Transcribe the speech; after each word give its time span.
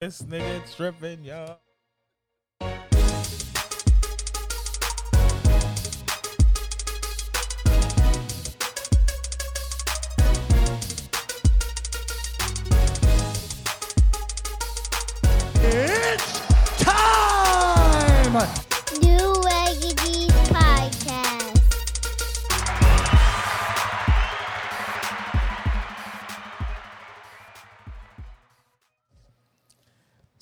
This 0.00 0.22
nigga 0.22 0.74
tripping, 0.74 1.24
y'all. 1.24 1.58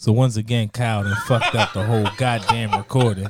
So 0.08 0.12
once 0.14 0.38
again, 0.38 0.70
Kyle 0.70 1.04
and 1.06 1.14
fucked 1.24 1.54
up 1.54 1.74
the 1.74 1.84
whole 1.84 2.08
goddamn 2.16 2.70
recording. 2.72 3.28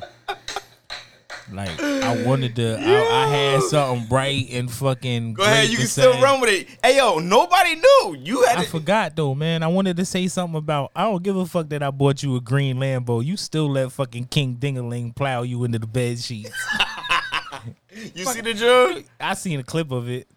Like 1.52 1.70
I 1.82 2.22
wanted 2.24 2.54
to, 2.54 2.78
I, 2.78 3.24
I 3.24 3.26
had 3.26 3.62
something 3.64 4.06
bright 4.06 4.46
and 4.52 4.70
fucking. 4.70 5.34
Go 5.34 5.42
ahead, 5.42 5.70
you 5.70 5.76
can 5.78 5.88
still 5.88 6.20
run 6.22 6.40
with 6.40 6.50
it. 6.50 6.68
Hey 6.80 6.98
yo, 6.98 7.18
nobody 7.18 7.74
knew 7.74 8.16
you 8.20 8.44
had 8.44 8.58
I 8.58 8.62
it. 8.62 8.68
forgot 8.68 9.16
though, 9.16 9.34
man. 9.34 9.64
I 9.64 9.66
wanted 9.66 9.96
to 9.96 10.04
say 10.04 10.28
something 10.28 10.56
about. 10.56 10.92
I 10.94 11.02
don't 11.02 11.20
give 11.20 11.36
a 11.36 11.46
fuck 11.46 11.68
that 11.70 11.82
I 11.82 11.90
bought 11.90 12.22
you 12.22 12.36
a 12.36 12.40
green 12.40 12.76
Lambo. 12.76 13.24
You 13.24 13.36
still 13.36 13.68
let 13.68 13.90
fucking 13.90 14.26
King 14.26 14.54
Dingaling 14.54 15.16
plow 15.16 15.42
you 15.42 15.64
into 15.64 15.80
the 15.80 15.86
bed 15.88 16.20
sheets. 16.20 16.52
You 18.14 18.24
see 18.24 18.40
the 18.40 18.54
joke? 18.54 19.04
I 19.18 19.34
seen 19.34 19.58
a 19.58 19.64
clip 19.64 19.90
of 19.90 20.08
it. 20.08 20.28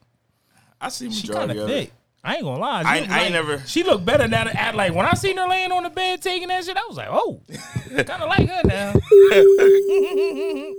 I 0.81 0.89
see 0.89 1.11
She 1.11 1.27
kind 1.27 1.51
of 1.51 1.67
thick. 1.67 1.91
I 2.23 2.35
ain't 2.35 2.43
gonna 2.43 2.59
lie. 2.59 2.83
She 2.83 2.87
I- 2.87 2.99
look 2.99 3.09
I 3.09 3.19
ain't 3.23 3.33
never- 3.33 3.63
She 3.65 3.83
looked 3.83 4.05
better 4.05 4.27
now. 4.27 4.43
To 4.43 4.55
act 4.59 4.75
like 4.75 4.93
when 4.93 5.05
I 5.05 5.13
seen 5.15 5.37
her 5.37 5.47
laying 5.47 5.71
on 5.71 5.83
the 5.83 5.89
bed 5.89 6.21
taking 6.21 6.49
that 6.49 6.63
shit, 6.63 6.77
I 6.77 6.85
was 6.87 6.97
like, 6.97 7.07
oh, 7.09 7.41
kind 8.03 8.21
of 8.23 8.29
like 8.29 8.47
her 8.47 8.61
now. 8.65 8.93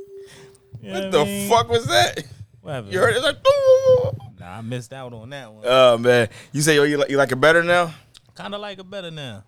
What 0.82 1.12
the 1.12 1.46
fuck 1.48 1.68
was 1.68 1.86
that? 1.86 2.24
Whatever. 2.60 2.90
You 2.90 2.98
heard 2.98 3.14
it 3.14 3.22
like. 3.22 3.36
"Ooh." 3.46 4.10
Nah, 4.40 4.58
I 4.58 4.60
missed 4.62 4.92
out 4.92 5.12
on 5.12 5.30
that 5.30 5.52
one. 5.52 5.62
Oh 5.64 5.96
man, 5.98 6.28
you 6.52 6.60
say 6.62 6.74
yo, 6.74 6.82
you 6.82 6.96
like 6.96 7.08
you 7.10 7.16
like 7.16 7.30
it 7.30 7.36
better 7.36 7.62
now? 7.62 7.94
kind 8.34 8.52
of 8.54 8.60
like 8.60 8.78
her 8.78 8.84
better 8.84 9.10
now. 9.12 9.44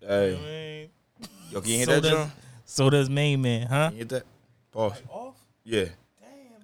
Hey, 0.00 0.34
I 0.34 0.40
mean, 0.40 1.28
yo, 1.50 1.60
can 1.60 1.70
you 1.70 1.78
hit 1.78 1.86
so 1.86 1.94
that, 1.96 2.00
does 2.02 2.10
John? 2.12 2.32
so 2.64 2.88
does 2.90 3.10
main 3.10 3.42
man, 3.42 3.66
huh? 3.66 3.88
Can 3.88 3.92
you 3.92 3.98
hit 3.98 4.08
that? 4.10 4.22
Pause. 4.72 5.02
Off. 5.10 5.34
Yeah. 5.64 5.84
Damn. 5.84 5.90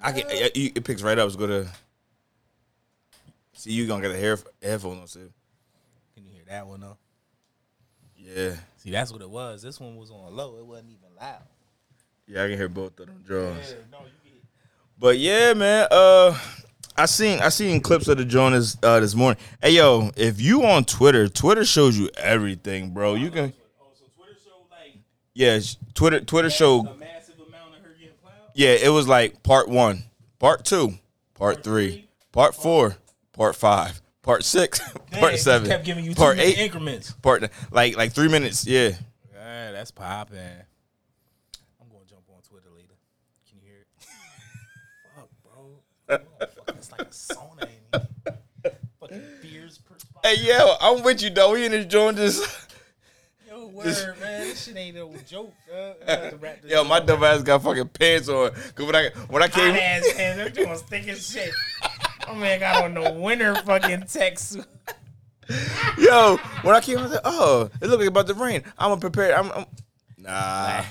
I 0.03 0.13
can. 0.13 0.23
It, 0.31 0.57
it 0.79 0.85
picks 0.85 1.03
right 1.03 1.19
up. 1.19 1.27
It's 1.27 1.37
go 1.37 1.47
to. 1.47 1.69
See, 3.59 3.73
you 3.73 3.89
gonna 3.89 4.03
get 4.03 4.13
a 4.13 4.17
hair 4.17 4.39
headphone 4.63 5.01
on 5.01 5.07
too. 5.09 5.33
Can 6.15 6.25
you 6.25 6.31
hear 6.33 6.45
that 6.49 6.65
one 6.67 6.81
though? 6.81 6.97
Yeah, 8.17 8.55
See, 8.77 8.91
that's 8.93 9.11
what 9.13 9.21
it 9.21 9.29
was. 9.29 9.63
This 9.63 9.81
one 9.81 9.97
was 9.97 10.11
on 10.13 10.35
low. 10.37 10.59
It 10.59 10.65
wasn't 10.67 10.91
even 10.91 11.09
loud. 11.21 11.43
yeah, 12.29 12.45
I 12.45 12.49
can 12.49 12.57
hear 12.57 12.69
both 12.69 13.01
of 13.01 13.07
them 13.07 13.23
drums. 13.27 13.75
But 14.97 15.19
yeah, 15.19 15.55
man. 15.55 15.89
Uh, 15.91 16.39
I 16.97 17.07
seen 17.07 17.41
I 17.41 17.49
seen 17.49 17.81
clips 17.81 18.07
of 18.07 18.19
the 18.19 18.25
joint 18.25 18.55
this 18.55 18.77
uh, 18.83 19.01
this 19.01 19.17
morning. 19.17 19.43
Hey 19.61 19.71
yo, 19.73 20.11
if 20.17 20.41
you 20.41 20.65
on 20.65 20.85
Twitter, 20.85 21.27
Twitter 21.29 21.65
shows 21.65 21.99
you 21.99 22.11
everything, 22.17 22.91
bro. 22.91 23.15
You 23.15 23.31
can. 23.31 23.53
Oh, 23.81 23.87
so 23.99 24.05
Twitter 24.17 24.39
showed 24.45 24.67
like 24.71 24.99
Yeah, 25.35 25.59
Twitter 25.95 26.21
Twitter 26.21 26.51
showed. 26.51 26.87
a 26.87 26.95
massive 26.95 27.37
amount 27.41 27.75
of 27.77 27.83
her 27.85 27.91
getting 27.99 28.15
plowed. 28.23 28.35
Yeah, 28.55 28.71
it 28.71 28.91
was 28.91 29.09
like 29.09 29.43
part 29.43 29.69
one, 29.69 30.05
part 30.39 30.65
two, 30.65 30.95
part 31.35 31.65
three, 31.65 32.09
part 32.33 32.55
four, 32.57 32.97
part 33.39 33.57
five, 33.57 34.03
part 34.23 34.45
six, 34.45 34.81
Damn, 35.11 35.21
part 35.21 35.39
seven, 35.39 35.69
kept 35.69 35.85
giving 35.85 36.05
you 36.05 36.15
part 36.15 36.39
eight, 36.39 36.59
increments. 36.59 37.13
part 37.23 37.49
like 37.71 37.97
like 37.97 38.13
three 38.13 38.29
minutes. 38.29 38.67
Yeah, 38.67 38.91
Yeah, 39.33 39.73
that's 39.73 39.91
popping. 39.93 40.39
I'm 41.81 41.89
gonna 41.89 42.05
jump 42.09 42.23
on 42.29 42.43
Twitter 42.43 42.69
later. 42.77 42.95
Can 43.49 43.59
you 43.61 43.67
hear 43.67 43.79
it? 43.79 43.87
Fuck, 45.17 45.29
bro. 45.43 46.19
Fuck, 46.67 46.77
it's 46.77 46.91
like 46.93 47.01
a 47.03 47.05
sauna 47.07 47.63
in 47.63 47.69
here. 47.93 48.73
Fucking 49.01 49.23
beers 49.41 49.79
perspiring. 49.79 50.37
hey 50.39 50.47
yo, 50.49 50.75
I'm 50.81 51.03
with 51.05 51.23
you 51.23 51.31
though. 51.31 51.53
We 51.53 51.65
in 51.65 51.73
this 51.73 51.87
joint 51.87 52.17
just. 52.19 52.65
Yo, 53.49 53.67
word, 53.69 53.87
man. 54.21 54.41
This 54.43 54.65
shit 54.65 54.77
ain't 54.77 54.97
no 54.97 55.15
joke. 55.27 55.55
Uh, 55.73 55.77
I'm 55.77 56.19
about 56.19 56.31
to 56.31 56.37
wrap 56.37 56.61
this 56.63 56.71
Yo, 56.73 56.85
my 56.85 56.99
up. 56.99 57.07
dumb 57.07 57.25
ass 57.25 57.43
got 57.43 57.63
fucking 57.63 57.89
pants 57.89 58.29
on. 58.29 58.51
Cause 58.75 58.85
when 58.87 58.95
I 58.97 59.09
when 59.29 59.43
I 59.43 59.47
Hot 59.47 59.55
came, 59.55 59.75
ass 59.77 60.07
man, 60.17 60.37
they're 60.37 60.49
doing 60.51 60.77
thick 60.77 61.09
as 61.09 61.27
shit. 61.31 61.51
My 62.29 62.35
man 62.39 62.61
got 62.61 62.85
on 62.85 62.95
the 62.95 63.13
winter 63.13 63.55
fucking 63.57 64.03
tech 64.03 64.39
suit. 64.39 64.67
yo, 65.99 66.37
when 66.63 66.75
I 66.75 66.81
came, 66.81 66.99
I 66.99 67.03
was 67.03 67.13
like, 67.13 67.21
oh, 67.25 67.71
it 67.81 67.87
look 67.87 68.01
like 68.01 68.09
about 68.09 68.27
to 68.27 68.35
rain. 68.35 68.63
I'm 68.79 68.99
prepared. 69.01 69.33
I'm, 69.35 69.51
I'm 69.53 69.67
nah. 70.19 70.85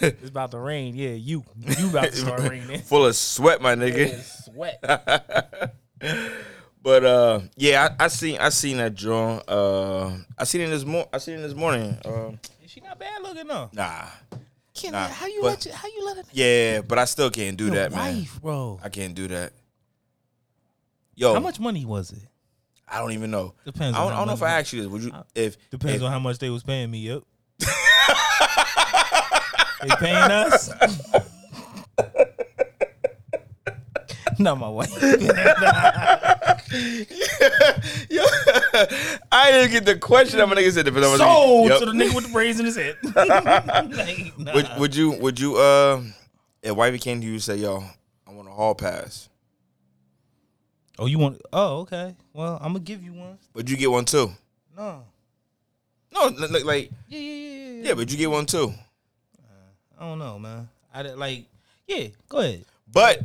It's 0.00 0.28
about 0.30 0.50
to 0.52 0.58
rain. 0.58 0.94
Yeah, 0.96 1.10
you. 1.10 1.44
You 1.78 1.88
about 1.90 2.04
to 2.06 2.12
start 2.16 2.40
raining. 2.40 2.80
Full 2.82 3.06
of 3.06 3.14
sweat, 3.16 3.60
my 3.62 3.74
nigga. 3.74 4.14
Sweat. 4.44 5.74
But 6.80 7.04
uh, 7.04 7.40
yeah, 7.56 7.88
I, 7.98 8.04
I 8.04 8.08
seen 8.08 8.38
I 8.38 8.48
seen 8.50 8.76
that 8.78 8.94
drawing. 8.94 9.42
Uh, 9.48 10.16
I 10.38 10.44
seen 10.44 10.60
it 10.62 10.68
this 10.68 10.84
mor- 10.84 11.08
I 11.12 11.18
seen 11.18 11.34
it 11.38 11.42
this 11.42 11.54
morning. 11.54 11.98
Uh, 12.04 12.30
She 12.66 12.80
not 12.80 12.98
bad 12.98 13.20
looking 13.20 13.46
though. 13.48 13.68
nah, 13.72 14.04
Can't, 14.74 14.92
Nah, 14.92 15.08
how 15.08 15.26
you 15.26 15.42
but- 15.42 15.48
let 15.48 15.66
you, 15.66 15.72
how 15.72 15.88
you 15.88 16.06
let 16.06 16.18
it 16.18 16.26
yeah, 16.32 16.80
but 16.80 16.98
I 16.98 17.04
still 17.04 17.30
can't 17.30 17.56
do 17.56 17.66
Your 17.66 17.74
that, 17.74 17.90
man. 17.92 18.16
wife, 18.18 18.40
bro. 18.40 18.80
I 18.82 18.88
can't 18.90 19.14
do 19.14 19.26
that. 19.28 19.52
Yo, 21.18 21.34
How 21.34 21.40
much 21.40 21.58
money 21.58 21.84
was 21.84 22.12
it? 22.12 22.22
I 22.86 23.00
don't 23.00 23.10
even 23.10 23.32
know. 23.32 23.52
Depends 23.64 23.98
I 23.98 24.04
don't, 24.04 24.12
I 24.12 24.18
don't 24.18 24.28
know 24.28 24.34
if 24.34 24.42
I 24.42 24.60
asked 24.60 24.72
you 24.72 24.82
this. 24.82 24.88
Would 24.88 25.02
you? 25.02 25.12
If 25.34 25.56
Depends 25.70 25.96
if, 25.96 26.02
on 26.04 26.12
how 26.12 26.20
much 26.20 26.38
they 26.38 26.48
was 26.48 26.62
paying 26.62 26.92
me. 26.92 26.98
Yep. 26.98 27.24
they 29.82 29.88
paying 29.98 30.14
us? 30.14 30.70
Not 34.38 34.58
my 34.58 34.68
wife. 34.68 34.92
Yo, 38.08 38.22
I 39.32 39.50
didn't 39.50 39.72
get 39.72 39.84
the 39.86 39.98
question. 40.00 40.40
I'm 40.40 40.48
nigga 40.50 40.70
said 40.70 40.84
depends 40.84 41.08
on 41.08 41.18
Sold 41.18 41.68
Yep. 41.68 41.80
to 41.80 41.86
the 41.86 41.92
nigga 41.92 42.14
with 42.14 42.26
the 42.28 42.32
braids 42.32 42.60
in 42.60 42.66
his 42.66 42.76
head. 42.76 42.96
Like, 43.02 43.26
nah. 44.38 44.54
Would, 44.54 44.68
would 44.78 44.94
you? 44.94 45.10
Would 45.18 45.40
you? 45.40 45.56
Uh, 45.56 46.02
if 46.62 46.76
wifey 46.76 46.98
came 46.98 47.20
to 47.20 47.26
you 47.26 47.32
and 47.32 47.42
say, 47.42 47.56
"Yo, 47.56 47.82
I 48.24 48.30
want 48.30 48.46
a 48.46 48.52
hall 48.52 48.76
pass," 48.76 49.27
oh, 50.98 51.06
you 51.06 51.18
want? 51.18 51.40
Oh, 51.52 51.80
okay. 51.80 52.14
Well, 52.32 52.56
I'm 52.60 52.72
gonna 52.72 52.80
give 52.80 53.02
you 53.02 53.12
one. 53.12 53.38
But 53.54 53.68
you 53.68 53.76
get 53.76 53.90
one 53.90 54.04
too? 54.04 54.30
No. 54.76 55.04
No, 56.12 56.26
li- 56.28 56.48
li- 56.48 56.62
like 56.62 56.90
Yeah, 57.08 57.18
yeah, 57.18 57.34
yeah, 57.34 57.56
yeah. 57.72 57.82
yeah, 57.88 57.94
but 57.94 58.10
you 58.10 58.16
get 58.16 58.30
one 58.30 58.46
too. 58.46 58.72
Uh, 59.38 60.00
I 60.00 60.08
don't 60.08 60.18
know, 60.18 60.38
man. 60.38 60.68
I 60.92 61.02
did- 61.02 61.16
like. 61.18 61.44
Yeah, 61.86 62.08
go 62.28 62.38
ahead. 62.38 62.64
But 62.92 63.20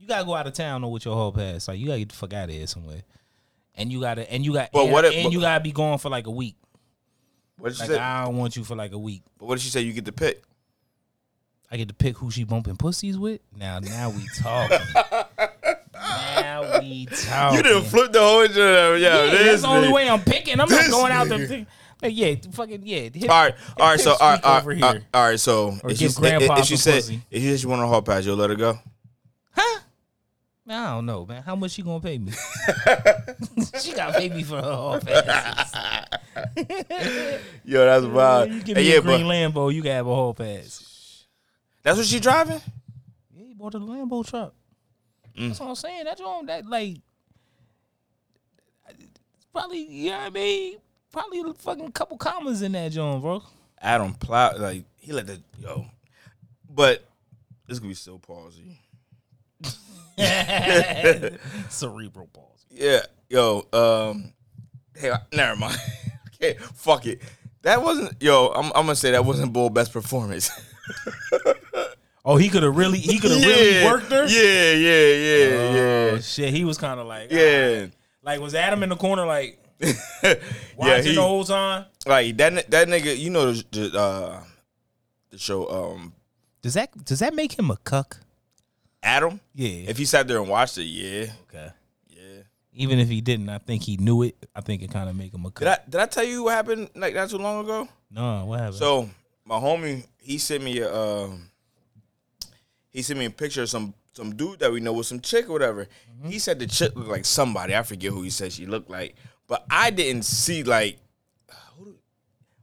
You 0.00 0.06
gotta 0.06 0.24
go 0.24 0.34
out 0.34 0.46
of 0.46 0.52
town 0.52 0.82
though 0.82 0.88
with 0.88 1.04
your 1.04 1.14
whole 1.14 1.32
pass. 1.32 1.66
Like 1.68 1.78
you 1.78 1.86
gotta 1.86 1.98
get 2.00 2.08
the 2.10 2.14
fuck 2.14 2.32
out 2.32 2.48
of 2.48 2.54
here 2.54 2.66
somewhere. 2.66 3.02
And 3.76 3.90
you 3.92 4.00
gotta 4.00 4.30
and 4.30 4.44
you 4.44 4.52
got 4.52 4.70
But 4.72 4.84
and, 4.84 4.92
what 4.92 5.04
if- 5.04 5.14
and 5.14 5.24
but- 5.24 5.32
you 5.32 5.40
gotta 5.40 5.62
be 5.62 5.72
gone 5.72 5.98
for 5.98 6.08
like 6.10 6.26
a 6.26 6.30
week. 6.30 6.56
what 7.58 7.70
did 7.70 7.76
she 7.76 7.82
Like 7.82 7.90
say? 7.92 7.98
I 7.98 8.24
don't 8.24 8.36
want 8.36 8.56
you 8.56 8.64
for 8.64 8.74
like 8.76 8.92
a 8.92 8.98
week. 8.98 9.22
But 9.38 9.46
what 9.46 9.54
did 9.56 9.62
she 9.62 9.70
say? 9.70 9.80
You 9.80 9.92
get 9.92 10.04
to 10.06 10.12
pick. 10.12 10.42
I 11.70 11.76
get 11.76 11.88
to 11.88 11.94
pick 11.94 12.16
who 12.18 12.30
she 12.30 12.44
bumping 12.44 12.76
pussies 12.76 13.18
with. 13.18 13.40
Now, 13.56 13.78
now 13.80 14.10
we 14.10 14.24
talking. 14.36 14.78
Now 16.62 16.80
we 16.80 17.06
talking. 17.06 17.56
You 17.58 17.62
didn't 17.62 17.84
flip 17.84 18.12
the 18.12 18.20
whole 18.20 18.46
shit. 18.46 18.56
Yeah, 18.56 18.94
Yeah, 18.96 19.26
this 19.30 19.46
that's 19.46 19.62
the 19.62 19.68
only 19.68 19.92
way 19.92 20.08
I'm 20.08 20.20
picking. 20.20 20.60
I'm 20.60 20.68
not 20.68 20.90
going 20.90 21.12
out 21.12 21.28
there. 21.28 21.66
Like, 22.02 22.12
yeah, 22.16 22.34
fucking 22.52 22.82
yeah. 22.84 23.08
Hit, 23.14 23.30
All 23.30 23.42
right, 23.44 23.54
all 23.78 23.88
right. 23.88 24.00
So, 24.00 24.12
all 24.12 24.18
right, 24.32 24.44
all 24.44 24.60
right, 24.62 24.76
here. 24.76 24.84
all 24.86 24.92
right, 24.92 25.02
all 25.14 25.28
right. 25.30 25.40
So, 25.40 25.78
Or 25.82 25.90
if 25.90 25.98
she, 25.98 26.04
if, 26.06 26.10
she 26.66 26.76
said 26.76 27.00
pussy. 27.00 27.22
if 27.30 27.42
she 27.42 27.48
said 27.48 27.60
she 27.60 27.66
want 27.66 27.80
a 27.82 27.86
hall 27.86 28.02
pass, 28.02 28.26
you'll 28.26 28.36
let 28.36 28.50
her 28.50 28.56
go. 28.56 28.78
Huh? 29.52 29.80
I 30.68 30.86
don't 30.94 31.06
know, 31.06 31.24
man. 31.24 31.42
How 31.42 31.56
much 31.56 31.70
she 31.72 31.82
gonna 31.82 32.00
pay 32.00 32.18
me? 32.18 32.32
she 33.80 33.92
got 33.94 34.12
to 34.12 34.18
pay 34.18 34.28
me 34.28 34.42
for 34.42 34.56
her 34.60 34.74
whole 34.74 35.00
passes. 35.00 35.72
Yo, 37.64 37.84
that's 37.84 38.04
wild. 38.06 38.50
You 38.50 38.62
give 38.62 38.76
Hey, 38.76 38.82
me 38.82 38.92
yeah, 38.92 38.98
a 38.98 39.02
green 39.02 39.26
Lambo, 39.26 39.72
you 39.72 39.82
can 39.82 39.92
have 39.92 40.06
a 40.06 40.14
whole 40.14 40.34
pass. 40.34 41.24
that's 41.82 41.96
what 41.98 42.06
she 42.06 42.18
driving. 42.20 42.60
Yeah, 43.34 43.44
he 43.46 43.54
bought 43.54 43.74
a 43.74 43.78
Lambo 43.78 44.26
truck. 44.28 44.54
Mm. 45.36 45.48
That's 45.48 45.60
what 45.60 45.68
I'm 45.68 45.74
saying. 45.74 46.04
That's 46.04 46.20
on 46.20 46.46
that 46.46 46.66
like 46.66 46.98
probably 49.52 49.86
you 49.86 50.10
know 50.10 50.18
what 50.18 50.26
I 50.26 50.30
mean. 50.30 50.76
Probably 51.12 51.40
a 51.40 51.54
fucking 51.54 51.92
couple 51.92 52.16
commas 52.18 52.62
in 52.62 52.72
that 52.72 52.90
John, 52.90 53.20
bro. 53.20 53.42
Adam 53.80 54.14
Plow, 54.14 54.56
like 54.58 54.84
he 54.98 55.12
let 55.12 55.26
the 55.26 55.40
yo, 55.60 55.86
but 56.68 57.04
this 57.68 57.78
gonna 57.78 57.90
be 57.90 57.94
so 57.94 58.18
palsy. 58.18 58.80
Cerebral 61.68 62.28
palsy. 62.32 62.66
Yeah, 62.70 63.00
yo, 63.28 63.66
um, 63.72 64.32
hey, 64.96 65.12
never 65.32 65.56
mind. 65.56 65.78
okay, 66.34 66.54
fuck 66.74 67.06
it. 67.06 67.22
That 67.62 67.82
wasn't 67.82 68.20
yo. 68.22 68.48
I'm, 68.48 68.66
I'm 68.66 68.86
gonna 68.86 68.96
say 68.96 69.12
that 69.12 69.24
wasn't 69.24 69.52
Bull 69.52 69.70
best 69.70 69.92
performance. 69.92 70.50
Oh, 72.24 72.36
he 72.36 72.48
could 72.48 72.62
have 72.62 72.76
really, 72.76 72.98
he 72.98 73.18
could 73.18 73.30
have 73.30 73.42
really 73.44 73.84
worked 73.84 74.10
her. 74.10 74.24
Yeah, 74.26 74.72
yeah, 74.72 75.14
yeah, 75.14 75.56
Oh 75.56 76.14
yeah, 76.14 76.20
shit, 76.20 76.54
he 76.54 76.64
was 76.64 76.78
kind 76.78 76.98
of 76.98 77.06
like, 77.06 77.30
yeah. 77.30 77.86
Like 78.22 78.40
was 78.40 78.54
Adam 78.54 78.82
in 78.82 78.88
the 78.88 78.96
corner 78.96 79.26
like, 79.26 79.58
yeah, 79.80 81.00
he 81.02 81.14
the 81.14 81.20
whole 81.20 81.44
time. 81.44 81.84
like 82.06 82.36
that. 82.38 82.70
That 82.70 82.88
nigga, 82.88 83.18
you 83.18 83.28
know 83.28 83.52
the, 83.52 83.64
the 83.90 83.98
uh 84.00 84.40
the 85.30 85.38
show 85.38 85.68
um 85.68 86.14
Does 86.62 86.74
that 86.74 87.04
does 87.04 87.18
that 87.18 87.34
make 87.34 87.58
him 87.58 87.70
a 87.70 87.76
cuck? 87.76 88.18
Adam. 89.02 89.40
Yeah. 89.54 89.90
If 89.90 89.98
he 89.98 90.06
sat 90.06 90.26
there 90.26 90.38
and 90.38 90.48
watched 90.48 90.78
it, 90.78 90.84
yeah, 90.84 91.32
okay. 91.48 91.70
yeah. 92.08 92.42
Even 92.72 92.98
if 92.98 93.08
he 93.08 93.20
didn't, 93.20 93.50
I 93.50 93.58
think 93.58 93.82
he 93.82 93.98
knew 93.98 94.22
it. 94.22 94.36
I 94.54 94.62
think 94.62 94.80
it 94.82 94.90
kind 94.90 95.10
of 95.10 95.16
make 95.16 95.34
him 95.34 95.44
a 95.44 95.50
cuck. 95.50 95.58
Did 95.58 95.68
I 95.68 95.78
did 95.86 96.00
I 96.00 96.06
tell 96.06 96.24
you 96.24 96.44
what 96.44 96.54
happened 96.54 96.88
like 96.94 97.14
not 97.14 97.28
too 97.28 97.36
long 97.38 97.64
ago? 97.64 97.86
no, 98.10 98.46
what 98.46 98.60
happened? 98.60 98.76
So 98.76 99.10
my 99.44 99.56
homie, 99.56 100.06
he 100.16 100.38
sent 100.38 100.64
me 100.64 100.78
a 100.78 100.94
um, 100.94 101.50
he 102.94 103.02
sent 103.02 103.18
me 103.18 103.26
a 103.26 103.30
picture 103.30 103.62
of 103.62 103.68
some 103.68 103.92
some 104.12 104.36
dude 104.36 104.60
that 104.60 104.72
we 104.72 104.80
know 104.80 104.92
with 104.92 105.06
some 105.06 105.20
chick 105.20 105.50
or 105.50 105.52
whatever. 105.52 105.84
Mm-hmm. 105.84 106.30
He 106.30 106.38
said 106.38 106.60
the 106.60 106.66
chick 106.68 106.94
looked 106.94 107.10
like 107.10 107.24
somebody. 107.24 107.74
I 107.74 107.82
forget 107.82 108.12
who 108.12 108.22
he 108.22 108.30
said 108.30 108.52
she 108.52 108.64
looked 108.64 108.88
like, 108.88 109.16
but 109.48 109.66
I 109.68 109.90
didn't 109.90 110.24
see 110.24 110.62
like 110.62 110.98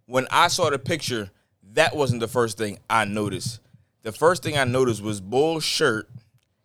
when 0.07 0.25
I 0.31 0.48
saw 0.48 0.72
the 0.72 0.80
picture. 0.80 1.30
That 1.74 1.95
wasn't 1.95 2.19
the 2.19 2.28
first 2.28 2.57
thing 2.57 2.80
I 2.89 3.06
noticed. 3.06 3.62
The 4.04 4.12
first 4.12 4.44
thing 4.44 4.57
I 4.57 4.66
noticed 4.66 5.01
was 5.01 5.22
Bull's 5.22 5.63
shirt 5.63 6.10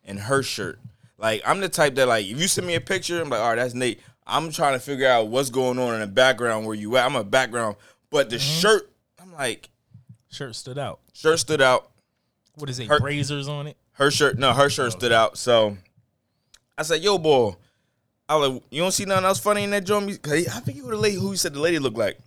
and 0.05 0.19
her 0.19 0.43
shirt. 0.43 0.81
Like 1.19 1.43
I'm 1.45 1.61
the 1.61 1.69
type 1.69 1.95
that 1.97 2.09
like 2.09 2.27
if 2.27 2.41
you 2.41 2.49
send 2.49 2.67
me 2.67 2.75
a 2.75 2.81
picture, 2.81 3.21
I'm 3.21 3.29
like, 3.29 3.41
all 3.41 3.51
right, 3.51 3.57
that's 3.57 3.75
Nate. 3.75 4.01
I'm 4.27 4.51
trying 4.51 4.73
to 4.73 4.81
figure 4.81 5.09
out 5.09 5.29
what's 5.29 5.51
going 5.51 5.79
on 5.79 5.95
in 5.95 6.01
the 6.01 6.07
background 6.09 6.67
where 6.67 6.75
you 6.75 6.97
at. 6.97 7.07
I'm 7.07 7.15
a 7.15 7.23
background, 7.23 7.77
but 8.11 8.31
the 8.31 8.37
mm-hmm. 8.37 8.61
shirt, 8.61 8.91
I'm 9.21 9.33
like, 9.33 9.69
shirt 10.29 10.57
stood 10.57 10.79
out. 10.79 11.01
shirt 11.13 11.39
stood 11.39 11.61
out. 11.61 11.91
What 12.57 12.69
is 12.71 12.79
it? 12.79 12.89
Her- 12.89 13.01
Brazzers 13.01 13.49
on 13.49 13.67
it. 13.69 13.77
Her 13.93 14.11
shirt, 14.11 14.39
no, 14.39 14.53
her 14.53 14.69
shirt 14.69 14.93
stood 14.93 15.13
out. 15.13 15.39
So 15.39 15.77
I 16.77 16.83
said, 16.83 17.03
yo, 17.03 17.17
boy, 17.19 17.55
I 18.29 18.37
was 18.37 18.51
like, 18.51 18.63
you 18.71 18.83
don't 18.83 18.93
see 18.93 19.05
nothing 19.07 19.25
else 19.25 19.39
funny 19.39 19.63
in 19.65 19.71
that 19.71 19.85
joint? 19.85 20.11
he- 20.27 20.49
I 20.49 20.61
think 20.61 20.77
you 20.77 20.85
were 20.85 20.93
the 20.93 21.01
lady 21.01 21.17
who 21.17 21.31
he 21.31 21.37
said 21.37 21.55
the 21.55 21.61
lady 21.61 21.79
looked 21.79 21.97
like. 21.97 22.19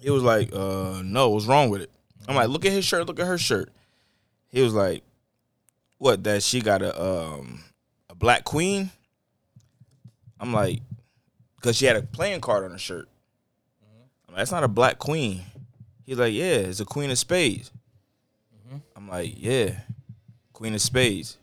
He 0.00 0.10
was 0.10 0.22
like, 0.22 0.52
uh, 0.52 1.00
no, 1.04 1.30
what's 1.30 1.46
wrong 1.46 1.70
with 1.70 1.80
it? 1.82 1.90
I'm 2.28 2.36
like, 2.36 2.48
look 2.48 2.64
at 2.64 2.72
his 2.72 2.84
shirt, 2.84 3.06
look 3.06 3.18
at 3.18 3.26
her 3.26 3.38
shirt. 3.38 3.72
He 4.48 4.62
was 4.62 4.74
like, 4.74 5.02
what? 5.98 6.22
That 6.24 6.42
she 6.42 6.60
got 6.60 6.82
a 6.82 7.00
um 7.02 7.60
a 8.10 8.14
black 8.14 8.44
queen. 8.44 8.90
I'm 10.38 10.52
like, 10.52 10.80
because 11.56 11.76
she 11.76 11.86
had 11.86 11.96
a 11.96 12.02
playing 12.02 12.40
card 12.40 12.64
on 12.64 12.72
her 12.72 12.78
shirt. 12.78 13.08
I'm 14.28 14.34
like, 14.34 14.38
That's 14.38 14.50
not 14.52 14.64
a 14.64 14.68
black 14.68 14.98
queen. 14.98 15.42
He's 16.04 16.18
like, 16.18 16.32
yeah, 16.34 16.54
it's 16.54 16.80
a 16.80 16.84
queen 16.84 17.10
of 17.10 17.18
spades. 17.18 17.70
Mm-hmm. 18.72 18.78
I'm 18.96 19.08
like, 19.08 19.34
yeah, 19.36 19.74
queen 20.52 20.74
of 20.74 20.80
spades. 20.80 21.36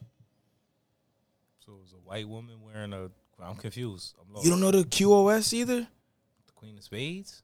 So 1.65 1.73
it 1.73 1.81
was 1.81 1.93
a 1.93 2.07
white 2.07 2.27
woman 2.27 2.55
wearing 2.65 2.93
a. 2.93 3.09
I'm 3.41 3.55
confused. 3.55 4.15
I'm 4.19 4.33
lost. 4.33 4.45
You 4.45 4.51
don't 4.51 4.59
know 4.59 4.71
the 4.71 4.83
QoS 4.83 5.53
either? 5.53 5.81
the 5.81 6.53
Queen 6.55 6.77
of 6.77 6.83
Spades? 6.83 7.41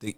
The- 0.00 0.16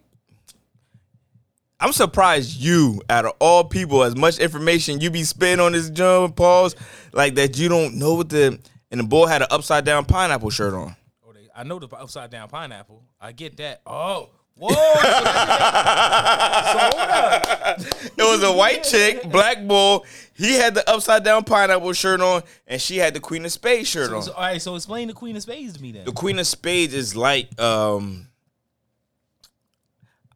I'm 1.78 1.92
surprised 1.92 2.56
you, 2.56 3.00
out 3.08 3.26
of 3.26 3.34
all 3.38 3.62
people, 3.62 4.02
as 4.02 4.16
much 4.16 4.38
information 4.38 5.00
you 5.00 5.10
be 5.10 5.22
spitting 5.22 5.60
on 5.60 5.72
this 5.72 5.90
John 5.90 6.32
pause, 6.32 6.74
like 7.12 7.36
that 7.36 7.56
you 7.56 7.68
don't 7.68 7.94
know 7.94 8.14
what 8.14 8.28
the 8.28 8.58
and 8.90 9.00
the 9.00 9.04
boy 9.04 9.26
had 9.26 9.42
an 9.42 9.48
upside 9.50 9.84
down 9.84 10.04
pineapple 10.04 10.50
shirt 10.50 10.74
on. 10.74 10.96
Oh, 11.24 11.32
they, 11.32 11.48
I 11.54 11.62
know 11.62 11.78
the 11.78 11.88
upside 11.94 12.30
down 12.30 12.48
pineapple. 12.48 13.04
I 13.20 13.30
get 13.32 13.56
that. 13.58 13.82
Oh, 13.86 14.30
whoa! 14.58 14.68
so 14.70 14.74
that's- 15.02 16.72
so 16.72 16.78
hold 16.78 16.94
up. 17.10 17.80
It 18.18 18.22
was 18.22 18.42
a 18.42 18.52
white 18.52 18.82
chick, 18.84 19.30
black 19.30 19.66
bull. 19.66 20.04
He 20.34 20.54
had 20.54 20.74
the 20.74 20.88
upside 20.90 21.24
down 21.24 21.44
pineapple 21.44 21.92
shirt 21.92 22.20
on, 22.20 22.42
and 22.66 22.80
she 22.80 22.96
had 22.98 23.14
the 23.14 23.20
Queen 23.20 23.44
of 23.44 23.52
Spades 23.52 23.88
shirt 23.88 24.08
So, 24.10 24.16
on. 24.16 24.22
so- 24.22 24.32
all 24.32 24.42
right, 24.42 24.60
so 24.60 24.74
explain 24.74 25.08
the 25.08 25.14
Queen 25.14 25.36
of 25.36 25.42
Spades 25.42 25.74
to 25.74 25.82
me 25.82 25.92
then. 25.92 26.04
The 26.04 26.12
Queen 26.12 26.38
of 26.38 26.46
Spades 26.46 26.94
is 26.94 27.14
like 27.16 27.60
um 27.60 28.26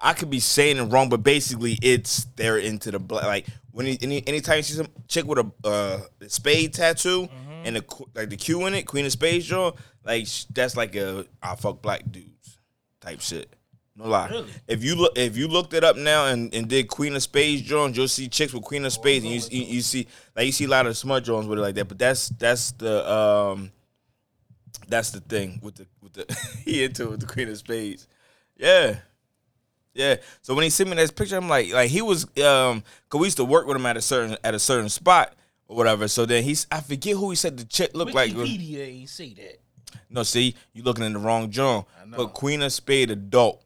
I 0.05 0.15
could 0.15 0.31
be 0.31 0.41
saying 0.41 0.79
it 0.79 0.83
wrong, 0.85 1.09
but 1.09 1.23
basically 1.23 1.79
it's 1.81 2.25
they're 2.37 2.59
into 2.59 2.91
the 2.91 2.99
black. 2.99 3.25
Like 3.25 3.47
when 3.71 3.87
you, 3.87 3.97
any 4.03 4.27
anytime 4.27 4.57
you 4.57 4.63
see 4.65 4.75
some 4.75 4.89
chick 5.07 5.25
with 5.27 5.39
a 5.39 5.51
uh, 5.65 6.01
spade 6.27 6.75
tattoo 6.75 7.29
and 7.65 7.77
the 7.77 7.85
like 8.15 8.29
the 8.31 8.37
Q 8.37 8.67
in 8.67 8.75
it, 8.75 8.83
Queen 8.83 9.07
of 9.07 9.13
Spades, 9.13 9.47
Joe, 9.47 9.77
like 10.05 10.27
that's 10.53 10.77
like 10.77 10.97
a 10.97 11.25
I 11.41 11.55
fuck 11.55 11.81
black 11.83 12.03
dudes 12.11 12.59
type 13.01 13.21
shit. 13.21 13.53
No 13.97 14.09
lie. 14.09 14.29
Really? 14.29 14.51
If 14.67 14.83
you 14.83 14.95
look, 14.95 15.19
if 15.19 15.37
you 15.37 15.49
looked 15.49 15.75
it 15.75 15.85
up 15.85 15.97
now 15.97 16.27
and, 16.27 16.53
and 16.55 16.67
did 16.67 16.89
Queen 16.89 17.15
of 17.15 17.23
Spades 17.23 17.63
Jones, 17.63 17.97
you'll 17.97 18.09
see 18.09 18.29
chicks 18.29 18.55
with 18.55 18.63
Queen 18.63 18.85
of 18.87 18.93
Spades, 18.93 19.25
and 19.25 19.35
you, 19.35 19.41
you 19.51 19.75
you 19.75 19.83
see 19.83 20.07
like 20.35 20.47
you 20.47 20.53
see 20.53 20.65
a 20.65 20.69
lot 20.69 20.87
of 20.87 20.97
smart 20.97 21.25
Jones 21.25 21.47
with 21.47 21.59
it 21.59 21.63
like 21.63 21.75
that. 21.75 21.89
But 21.89 21.99
that's 21.99 22.31
that's 22.31 22.73
the 22.73 23.11
um 23.11 23.71
that's 24.89 25.11
the 25.11 25.21
thing 25.21 25.61
with 25.63 25.75
the 25.75 25.87
with 26.01 26.15
the 26.15 26.49
he 26.65 26.85
into 26.85 27.05
it 27.05 27.11
with 27.11 27.21
the 27.21 27.27
Queen 27.27 27.49
of 27.49 27.59
Spades. 27.59 28.09
Yeah. 28.57 28.97
Yeah. 29.95 30.17
So 30.41 30.55
when 30.55 30.65
he 30.65 30.71
sent 30.71 30.89
me 30.89 30.97
this 30.97 31.11
picture, 31.11 31.37
I'm 31.37 31.51
like, 31.51 31.71
like 31.73 31.91
he 31.91 32.01
was 32.01 32.25
um 32.39 32.83
cause 33.11 33.21
we 33.21 33.27
used 33.27 33.37
to 33.37 33.45
work 33.45 33.67
with 33.67 33.77
him 33.77 33.85
at 33.85 33.99
a 33.99 34.03
certain 34.03 34.39
at 34.43 34.55
a 34.55 34.59
certain 34.59 34.89
spot 34.89 35.35
or 35.69 35.77
whatever. 35.77 36.09
So 36.09 36.25
then 36.25 36.45
he's 36.45 36.67
I 36.73 36.81
forget 36.81 37.15
who 37.15 37.29
he 37.29 37.37
said 37.37 37.59
the 37.59 37.67
chick 37.67 37.91
looked 37.95 38.15
like. 38.15 38.33
Wikipedia 38.33 38.89
ain't 38.89 39.11
say 39.11 39.35
that. 39.35 39.61
No, 40.09 40.23
see, 40.23 40.55
you're 40.73 40.85
looking 40.85 41.05
in 41.05 41.13
the 41.13 41.19
wrong 41.19 41.51
John. 41.51 41.85
But 42.07 42.29
Queen 42.29 42.63
of 42.63 42.73
Spade 42.73 43.11
adult 43.11 43.63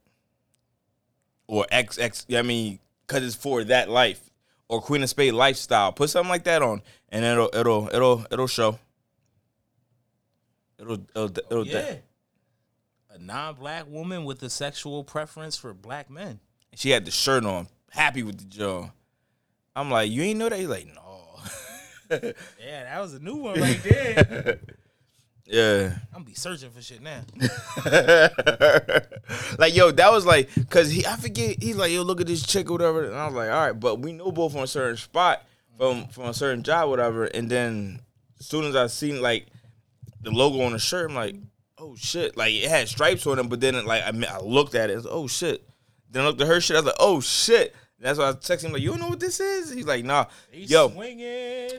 or 1.46 1.66
XX, 1.70 2.38
I 2.38 2.42
mean, 2.42 2.78
cause 3.06 3.22
it's 3.22 3.34
for 3.34 3.64
that 3.64 3.88
life 3.88 4.30
or 4.68 4.80
Queen 4.80 5.02
of 5.02 5.08
Spade 5.08 5.34
lifestyle. 5.34 5.92
Put 5.92 6.10
something 6.10 6.30
like 6.30 6.44
that 6.44 6.62
on, 6.62 6.82
and 7.08 7.24
it'll 7.24 7.50
it'll 7.54 7.88
it'll 7.92 8.26
it'll 8.30 8.46
show. 8.46 8.78
It'll 10.78 10.94
it'll, 11.14 11.24
it'll 11.24 11.58
oh, 11.60 11.62
Yeah. 11.62 11.96
A 13.10 13.18
non-black 13.18 13.86
woman 13.88 14.24
with 14.24 14.42
a 14.42 14.50
sexual 14.50 15.02
preference 15.02 15.56
for 15.56 15.72
black 15.72 16.10
men. 16.10 16.38
She 16.74 16.90
had 16.90 17.06
the 17.06 17.10
shirt 17.10 17.46
on, 17.46 17.68
happy 17.90 18.22
with 18.22 18.38
the 18.38 18.44
jaw. 18.44 18.90
I'm 19.74 19.90
like, 19.90 20.10
you 20.10 20.22
ain't 20.22 20.38
know 20.38 20.50
that? 20.50 20.58
He's 20.58 20.68
like, 20.68 20.86
no. 20.86 21.02
Yeah, 22.60 22.84
that 22.84 23.00
was 23.00 23.14
a 23.14 23.18
new 23.18 23.36
one 23.36 23.60
right 23.60 23.82
there. 23.82 24.60
yeah. 25.46 25.92
I'm 26.12 26.22
gonna 26.22 26.24
be 26.24 26.34
searching 26.34 26.70
for 26.70 26.82
shit 26.82 27.02
now. 27.02 27.20
like 29.58 29.74
yo, 29.74 29.90
that 29.92 30.10
was 30.10 30.26
like, 30.26 30.48
cause 30.70 30.90
he 30.90 31.06
I 31.06 31.16
forget 31.16 31.62
he's 31.62 31.76
like 31.76 31.92
yo, 31.92 32.02
look 32.02 32.20
at 32.20 32.26
this 32.26 32.44
chick 32.46 32.68
or 32.70 32.74
whatever, 32.74 33.04
and 33.04 33.14
I 33.14 33.26
was 33.26 33.34
like, 33.34 33.50
all 33.50 33.66
right, 33.66 33.78
but 33.78 34.00
we 34.00 34.12
know 34.12 34.32
both 34.32 34.54
on 34.56 34.62
a 34.62 34.66
certain 34.66 34.96
spot, 34.96 35.42
from 35.76 36.08
from 36.08 36.24
a 36.24 36.34
certain 36.34 36.62
job, 36.62 36.88
whatever. 36.90 37.24
And 37.24 37.50
then 37.50 38.00
as 38.40 38.46
soon 38.46 38.64
as 38.64 38.76
I 38.76 38.86
seen 38.88 39.20
like 39.22 39.46
the 40.22 40.30
logo 40.30 40.62
on 40.62 40.72
the 40.72 40.78
shirt, 40.78 41.10
I'm 41.10 41.16
like, 41.16 41.36
oh 41.78 41.94
shit, 41.96 42.36
like 42.36 42.52
it 42.52 42.68
had 42.68 42.88
stripes 42.88 43.26
on 43.26 43.38
it, 43.38 43.48
but 43.48 43.60
then 43.60 43.74
it, 43.74 43.86
like 43.86 44.02
I 44.06 44.12
mean, 44.12 44.26
I 44.30 44.40
looked 44.40 44.74
at 44.74 44.90
it, 44.90 44.94
I 44.94 44.96
was 44.96 45.06
oh 45.08 45.26
shit. 45.26 45.66
Then 46.10 46.22
I 46.22 46.26
looked 46.26 46.40
at 46.40 46.46
her 46.46 46.60
shit, 46.60 46.76
I 46.76 46.80
was 46.80 46.86
like, 46.86 46.96
oh 47.00 47.20
shit. 47.20 47.74
That's 47.98 48.18
why 48.18 48.28
I 48.28 48.32
texted 48.32 48.66
him 48.66 48.72
like, 48.72 48.82
you 48.82 48.90
don't 48.90 49.00
know 49.00 49.08
what 49.08 49.20
this 49.20 49.40
is? 49.40 49.72
He's 49.72 49.86
like, 49.86 50.04
nah, 50.04 50.26
He's 50.52 50.70
yo. 50.70 50.88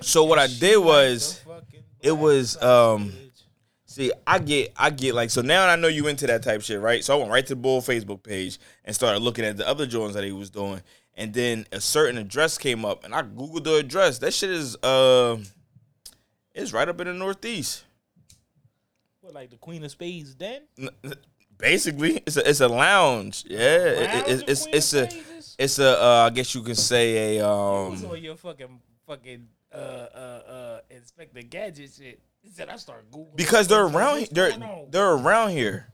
So 0.02 0.24
what 0.24 0.40
I 0.40 0.48
did 0.48 0.78
was- 0.78 1.44
it 2.02 2.12
was, 2.12 2.62
um. 2.62 3.14
See, 3.98 4.12
I 4.28 4.38
get, 4.38 4.74
I 4.78 4.92
get 4.92 5.16
like 5.16 5.32
so 5.32 5.42
now 5.42 5.68
I 5.68 5.76
know 5.76 5.88
you 5.88 6.06
into 6.06 6.28
that 6.28 6.44
type 6.44 6.62
shit, 6.62 6.80
right? 6.80 7.04
So 7.04 7.16
I 7.16 7.18
went 7.18 7.32
right 7.32 7.44
to 7.48 7.56
the 7.56 7.60
Bull 7.60 7.82
Facebook 7.82 8.22
page 8.22 8.60
and 8.86 8.96
started 8.96 9.24
looking 9.24 9.44
at 9.44 9.58
the 9.58 9.68
other 9.68 9.88
joints 9.88 10.14
that 10.14 10.24
he 10.24 10.32
was 10.32 10.52
doing, 10.52 10.84
and 11.16 11.34
then 11.34 11.66
a 11.72 11.82
certain 11.82 12.20
address 12.20 12.60
came 12.60 12.86
up, 12.86 13.04
and 13.06 13.16
I 13.16 13.24
googled 13.24 13.64
the 13.64 13.78
address. 13.78 14.20
That 14.20 14.36
shit 14.36 14.52
is, 14.52 14.76
uh, 14.84 15.38
it's 16.54 16.74
right 16.74 16.88
up 16.88 17.02
in 17.02 17.08
the 17.08 17.14
Northeast. 17.14 17.86
what 19.22 19.34
like 19.34 19.50
the 19.50 19.58
Queen 19.58 19.84
of 19.84 19.90
Spades 19.90 20.36
den. 20.36 20.62
Basically, 21.58 22.18
it's 22.18 22.38
a, 22.38 22.48
it's 22.48 22.60
a 22.62 22.68
lounge. 22.68 23.46
Yeah, 23.48 23.58
it- 23.58 24.28
it- 24.30 24.44
it's 24.50 24.68
it's 24.68 24.94
it's 24.94 24.94
a, 24.94 25.54
it's 25.58 25.80
a, 25.80 26.04
uh, 26.04 26.26
I 26.28 26.30
guess 26.30 26.54
you 26.54 26.62
can 26.62 26.76
say 26.76 27.38
a, 27.40 27.48
um, 27.50 28.06
on 28.06 28.22
your 28.22 28.36
fucking 28.36 28.80
fucking 29.08 29.48
uh 29.74 29.76
uh 29.76 30.18
uh 30.48 30.80
Inspector 30.92 31.42
Gadget 31.50 31.90
shit. 31.98 32.20
He 32.48 32.54
said 32.54 32.70
I 32.70 32.78
start 32.78 33.12
googling 33.12 33.36
because 33.36 33.68
they're 33.68 33.86
around, 33.86 34.28
they're 34.32 34.58
they're 34.90 35.12
around 35.12 35.50
here. 35.50 35.92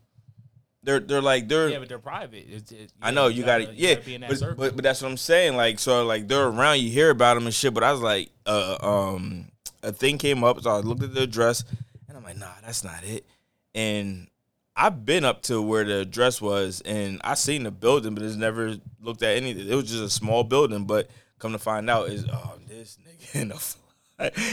They're 0.84 1.00
they're 1.00 1.22
like 1.22 1.48
they're 1.48 1.70
yeah, 1.70 1.80
but 1.80 1.90
they're 1.90 1.98
private. 1.98 2.46
It's, 2.48 2.72
it, 2.72 2.92
I 3.02 3.10
know 3.12 3.28
you 3.28 3.44
got 3.44 3.58
to 3.58 3.66
gotta- 3.66 3.78
yeah, 3.78 3.96
in 4.06 4.22
that 4.22 4.30
but, 4.30 4.58
but 4.58 4.76
but 4.76 4.84
that's 4.84 5.02
what 5.02 5.10
I'm 5.10 5.18
saying. 5.18 5.56
Like 5.56 5.80
so, 5.80 6.06
like 6.06 6.28
they're 6.28 6.46
around, 6.48 6.82
you 6.82 6.92
hear 6.92 7.10
about 7.10 7.36
them 7.36 7.46
and 7.46 7.56
shit. 7.56 7.74
But 7.74 7.84
I 7.84 7.92
was 7.92 8.02
like, 8.02 8.30
uh, 8.46 8.78
um, 8.82 9.48
a 9.82 9.92
thing 9.92 10.18
came 10.20 10.44
up, 10.44 10.62
so 10.62 10.70
I 10.70 10.80
looked 10.82 11.02
at 11.02 11.16
the 11.16 11.22
address, 11.24 11.64
and 12.08 12.18
I'm 12.18 12.24
like, 12.24 12.38
nah, 12.38 12.52
that's 12.64 12.84
not 12.84 13.04
it. 13.04 13.26
And 13.74 14.28
I've 14.76 15.06
been 15.06 15.24
up 15.26 15.42
to 15.44 15.62
where 15.62 15.86
the 15.86 16.02
address 16.02 16.42
was, 16.42 16.82
and 16.82 17.20
I 17.24 17.34
seen 17.36 17.64
the 17.64 17.72
building, 17.72 18.14
but 18.14 18.24
it's 18.24 18.36
never 18.36 18.76
looked 19.02 19.24
at 19.24 19.38
anything. 19.38 19.68
It 19.68 19.76
was 19.76 19.90
just 19.90 20.04
a 20.04 20.10
small 20.10 20.44
building, 20.44 20.84
but 20.86 21.10
come 21.40 21.54
to 21.54 21.60
find 21.60 21.90
out, 21.90 22.10
is 22.10 22.26
oh 22.32 22.56
this 22.68 22.98
nigga 23.08 23.36
in 23.42 23.48
the 23.48 23.56
fly. 23.56 23.80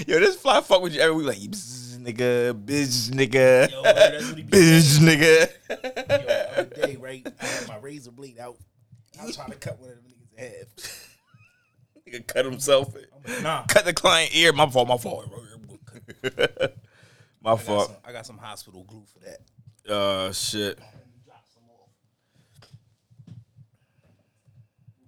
Yo, 0.06 0.18
this 0.20 0.36
fly 0.36 0.60
fuck 0.60 0.80
with 0.80 0.94
you 0.94 1.00
every 1.00 1.16
week, 1.16 1.26
like 1.26 1.38
bzz, 1.38 1.89
nigga, 2.00 2.52
bitch, 2.52 3.10
nigga, 3.10 3.68
bitch, 4.48 4.98
nigga. 4.98 5.50
Yo, 5.68 6.28
every 6.56 6.74
day, 6.74 6.96
right? 6.96 7.26
I 7.40 7.46
had 7.46 7.68
my 7.68 7.76
razor 7.78 8.10
blade 8.10 8.38
out. 8.38 8.56
I'm 9.20 9.32
trying 9.32 9.50
to 9.50 9.56
cut 9.56 9.78
one 9.78 9.90
of 9.90 9.96
them 9.96 10.04
niggas' 10.06 10.38
head. 10.38 10.66
nigga 12.08 12.26
cut 12.26 12.44
himself. 12.44 12.94
Nah. 13.42 13.64
Cut 13.66 13.84
the 13.84 13.92
client 13.92 14.34
ear. 14.34 14.52
My 14.52 14.68
fault. 14.68 14.88
My 14.88 14.96
fault. 14.96 15.30
my 17.42 17.52
I 17.52 17.56
fault. 17.56 17.66
Got 17.66 17.86
some, 17.86 17.96
I 18.04 18.12
got 18.12 18.26
some 18.26 18.38
hospital 18.38 18.84
glue 18.84 19.04
for 19.12 19.20
that. 19.20 19.92
Uh, 19.92 20.32
shit. 20.32 20.78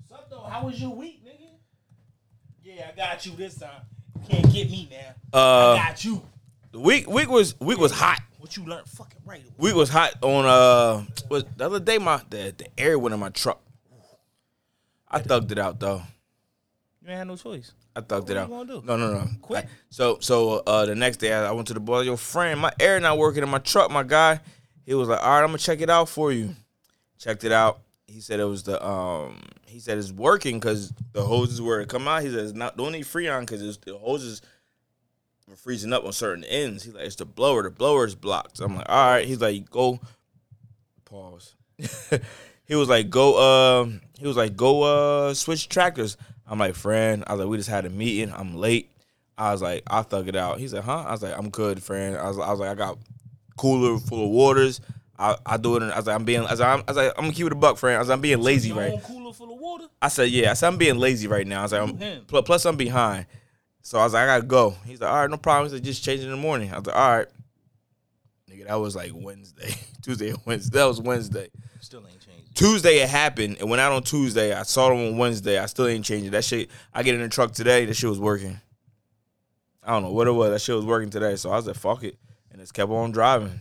What's 0.09 0.23
up, 0.23 0.31
though? 0.31 0.43
How 0.43 0.67
was 0.67 0.81
your 0.81 0.95
week, 0.95 1.25
nigga? 1.25 1.49
Yeah, 2.63 2.91
I 2.93 2.97
got 2.97 3.25
you 3.27 3.33
this 3.33 3.59
time. 3.59 3.83
You 4.15 4.29
can't 4.29 4.53
get 4.53 4.71
me 4.71 4.89
now. 4.91 5.39
Uh, 5.39 5.73
I 5.73 5.77
got 5.89 6.05
you 6.05 6.23
the 6.73 6.81
week 6.81 7.09
week 7.09 7.29
was 7.31 7.59
week 7.61 7.79
was 7.79 7.93
hot. 7.93 8.21
What 8.39 8.57
you 8.57 8.65
learned? 8.65 8.87
Fucking 8.89 9.21
right. 9.25 9.43
Week 9.59 9.75
was 9.75 9.89
hot 9.89 10.15
on 10.23 10.45
uh 10.47 11.05
was 11.29 11.45
the 11.57 11.67
other 11.67 11.81
day 11.81 11.99
my 11.99 12.21
the, 12.31 12.55
the 12.57 12.67
air 12.79 12.99
went 12.99 13.15
in 13.15 13.21
my 13.21 13.29
truck. 13.31 13.61
I 15.09 15.21
thugged 15.21 15.53
it 15.53 15.59
out 15.59 15.79
though. 15.79 16.03
You 17.03 17.09
ain't 17.09 17.19
had 17.19 17.27
no 17.27 17.37
choice. 17.37 17.73
I 17.95 18.01
thugged 18.01 18.31
it 18.31 18.35
you 18.35 18.39
out. 18.39 18.49
No, 18.51 18.97
no, 18.97 18.97
no. 18.97 19.29
Quit? 19.43 19.65
I- 19.65 19.69
so, 19.91 20.19
so 20.21 20.63
uh, 20.67 20.87
the 20.87 20.95
next 20.95 21.19
day 21.19 21.33
I, 21.35 21.49
I 21.49 21.53
went 21.53 21.69
to 21.69 21.75
the 21.75 21.81
boy. 21.81 22.01
Your 22.01 22.17
friend, 22.17 22.59
my 22.59 22.73
air 22.81 22.99
not 23.01 23.19
working 23.19 23.43
in 23.43 23.49
my 23.51 23.59
truck. 23.59 23.91
My 23.91 24.03
guy, 24.03 24.41
he 24.87 24.95
was 24.95 25.09
like, 25.09 25.21
"All 25.23 25.29
right, 25.31 25.41
I'm 25.43 25.49
gonna 25.49 25.59
check 25.59 25.81
it 25.83 25.91
out 25.91 26.09
for 26.09 26.33
you." 26.33 26.55
Checked 27.19 27.45
it 27.45 27.53
out. 27.53 27.81
He 28.07 28.21
said 28.21 28.41
it 28.41 28.45
was 28.45 28.63
the 28.63 28.85
um. 28.85 29.43
He 29.67 29.79
said 29.81 29.99
it's 29.99 30.11
working 30.13 30.59
because 30.59 30.93
the 31.13 31.23
hoses 31.23 31.61
were 31.61 31.85
come 31.85 32.09
out. 32.09 32.23
He 32.23 32.31
said 32.31 32.41
it's 32.41 32.55
not 32.55 32.77
don't 32.79 32.93
need 32.93 33.05
freon 33.05 33.41
because 33.41 33.79
the 33.79 33.99
hoses 33.99 34.41
freezing 35.57 35.93
up 35.93 36.05
on 36.05 36.13
certain 36.13 36.45
ends. 36.45 36.85
He's 36.85 36.95
like, 36.95 37.05
it's 37.05 37.17
the 37.17 37.25
blower. 37.25 37.63
The 37.63 37.71
blower 37.71 38.05
is 38.07 38.15
blocked. 38.15 38.59
So 38.59 38.65
I'm 38.65 38.77
like, 38.77 38.89
all 38.89 39.11
right. 39.11 39.27
He's 39.27 39.41
like, 39.41 39.71
go. 39.71 40.01
Pause. 41.05 41.55
he 42.65 42.75
was 42.75 42.89
like, 42.89 43.11
go. 43.11 43.83
Um. 43.83 44.01
he 44.19 44.27
was 44.27 44.37
like, 44.37 44.57
go. 44.57 44.83
Uh, 44.83 45.35
switch 45.35 45.69
tractors. 45.69 46.17
I'm 46.47 46.59
like, 46.59 46.75
friend. 46.75 47.25
I 47.27 47.33
was 47.33 47.41
like, 47.41 47.49
we 47.49 47.57
just 47.57 47.69
had 47.71 47.87
a 47.87 47.91
meeting. 47.91 48.33
I'm 48.35 48.57
late. 48.57 48.91
I 49.39 49.53
was 49.53 49.63
like, 49.63 49.83
I'll 49.87 50.03
thug 50.03 50.29
it 50.29 50.37
out. 50.37 50.59
He 50.59 50.69
said, 50.69 50.85
huh? 50.85 51.05
I 51.07 51.13
was 51.13 51.23
like, 51.23 51.37
I'm 51.37 51.51
good, 51.51 51.83
friend. 51.83 52.17
I 52.17 52.29
was, 52.29 52.39
I 52.39 52.51
was 52.51 52.61
like, 52.61 52.71
I 52.71 52.75
got 52.75 52.99
cooler 53.57 53.99
full 53.99 54.25
of 54.25 54.31
waters. 54.31 54.81
I, 55.19 55.37
I 55.47 55.57
do 55.57 55.77
it. 55.77 55.83
In, 55.83 55.91
I 55.91 55.97
was 55.97 56.07
like, 56.07 56.17
I'm 56.17 56.25
being. 56.25 56.41
I 56.41 56.51
was 56.51 56.61
like, 56.61 56.69
I'm, 56.69 56.81
I 56.81 56.91
was 56.91 56.97
like, 56.97 57.13
I'm 57.17 57.25
gonna 57.25 57.35
keep 57.35 57.47
it 57.47 57.53
a 57.53 57.57
buck, 57.57 57.77
friend. 57.79 57.97
I 57.97 58.01
was 58.01 58.09
like, 58.09 58.17
I'm 58.17 58.21
being 58.21 58.41
lazy, 58.41 58.73
right? 58.73 59.01
cooler 59.03 59.33
full 59.33 59.53
of 59.53 59.59
water. 59.59 59.87
I 60.01 60.09
said, 60.09 60.31
yeah. 60.31 60.51
I 60.51 60.55
said, 60.55 60.69
I'm 60.69 60.79
being 60.79 60.99
lazy 60.99 61.29
right 61.29 61.47
now. 61.47 61.61
I 61.61 61.63
was 61.63 61.73
like, 61.73 61.83
I'm, 61.83 62.45
plus 62.45 62.65
I'm 62.65 62.77
behind. 62.77 63.27
So 63.83 63.99
I 63.99 64.05
was 64.05 64.13
like, 64.15 64.23
I 64.23 64.27
gotta 64.27 64.47
go. 64.47 64.75
He's 64.87 65.01
like, 65.01 65.11
all 65.11 65.21
right, 65.21 65.31
no 65.31 65.37
problem. 65.37 65.67
He's 65.67 65.75
like, 65.75 65.83
just 65.83 66.05
change 66.05 66.21
in 66.23 66.31
the 66.31 66.37
morning. 66.37 66.73
I 66.73 66.79
was 66.79 66.87
like, 66.87 66.97
all 66.97 67.17
right. 67.19 67.27
Nigga, 68.51 68.67
that 68.69 68.75
was 68.77 68.95
like 68.95 69.11
Wednesday, 69.15 69.75
Tuesday, 70.03 70.31
and 70.31 70.39
Wednesday. 70.45 70.79
That 70.79 70.85
was 70.85 71.01
Wednesday. 71.01 71.49
Still 71.81 72.01
ain't 72.09 72.21
changed. 72.21 72.57
Tuesday 72.57 72.99
it 73.01 73.09
happened. 73.09 73.57
It 73.59 73.67
went 73.67 73.81
out 73.81 73.93
on 73.93 74.03
Tuesday. 74.03 74.55
I 74.55 74.63
saw 74.63 74.89
them 74.91 74.99
on 74.99 75.19
Wednesday. 75.19 75.59
I 75.59 75.67
still 75.67 75.87
ain't 75.87 76.05
changed 76.05 76.27
it. 76.29 76.31
That 76.31 76.45
shit. 76.45 76.71
I 76.95 77.03
get 77.03 77.15
in 77.15 77.23
the 77.23 77.29
truck 77.29 77.53
today. 77.53 77.87
That 77.87 77.95
shit 77.95 78.09
was 78.11 78.21
working. 78.21 78.61
I 79.83 79.93
don't 79.93 80.03
know 80.05 80.13
what 80.13 80.29
it 80.29 80.33
was. 80.33 80.51
That 80.51 80.61
shit 80.61 80.77
was 80.77 80.85
working 80.85 81.11
today. 81.11 81.35
So 81.37 81.51
I 81.51 81.57
was 81.57 81.67
like, 81.67 81.77
fuck 81.77 82.05
it, 82.05 82.17
and 82.53 82.61
just 82.61 82.73
kept 82.75 82.91
on 82.91 83.11
driving. 83.11 83.61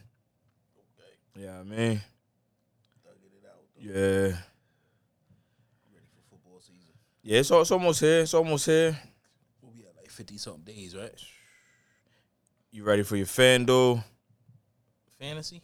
Yeah, 1.35 1.59
I 1.59 1.63
mean, 1.63 2.01
yeah, 3.79 3.93
Ready 3.93 4.35
for 6.13 6.21
football 6.29 6.59
season. 6.59 6.93
yeah. 7.23 7.39
It's, 7.39 7.49
it's 7.49 7.71
almost 7.71 8.01
here. 8.01 8.19
It's 8.21 8.33
almost 8.35 8.65
here. 8.67 8.99
We'll 9.63 9.71
be 9.71 9.81
at 9.81 9.95
like 9.97 10.10
fifty 10.21 10.37
something 10.37 10.63
days, 10.75 10.95
right? 10.95 11.11
You 12.71 12.83
ready 12.83 13.01
for 13.01 13.15
your 13.15 13.25
FanDuel? 13.25 14.03
Fantasy. 15.19 15.63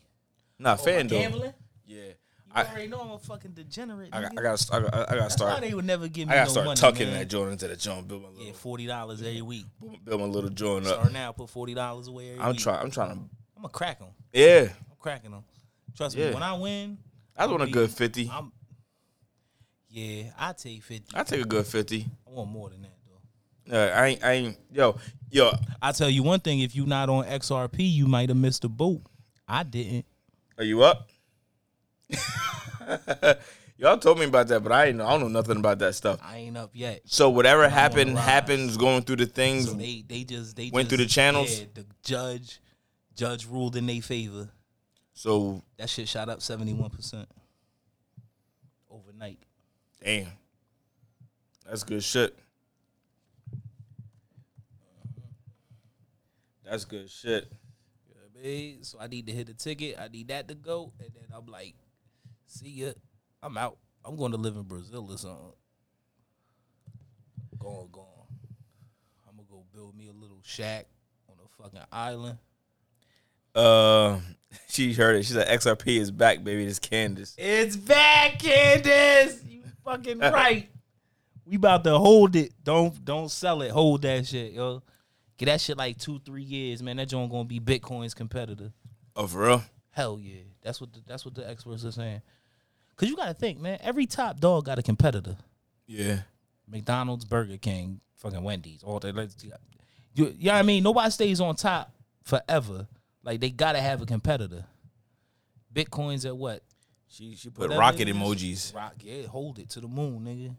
Nah, 0.58 0.74
Oh, 0.74 0.84
FanDuel. 0.84 1.10
Gambling. 1.10 1.54
Yeah, 1.86 1.98
You 2.06 2.14
I- 2.56 2.66
already 2.66 2.88
know 2.88 3.02
I'm 3.02 3.12
a 3.12 3.20
fucking 3.20 3.52
degenerate. 3.52 4.10
I, 4.12 4.22
got-. 4.24 4.32
I 4.32 4.42
gotta, 4.42 4.76
I 4.76 4.80
gotta, 4.80 5.12
I 5.12 5.16
gotta 5.16 5.30
start. 5.30 5.54
why 5.54 5.60
they 5.68 5.74
would 5.76 5.86
never 5.86 6.08
give 6.08 6.28
me 6.28 6.34
I 6.34 6.38
gotta 6.38 6.48
no 6.48 6.52
start 6.54 6.66
money, 6.66 6.80
tucking 6.80 7.08
man. 7.08 7.20
that 7.20 7.26
joint 7.28 7.52
into 7.52 7.68
the 7.68 7.76
joint. 7.76 8.08
Build 8.08 8.24
my 8.24 8.30
little, 8.30 8.46
Yeah, 8.46 8.54
forty 8.54 8.88
dollars 8.88 9.22
every 9.22 9.42
week. 9.44 9.66
build 10.04 10.22
my 10.22 10.26
little 10.26 10.50
joint 10.50 10.88
up. 10.88 10.94
Start 10.96 11.14
now, 11.14 11.32
put 11.34 11.50
forty 11.52 11.76
dollars 11.76 12.08
away 12.08 12.32
every 12.32 12.42
I'm 12.42 12.56
trying. 12.56 12.80
I'm 12.82 12.90
trying 12.92 13.10
to. 13.10 13.16
I'm 13.56 13.62
gonna 13.62 13.70
crack 13.70 14.00
them. 14.00 14.10
Yeah, 14.34 14.62
I'm 14.90 14.98
cracking 15.00 15.30
them. 15.32 15.44
Trust 15.96 16.16
Yeah. 16.18 16.30
me, 16.30 16.34
when 16.34 16.44
I 16.44 16.54
win, 16.58 16.98
I 17.38 17.46
want 17.46 17.62
a 17.62 17.68
good 17.68 17.92
fifty. 17.92 18.28
I'm. 18.34 18.52
Yeah, 19.90 20.32
I 20.38 20.54
take 20.54 20.82
fifty. 20.84 21.16
I 21.16 21.22
take 21.24 21.42
a 21.42 21.48
good 21.48 21.66
fifty. 21.68 22.08
I 22.28 22.32
want 22.32 22.50
more 22.50 22.70
than 22.72 22.82
that. 22.82 22.97
Uh, 23.72 23.76
I 23.76 24.08
ain't, 24.08 24.24
I 24.24 24.32
ain't, 24.34 24.58
yo, 24.72 24.98
yo. 25.30 25.52
I 25.82 25.92
tell 25.92 26.10
you 26.10 26.24
one 26.24 26.40
thing: 26.40 26.62
if 26.62 26.76
you 26.76 26.86
not 26.86 27.10
on 27.10 27.26
XRP, 27.26 27.92
you 27.92 28.08
might 28.08 28.30
have 28.30 28.38
missed 28.38 28.64
a 28.64 28.70
boat. 28.70 29.02
I 29.48 29.64
didn't. 29.64 30.06
Are 30.58 30.64
you 30.64 30.84
up? 30.84 31.10
Y'all 33.80 33.98
told 33.98 34.18
me 34.18 34.26
about 34.26 34.48
that, 34.48 34.64
but 34.64 34.72
I 34.72 34.86
ain't. 34.86 35.00
I 35.00 35.12
don't 35.12 35.22
know 35.22 35.28
nothing 35.28 35.58
about 35.58 35.78
that 35.80 35.94
stuff. 35.94 36.20
I 36.24 36.38
ain't 36.38 36.58
up 36.58 36.72
yet. 36.74 37.02
So 37.06 37.30
whatever 37.30 37.70
happened 37.70 38.18
happens 38.18 38.76
going 38.76 39.04
through 39.04 39.18
the 39.18 39.28
things. 39.28 39.70
So 39.70 39.74
they 39.74 40.04
they 40.08 40.24
just 40.24 40.56
they 40.56 40.72
Went 40.72 40.90
just, 40.90 40.90
through 40.90 41.06
the 41.06 41.10
channels? 41.10 41.60
Yeah, 41.60 41.66
the 41.74 41.86
judge 42.04 42.60
judge 43.16 43.46
ruled 43.46 43.76
in 43.76 43.86
their 43.86 44.02
favor. 44.02 44.50
So 45.14 45.62
That 45.78 45.90
shit 45.90 46.08
shot 46.08 46.28
up 46.28 46.42
seventy 46.42 46.74
one 46.74 46.90
percent 46.90 47.28
overnight. 48.90 49.40
damn, 50.04 50.28
that's 51.66 51.84
good 51.84 52.04
shit. 52.04 52.36
That's 56.70 56.86
good 56.86 57.10
shit. 57.10 57.52
Yeah, 58.10 58.42
babe. 58.42 58.80
So 58.84 58.98
I 59.00 59.08
need 59.08 59.28
to 59.28 59.34
hit 59.34 59.48
the 59.48 59.54
ticket. 59.54 59.98
I 60.00 60.08
need 60.08 60.28
that 60.28 60.48
to 60.48 60.56
go, 60.56 60.92
and 61.00 61.10
then 61.14 61.26
I'm 61.36 61.46
like, 61.46 61.76
see 62.46 62.70
ya. 62.70 62.92
I'm 63.42 63.58
out. 63.58 63.78
I'm 64.04 64.16
going 64.16 64.32
to 64.32 64.38
live 64.38 64.56
in 64.56 64.64
Brazil 64.64 65.08
or 65.10 65.18
something. 65.18 65.54
Gone, 67.60 67.90
gone. 67.92 68.06
I'm 69.28 69.36
gonna 69.36 69.48
go 69.50 69.64
build 69.74 69.98
me 69.98 70.08
a 70.08 70.14
little 70.14 70.42
shack 70.44 70.88
on 71.28 71.36
a 71.44 71.64
fucking 71.64 71.86
island. 71.92 72.38
Uh, 73.56 74.20
she 74.70 74.94
heard 74.94 75.16
it. 75.16 75.26
She 75.26 75.34
said 75.34 75.48
XRP 75.48 76.00
is 76.00 76.12
back, 76.12 76.44
baby. 76.44 76.66
This 76.66 76.80
Candace. 76.80 77.36
It's 77.38 77.76
back, 77.76 78.40
Candace. 78.40 79.44
You 79.44 79.64
fucking 79.84 80.20
right. 80.20 80.70
We 81.46 81.56
about 81.56 81.84
to 81.86 81.98
hold 81.98 82.36
it. 82.36 82.54
Don't 82.64 83.04
don't 83.04 83.32
sell 83.32 83.62
it. 83.62 83.72
Hold 83.72 84.04
that 84.04 84.28
shit, 84.28 84.54
yo. 84.54 84.84
Get 85.38 85.46
that 85.46 85.62
shit 85.62 85.77
like 85.77 85.98
two, 85.98 86.20
three 86.25 86.44
years, 86.44 86.82
man. 86.82 86.98
That 86.98 87.08
joint 87.10 87.32
gonna 87.32 87.44
be 87.46 87.60
Bitcoin's 87.60 88.13
competitor. 88.13 88.72
Oh, 89.15 89.27
for 89.27 89.46
real? 89.48 89.63
Hell 89.91 90.20
yeah. 90.20 90.41
That's 90.63 90.82
what 90.82 90.94
the, 90.94 91.00
that's 91.06 91.25
what 91.25 91.36
the 91.36 91.48
experts 91.50 91.86
are 91.86 91.91
saying. 91.91 92.22
Cause 92.96 93.10
you 93.10 93.15
gotta 93.15 93.34
think, 93.36 93.60
man. 93.60 93.77
Every 93.82 94.08
top 94.08 94.39
dog 94.39 94.65
got 94.65 94.79
a 94.79 94.84
competitor. 94.84 95.38
Yeah. 95.86 96.22
McDonald's, 96.67 97.25
Burger 97.25 97.58
King, 97.58 98.01
fucking 98.17 98.41
Wendy's, 98.44 98.82
all 98.84 99.00
that. 99.00 99.15
let's- 99.15 99.36
You, 99.44 100.34
you 100.38 100.48
know 100.48 100.53
what 100.53 100.60
I 100.60 100.63
mean? 100.63 100.84
Nobody 100.84 101.12
stays 101.12 101.39
on 101.39 101.56
top 101.56 101.91
forever. 102.24 102.88
Like 103.24 103.39
they 103.39 103.50
gotta 103.51 103.79
have 103.79 104.01
a 104.01 104.06
competitor. 104.06 104.65
Bitcoin's 105.74 106.25
at 106.25 106.36
what? 106.36 106.63
She 107.08 107.36
she 107.36 107.50
put 107.50 107.62
Whatever 107.62 107.79
rocket 107.79 108.01
it 108.01 108.10
is. 108.10 108.15
emojis. 108.15 108.75
Rock, 108.75 108.96
yeah, 109.01 109.27
hold 109.27 109.60
it 109.60 109.70
to 109.72 109.79
the 109.82 109.88
moon, 109.88 110.22
nigga. 110.25 110.56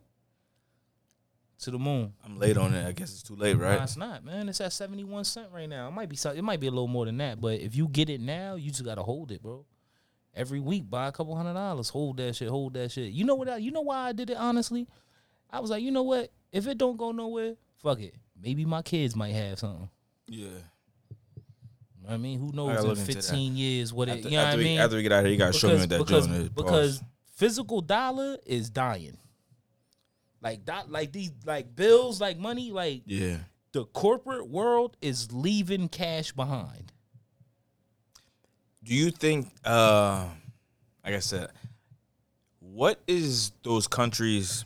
To 1.62 1.73
the 1.73 1.79
moon. 1.79 2.12
I'm 2.25 2.38
late 2.38 2.57
on 2.57 2.73
it. 2.73 2.87
I 2.87 2.93
guess 2.93 3.11
it's 3.11 3.23
too 3.23 3.35
late, 3.35 3.59
Nah, 3.59 3.65
right? 3.67 3.83
it's 3.83 3.97
not, 3.97 4.25
man. 4.25 4.49
It's 4.49 4.61
at 4.61 4.73
seventy 4.73 5.03
one 5.03 5.25
cent 5.25 5.49
right 5.53 5.69
now. 5.69 5.88
It 5.88 5.91
might 5.91 6.09
be 6.09 6.15
so- 6.15 6.31
it 6.31 6.43
might 6.43 6.61
be 6.61 6.69
a 6.69 6.71
little 6.71 6.87
more 6.87 7.05
than 7.05 7.17
that, 7.19 7.41
but 7.41 7.61
if 7.61 7.75
you 7.75 7.88
get 7.88 8.09
it 8.09 8.21
now, 8.21 8.55
you 8.55 8.71
just 8.71 8.85
gotta 8.85 9.03
hold 9.03 9.33
it, 9.33 9.43
bro. 9.43 9.65
Every 10.35 10.61
week, 10.61 10.88
buy 10.88 11.09
a 11.09 11.12
couple 11.12 11.35
hundred 11.35 11.55
dollars. 11.55 11.88
Hold 11.88 12.19
that 12.19 12.37
shit. 12.37 12.49
Hold 12.49 12.75
that 12.75 12.93
shit. 12.93 13.11
You 13.12 13.25
know 13.25 13.35
what? 13.35 13.49
I, 13.49 13.57
you 13.57 13.73
know 13.73 13.81
why 13.81 14.09
I 14.09 14.12
did 14.12 14.31
it? 14.31 14.37
Honestly, 14.37 14.87
I 15.50 15.59
was 15.59 15.69
like, 15.71 15.83
you 15.83 15.91
know 15.91 16.05
what? 16.05 16.31
If 16.53 16.69
it 16.69 16.79
don't 16.79 16.97
go 16.97 17.11
nowhere, 17.11 17.57
fuck 17.83 18.00
it. 18.00 18.15
Maybe 18.41 18.65
my 18.65 18.83
kids 18.83 19.17
might 19.17 19.33
have 19.35 19.59
something. 19.59 19.88
Yeah. 20.29 20.45
You 20.45 20.50
know 20.50 20.61
what 22.05 22.15
I 22.15 22.17
mean, 22.19 22.38
who 22.38 22.53
knows 22.53 22.79
in 22.81 22.88
look 22.88 22.99
into 22.99 23.15
that. 23.15 23.25
fifteen 23.25 23.57
years 23.57 23.93
what 23.93 24.09
it? 24.09 24.19
After, 24.19 24.29
you 24.29 24.37
know 24.37 24.45
what 24.45 24.55
I 24.55 24.57
mean? 24.59 24.79
after 24.79 24.97
we 24.97 25.03
get 25.03 25.12
out 25.12 25.25
here, 25.25 25.33
you 25.33 25.38
gotta 25.38 25.53
show 25.59 25.69
me 25.69 25.75
what 25.81 25.88
that 25.88 25.99
because, 25.99 26.27
is. 26.29 26.49
because 26.50 27.03
physical 27.35 27.81
dollar 27.81 28.37
is 28.47 28.71
dying. 28.71 29.17
Like 30.40 30.66
that, 30.66 30.90
like 30.90 31.12
these, 31.12 31.33
like 31.45 31.75
bills, 31.75 32.21
like 32.21 32.38
money, 32.38 32.71
like 32.71 33.02
yeah. 33.07 33.38
the 33.73 33.85
corporate 33.87 34.49
world 34.49 34.97
is 35.00 35.33
leaving 35.33 35.88
cash 35.88 36.33
behind. 36.33 36.92
Do 38.85 38.95
you 38.95 39.11
think, 39.11 39.49
uh, 39.64 40.26
like 41.04 41.14
I 41.14 41.18
said, 41.18 41.50
what 42.61 43.00
is 43.07 43.52
those 43.64 43.88
countries? 43.88 44.64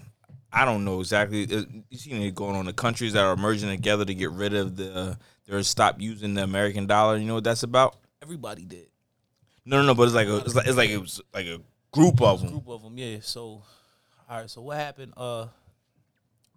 I 0.52 0.66
don't 0.66 0.84
know 0.84 1.00
exactly. 1.00 1.44
Uh, 1.44 1.64
You 1.88 1.98
seen 1.98 2.20
it 2.20 2.34
going 2.34 2.54
on. 2.54 2.66
The 2.66 2.74
countries 2.74 3.14
that 3.14 3.24
are 3.24 3.36
merging 3.36 3.70
together 3.70 4.04
to 4.04 4.14
get 4.14 4.30
rid 4.32 4.54
of 4.54 4.76
the, 4.76 5.16
they're 5.46 5.62
stop 5.62 6.00
using 6.00 6.34
the 6.34 6.42
American 6.42 6.86
dollar. 6.86 7.16
You 7.16 7.24
know 7.24 7.34
what 7.34 7.44
that's 7.44 7.62
about? 7.62 7.96
Everybody 8.22 8.64
did. 8.64 8.88
No, 9.64 9.78
no, 9.78 9.86
no. 9.86 9.94
But 9.94 10.04
it's 10.04 10.14
like 10.14 10.28
a, 10.28 10.36
it's 10.36 10.54
like, 10.54 10.66
it's 10.66 10.76
like 10.76 10.90
it 10.90 10.98
was 10.98 11.20
like 11.32 11.46
a 11.46 11.60
group 11.90 12.20
of 12.20 12.42
them. 12.42 12.50
group 12.50 12.68
of 12.68 12.82
them, 12.82 12.98
yeah. 12.98 13.16
So, 13.22 13.62
all 14.28 14.40
right. 14.40 14.50
So 14.50 14.60
what 14.60 14.76
happened? 14.76 15.14
Uh, 15.16 15.46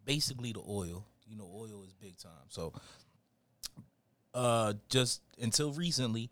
basically 0.05 0.53
the 0.53 0.61
oil. 0.67 1.05
You 1.27 1.35
know, 1.37 1.49
oil 1.53 1.83
is 1.85 1.93
big 1.93 2.17
time. 2.17 2.31
So, 2.49 2.73
uh, 4.33 4.73
just 4.89 5.21
until 5.41 5.71
recently, 5.71 6.29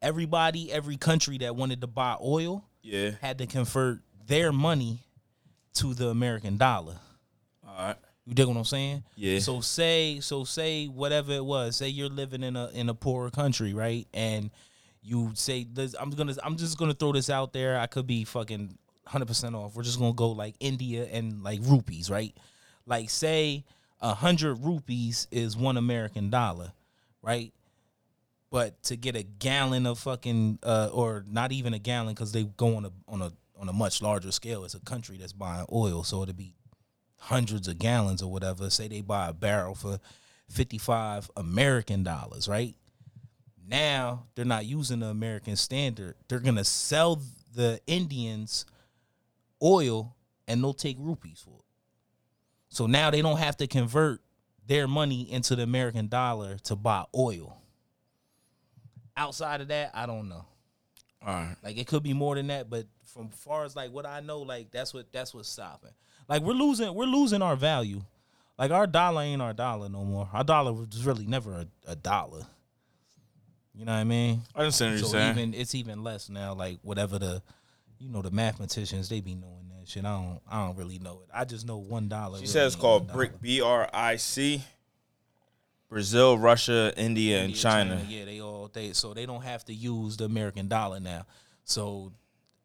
everybody, 0.00 0.72
every 0.72 0.96
country 0.96 1.38
that 1.38 1.56
wanted 1.56 1.80
to 1.80 1.86
buy 1.86 2.16
oil 2.22 2.64
Yeah. 2.82 3.12
had 3.20 3.38
to 3.38 3.46
convert 3.46 4.00
their 4.26 4.52
money 4.52 5.00
to 5.74 5.94
the 5.94 6.08
American 6.08 6.56
dollar. 6.56 6.96
All 7.66 7.74
right. 7.88 7.96
You 8.26 8.34
dig 8.34 8.46
what 8.46 8.56
I'm 8.56 8.64
saying? 8.64 9.04
Yeah. 9.16 9.38
So 9.40 9.60
say 9.60 10.20
so 10.20 10.44
say 10.44 10.86
whatever 10.86 11.32
it 11.32 11.44
was. 11.44 11.76
Say 11.76 11.88
you're 11.88 12.08
living 12.08 12.42
in 12.42 12.56
a 12.56 12.68
in 12.68 12.88
a 12.88 12.94
poorer 12.94 13.30
country, 13.30 13.74
right? 13.74 14.06
And 14.14 14.50
you 15.02 15.32
say 15.34 15.64
this, 15.70 15.94
I'm 16.00 16.08
gonna 16.10 16.34
I'm 16.42 16.56
just 16.56 16.78
gonna 16.78 16.94
throw 16.94 17.12
this 17.12 17.28
out 17.28 17.52
there. 17.52 17.78
I 17.78 17.86
could 17.86 18.06
be 18.06 18.24
fucking 18.24 18.78
hundred 19.06 19.26
percent 19.26 19.54
off. 19.54 19.74
We're 19.76 19.82
just 19.82 19.98
gonna 19.98 20.14
go 20.14 20.30
like 20.30 20.54
India 20.58 21.06
and 21.12 21.42
like 21.42 21.60
rupees, 21.64 22.08
right? 22.08 22.34
Like 22.86 23.10
say 23.10 23.64
a 24.00 24.14
hundred 24.14 24.56
rupees 24.56 25.26
is 25.30 25.56
one 25.56 25.76
American 25.76 26.30
dollar, 26.30 26.72
right? 27.22 27.52
But 28.50 28.82
to 28.84 28.96
get 28.96 29.16
a 29.16 29.22
gallon 29.22 29.86
of 29.86 29.98
fucking, 29.98 30.60
uh, 30.62 30.90
or 30.92 31.24
not 31.28 31.50
even 31.50 31.74
a 31.74 31.78
gallon, 31.78 32.14
because 32.14 32.32
they 32.32 32.44
go 32.44 32.76
on 32.76 32.84
a 32.84 32.92
on 33.08 33.22
a 33.22 33.32
on 33.58 33.68
a 33.68 33.72
much 33.72 34.02
larger 34.02 34.30
scale. 34.30 34.64
It's 34.64 34.74
a 34.74 34.80
country 34.80 35.16
that's 35.16 35.32
buying 35.32 35.66
oil, 35.72 36.04
so 36.04 36.22
it'll 36.22 36.34
be 36.34 36.54
hundreds 37.16 37.68
of 37.68 37.78
gallons 37.78 38.22
or 38.22 38.30
whatever. 38.30 38.68
Say 38.70 38.88
they 38.88 39.00
buy 39.00 39.28
a 39.28 39.32
barrel 39.32 39.74
for 39.74 39.98
fifty 40.48 40.78
five 40.78 41.30
American 41.36 42.02
dollars, 42.02 42.48
right? 42.48 42.74
Now 43.66 44.26
they're 44.34 44.44
not 44.44 44.66
using 44.66 45.00
the 45.00 45.06
American 45.06 45.56
standard. 45.56 46.16
They're 46.28 46.40
gonna 46.40 46.64
sell 46.64 47.22
the 47.54 47.80
Indians 47.86 48.66
oil 49.62 50.14
and 50.46 50.62
they'll 50.62 50.74
take 50.74 50.96
rupees 51.00 51.42
for 51.42 51.58
it. 51.58 51.64
So 52.74 52.86
now 52.86 53.10
they 53.12 53.22
don't 53.22 53.38
have 53.38 53.56
to 53.58 53.68
convert 53.68 54.20
their 54.66 54.88
money 54.88 55.30
into 55.30 55.54
the 55.54 55.62
American 55.62 56.08
dollar 56.08 56.56
to 56.64 56.74
buy 56.74 57.04
oil. 57.14 57.56
Outside 59.16 59.60
of 59.60 59.68
that, 59.68 59.92
I 59.94 60.06
don't 60.06 60.28
know. 60.28 60.44
All 61.24 61.34
right. 61.34 61.54
Like 61.62 61.78
it 61.78 61.86
could 61.86 62.02
be 62.02 62.12
more 62.14 62.34
than 62.34 62.48
that, 62.48 62.68
but 62.68 62.86
from 63.04 63.28
far 63.28 63.64
as 63.64 63.76
like 63.76 63.92
what 63.92 64.06
I 64.06 64.18
know, 64.18 64.40
like 64.40 64.72
that's 64.72 64.92
what 64.92 65.12
that's 65.12 65.32
what's 65.32 65.48
stopping. 65.48 65.92
Like 66.28 66.42
we're 66.42 66.54
losing 66.54 66.92
we're 66.94 67.04
losing 67.04 67.42
our 67.42 67.54
value. 67.54 68.02
Like 68.58 68.72
our 68.72 68.88
dollar 68.88 69.22
ain't 69.22 69.40
our 69.40 69.52
dollar 69.52 69.88
no 69.88 70.04
more. 70.04 70.28
Our 70.32 70.42
dollar 70.42 70.72
was 70.72 71.06
really 71.06 71.26
never 71.26 71.52
a, 71.52 71.66
a 71.86 71.94
dollar. 71.94 72.42
You 73.72 73.84
know 73.84 73.92
what 73.92 73.98
I 73.98 74.04
mean? 74.04 74.42
I 74.54 74.60
understand 74.60 74.94
what 74.94 74.98
you're 75.00 75.08
So 75.10 75.12
saying. 75.12 75.38
even 75.38 75.54
it's 75.54 75.76
even 75.76 76.02
less 76.02 76.28
now. 76.28 76.54
Like 76.54 76.78
whatever 76.82 77.20
the, 77.20 77.40
you 78.00 78.08
know, 78.08 78.20
the 78.20 78.32
mathematicians 78.32 79.08
they 79.08 79.20
be 79.20 79.36
knowing 79.36 79.68
that 79.68 79.73
shit. 79.86 80.04
I 80.04 80.10
don't 80.10 80.40
I 80.50 80.66
don't 80.66 80.76
really 80.76 80.98
know 80.98 81.20
it. 81.22 81.30
I 81.32 81.44
just 81.44 81.66
know 81.66 81.78
one 81.78 82.08
dollar. 82.08 82.38
She 82.38 82.42
really 82.42 82.52
says 82.52 82.74
it's 82.74 82.80
called 82.80 83.08
one 83.08 83.16
BRIC. 83.16 83.40
B 83.40 83.60
R 83.60 83.88
I 83.92 84.16
C. 84.16 84.62
Brazil, 85.88 86.36
Russia, 86.38 86.92
India, 86.96 87.38
and 87.38 87.50
India, 87.50 87.60
China. 87.60 88.06
Yeah, 88.08 88.24
they 88.24 88.40
all 88.40 88.68
they 88.72 88.92
so 88.92 89.14
they 89.14 89.26
don't 89.26 89.42
have 89.42 89.64
to 89.66 89.74
use 89.74 90.16
the 90.16 90.24
American 90.24 90.66
dollar 90.66 91.00
now. 91.00 91.26
So 91.64 92.12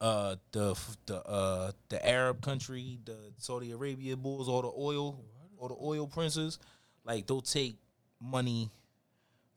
uh 0.01 0.37
the 0.51 0.77
the 1.05 1.27
uh 1.27 1.71
the 1.89 2.07
Arab 2.07 2.41
country, 2.41 2.99
the 3.05 3.17
Saudi 3.37 3.71
Arabia 3.71 4.17
bulls, 4.17 4.49
all 4.49 4.61
the 4.61 4.71
oil, 4.75 5.23
all 5.57 5.67
the 5.67 5.77
oil 5.81 6.07
princes, 6.07 6.57
like 7.05 7.27
they'll 7.27 7.41
take 7.41 7.75
money 8.19 8.71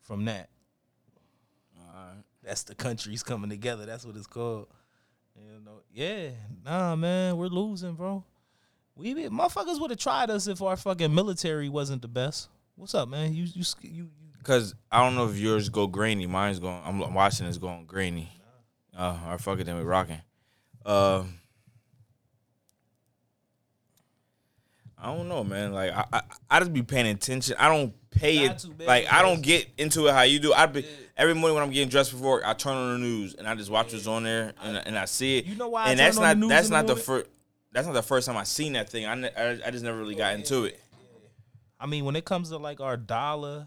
from 0.03 0.25
that. 0.27 0.49
That's 2.45 2.65
the 2.65 2.75
countries 2.75 3.23
coming 3.23 3.51
together. 3.51 3.87
That's 3.87 4.05
what 4.05 4.17
it's 4.17 4.27
called. 4.27 4.67
You 5.53 5.61
know, 5.63 5.83
yeah, 5.93 6.31
nah, 6.65 6.97
man, 6.97 7.37
we're 7.37 7.49
losing, 7.49 7.93
bro. 7.93 8.25
We 8.95 9.13
be, 9.13 9.25
motherfuckers 9.25 9.79
would 9.81 9.91
have 9.91 9.99
tried 9.99 10.31
us 10.31 10.47
if 10.47 10.63
our 10.63 10.79
fucking 10.79 11.15
military 11.15 11.69
wasn't 11.69 12.01
the 12.01 12.09
best. 12.09 12.49
What's 12.75 12.95
up, 12.95 13.11
man? 13.11 13.35
You 13.35 13.45
you 13.45 13.63
you, 13.83 14.09
Because 14.39 14.75
I 14.91 15.05
don't 15.05 15.15
know 15.15 15.29
if 15.29 15.37
yours 15.37 15.69
go 15.69 15.87
grainy. 15.87 16.27
Mine's 16.27 16.59
going. 16.59 16.81
I'm 16.87 17.13
watching 17.13 17.47
it's 17.47 17.59
going 17.59 17.85
grainy. 17.85 18.33
Uh, 18.97 19.19
or 19.29 19.39
fuck 19.39 19.61
it, 19.61 19.65
then 19.65 19.77
we 19.77 19.83
rocking. 19.83 20.23
Uh, 20.87 21.25
I 25.03 25.07
don't 25.07 25.29
know, 25.29 25.43
man. 25.43 25.73
Like 25.73 25.91
I, 25.91 26.05
I, 26.13 26.23
I 26.49 26.59
just 26.61 26.73
be 26.73 26.83
paying 26.83 27.09
attention. 27.09 27.57
I 27.59 27.69
don't 27.69 27.93
pay 28.11 28.47
Got 28.47 28.65
it. 28.65 28.87
like 28.87 29.13
I 29.13 29.23
don't 29.23 29.43
get 29.43 29.67
into 29.77 30.07
it 30.07 30.15
how 30.15 30.23
you 30.23 30.39
do. 30.39 30.53
I 30.53 30.67
be 30.67 30.87
every 31.17 31.35
morning 31.35 31.57
when 31.57 31.65
I'm 31.65 31.73
getting 31.73 31.89
dressed 31.89 32.13
for 32.13 32.19
work, 32.19 32.45
I 32.47 32.55
turn 32.55 32.75
on 32.75 32.93
the 32.93 32.99
news 33.05 33.35
and 33.35 33.49
I 33.49 33.57
just 33.57 33.69
watch 33.69 33.93
what's 33.93 34.07
on 34.07 34.23
there 34.23 34.53
and, 34.63 34.77
and 34.77 34.97
I 34.97 35.07
see 35.07 35.39
it. 35.39 35.47
You 35.47 35.57
know 35.57 35.69
why 35.69 35.87
I 35.87 35.91
And 35.91 35.99
that's 35.99 36.17
not 36.17 36.39
that's 36.49 36.69
in 36.69 36.73
the 36.73 36.83
not 36.83 36.87
the 36.87 36.95
first. 36.95 37.27
That's 37.73 37.87
not 37.87 37.95
the 37.95 38.03
first 38.03 38.27
time 38.27 38.37
I 38.37 38.45
seen 38.45 38.75
that 38.75 38.91
thing. 38.91 39.07
I, 39.07 39.15
ne- 39.15 39.35
I, 39.35 39.59
I 39.67 39.71
just 39.71 39.83
never 39.83 39.99
really 39.99 40.15
got 40.15 40.35
into 40.35 40.65
it. 40.65 40.79
I 41.81 41.87
mean, 41.87 42.05
when 42.05 42.15
it 42.15 42.25
comes 42.25 42.51
to 42.51 42.59
like 42.59 42.81
our 42.81 42.97
dollar 42.97 43.67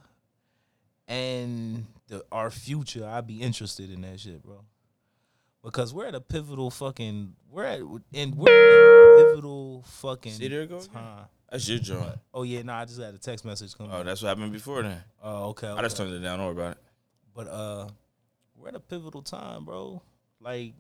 and 1.08 1.86
the, 2.08 2.24
our 2.32 2.50
future, 2.50 3.06
I'd 3.06 3.28
be 3.28 3.42
interested 3.42 3.92
in 3.92 4.02
that 4.02 4.20
shit, 4.22 4.42
bro. 4.42 4.62
Because 5.66 5.94
we're 5.96 6.06
at 6.06 6.14
a 6.14 6.22
pivotal 6.22 6.70
fucking 6.70 7.34
we're 7.50 7.66
at 7.66 7.80
and 8.14 8.36
we're 8.36 8.50
at 8.50 9.24
a 9.24 9.26
pivotal 9.26 9.84
fucking 9.88 10.34
See, 10.34 10.48
there 10.48 10.68
go 10.68 10.80
time. 10.80 11.26
That's 11.52 11.68
your 11.68 11.80
joint. 11.80 12.20
Oh 12.34 12.44
yeah, 12.44 12.62
no, 12.62 12.74
I 12.74 12.86
just 12.86 13.02
had 13.02 13.16
a 13.16 13.18
text 13.18 13.44
message 13.46 13.76
come. 13.76 13.90
Oh, 13.92 14.04
that's 14.04 14.22
what 14.22 14.30
happened 14.30 14.52
before 14.52 14.84
then. 14.84 15.04
Oh, 15.24 15.50
okay. 15.50 15.68
I 15.68 15.82
just 15.82 15.98
turned 15.98 16.14
it 16.14 16.20
down. 16.20 16.38
Don't 16.38 16.56
worry 16.56 16.66
about 16.66 16.78
it. 16.78 16.84
But 17.34 17.48
uh, 17.48 17.88
we're 18.56 18.70
at 18.70 18.76
a 18.76 18.80
pivotal 18.80 19.24
time, 19.24 19.66
bro. 19.66 20.02
Like, 20.40 20.74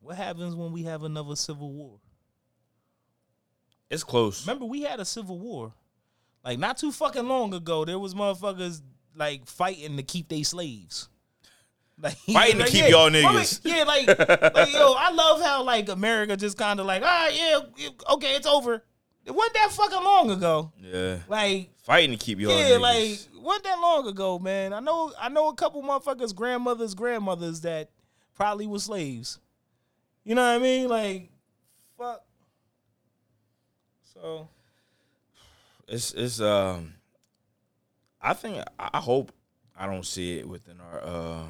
what 0.00 0.16
happens 0.16 0.56
when 0.56 0.72
we 0.72 0.82
have 0.82 1.04
another 1.04 1.36
civil 1.36 1.72
war? 1.72 2.00
It's 3.88 4.02
close. 4.02 4.46
Remember, 4.46 4.64
we 4.64 4.82
had 4.82 4.98
a 4.98 5.04
civil 5.04 5.38
war, 5.38 5.74
like 6.44 6.58
not 6.58 6.78
too 6.78 6.90
fucking 6.90 7.28
long 7.28 7.54
ago. 7.54 7.84
There 7.84 7.98
was 7.98 8.14
motherfuckers 8.14 8.82
like 9.14 9.46
fighting 9.46 9.96
to 9.96 10.02
keep 10.02 10.28
their 10.28 10.42
slaves. 10.42 11.08
Like 12.00 12.16
Fighting 12.16 12.56
to 12.56 12.62
like, 12.62 12.70
keep 12.72 12.84
yeah, 12.84 12.88
y'all 12.88 13.10
niggas. 13.10 13.60
yeah, 13.64 13.84
like, 13.84 14.06
like 14.08 14.72
yo, 14.72 14.94
I 14.98 15.10
love 15.12 15.40
how 15.40 15.62
like 15.62 15.88
America 15.88 16.36
just 16.36 16.58
kind 16.58 16.80
of 16.80 16.86
like, 16.86 17.02
ah, 17.04 17.28
yeah, 17.28 17.58
okay, 18.14 18.34
it's 18.34 18.46
over. 18.46 18.82
It 19.24 19.30
wasn't 19.30 19.54
that 19.54 19.70
fucking 19.70 20.02
long 20.02 20.30
ago. 20.32 20.72
Yeah. 20.80 21.18
Like, 21.28 21.70
Fighting 21.84 22.16
to 22.16 22.24
keep 22.24 22.40
y'all 22.40 22.50
yeah, 22.58 22.70
niggas. 22.76 22.80
like 22.80 23.18
wasn't 23.42 23.64
that 23.64 23.80
long 23.80 24.06
ago, 24.08 24.38
man. 24.38 24.72
I 24.72 24.80
know, 24.80 25.12
I 25.20 25.28
know 25.28 25.48
a 25.48 25.54
couple 25.54 25.82
motherfuckers, 25.82 26.34
grandmothers, 26.34 26.94
grandmothers 26.94 27.60
that 27.60 27.90
probably 28.34 28.66
were 28.66 28.78
slaves. 28.78 29.38
You 30.24 30.34
know 30.34 30.42
what 30.42 30.56
I 30.56 30.58
mean? 30.58 30.88
Like, 30.88 31.30
fuck. 31.98 32.24
So 34.12 34.48
it's 35.88 36.12
it's 36.14 36.40
um 36.40 36.94
I 38.20 38.34
think 38.34 38.64
I 38.78 38.98
hope 38.98 39.32
I 39.76 39.86
don't 39.86 40.06
see 40.06 40.38
it 40.38 40.48
within 40.48 40.78
our 40.80 41.00
uh 41.02 41.42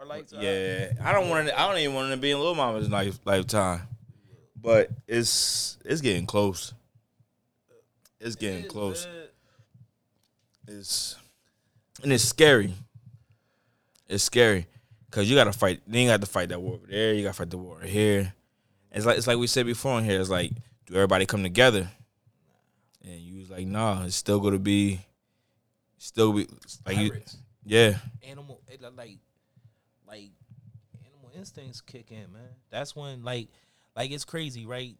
our 0.00 0.06
lights 0.06 0.32
are 0.32 0.42
yeah 0.42 0.92
I 1.04 1.12
don't 1.12 1.28
want 1.28 1.48
it 1.48 1.54
I 1.56 1.68
don't 1.68 1.78
even 1.78 1.94
want 1.94 2.08
it 2.08 2.16
to 2.16 2.20
be 2.20 2.30
in 2.30 2.40
Lil 2.40 2.54
Mama's 2.54 2.88
life 2.88 3.18
lifetime. 3.24 3.82
But 4.60 4.90
it's 5.06 5.78
it's 5.84 6.00
getting 6.00 6.26
close. 6.26 6.74
It's 8.20 8.36
getting 8.36 8.64
close. 8.64 9.06
It's 10.68 11.16
and 12.02 12.12
it's 12.12 12.24
scary. 12.24 12.74
It's 14.08 14.24
scary 14.24 14.66
because 15.08 15.30
you 15.30 15.36
got 15.36 15.44
to 15.44 15.52
fight. 15.52 15.80
Then 15.86 16.02
you 16.02 16.08
got 16.08 16.20
to 16.20 16.26
fight 16.26 16.48
that 16.50 16.60
war 16.60 16.74
over 16.74 16.86
there. 16.86 17.14
You 17.14 17.22
got 17.22 17.30
to 17.30 17.38
fight 17.38 17.50
the 17.50 17.58
war 17.58 17.80
here. 17.80 18.32
It's 18.92 19.06
like 19.06 19.18
it's 19.18 19.26
like 19.26 19.38
we 19.38 19.46
said 19.46 19.66
before 19.66 19.98
in 19.98 20.04
here. 20.04 20.20
It's 20.20 20.30
like 20.30 20.52
do 20.86 20.94
everybody 20.94 21.26
come 21.26 21.42
together? 21.42 21.88
And 23.02 23.18
you 23.18 23.38
was 23.38 23.50
like, 23.50 23.66
nah. 23.66 24.04
It's 24.04 24.16
still 24.16 24.40
gonna 24.40 24.58
be, 24.58 25.00
still 25.96 26.32
be 26.32 26.46
like 26.84 26.98
you, 26.98 27.12
yeah. 27.64 27.94
animal 28.22 28.60
it, 28.68 28.82
like 28.82 28.92
like 28.96 29.08
animal 29.08 29.29
instincts 31.40 31.80
kick 31.80 32.10
in, 32.10 32.32
man. 32.32 32.48
That's 32.70 32.94
when 32.94 33.22
like 33.24 33.48
like 33.96 34.10
it's 34.10 34.24
crazy, 34.24 34.66
right? 34.66 34.96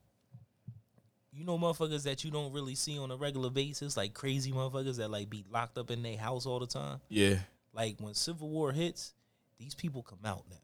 You 1.33 1.45
know 1.45 1.57
motherfuckers 1.59 2.03
that 2.05 2.25
you 2.25 2.31
don't 2.31 2.53
really 2.53 2.75
see 2.75 2.99
on 2.99 3.11
a 3.11 3.17
regular 3.17 3.51
basis, 3.51 3.97
like 3.97 4.15
crazy 4.15 4.51
motherfuckers 4.53 4.97
that 4.97 5.11
like 5.11 5.31
be 5.31 5.45
locked 5.51 5.79
up 5.79 5.91
in 5.91 6.03
their 6.03 6.17
house 6.17 6.45
all 6.45 6.59
the 6.59 6.67
time. 6.67 7.01
Yeah, 7.09 7.37
Like 7.73 7.97
when 8.01 8.15
Civil 8.15 8.49
War 8.49 8.73
hits, 8.73 9.15
these 9.59 9.75
people 9.75 10.03
come 10.03 10.19
out 10.25 10.45
now. 10.51 10.57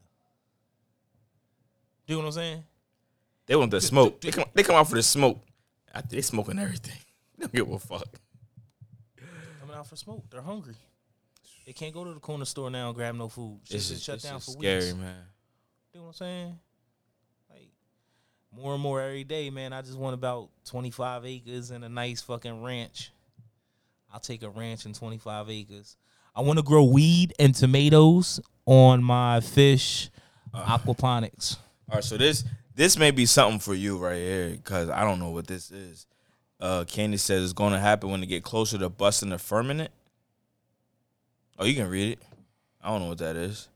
Do 2.05 2.13
you 2.13 2.15
know 2.19 2.25
what 2.25 2.27
I'm 2.27 2.33
saying? 2.33 2.63
they 3.45 3.55
want 3.55 3.71
the 3.71 3.79
smoke. 3.79 4.19
They 4.19 4.31
come, 4.31 4.45
they 4.53 4.63
come 4.63 4.75
out 4.75 4.89
for 4.89 4.95
the 4.95 5.03
smoke. 5.03 5.39
They 6.09 6.21
smoking 6.21 6.59
everything. 6.59 6.97
They 7.37 7.43
don't 7.45 7.53
give 7.53 7.69
a 7.71 7.77
fuck. 7.77 8.07
Coming 9.61 9.75
out 9.75 9.85
for 9.87 9.95
smoke. 9.95 10.23
They're 10.31 10.41
hungry. 10.41 10.73
They 11.67 11.73
can't 11.73 11.93
go 11.93 12.03
to 12.03 12.13
the 12.15 12.19
corner 12.19 12.45
store 12.45 12.71
now 12.71 12.87
and 12.87 12.95
grab 12.95 13.13
no 13.13 13.27
food. 13.29 13.59
Shit 13.65 13.75
It's 13.75 13.89
just 13.89 14.03
shut 14.03 14.21
down 14.23 14.39
for 14.39 14.51
scary, 14.51 14.85
weeks. 14.85 14.95
man. 14.95 15.15
You 15.97 16.03
know 16.03 16.09
what 16.09 16.21
I'm 16.21 16.27
saying? 16.27 16.59
Like 17.49 17.69
more 18.55 18.75
and 18.75 18.83
more 18.83 19.01
every 19.01 19.23
day, 19.23 19.49
man. 19.49 19.73
I 19.73 19.81
just 19.81 19.97
want 19.97 20.13
about 20.13 20.49
25 20.65 21.25
acres 21.25 21.71
and 21.71 21.83
a 21.83 21.89
nice 21.89 22.21
fucking 22.21 22.63
ranch. 22.63 23.11
I'll 24.13 24.19
take 24.19 24.43
a 24.43 24.49
ranch 24.51 24.85
and 24.85 24.93
25 24.93 25.49
acres. 25.49 25.97
I 26.35 26.41
want 26.41 26.59
to 26.59 26.63
grow 26.63 26.83
weed 26.83 27.33
and 27.39 27.55
tomatoes 27.55 28.39
on 28.67 29.03
my 29.03 29.39
fish 29.39 30.11
aquaponics. 30.53 31.57
All 31.89 31.95
right, 31.95 32.03
so 32.03 32.15
this 32.15 32.43
this 32.75 32.95
may 32.95 33.09
be 33.09 33.25
something 33.25 33.57
for 33.57 33.73
you 33.73 33.97
right 33.97 34.17
here 34.17 34.49
because 34.51 34.91
I 34.91 35.03
don't 35.03 35.17
know 35.17 35.31
what 35.31 35.47
this 35.47 35.71
is. 35.71 36.05
Uh, 36.59 36.83
Candy 36.83 37.17
says 37.17 37.43
it's 37.43 37.53
going 37.53 37.73
to 37.73 37.79
happen 37.79 38.11
when 38.11 38.19
they 38.19 38.27
get 38.27 38.43
closer 38.43 38.77
to 38.77 38.89
busting 38.89 39.29
the 39.29 39.39
firmament. 39.39 39.89
Oh, 41.57 41.65
you 41.65 41.73
can 41.73 41.89
read 41.89 42.11
it. 42.11 42.19
I 42.83 42.89
don't 42.89 43.01
know 43.01 43.09
what 43.09 43.17
that 43.17 43.35
is. 43.35 43.67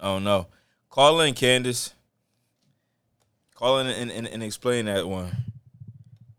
Oh 0.00 0.18
no! 0.18 0.46
Call 0.90 1.20
in, 1.20 1.34
Candace. 1.34 1.92
Call 3.54 3.80
in 3.80 3.88
and, 3.88 4.10
and, 4.12 4.26
and 4.28 4.42
explain 4.42 4.84
that 4.84 5.08
one, 5.08 5.36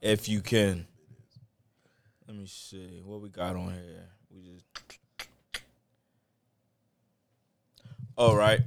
if 0.02 0.30
you 0.30 0.40
can. 0.40 0.88
Let 2.26 2.38
me 2.38 2.46
see 2.46 3.02
what 3.04 3.22
we 3.22 3.28
got 3.28 3.58
on 3.58 3.74
here. 3.74 4.08
We 4.34 4.42
just. 4.54 4.66
Oh, 8.18 8.34
right. 8.36 8.62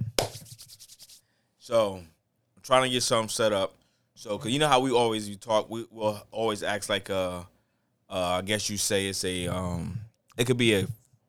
So, 1.59 1.94
I'm 1.94 2.62
trying 2.62 2.83
to 2.83 2.90
get 2.90 3.02
something 3.02 3.31
set 3.31 3.52
up. 3.52 3.74
So, 4.14 4.37
cause 4.37 4.50
you 4.50 4.59
know 4.59 4.68
how 4.68 4.81
we 4.81 4.90
always 4.90 5.28
you 5.28 5.37
talk, 5.37 5.70
we 5.70 5.87
will 5.90 6.20
always 6.31 6.62
act 6.62 6.88
like 6.88 7.09
uh, 7.09 7.40
uh, 8.11 8.38
I 8.38 8.42
guess 8.42 8.68
you 8.68 8.76
say 8.76 9.07
it's 9.07 9.24
a 9.24 9.48
um, 9.48 9.98
it 10.37 10.46
could 10.46 10.59
be 10.59 10.74
a 10.74 10.87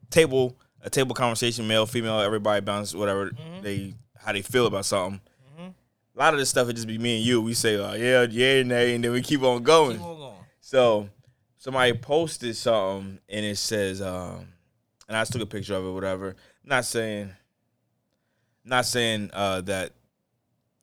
table, 0.10 0.58
a 0.84 0.90
table 0.90 1.16
conversation, 1.16 1.68
male, 1.68 1.86
female, 1.86 2.20
everybody 2.20 2.62
bounce 2.62 2.94
whatever 2.94 3.32
they 3.62 3.96
how 4.18 4.32
they 4.32 4.42
feel 4.42 4.68
about 4.68 4.86
something. 4.86 5.22
A 6.16 6.20
lot 6.20 6.34
of 6.34 6.40
this 6.40 6.50
stuff 6.50 6.68
would 6.68 6.76
just 6.76 6.88
be 6.88 7.00
me 7.00 7.18
and 7.18 7.26
you. 7.26 7.42
We 7.42 7.56
say, 7.56 7.76
uh, 7.76 7.94
yeah, 7.96 8.28
yeah, 8.30 8.62
nay, 8.62 8.94
and 8.94 9.04
then 9.04 9.12
we 9.12 9.22
keep 9.24 9.42
on 9.42 9.64
going. 9.64 9.98
Keep 9.98 10.06
on 10.06 10.18
going. 10.18 10.36
So 10.62 11.10
somebody 11.58 11.94
posted 11.94 12.56
something 12.56 13.20
and 13.28 13.46
it 13.46 13.58
says, 13.58 14.00
um, 14.02 14.48
and 15.08 15.18
I 15.18 15.22
just 15.22 15.34
took 15.34 15.42
a 15.42 15.48
picture 15.48 15.74
of 15.76 15.86
it, 15.86 15.92
whatever. 15.92 16.36
Not 16.64 16.86
saying, 16.86 17.32
not 18.64 18.86
saying 18.86 19.32
uh, 19.34 19.62
that 19.62 19.94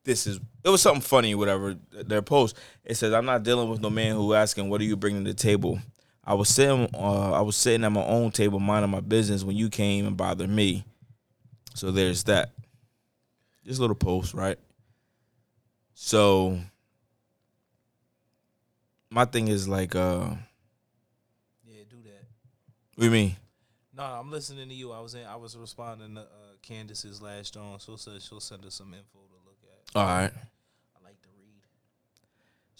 this 0.05 0.27
is. 0.27 0.41
It 0.65 0.69
was 0.69 0.83
something 0.83 1.01
funny, 1.01 1.35
whatever. 1.35 1.77
Their 1.93 2.23
post. 2.23 2.57
It 2.85 2.97
says, 2.97 3.13
"I'm 3.13 3.25
not 3.25 3.43
dealing 3.43 3.71
with 3.71 3.81
no 3.81 3.89
man 3.89 4.17
who 4.17 4.35
asking 4.35 4.69
what 4.69 4.81
are 4.81 4.85
you 4.85 4.97
bringing 4.97 5.25
to 5.25 5.31
the 5.31 5.37
table." 5.37 5.79
I 6.31 6.35
was 6.35 6.49
sitting, 6.49 6.89
uh, 6.95 7.33
I 7.33 7.41
was 7.41 7.57
sitting 7.57 7.83
at 7.85 7.91
my 7.91 8.05
own 8.05 8.31
table, 8.31 8.61
minding 8.61 8.93
my 8.93 9.01
business 9.01 9.43
when 9.43 9.57
you 9.57 9.69
came 9.69 10.07
and 10.07 10.17
bothered 10.17 10.49
me. 10.49 10.85
So 11.75 11.91
there's 11.91 12.23
that. 12.25 12.53
This 13.65 13.81
little 13.81 13.97
post, 13.97 14.33
right? 14.33 14.57
So 15.93 16.61
my 19.11 19.25
thing 19.25 19.49
is 19.49 19.67
like, 19.67 19.97
uh, 19.97 20.31
Yeah, 21.67 21.83
do 21.91 21.97
that. 22.05 22.23
what 22.95 23.01
do 23.01 23.05
you 23.07 23.11
mean? 23.11 23.37
No, 23.93 24.05
I'm 24.05 24.31
listening 24.31 24.69
to 24.69 24.75
you. 24.75 24.93
I 24.93 25.01
was 25.01 25.15
in. 25.17 25.27
I 25.27 25.35
was 25.35 25.57
responding 25.57 26.15
to 26.15 26.21
uh, 26.21 26.25
Candace's 26.63 27.21
last 27.21 27.57
on. 27.57 27.81
She'll 27.81 27.97
say 27.97 28.13
she'll 28.21 28.39
send 28.39 28.65
us 28.65 28.77
some 28.77 28.95
info 28.95 29.19
to 29.19 29.35
look 29.45 29.59
at. 29.65 29.97
All 29.99 30.07
right. 30.07 30.31
I 30.33 31.05
like 31.05 31.21
to 31.23 31.29
read. 31.37 31.65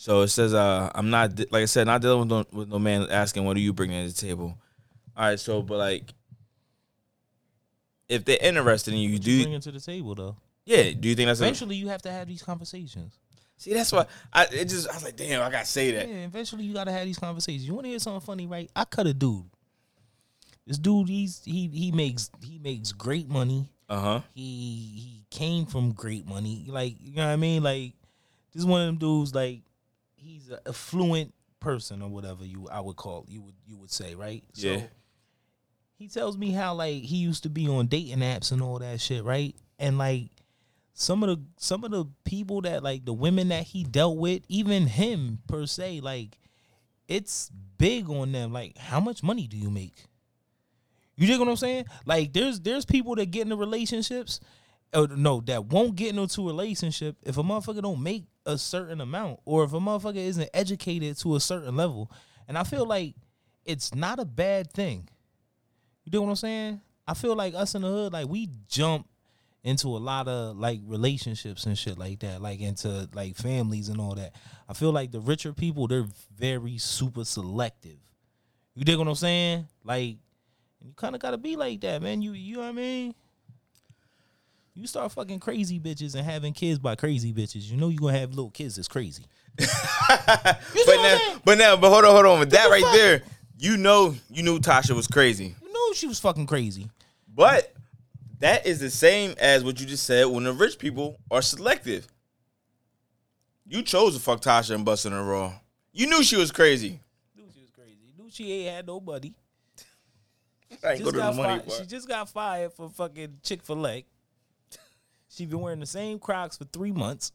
So 0.01 0.23
it 0.23 0.29
says, 0.29 0.55
uh, 0.55 0.91
I'm 0.95 1.11
not 1.11 1.39
like 1.53 1.61
I 1.61 1.67
said, 1.67 1.87
not 1.87 2.01
dealing 2.01 2.21
with 2.21 2.29
no, 2.31 2.59
with 2.59 2.69
no 2.71 2.79
man 2.79 3.07
asking 3.11 3.45
what 3.45 3.55
are 3.59 3.61
you 3.61 3.75
bringing 3.75 4.09
to 4.09 4.15
the 4.15 4.19
table. 4.19 4.57
All 5.15 5.25
right. 5.27 5.39
So, 5.39 5.61
but 5.61 5.77
like, 5.77 6.15
if 8.09 8.25
they're 8.25 8.39
interested 8.41 8.95
in 8.95 9.01
you, 9.01 9.11
What 9.11 9.13
you 9.13 9.19
do 9.19 9.43
bringing 9.43 9.61
to 9.61 9.71
the 9.73 9.79
table 9.79 10.15
though? 10.15 10.37
yeah? 10.65 10.91
Do 10.99 11.07
you 11.07 11.15
think 11.15 11.27
that's 11.27 11.41
a, 11.41 11.45
Eventually, 11.45 11.77
you 11.77 11.89
have 11.89 12.01
to 12.01 12.11
have 12.11 12.27
these 12.29 12.43
conversations. 12.43 13.19
see? 13.59 13.75
That's 13.75 13.93
why 13.93 14.07
I 14.33 14.45
it 14.51 14.71
just 14.71 14.89
I 14.89 14.95
was 14.95 15.05
like, 15.05 15.17
damn, 15.17 15.43
I 15.43 15.51
gotta 15.51 15.67
say 15.67 15.91
that. 15.91 16.09
Yeah, 16.09 16.25
eventually 16.25 16.65
you 16.65 16.73
gotta 16.73 16.93
have 16.93 17.05
these 17.05 17.19
conversations. 17.19 17.67
You 17.67 17.75
want 17.75 17.85
to 17.85 17.91
hear 17.91 17.99
something 17.99 18.23
funny, 18.23 18.47
right? 18.47 18.71
I 18.75 18.87
cut 18.87 19.07
a 19.07 19.13
dude. 19.13 19.45
This 20.67 20.79
dude, 20.79 21.11
he's 21.11 21.43
he 21.45 21.69
he 21.69 21.93
makes 21.93 22.31
he 22.43 22.59
makes 22.59 22.93
great 22.93 23.29
money. 23.29 23.69
Uh 23.87 24.01
huh. 24.01 24.21
He 24.35 24.41
he 24.41 25.25
came 25.29 25.67
from 25.67 25.93
great 25.93 26.27
money. 26.27 26.65
Like 26.71 26.95
you 27.01 27.17
know 27.17 27.27
what 27.27 27.33
I 27.33 27.37
mean? 27.37 27.63
Like 27.63 27.93
this 28.55 28.61
is 28.61 28.67
one 28.67 28.81
of 28.81 28.87
them 28.87 28.97
dudes. 28.97 29.35
Like 29.35 29.61
he's 30.31 30.51
an 30.51 30.59
affluent 30.67 31.35
person 31.61 32.01
or 32.03 32.09
whatever 32.09 32.45
you 32.45 32.69
I 32.71 32.81
would 32.81 32.97
call 32.97 33.27
you 33.29 33.43
would 33.43 33.55
you 33.67 33.77
would 33.77 33.91
say 33.91 34.15
right? 34.15 34.43
Yeah. 34.55 34.83
he 35.97 36.09
tells 36.09 36.39
me 36.39 36.53
how 36.53 36.75
like 36.75 37.03
he 37.03 37.17
used 37.17 37.43
to 37.43 37.51
be 37.51 37.69
on 37.69 37.87
dating 37.87 38.19
apps 38.19 38.53
and 38.53 38.63
all 38.63 38.79
that 38.79 39.01
shit, 39.01 39.25
right? 39.25 39.55
And 39.79 39.99
like 39.99 40.31
some 40.95 41.23
of 41.23 41.29
the 41.29 41.43
some 41.57 41.85
of 41.85 41.91
the 41.91 42.07
people 42.25 42.63
that 42.63 42.83
like 42.83 43.05
the 43.05 43.13
women 43.13 43.49
that 43.49 43.65
he 43.65 43.85
dealt 43.85 44.17
with, 44.17 44.43
even 44.49 44.87
him 44.87 45.41
per 45.47 45.67
se, 45.67 46.01
like 46.01 46.39
it's 47.11 47.51
big 47.77 48.09
on 48.09 48.33
them. 48.33 48.53
Like, 48.53 48.79
how 48.79 49.01
much 49.01 49.23
money 49.23 49.47
do 49.47 49.57
you 49.57 49.69
make? 49.69 50.07
You 51.17 51.27
dig 51.27 51.39
what 51.39 51.49
I'm 51.49 51.57
saying? 51.57 51.87
Like, 52.07 52.33
there's 52.33 52.61
there's 52.61 52.85
people 52.87 53.17
that 53.17 53.31
get 53.31 53.43
into 53.43 53.57
relationships, 53.57 54.41
or 54.95 55.09
no, 55.09 55.41
that 55.43 55.67
won't 55.67 55.97
get 55.97 56.17
into 56.17 56.43
a 56.43 56.47
relationship 56.47 57.17
if 57.25 57.37
a 57.37 57.43
motherfucker 57.43 57.83
don't 57.83 58.03
make 58.03 58.25
a 58.51 58.59
certain 58.59 59.01
amount, 59.01 59.41
or 59.45 59.65
if 59.65 59.73
a 59.73 59.79
motherfucker 59.79 60.17
isn't 60.17 60.51
educated 60.53 61.17
to 61.19 61.37
a 61.37 61.41
certain 61.41 61.77
level. 61.77 62.11
And 62.49 62.59
I 62.59 62.65
feel 62.65 62.87
like 62.87 63.15
it's 63.65 63.95
not 63.95 64.19
a 64.19 64.25
bad 64.25 64.73
thing. 64.73 65.09
You 66.05 66.13
dig 66.13 66.21
what 66.21 66.29
I'm 66.29 66.37
saying? 66.37 66.81
I 67.07 67.15
feel 67.15 67.37
like 67.37 67.55
us 67.55 67.75
in 67.75 67.83
the 67.83 67.89
hood, 67.89 68.13
like 68.13 68.29
we 68.29 68.49
jump 68.69 69.07
into 69.63 69.89
a 69.89 69.99
lot 69.99 70.27
of 70.29 70.57
like 70.57 70.81
relationships 70.85 71.67
and 71.67 71.77
shit 71.77 71.99
like 71.99 72.21
that, 72.21 72.41
like 72.41 72.61
into 72.61 73.09
like 73.13 73.37
families 73.37 73.89
and 73.89 74.01
all 74.01 74.15
that. 74.15 74.35
I 74.69 74.73
feel 74.73 74.93
like 74.93 75.11
the 75.11 75.21
richer 75.21 75.53
people, 75.53 75.87
they're 75.87 76.07
very 76.35 76.79
super 76.79 77.25
selective. 77.25 77.99
You 78.75 78.85
dig 78.85 78.99
what 78.99 79.09
I'm 79.09 79.15
saying? 79.15 79.67
Like, 79.85 80.17
you 80.81 80.93
kind 80.97 81.15
of 81.15 81.21
gotta 81.21 81.39
be 81.39 81.57
like 81.57 81.81
that, 81.83 82.01
man. 82.01 82.23
You 82.23 82.33
you 82.33 82.57
know 82.57 82.63
what 82.63 82.69
I 82.69 82.73
mean? 82.73 83.15
You 84.81 84.87
start 84.87 85.13
fucking 85.13 85.41
crazy 85.41 85.79
bitches 85.79 86.15
and 86.15 86.25
having 86.25 86.55
kids 86.55 86.79
by 86.79 86.95
crazy 86.95 87.35
bitches. 87.35 87.71
You 87.71 87.77
know 87.77 87.91
you 87.91 87.99
gonna 87.99 88.19
have 88.19 88.31
little 88.31 88.49
kids 88.51 88.77
that's 88.77 88.89
crazy. 88.89 89.25
But 90.09 90.97
now, 91.03 91.19
but 91.45 91.59
now, 91.59 91.77
but 91.77 91.91
hold 91.91 92.05
on, 92.05 92.13
hold 92.13 92.27
on. 92.27 92.41
With 92.41 92.51
that 92.51 92.71
right 92.71 92.83
fuck? 92.83 92.95
there, 92.95 93.23
you 93.59 93.77
know, 93.77 94.15
you 94.31 94.43
knew 94.43 94.59
Tasha 94.59 94.93
was 94.93 95.07
crazy. 95.07 95.55
You 95.63 95.73
know 95.73 95.93
she 95.93 96.07
was 96.07 96.19
fucking 96.19 96.47
crazy. 96.47 96.89
But 97.33 97.75
that 98.39 98.67
is 98.67 98.81
the 98.81 98.89
same 98.91 99.35
as 99.39 99.63
what 99.63 99.79
you 99.79 99.87
just 99.87 100.05
said 100.05 100.25
when 100.25 100.45
the 100.45 100.53
rich 100.53 100.79
people 100.79 101.19
are 101.31 101.43
selective. 101.43 102.07
You 103.67 103.83
chose 103.83 104.15
to 104.15 104.21
fuck 104.21 104.41
Tasha 104.41 104.75
and 104.75 104.85
bust 104.85 105.05
in 105.05 105.13
her 105.13 105.23
raw. 105.23 105.53
You 105.93 106.07
knew 106.07 106.23
she 106.23 106.37
was 106.37 106.51
crazy. 106.51 107.01
Knew 107.37 107.45
she 107.53 107.61
was 107.61 107.71
crazy. 107.71 108.15
Knew 108.19 108.31
she 108.31 108.51
ain't 108.53 108.75
had 108.77 108.87
nobody. 108.87 109.35
Go 110.83 110.97
Just 110.97 111.05
to 111.05 111.13
the 111.13 111.33
money 111.33 111.63
fi- 111.67 111.75
she 111.75 111.87
just 111.87 112.09
got 112.09 112.31
fired 112.31 112.73
for 112.73 112.89
fucking 112.89 113.39
Chick 113.43 113.63
Fil 113.63 113.87
A. 113.87 114.07
She 115.31 115.47
been 115.47 115.61
wearing 115.61 115.79
the 115.79 115.87
same 115.87 116.19
Crocs 116.19 116.57
for 116.59 116.65
three 116.65 116.91
months, 116.91 117.31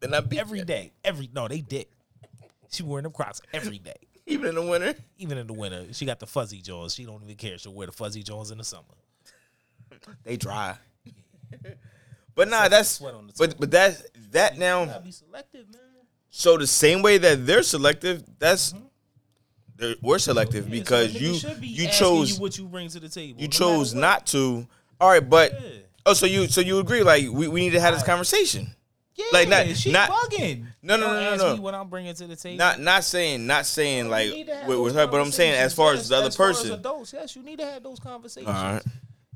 Then 0.00 0.14
I 0.14 0.20
beat 0.20 0.40
every 0.40 0.60
you. 0.60 0.64
day. 0.64 0.92
Every 1.04 1.28
no, 1.32 1.46
they 1.46 1.60
did. 1.60 1.86
She 2.70 2.82
wearing 2.82 3.02
them 3.02 3.12
Crocs 3.12 3.42
every 3.52 3.78
day, 3.78 3.98
even 4.26 4.48
in 4.48 4.54
the 4.54 4.62
winter. 4.62 4.94
even 5.18 5.36
in 5.36 5.46
the 5.46 5.52
winter. 5.52 5.92
She 5.92 6.06
got 6.06 6.18
the 6.18 6.26
fuzzy 6.26 6.62
jaws. 6.62 6.94
She 6.94 7.04
don't 7.04 7.22
even 7.22 7.36
care. 7.36 7.58
She'll 7.58 7.74
wear 7.74 7.86
the 7.86 7.92
fuzzy 7.92 8.22
jaws 8.22 8.50
in 8.50 8.58
the 8.58 8.64
summer. 8.64 8.84
They 10.24 10.36
dry. 10.38 10.76
but 12.34 12.48
nah, 12.48 12.68
that's 12.68 12.88
sweat 12.88 13.14
on 13.14 13.26
the 13.26 13.34
but 13.38 13.60
but 13.60 13.70
that 13.72 14.02
that 14.32 14.58
now. 14.58 14.98
be 15.00 15.10
selective, 15.10 15.70
man. 15.70 15.80
So 16.30 16.56
the 16.56 16.66
same 16.66 17.02
way 17.02 17.18
that 17.18 17.46
they're 17.46 17.62
selective, 17.62 18.24
that's 18.38 18.72
mm-hmm. 18.72 18.84
they're, 19.76 19.94
we're 20.00 20.18
selective 20.18 20.66
Yeah, 20.66 20.80
because 20.80 21.12
nigga 21.14 21.50
you 21.50 21.54
be 21.60 21.66
you 21.66 21.88
chose 21.88 22.36
you 22.36 22.42
what 22.42 22.56
you 22.56 22.64
bring 22.64 22.88
to 22.88 23.00
the 23.00 23.10
table. 23.10 23.38
you 23.38 23.48
no 23.48 23.52
chose 23.52 23.92
not 23.92 24.26
to. 24.28 24.66
All 24.98 25.10
right, 25.10 25.28
but 25.28 25.52
Yeah. 25.52 25.68
Oh, 26.06 26.14
so 26.14 26.26
you 26.26 26.46
so 26.46 26.60
you 26.60 26.78
agree? 26.78 27.02
Like 27.02 27.28
we, 27.30 27.48
we 27.48 27.60
need 27.60 27.70
to 27.70 27.80
have 27.80 27.94
this 27.94 28.02
conversation. 28.02 28.74
Yeah, 29.14 29.26
like, 29.32 29.48
not- 29.48 29.66
she 29.76 29.92
not- 29.92 30.08
bugging. 30.08 30.66
No, 30.82 30.96
no, 30.96 31.12
no, 31.12 31.36
no, 31.36 31.54
no. 31.56 31.62
What 31.62 31.74
I'm 31.74 31.88
bringing 31.88 32.14
to 32.14 32.26
the 32.26 32.36
table. 32.36 32.56
Not 32.56 32.80
not 32.80 33.04
saying 33.04 33.46
not 33.46 33.66
saying 33.66 34.08
like 34.08 34.32
with, 34.66 34.78
with 34.78 34.94
her, 34.94 35.06
but 35.06 35.20
I'm 35.20 35.30
saying 35.32 35.54
as 35.54 35.74
far 35.74 35.92
as 35.92 36.08
the 36.08 36.16
other. 36.16 36.30
Person. 36.30 36.72
adults, 36.72 37.12
yes, 37.12 37.36
you 37.36 37.42
need 37.42 37.58
to 37.58 37.66
have 37.66 37.82
those 37.82 38.00
conversations. 38.00 38.48
All 38.48 38.72
right. 38.74 38.82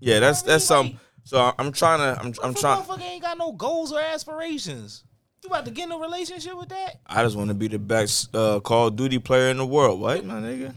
Yeah, 0.00 0.20
that's 0.20 0.42
that's 0.42 0.64
some. 0.64 0.98
So 1.24 1.52
I'm 1.59 1.72
trying 1.72 1.98
to. 1.98 2.20
I'm 2.20 2.35
I'm 2.42 2.55
trying. 2.55 2.83
motherfucker 2.83 3.02
ain't 3.02 3.22
got 3.22 3.37
no 3.37 3.52
goals 3.52 3.92
or 3.92 4.00
aspirations. 4.00 5.05
You 5.42 5.48
about 5.48 5.64
to 5.66 5.70
get 5.70 5.85
in 5.85 5.92
a 5.92 5.98
relationship 5.98 6.57
with 6.57 6.70
that? 6.70 7.00
I 7.07 7.22
just 7.22 7.37
want 7.37 7.48
to 7.48 7.55
be 7.55 7.68
the 7.68 7.79
best 7.79 8.35
uh, 8.35 8.59
Call 8.61 8.88
of 8.88 8.96
Duty 8.96 9.20
player 9.20 9.48
in 9.50 9.59
the 9.59 9.66
world. 9.66 10.00
What, 10.00 10.24
my 10.24 10.35
nigga? 10.35 10.74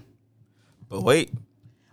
But 0.89 1.01
wait, 1.01 1.33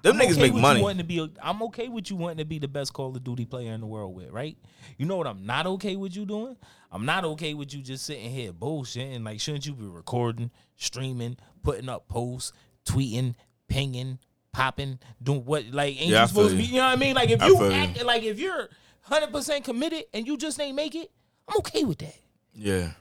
them 0.07 0.21
I'm 0.21 0.27
niggas 0.27 0.33
okay 0.33 0.51
make 0.51 0.55
money. 0.55 0.83
Wanting 0.83 0.99
to 0.99 1.05
be, 1.05 1.19
a, 1.19 1.29
I'm 1.43 1.63
okay 1.65 1.89
with 1.89 2.11
you 2.11 2.17
wanting 2.17 2.39
to 2.39 2.45
be 2.45 2.59
the 2.59 2.69
best 2.69 2.93
Call 2.93 3.15
of 3.17 3.23
Duty 3.25 3.45
player 3.45 3.73
in 3.73 3.81
the 3.81 3.87
world 3.87 4.15
with, 4.15 4.31
right? 4.31 4.57
You 4.99 5.07
know 5.07 5.17
what 5.17 5.27
I'm 5.27 5.45
not 5.45 5.67
okay 5.67 5.97
with 5.97 6.17
you 6.17 6.25
doing? 6.25 6.57
I'm 6.91 7.05
not 7.05 7.25
okay 7.25 7.55
with 7.55 7.75
you 7.75 7.83
just 7.83 8.07
sitting 8.07 8.31
here 8.31 8.53
bullshitting. 8.53 9.25
Like, 9.25 9.41
shouldn't 9.41 9.67
you 9.67 9.75
be 9.75 9.87
recording, 9.87 10.51
streaming, 10.77 11.37
putting 11.63 11.89
up 11.89 12.09
posts, 12.09 12.53
tweeting, 12.85 13.35
pinging, 13.69 14.19
popping, 14.53 14.99
doing 15.23 15.45
what? 15.45 15.67
Like, 15.67 16.01
ain't 16.01 16.11
Yeah, 16.11 16.23
you 16.23 16.29
supposed 16.29 16.53
to 16.53 16.57
be? 16.57 16.65
you. 16.65 16.77
Know 16.77 16.87
what 16.87 16.93
I 16.93 16.97
mean? 16.97 17.15
Like, 17.15 17.31
if 17.31 17.43
I 17.43 17.47
you 17.49 17.73
act 17.73 18.03
like 18.05 18.23
if 18.23 18.39
you're 18.39 18.69
100 19.09 19.33
percent 19.33 19.65
committed 19.65 20.05
and 20.15 20.27
you 20.27 20.37
just 20.37 20.61
ain't 20.61 20.77
make 20.77 20.95
it, 20.95 21.11
I'm 21.49 21.59
okay 21.59 21.85
with 21.85 21.99
that. 21.99 22.15
Yeah. 22.55 22.93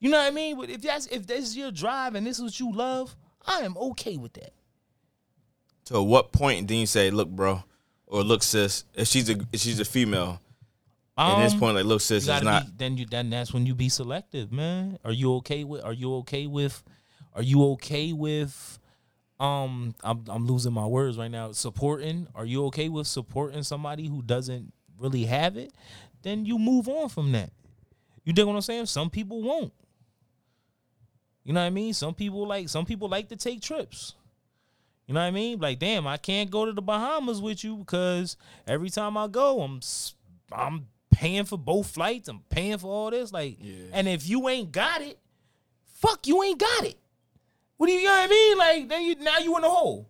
You 0.00 0.10
know 0.10 0.18
what 0.18 0.26
I 0.26 0.30
mean? 0.30 0.56
But 0.56 0.70
if 0.70 0.82
that's 0.82 1.06
if 1.06 1.26
this 1.26 1.44
is 1.44 1.56
your 1.56 1.70
drive 1.70 2.14
and 2.14 2.26
this 2.26 2.38
is 2.38 2.42
what 2.44 2.60
you 2.60 2.72
love, 2.72 3.16
I 3.46 3.60
am 3.60 3.76
okay 3.76 4.16
with 4.16 4.32
that. 4.34 4.52
To 5.86 6.02
what 6.02 6.32
point 6.32 6.66
do 6.66 6.74
you 6.74 6.86
say, 6.86 7.10
"Look, 7.10 7.28
bro," 7.28 7.62
or 8.06 8.22
"Look, 8.22 8.42
sis"? 8.42 8.84
If 8.94 9.08
she's 9.08 9.28
a 9.28 9.36
if 9.52 9.60
she's 9.60 9.80
a 9.80 9.84
female, 9.84 10.40
at 11.16 11.42
this 11.44 11.52
Um, 11.52 11.60
point, 11.60 11.76
like, 11.76 11.84
"Look, 11.84 12.00
sis," 12.00 12.26
is 12.26 12.42
not. 12.42 12.66
be, 12.66 12.72
then 12.76 12.96
you 12.96 13.06
then 13.06 13.30
that's 13.30 13.52
when 13.52 13.66
you 13.66 13.74
be 13.74 13.88
selective, 13.88 14.50
man. 14.50 14.98
Are 15.04 15.12
you 15.12 15.34
okay 15.36 15.64
with? 15.64 15.84
Are 15.84 15.92
you 15.92 16.14
okay 16.16 16.46
with? 16.46 16.82
Are 17.34 17.42
you 17.42 17.64
okay 17.72 18.12
with? 18.12 18.78
Um, 19.40 19.94
I'm 20.02 20.24
I'm 20.28 20.46
losing 20.46 20.72
my 20.72 20.86
words 20.86 21.18
right 21.18 21.30
now. 21.30 21.52
Supporting? 21.52 22.28
Are 22.34 22.46
you 22.46 22.64
okay 22.66 22.88
with 22.88 23.06
supporting 23.06 23.62
somebody 23.62 24.06
who 24.06 24.22
doesn't 24.22 24.72
really 24.98 25.24
have 25.24 25.56
it? 25.56 25.72
Then 26.22 26.46
you 26.46 26.58
move 26.58 26.88
on 26.88 27.08
from 27.10 27.32
that. 27.32 27.50
You 28.24 28.32
dig 28.32 28.46
what 28.46 28.54
I'm 28.54 28.62
saying? 28.62 28.86
Some 28.86 29.10
people 29.10 29.42
won't. 29.42 29.72
You 31.44 31.52
know 31.52 31.60
what 31.60 31.66
I 31.66 31.70
mean? 31.70 31.92
Some 31.92 32.14
people 32.14 32.46
like 32.46 32.68
some 32.70 32.86
people 32.86 33.08
like 33.08 33.28
to 33.28 33.36
take 33.36 33.60
trips. 33.60 34.14
You 35.06 35.14
know 35.14 35.20
what 35.20 35.26
I 35.26 35.30
mean? 35.32 35.58
Like, 35.60 35.78
damn, 35.78 36.06
I 36.06 36.16
can't 36.16 36.50
go 36.50 36.64
to 36.64 36.72
the 36.72 36.80
Bahamas 36.82 37.40
with 37.42 37.62
you 37.62 37.76
because 37.76 38.36
every 38.66 38.88
time 38.90 39.16
I 39.16 39.26
go, 39.28 39.60
I'm 39.60 39.80
I'm 40.52 40.86
paying 41.10 41.44
for 41.44 41.58
both 41.58 41.88
flights. 41.90 42.28
I'm 42.28 42.40
paying 42.48 42.78
for 42.78 42.88
all 42.88 43.10
this. 43.10 43.32
Like, 43.32 43.58
Yeah. 43.60 43.84
and 43.92 44.08
if 44.08 44.26
you 44.28 44.48
ain't 44.48 44.72
got 44.72 45.02
it, 45.02 45.18
fuck, 45.84 46.26
you 46.26 46.42
ain't 46.42 46.58
got 46.58 46.84
it. 46.86 46.96
What 47.76 47.86
do 47.88 47.92
you, 47.92 47.98
you 48.00 48.06
know 48.06 48.12
what 48.12 48.22
I 48.24 48.26
mean? 48.28 48.58
Like, 48.58 48.88
then 48.88 49.02
you 49.02 49.14
now 49.16 49.38
you 49.38 49.54
in 49.56 49.62
the 49.62 49.68
hole. 49.70 50.08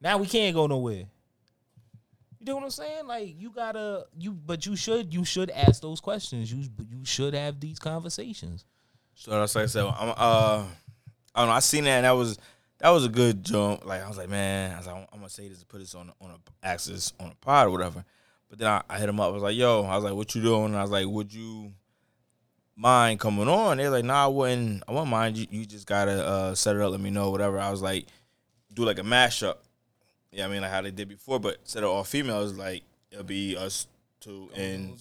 Now 0.00 0.18
we 0.18 0.26
can't 0.26 0.54
go 0.54 0.66
nowhere. 0.66 1.04
You 2.40 2.44
know 2.46 2.54
what 2.56 2.64
I'm 2.64 2.70
saying? 2.70 3.06
Like, 3.06 3.34
you 3.36 3.50
gotta 3.50 4.06
you, 4.16 4.32
but 4.32 4.64
you 4.66 4.76
should 4.76 5.12
you 5.12 5.24
should 5.24 5.50
ask 5.50 5.82
those 5.82 6.00
questions. 6.00 6.52
You 6.52 6.60
you 6.88 7.04
should 7.04 7.34
have 7.34 7.58
these 7.58 7.78
conversations. 7.80 8.64
So 9.14 9.32
that's 9.32 9.54
like 9.56 9.64
I 9.64 9.66
said, 9.66 9.84
I'm 9.84 10.10
uh, 10.16 10.64
I 11.34 11.40
don't 11.40 11.48
know. 11.48 11.54
I 11.54 11.58
seen 11.58 11.84
that 11.84 11.90
and 11.90 12.04
that 12.04 12.12
was 12.12 12.38
that 12.80 12.90
was 12.90 13.04
a 13.04 13.08
good 13.08 13.44
jump. 13.44 13.84
Like 13.84 14.02
I 14.02 14.08
was 14.08 14.16
like, 14.16 14.28
man, 14.28 14.72
I 14.72 14.78
was 14.78 14.86
like, 14.86 14.96
I'm 15.12 15.18
gonna 15.18 15.28
say 15.28 15.48
this 15.48 15.60
to 15.60 15.66
put 15.66 15.80
this 15.80 15.94
on 15.94 16.12
on 16.20 16.30
a 16.30 16.66
access 16.66 17.12
on 17.18 17.30
a 17.30 17.34
pod 17.44 17.66
or 17.66 17.70
whatever. 17.70 18.04
But 18.48 18.58
then 18.58 18.68
I, 18.68 18.82
I 18.88 18.98
hit 18.98 19.08
him 19.08 19.20
up. 19.20 19.28
I 19.28 19.30
was 19.30 19.42
like, 19.42 19.56
yo, 19.56 19.82
I 19.82 19.94
was 19.94 20.04
like, 20.04 20.14
what 20.14 20.34
you 20.34 20.42
doing? 20.42 20.66
And 20.66 20.76
I 20.76 20.82
was 20.82 20.90
like, 20.90 21.06
would 21.06 21.32
you 21.34 21.72
mind 22.76 23.20
coming 23.20 23.48
on? 23.48 23.76
They're 23.76 23.90
like, 23.90 24.04
nah, 24.04 24.24
I 24.24 24.28
wouldn't. 24.28 24.82
I 24.88 24.92
wouldn't 24.92 25.10
mind. 25.10 25.36
You, 25.36 25.46
you 25.50 25.66
just 25.66 25.86
gotta 25.86 26.26
uh, 26.26 26.54
set 26.54 26.76
it 26.76 26.82
up. 26.82 26.92
Let 26.92 27.00
me 27.00 27.10
know, 27.10 27.30
whatever. 27.30 27.58
I 27.58 27.70
was 27.70 27.82
like, 27.82 28.06
do 28.72 28.84
like 28.84 28.98
a 28.98 29.02
mashup. 29.02 29.56
Yeah, 30.30 30.46
I 30.46 30.48
mean, 30.48 30.62
like 30.62 30.70
how 30.70 30.82
they 30.82 30.90
did 30.90 31.08
before, 31.08 31.40
but 31.40 31.56
instead 31.62 31.82
of 31.82 31.90
all 31.90 32.04
females, 32.04 32.54
like 32.54 32.84
it'll 33.10 33.24
be 33.24 33.56
us 33.56 33.86
two 34.20 34.50
and 34.54 34.94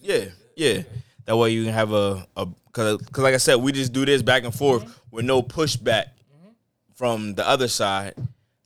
yeah, 0.00 0.26
yeah. 0.54 0.82
That 1.24 1.36
way 1.36 1.50
you 1.50 1.64
can 1.64 1.72
have 1.72 1.92
a 1.92 2.26
a 2.36 2.46
cause, 2.72 2.98
cause 3.10 3.24
like 3.24 3.34
I 3.34 3.38
said, 3.38 3.56
we 3.56 3.72
just 3.72 3.92
do 3.92 4.04
this 4.04 4.22
back 4.22 4.44
and 4.44 4.54
forth 4.54 5.00
with 5.10 5.24
no 5.24 5.42
pushback 5.42 6.06
from 6.96 7.34
the 7.34 7.46
other 7.46 7.68
side 7.68 8.14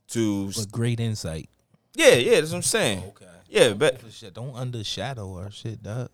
to 0.09 0.47
But 0.47 0.71
great 0.71 0.99
insight. 0.99 1.49
yeah, 1.93 2.15
yeah. 2.15 2.39
That's 2.39 2.51
what 2.51 2.57
I'm 2.57 2.61
saying. 2.63 3.03
Okay. 3.09 3.25
Yeah, 3.47 3.73
but 3.73 4.01
shit, 4.11 4.33
don't 4.33 4.53
undershadow 4.53 5.43
our 5.43 5.51
shit, 5.51 5.83
dog. 5.83 6.09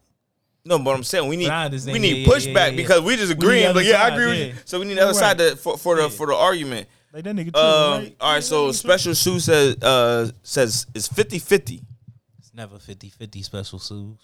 no, 0.65 0.80
but 0.80 0.95
I'm 0.95 1.03
saying 1.03 1.30
we 1.30 1.38
need 1.38 1.49
I 1.49 1.69
we 1.69 1.99
need 1.99 2.25
Yeah, 2.25 2.34
pushback 2.34 2.53
yeah, 2.56 2.65
yeah, 2.69 2.75
because 2.75 3.01
we 3.01 3.15
just 3.15 3.32
agreeing. 3.32 3.73
But 3.73 3.86
yeah, 3.86 4.01
I 4.03 4.10
side, 4.10 4.13
agree 4.13 4.25
with 4.25 4.47
you. 4.47 4.53
So 4.65 4.80
we 4.80 4.86
need 4.86 4.97
the 4.97 5.01
other 5.03 5.12
Right. 5.13 5.19
side 5.19 5.38
to, 5.38 5.56
for 5.56 5.77
for 5.77 5.95
the 5.95 6.10
for 6.10 6.27
the 6.27 6.36
argument. 6.36 6.88
Like 7.13 7.23
that 7.23 7.36
nigga. 7.36 7.53
too, 7.53 7.60
Um, 7.60 8.12
all 8.19 8.34
right, 8.34 8.43
so 8.43 8.71
special 8.71 9.13
Sue 9.15 9.39
says 9.39 9.77
uh 9.82 10.30
says 10.43 10.88
it's 10.93 11.08
50-50. 11.08 11.82
It's 12.39 12.53
never 12.53 12.77
50-50 12.77 13.43
special 13.43 13.80
sues. 13.80 14.17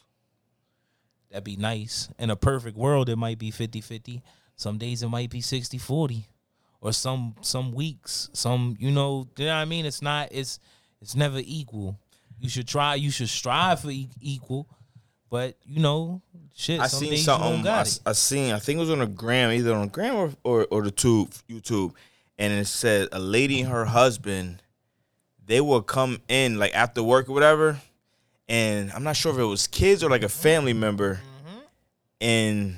That'd 1.29 1.43
be 1.43 1.55
nice. 1.55 2.09
In 2.19 2.29
a 2.29 2.35
perfect 2.35 2.77
world, 2.77 3.09
it 3.09 3.15
might 3.15 3.39
be 3.39 3.51
50-50. 3.51 4.21
Some 4.55 4.77
days 4.77 5.01
it 5.01 5.07
might 5.09 5.29
be 5.29 5.39
60-40. 5.41 6.25
Or 6.85 6.91
some 6.91 7.35
some 7.41 7.71
weeks, 7.71 8.29
some 8.33 8.75
you 8.77 8.91
know, 8.91 9.25
you 9.37 9.45
know 9.45 9.51
what 9.55 9.61
I 9.61 9.65
mean? 9.65 9.85
It's 9.85 10.01
not 10.01 10.27
it's 10.31 10.59
it's 11.01 11.15
never 11.15 11.39
equal. 11.41 11.97
You 12.41 12.49
should 12.49 12.67
try, 12.67 12.95
you 12.95 13.09
should 13.09 13.29
strive 13.29 13.79
for 13.79 13.89
e- 13.89 14.09
equal, 14.19 14.67
but 15.29 15.55
you 15.65 15.79
know, 15.81 16.21
shit. 16.53 16.81
I 16.81 16.87
seen 16.87 17.11
days 17.11 17.21
you 17.21 17.25
don't 17.27 17.39
something. 17.39 17.59
I, 17.61 17.63
got 17.63 17.79
s- 17.87 17.97
it. 17.97 18.01
I 18.05 18.11
seen. 18.11 18.53
I 18.53 18.59
think 18.59 18.77
it 18.77 18.79
was 18.81 18.89
on 18.89 18.99
a 18.99 19.07
gram, 19.07 19.51
either 19.53 19.73
on 19.73 19.87
gram 19.87 20.13
or, 20.15 20.31
or 20.43 20.67
or 20.71 20.81
the 20.83 20.91
tube, 20.91 21.31
YouTube, 21.49 21.93
and 22.37 22.51
it 22.51 22.67
said 22.67 23.07
a 23.13 23.19
lady 23.19 23.61
and 23.61 23.71
her 23.71 23.85
husband, 23.85 24.61
they 25.45 25.61
would 25.61 25.87
come 25.87 26.19
in 26.27 26.59
like 26.59 26.75
after 26.75 27.01
work 27.01 27.29
or 27.29 27.33
whatever, 27.33 27.79
and 28.49 28.91
I'm 28.91 29.03
not 29.05 29.15
sure 29.15 29.31
if 29.31 29.39
it 29.39 29.45
was 29.45 29.67
kids 29.67 30.03
or 30.03 30.09
like 30.09 30.23
a 30.23 30.27
family 30.29 30.73
member, 30.73 31.21
Mm-hmm. 31.47 31.59
and 32.19 32.75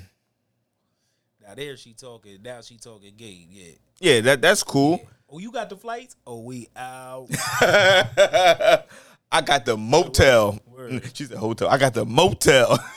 Now 1.46 1.54
there 1.54 1.76
she 1.76 1.92
talking. 1.92 2.38
Now 2.42 2.60
she 2.60 2.76
talking 2.76 3.12
gay. 3.16 3.46
Yeah. 3.48 3.72
yeah, 4.00 4.20
that 4.22 4.42
that's 4.42 4.62
cool. 4.62 5.00
Oh, 5.30 5.38
you 5.38 5.52
got 5.52 5.68
the 5.70 5.76
flights? 5.76 6.16
Oh, 6.26 6.40
we 6.40 6.68
out. 6.76 7.28
I 7.60 9.40
got 9.44 9.64
the 9.64 9.76
motel. 9.76 10.58
Word. 10.66 11.02
She 11.14 11.24
said 11.24 11.36
hotel. 11.38 11.68
I 11.68 11.78
got 11.78 11.94
the 11.94 12.04
motel. 12.04 12.78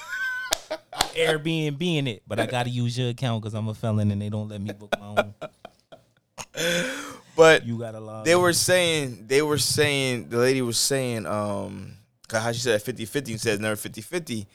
Airbnb 1.15 1.81
in 1.81 2.07
it, 2.07 2.23
but 2.27 2.39
I 2.39 2.45
gotta 2.45 2.69
use 2.69 2.97
your 2.97 3.09
account 3.09 3.41
because 3.41 3.53
I'm 3.53 3.67
a 3.67 3.73
felon 3.73 4.12
and 4.12 4.21
they 4.21 4.29
don't 4.29 4.47
let 4.47 4.62
me 4.62 4.71
book 4.73 4.93
my 4.99 5.07
own. 5.07 5.33
but 7.35 7.65
You 7.65 7.77
gotta 7.79 7.99
log. 7.99 8.25
they 8.25 8.33
in. 8.33 8.39
were 8.41 8.53
saying 8.53 9.25
they 9.27 9.41
were 9.41 9.57
saying 9.57 10.29
the 10.29 10.38
lady 10.38 10.62
was 10.62 10.77
saying 10.77 11.25
um 11.25 11.93
'cause 12.27 12.41
how 12.43 12.51
she 12.51 12.59
said 12.59 12.81
50-50 12.81 13.31
and 13.31 13.41
says 13.41 13.59
never 13.59 13.75
50-50 13.75 14.45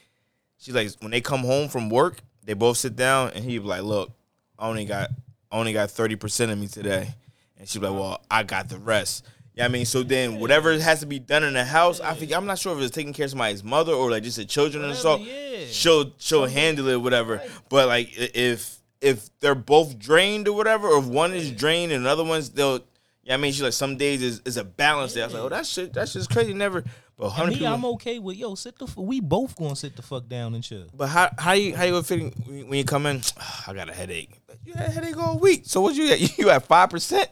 she's 0.59 0.75
like 0.75 0.91
when 1.01 1.11
they 1.11 1.21
come 1.21 1.41
home 1.41 1.69
from 1.69 1.91
work 1.91 2.19
they 2.45 2.55
both 2.55 2.77
sit 2.77 2.97
down 2.97 3.31
and 3.35 3.45
he 3.45 3.59
be 3.59 3.65
like 3.67 3.83
look 3.83 4.11
i 4.59 4.69
only 4.69 4.85
got 4.85 5.11
I 5.53 5.59
only 5.59 5.73
got 5.73 5.89
30% 5.89 6.51
of 6.51 6.59
me 6.59 6.67
today 6.67 7.15
and 7.59 7.69
she 7.69 7.79
be 7.79 7.87
like 7.87 7.99
well 7.99 8.21
i 8.31 8.43
got 8.43 8.69
the 8.69 8.79
rest 8.79 9.25
yeah, 9.57 9.67
I 9.67 9.69
mean, 9.69 9.87
so 9.87 10.03
then 10.03 10.41
whatever 10.41 10.77
has 10.77 10.99
to 11.01 11.07
be 11.07 11.21
done 11.21 11.45
in 11.45 11.55
the 11.55 11.65
house, 11.65 12.01
I 12.01 12.15
think 12.15 12.33
I'm 12.33 12.45
not 12.45 12.59
sure 12.59 12.77
if 12.77 12.83
it's 12.83 12.93
taking 12.93 13.13
care 13.13 13.27
of 13.27 13.31
somebody's 13.31 13.63
mother 13.63 13.93
or 13.93 14.11
like 14.11 14.25
just 14.25 14.37
the 14.37 14.45
children 14.45 14.83
and 14.83 14.95
Whatever, 14.95 15.19
stuff. 15.25 15.29
yeah. 15.29 15.67
She'll 15.71 16.13
she'll 16.19 16.47
handle 16.47 16.89
it, 16.89 17.01
whatever. 17.01 17.41
But 17.69 17.87
like 17.87 18.09
if 18.17 18.79
if 19.01 19.29
they're 19.39 19.55
both 19.55 19.97
drained 19.97 20.49
or 20.49 20.57
whatever, 20.57 20.89
or 20.89 20.99
if 20.99 21.07
one 21.07 21.33
is 21.35 21.53
drained 21.53 21.93
and 21.93 22.01
another 22.05 22.25
one's 22.25 22.51
they'll 22.51 22.81
yeah, 23.23 23.35
I 23.35 23.37
mean 23.37 23.53
she's 23.53 23.63
like 23.63 23.75
some 23.75 23.97
days 23.97 24.23
is, 24.23 24.43
is 24.45 24.57
a 24.57 24.65
balance 24.65 25.15
there. 25.15 25.23
I 25.23 25.27
was 25.29 25.35
like, 25.35 25.43
oh 25.45 25.49
that 25.51 25.67
shit 25.67 25.93
that's 25.93 26.15
just 26.15 26.31
crazy. 26.31 26.53
Never 26.53 26.83
but 27.17 27.31
how 27.31 27.45
many 27.45 27.55
me, 27.55 27.61
people 27.61 27.75
I'm 27.75 27.85
okay 27.87 28.19
with 28.19 28.37
yo. 28.37 28.55
Sit 28.55 28.79
the. 28.79 28.87
f- 28.87 28.97
We 28.97 29.21
both 29.21 29.57
gonna 29.57 29.77
sit 29.77 29.95
the 29.97 30.03
fuck 30.03 30.29
down 30.29 30.55
and 30.55 30.63
chill. 30.65 30.87
but 30.95 31.09
how 31.09 31.31
how 31.39 31.53
you 31.53 31.75
how 31.77 31.85
you 31.85 32.01
gonna 32.03 32.31
when 32.47 32.69
when 32.69 32.79
you 32.79 32.85
come 32.85 33.07
in? 33.07 33.21
I 33.67 33.73
got 33.73 33.89
a 33.89 33.93
headache. 33.95 34.31
You 34.65 34.75
had 34.75 34.89
a 34.89 34.93
headache 34.93 35.17
all 35.17 35.39
week. 35.39 35.63
So 35.67 35.81
what 35.81 35.95
you 35.95 36.11
at? 36.11 36.21
You 36.39 36.51
at 36.51 36.67
five 36.67 36.91
percent? 36.91 37.29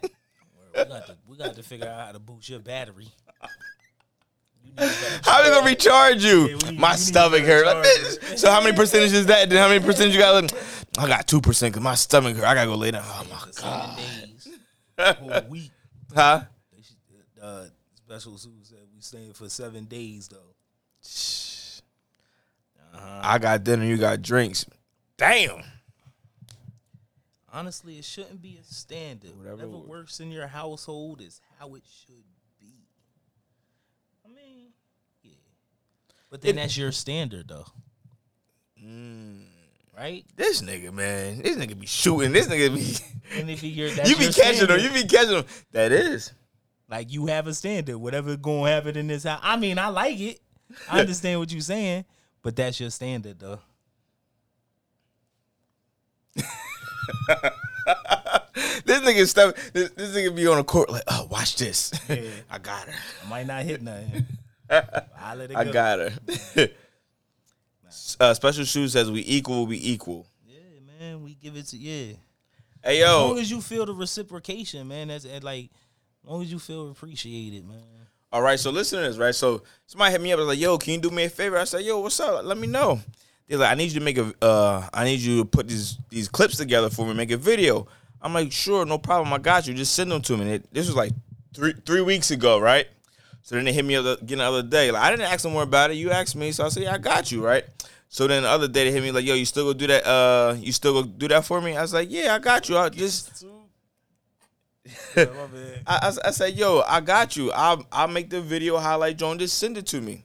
We 0.75 0.85
got 0.85 1.07
to. 1.07 1.17
We 1.27 1.37
got 1.37 1.55
to 1.57 1.63
figure 1.63 1.89
out 1.89 2.07
how 2.07 2.13
to 2.13 2.19
boost 2.19 2.49
your 2.49 2.61
battery. 2.61 3.09
You 4.65 4.73
How 5.23 5.43
they 5.43 5.51
gonna 5.51 5.67
recharge 5.67 6.25
you? 6.25 6.49
Yeah, 6.49 6.71
need- 6.71 6.79
My 6.81 6.95
stomach 6.97 7.41
to 7.41 7.47
hurt. 7.47 7.67
Like, 7.77 7.85
bitch. 7.85 8.39
so 8.39 8.51
how 8.51 8.63
many 8.63 8.75
percentage 8.77 9.13
is 9.13 9.27
that? 9.27 9.49
Then 9.51 9.59
how 9.59 9.69
many 9.69 9.85
percentage 9.85 10.15
you 10.15 10.21
got? 10.21 10.43
Like, 10.45 10.53
I 10.99 11.07
got 11.09 11.27
two 11.27 11.41
percent 11.41 11.73
because 11.75 11.83
my 11.83 11.95
stomach 11.95 12.37
hurt. 12.37 12.45
I 12.45 12.55
gotta 12.55 12.69
go 12.71 12.77
lay 12.77 12.91
down. 12.93 13.03
Oh 13.05 13.27
my 13.29 13.37
god. 13.61 13.99
seven 13.99 14.31
days, 14.31 14.49
a 14.99 15.13
whole 15.15 15.51
week. 15.51 15.71
Huh? 16.15 16.43
They 16.73 17.43
uh, 17.43 17.65
special 17.95 18.37
Sue 18.37 18.39
said 18.39 18.53
we 18.59 18.62
staying 19.03 19.33
for 19.35 19.49
seven 19.49 19.85
days 19.85 20.29
though. 20.29 20.55
I 22.95 23.39
got 23.39 23.65
dinner. 23.65 23.85
You 23.85 23.97
got 23.97 24.23
drinks. 24.23 24.67
Damn. 25.17 25.63
Honestly, 27.53 27.99
it 27.99 28.05
shouldn't 28.05 28.41
be 28.41 28.59
a 28.61 28.65
standard. 28.65 29.37
Whatever 29.37 29.67
Whatever, 29.69 29.89
works. 29.89 30.21
in 30.21 30.31
your 30.31 30.47
household 30.47 31.21
is 31.21 31.41
how 31.59 31.75
it 31.75 31.83
should 31.87 32.25
be. 32.61 32.73
I 34.25 34.29
mean, 34.29 34.69
yeah. 35.23 35.33
But 36.31 36.41
then 36.43 36.53
It- 36.53 36.63
that's 36.63 36.77
your 36.77 36.93
standard, 36.93 37.49
though, 37.49 37.67
Mm. 38.83 39.47
right? 39.97 40.25
This 40.37 40.63
nigga, 40.63 40.93
man. 40.93 41.43
This 41.43 41.57
nigga 41.57 41.79
be 41.79 41.87
shooting. 41.87 42.33
This 42.33 42.47
nigga 42.47 42.75
be. 42.75 43.39
And 43.39 43.51
if 43.51 43.63
you're, 43.63 43.91
that's 43.95 44.09
you 44.09 44.17
be 44.17 44.27
catching 44.33 44.67
them. 44.67 44.79
standard. 44.79 44.83
You 44.83 44.91
be 45.03 45.07
catching 45.09 45.33
them. 45.35 45.47
That 45.73 45.93
is. 45.93 46.33
Like 46.93 47.13
you 47.13 47.27
have 47.27 47.47
a 47.49 47.55
standard. 47.55 47.97
Whatever 47.99 48.37
gonna 48.37 48.71
happen 48.71 48.97
in 48.97 49.09
this 49.09 49.25
house. 49.25 49.41
I 49.43 49.57
mean, 49.57 49.79
I 49.79 49.89
like 49.89 50.21
it. 50.21 50.41
I 50.89 51.01
understand 51.01 51.41
what 51.41 51.51
you're 51.51 51.61
saying, 51.61 52.05
but 52.43 52.55
that's 52.55 52.79
your 52.79 52.91
standard, 52.91 53.41
though. 53.41 53.59
This 58.85 59.01
nigga 59.01 59.27
stuff. 59.27 59.55
This, 59.73 59.91
this 59.91 60.15
nigga 60.15 60.37
be 60.37 60.47
on 60.47 60.59
the 60.59 60.65
court 60.65 60.91
like, 60.91 61.03
oh, 61.09 61.27
watch 61.31 61.57
this. 61.57 61.93
Yeah. 62.09 62.23
I 62.51 62.59
got 62.59 62.87
her. 62.87 62.93
I 63.25 63.29
might 63.29 63.47
not 63.47 63.63
hit 63.63 63.81
nothing. 63.81 64.27
I 64.69 65.35
let 65.35 65.51
it 65.51 65.55
go. 65.55 65.61
I 65.61 65.65
got 65.65 65.99
her. 65.99 66.69
uh, 68.21 68.35
Special 68.35 68.65
Shoes 68.65 68.93
says 68.93 69.11
we 69.11 69.25
equal, 69.27 69.67
we 69.67 69.79
equal. 69.79 70.27
Yeah, 70.47 70.59
man. 71.01 71.23
We 71.23 71.35
give 71.35 71.57
it 71.57 71.67
to 71.69 71.77
yeah. 71.77 72.15
Hey 72.85 73.01
yo, 73.01 73.07
As 73.07 73.31
long 73.31 73.39
as 73.39 73.51
you 73.51 73.61
feel 73.61 73.87
the 73.87 73.95
reciprocation, 73.95 74.89
man. 74.89 75.09
That's 75.09 75.27
like, 75.43 75.71
as 76.25 76.31
long 76.31 76.43
as 76.43 76.53
you 76.53 76.59
feel 76.59 76.91
appreciated, 76.91 77.67
man. 77.69 77.79
all 78.33 78.43
right. 78.43 78.59
So 78.59 78.71
listen 78.71 79.03
to 79.03 79.09
this, 79.09 79.19
right? 79.19 79.35
So 79.35 79.63
somebody 79.87 80.13
hit 80.13 80.21
me 80.21 80.33
up. 80.33 80.39
I 80.39 80.41
was 80.43 80.49
like, 80.49 80.59
"Yo, 80.59 80.79
can 80.79 80.95
you 80.95 81.01
do 81.01 81.11
me 81.11 81.25
a 81.25 81.29
favor?" 81.29 81.59
I 81.59 81.65
said, 81.65 81.85
"Yo, 81.85 81.99
what's 82.01 82.19
up? 82.21 82.45
Let 82.45 82.57
me 82.59 82.67
know." 82.67 83.01
They're 83.49 83.59
like, 83.59 83.71
"I 83.71 83.75
need 83.75 83.93
you 83.93 83.99
to 83.99 84.05
make 84.05 84.19
a. 84.19 84.33
Uh, 84.41 84.89
I 84.95 85.05
need 85.05 85.21
you 85.21 85.39
to 85.39 85.45
put 85.45 85.69
these 85.69 85.99
these 86.09 86.29
clips 86.29 86.57
together 86.57 86.91
for 86.91 87.07
me, 87.07 87.15
make 87.15 87.31
a 87.31 87.37
video." 87.37 87.87
I'm 88.21 88.33
like, 88.33 88.53
"Sure, 88.53 88.85
no 88.87 88.99
problem. 88.99 89.33
I 89.33 89.39
got 89.39 89.67
you. 89.67 89.75
Just 89.75 89.95
send 89.95 90.11
them 90.13 90.23
to 90.23 90.37
me." 90.37 90.45
They- 90.45 90.65
this 90.73 90.87
was 90.87 90.97
like 90.97 91.13
three 91.55 91.75
three 91.85 92.01
weeks 92.03 92.31
ago, 92.31 92.59
right? 92.59 92.87
So 93.43 93.57
then 93.57 93.65
they 93.65 93.73
hit 93.73 93.85
me 93.85 93.97
up 93.97 94.23
again 94.23 94.39
the 94.39 94.45
other 94.45 94.63
day. 94.63 94.91
Like 94.93 95.03
I 95.03 95.11
didn't 95.11 95.27
ask 95.31 95.43
them 95.43 95.53
more 95.53 95.65
about 95.65 95.91
it. 95.91 95.95
You 95.95 96.11
asked 96.13 96.37
me, 96.37 96.53
so 96.53 96.65
I 96.65 96.69
said, 96.69 96.85
"Yeah, 96.85 96.95
I 96.95 96.99
got 96.99 97.33
you." 97.33 97.45
Right. 97.45 97.65
So 98.09 98.27
then 98.27 98.45
the 98.45 98.49
other 98.49 98.69
day 98.69 98.85
they 98.85 98.93
hit 98.93 99.03
me 99.03 99.11
like, 99.11 99.25
"Yo, 99.25 99.35
you 99.35 99.45
still 99.45 99.65
gonna 99.65 99.79
do 99.79 99.87
that? 99.89 100.07
Uh, 100.07 100.55
you 100.59 100.71
still 100.71 100.93
gonna 101.03 101.13
do 101.13 101.27
that 101.29 101.45
for 101.45 101.61
me?" 101.61 101.77
I 101.77 101.83
was 101.83 101.93
like, 101.93 102.09
"Yeah, 102.11 102.35
I 102.35 102.39
got 102.39 102.69
you. 102.69 102.79
I 102.79 102.89
just." 102.89 103.45
I, 105.17 105.29
I, 105.87 106.13
I 106.25 106.31
said, 106.33 106.55
yo, 106.55 106.83
I 106.87 107.01
got 107.01 107.37
you. 107.37 107.53
I'll 107.53 107.87
I'll 107.93 108.09
make 108.09 108.31
the 108.31 108.41
video 108.41 108.79
highlight 108.79 109.17
Joan. 109.17 109.39
Just 109.39 109.59
send 109.59 109.79
it 109.79 109.87
to 109.89 110.01
me. 110.01 110.25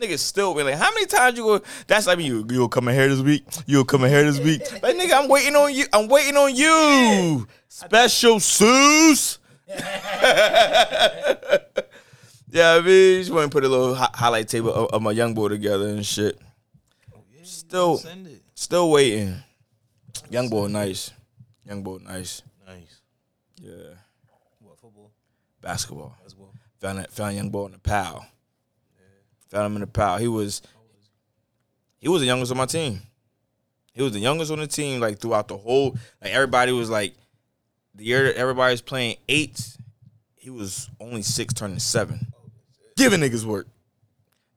Nigga 0.00 0.18
still 0.18 0.54
been 0.54 0.66
like, 0.66 0.74
how 0.74 0.92
many 0.92 1.06
times 1.06 1.38
you 1.38 1.44
go? 1.44 1.60
That's 1.86 2.06
like 2.06 2.18
you. 2.18 2.44
You'll 2.50 2.68
come 2.68 2.88
in 2.88 2.94
here 2.96 3.08
this 3.08 3.20
week. 3.20 3.44
You'll 3.66 3.84
come 3.84 4.04
in 4.04 4.10
here 4.10 4.24
this 4.24 4.40
week. 4.40 4.60
Like 4.82 4.96
nigga, 4.96 5.12
I'm 5.22 5.28
waiting 5.28 5.54
on 5.56 5.72
you. 5.72 5.84
I'm 5.92 6.08
waiting 6.08 6.36
on 6.36 6.54
you. 6.54 7.46
Special 7.68 8.36
Seuss. 8.36 9.38
yeah, 9.68 9.78
I 12.74 12.80
mean, 12.80 13.20
just 13.20 13.30
want 13.30 13.50
to 13.50 13.54
put 13.54 13.64
a 13.64 13.68
little 13.68 13.94
hi- 13.94 14.10
highlight 14.12 14.48
table 14.48 14.74
of, 14.74 14.90
of 14.90 15.00
my 15.02 15.12
young 15.12 15.32
boy 15.32 15.48
together 15.48 15.88
and 15.88 16.04
shit. 16.04 16.38
Oh, 17.14 17.20
still, 17.42 17.96
Send 17.98 18.26
it. 18.26 18.42
still 18.54 18.90
waiting. 18.90 19.36
Young 20.28 20.48
boy, 20.48 20.66
nice. 20.66 21.12
Young 21.66 21.82
boy, 21.82 21.98
nice. 22.02 22.42
Yeah, 23.64 23.94
What 24.60 24.78
football? 24.78 25.10
basketball. 25.62 26.14
As 26.26 26.36
well. 26.36 26.52
Found 26.80 26.98
that, 26.98 27.10
found 27.10 27.34
young 27.36 27.48
boy 27.50 27.66
in 27.66 27.72
the 27.72 27.78
pal. 27.78 28.26
Found 29.48 29.66
him 29.66 29.74
in 29.76 29.80
the 29.80 29.86
pal. 29.86 30.18
He 30.18 30.28
was, 30.28 30.60
he 31.98 32.08
was 32.08 32.20
the 32.20 32.26
youngest 32.26 32.52
on 32.52 32.58
my 32.58 32.66
team. 32.66 33.00
He 33.94 34.02
was 34.02 34.12
the 34.12 34.18
youngest 34.18 34.50
on 34.50 34.58
the 34.58 34.66
team. 34.66 35.00
Like 35.00 35.18
throughout 35.18 35.48
the 35.48 35.56
whole, 35.56 35.92
like 36.22 36.32
everybody 36.32 36.72
was 36.72 36.90
like, 36.90 37.14
the 37.94 38.04
year 38.04 38.24
that 38.24 38.36
everybody 38.36 38.72
was 38.72 38.82
playing 38.82 39.16
eight, 39.28 39.76
he 40.34 40.50
was 40.50 40.90
only 41.00 41.22
six, 41.22 41.54
turning 41.54 41.78
seven. 41.78 42.26
Oh, 42.34 42.50
Giving 42.96 43.20
niggas 43.20 43.44
work. 43.44 43.66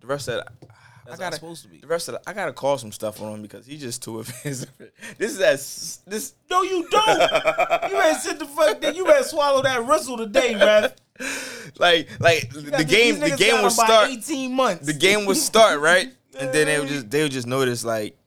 The 0.01 0.07
rest 0.07 0.27
of 0.27 0.43
that, 0.43 0.69
That's 1.09 1.19
how 1.19 1.25
gotta, 1.25 1.35
it's 1.35 1.39
supposed 1.41 1.63
to 1.63 1.69
be. 1.69 1.77
the 1.79 1.87
rest 1.87 2.07
of 2.09 2.13
the, 2.15 2.29
I 2.29 2.33
gotta 2.33 2.53
call 2.53 2.77
some 2.77 2.91
stuff 2.91 3.21
on 3.21 3.33
him 3.35 3.41
because 3.41 3.65
he's 3.65 3.81
just 3.81 4.03
too 4.03 4.19
offensive. 4.19 4.69
This 5.17 5.31
is 5.33 5.41
as 5.41 5.99
this 6.05 6.33
No, 6.49 6.61
you 6.63 6.87
don't. 6.89 7.07
you 7.09 7.97
better 7.97 8.19
sit 8.19 8.39
the 8.39 8.45
fuck 8.45 8.79
down. 8.81 8.95
You 8.95 9.05
better 9.05 9.23
swallow 9.23 9.61
that 9.63 9.85
whistle 9.85 10.17
today, 10.17 10.53
bruh. 10.53 10.93
like 11.79 12.07
like 12.19 12.49
the 12.51 12.83
game 12.87 13.19
the 13.19 13.31
game 13.35 13.61
would 13.63 13.71
start. 13.71 14.09
Eighteen 14.09 14.53
months. 14.53 14.85
the 14.85 14.93
game 14.93 15.25
would 15.25 15.37
start 15.37 15.79
right, 15.79 16.09
and 16.39 16.53
then 16.53 16.67
they 16.67 16.79
would 16.79 16.87
just 16.89 17.09
they 17.09 17.23
would 17.23 17.31
just 17.31 17.47
notice 17.47 17.83
like 17.83 18.13
it 18.13 18.17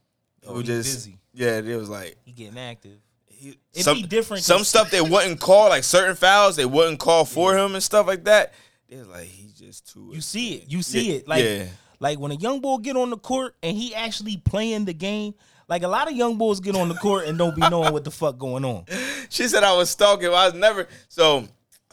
Oh, 0.49 0.55
would 0.55 0.67
just 0.67 0.93
busy. 1.07 1.19
yeah 1.35 1.59
it 1.59 1.77
was 1.77 1.89
like 1.91 2.17
He 2.25 2.33
getting 2.33 2.59
active. 2.59 2.99
he, 3.27 3.57
It'd 3.73 3.85
some 3.85 3.99
be 3.99 4.03
different 4.05 4.43
Some 4.43 4.65
stuff 4.65 4.91
they 4.91 5.01
wouldn't 5.03 5.39
call 5.39 5.69
like 5.69 5.85
certain 5.85 6.17
fouls 6.17 6.57
they 6.57 6.65
wouldn't 6.67 6.99
call 6.99 7.25
for 7.25 7.57
him 7.57 7.75
and 7.75 7.83
stuff 7.83 8.07
like 8.07 8.25
that. 8.25 8.53
They 8.89 8.97
was 8.97 9.07
like 9.09 9.27
he's 9.27 9.53
just 9.53 9.93
too. 9.93 10.11
You 10.13 10.21
see 10.21 10.55
it. 10.55 10.65
You 10.71 10.83
see 10.83 11.11
Yeah, 11.11 11.15
it. 11.19 11.29
Like 11.29 11.45
yeah. 11.45 11.67
Like 12.01 12.19
when 12.19 12.33
a 12.33 12.37
young 12.37 12.61
boy 12.61 12.79
get 12.79 12.97
on 12.97 13.11
the 13.11 13.19
court 13.19 13.55
and 13.63 13.77
he 13.77 13.95
actually 13.95 14.39
playing 14.39 14.87
the 14.87 14.95
game. 14.95 15.35
Like 15.69 15.85
a 15.85 15.89
lot 15.89 16.11
of 16.11 16.17
young 16.17 16.37
boys 16.37 16.59
get 16.59 16.75
on 16.75 16.89
the 16.89 16.97
court 16.97 17.29
and 17.29 17.39
don't 17.39 17.55
be 17.55 17.61
knowing 17.61 17.93
what 17.93 18.03
the 18.03 18.11
fuck 18.11 18.39
going 18.39 18.65
on. 18.65 18.85
She 19.33 19.47
said 19.47 19.63
I 19.63 19.77
was 19.77 19.89
stalking. 19.91 20.27
I 20.27 20.47
was 20.47 20.55
never 20.55 20.89
so. 21.09 21.47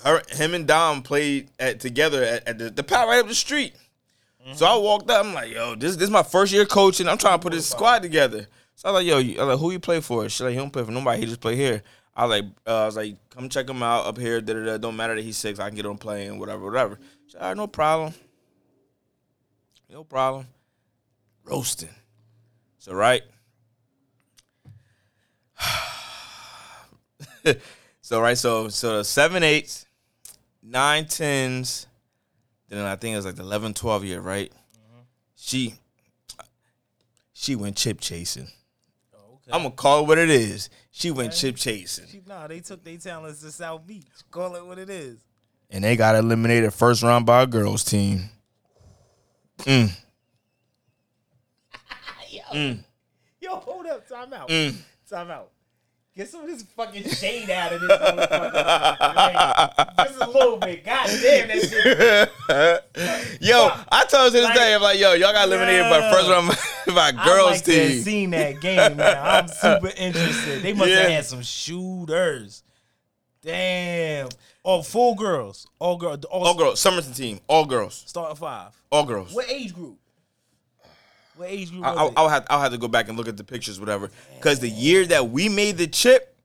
Her, 0.03 0.23
him 0.31 0.55
and 0.55 0.67
Dom 0.67 1.03
played 1.03 1.51
at 1.59 1.79
together 1.79 2.23
at, 2.23 2.47
at 2.47 2.57
the, 2.57 2.71
the 2.71 2.83
right 2.83 3.19
up 3.19 3.27
the 3.27 3.35
street. 3.35 3.75
So 4.53 4.65
I 4.65 4.75
walked 4.77 5.09
up. 5.11 5.25
I'm 5.25 5.33
like, 5.33 5.53
yo, 5.53 5.75
this 5.75 5.95
this 5.95 6.05
is 6.05 6.09
my 6.09 6.23
first 6.23 6.51
year 6.51 6.65
coaching. 6.65 7.07
I'm 7.07 7.19
trying 7.19 7.37
to 7.37 7.43
put 7.43 7.53
this 7.53 7.69
squad 7.69 8.01
together. 8.01 8.47
So 8.75 8.89
I 8.89 8.91
was 8.91 8.99
like, 8.99 9.07
yo, 9.07 9.17
you, 9.19 9.39
I 9.39 9.43
was 9.43 9.53
like, 9.53 9.59
who 9.59 9.71
you 9.71 9.79
play 9.79 9.99
for? 9.99 10.27
She's 10.29 10.41
like, 10.41 10.51
he 10.51 10.57
don't 10.57 10.71
play 10.71 10.83
for 10.83 10.91
nobody. 10.91 11.19
He 11.19 11.25
just 11.27 11.41
play 11.41 11.55
here. 11.55 11.83
I 12.15 12.25
was 12.25 12.29
like, 12.29 12.45
uh, 12.65 12.83
I 12.83 12.85
was 12.85 12.95
like, 12.95 13.17
come 13.29 13.49
check 13.49 13.69
him 13.69 13.83
out 13.83 14.05
up 14.05 14.17
here. 14.17 14.41
Da, 14.41 14.53
da, 14.53 14.65
da. 14.65 14.77
Don't 14.77 14.95
matter 14.95 15.15
that 15.15 15.23
he's 15.23 15.37
six. 15.37 15.59
I 15.59 15.67
can 15.67 15.75
get 15.75 15.85
him 15.85 15.97
playing, 15.97 16.39
whatever, 16.39 16.65
whatever. 16.65 16.97
She's 17.27 17.35
like, 17.35 17.57
no 17.57 17.67
problem. 17.67 18.13
No 19.97 20.03
problem. 20.03 20.45
Roasting. 21.43 21.89
So 22.77 22.93
right. 22.93 23.23
so 28.01 28.21
right, 28.21 28.37
so 28.37 28.69
so 28.69 28.99
the 28.99 29.03
seven 29.03 29.41
eights, 29.41 29.87
nine 30.61 31.07
tens, 31.07 31.87
then 32.69 32.85
I 32.85 32.95
think 32.95 33.13
it 33.13 33.15
was 33.15 33.25
like 33.25 33.37
the 33.37 33.41
11, 33.41 33.73
12 33.73 34.05
year, 34.05 34.21
right? 34.21 34.51
Mm-hmm. 34.51 35.01
She 35.35 35.73
she 37.33 37.55
went 37.55 37.75
chip 37.75 37.99
chasing. 37.99 38.49
Oh, 39.15 39.17
okay. 39.33 39.51
I'm 39.51 39.63
gonna 39.63 39.71
call 39.71 40.03
it 40.03 40.07
what 40.07 40.19
it 40.19 40.29
is. 40.29 40.69
She 40.91 41.09
went 41.09 41.33
chip 41.33 41.55
chasing. 41.55 42.21
Nah, 42.27 42.45
they 42.45 42.59
took 42.59 42.83
their 42.83 42.97
talents 42.97 43.41
to 43.41 43.51
South 43.51 43.87
Beach. 43.87 44.05
Call 44.29 44.57
it 44.57 44.63
what 44.63 44.77
it 44.77 44.91
is. 44.91 45.17
And 45.71 45.83
they 45.83 45.95
got 45.95 46.15
eliminated 46.15 46.71
first 46.71 47.01
round 47.01 47.25
by 47.25 47.41
a 47.41 47.47
girls 47.47 47.83
team. 47.83 48.29
Mm, 49.59 49.91
Yo, 52.29 52.75
yo, 53.39 53.55
hold 53.55 53.85
up. 53.87 54.07
Time 54.07 54.33
out. 54.33 54.49
mm. 54.49 54.75
Time 55.09 55.31
out. 55.31 55.49
Get 56.15 56.27
some 56.29 56.41
of 56.41 56.47
this 56.47 56.63
fucking 56.63 57.03
shade 57.09 57.49
out 57.51 57.73
of 57.73 57.81
this 57.81 57.91
motherfucker. 57.91 59.15
Like, 59.15 59.97
just 60.07 60.19
a 60.19 60.27
little 60.29 60.57
bit. 60.57 60.83
God 60.83 61.05
damn, 61.21 61.47
that 61.47 62.31
shit. 62.89 63.41
yo, 63.41 63.69
I 63.91 64.03
told 64.05 64.25
you 64.33 64.39
this 64.39 64.43
Like- 64.45 64.55
day, 64.55 64.73
I'm 64.73 64.81
like, 64.81 64.99
yo, 64.99 65.13
y'all 65.13 65.31
got 65.31 65.47
eliminated 65.47 65.83
by 65.91 65.99
Yeah. 65.99 66.11
first 66.11 66.29
round 66.29 66.47
by 66.95 67.11
I 67.15 67.25
girls 67.25 67.51
like 67.51 67.63
to 67.65 67.79
have 67.79 67.91
team. 67.91 68.01
seen 68.03 68.29
that 68.31 68.59
game, 68.61 68.97
man. 68.97 69.17
I'm 69.23 69.47
super 69.47 69.91
interested. 69.95 70.63
They 70.63 70.73
must 70.73 70.89
have 70.89 71.09
had 71.09 71.25
some 71.25 71.43
shooters. 71.43 72.63
Damn. 73.43 74.29
Oh, 74.69 74.81
full 74.81 75.15
girls. 75.15 75.65
All 75.79 75.95
girls. 75.95 76.25
All, 76.25 76.45
All 76.45 76.53
girls, 76.53 76.81
Somerton 76.81 77.13
team, 77.13 77.39
all 77.47 77.65
girls, 77.65 78.03
Starting 78.05 78.35
five. 78.35 78.75
all 78.91 79.05
girls. 79.05 79.33
What 79.33 79.49
age 79.49 79.73
group? 79.73 79.97
What 81.37 81.49
age 81.49 81.71
group 81.71 81.85
I, 81.85 81.93
I, 81.93 82.11
I'll, 82.17 82.27
have 82.27 82.45
I'll 82.49 82.59
have 82.59 82.73
to 82.73 82.77
go 82.77 82.89
back 82.89 83.07
and 83.07 83.17
look 83.17 83.29
at 83.29 83.37
the 83.37 83.45
pictures, 83.45 83.79
whatever. 83.79 84.11
Because 84.35 84.59
the 84.59 84.69
year 84.69 85.05
that 85.05 85.29
we 85.29 85.47
made 85.47 85.77
the 85.77 85.87
chip, 85.87 86.35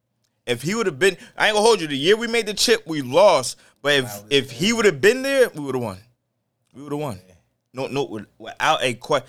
if 0.47 0.63
he 0.63 0.77
would 0.77 0.87
have 0.87 1.01
been, 1.01 1.17
I 1.37 1.49
ain't 1.49 1.57
gonna 1.57 1.67
hold 1.67 1.81
you. 1.81 1.89
The 1.89 1.97
year 1.97 2.17
we 2.17 2.29
made 2.29 2.47
the 2.47 2.55
chip, 2.55 2.87
we 2.87 3.03
lost. 3.03 3.59
But 3.83 3.95
if 3.95 4.23
if 4.31 4.51
he 4.53 4.73
would 4.73 4.85
have 4.85 5.01
been 5.01 5.23
there, 5.23 5.49
we 5.49 5.61
would 5.61 5.75
have 5.75 5.83
won. 5.83 5.99
We 6.73 6.83
would 6.85 6.93
have 6.93 7.01
won. 7.01 7.21
No, 7.75 7.89
no, 7.89 8.21
without 8.39 8.85
a 8.85 8.95
question. 8.95 9.29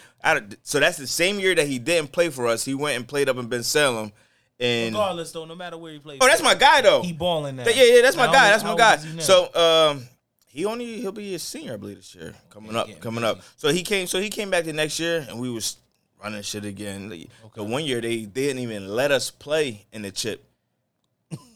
So 0.62 0.80
that's 0.80 0.98
the 0.98 1.08
same 1.08 1.40
year 1.40 1.56
that 1.56 1.66
he 1.66 1.80
didn't 1.80 2.12
play 2.12 2.30
for 2.30 2.46
us. 2.46 2.64
He 2.64 2.76
went 2.76 2.98
and 2.98 3.08
played 3.08 3.28
up 3.28 3.38
in 3.38 3.48
Bensalem. 3.50 4.12
And 4.60 4.94
Regardless, 4.94 5.32
though, 5.32 5.46
no 5.46 5.56
matter 5.56 5.78
where 5.78 5.92
he 5.94 6.00
plays. 6.00 6.20
oh, 6.22 6.28
that's 6.28 6.44
my 6.44 6.54
guy 6.56 6.82
though. 6.82 7.02
He 7.02 7.12
balling 7.14 7.56
now. 7.58 7.64
Yeah, 7.68 7.84
yeah, 7.84 8.02
that's 8.02 8.16
my 8.16 8.28
guy. 8.28 8.50
That's 8.50 8.64
my 8.64 8.76
guy. 8.76 8.92
old 8.92 9.00
is 9.00 9.06
he 9.06 9.16
now? 9.18 9.22
So 9.24 9.56
um, 9.56 10.04
he 10.48 10.66
only 10.66 11.02
he'll 11.02 11.12
be 11.12 11.34
a 11.36 11.40
senior, 11.40 11.74
I 11.74 11.78
believe, 11.78 11.98
this 11.98 12.14
year. 12.16 12.34
Coming 12.50 12.76
up, 12.76 12.88
coming 13.02 13.24
up. 13.24 13.42
So 13.58 13.70
he 13.70 13.84
came. 13.84 14.08
So 14.08 14.22
he 14.22 14.30
came 14.30 14.50
back 14.50 14.66
the 14.66 14.74
next 14.74 15.00
year, 15.00 15.26
and 15.28 15.40
we 15.40 15.50
was 15.50 15.78
running 16.24 16.42
shit 16.44 16.66
again. 16.66 17.10
The- 17.10 17.28
The 17.56 17.64
one 17.64 17.84
year 17.84 18.00
they, 18.00 18.26
they 18.26 18.44
didn't 18.48 18.60
even 18.60 18.88
let 18.88 19.12
us 19.12 19.30
play 19.32 19.86
in 19.92 20.04
the 20.04 20.12
chip. 20.12 20.46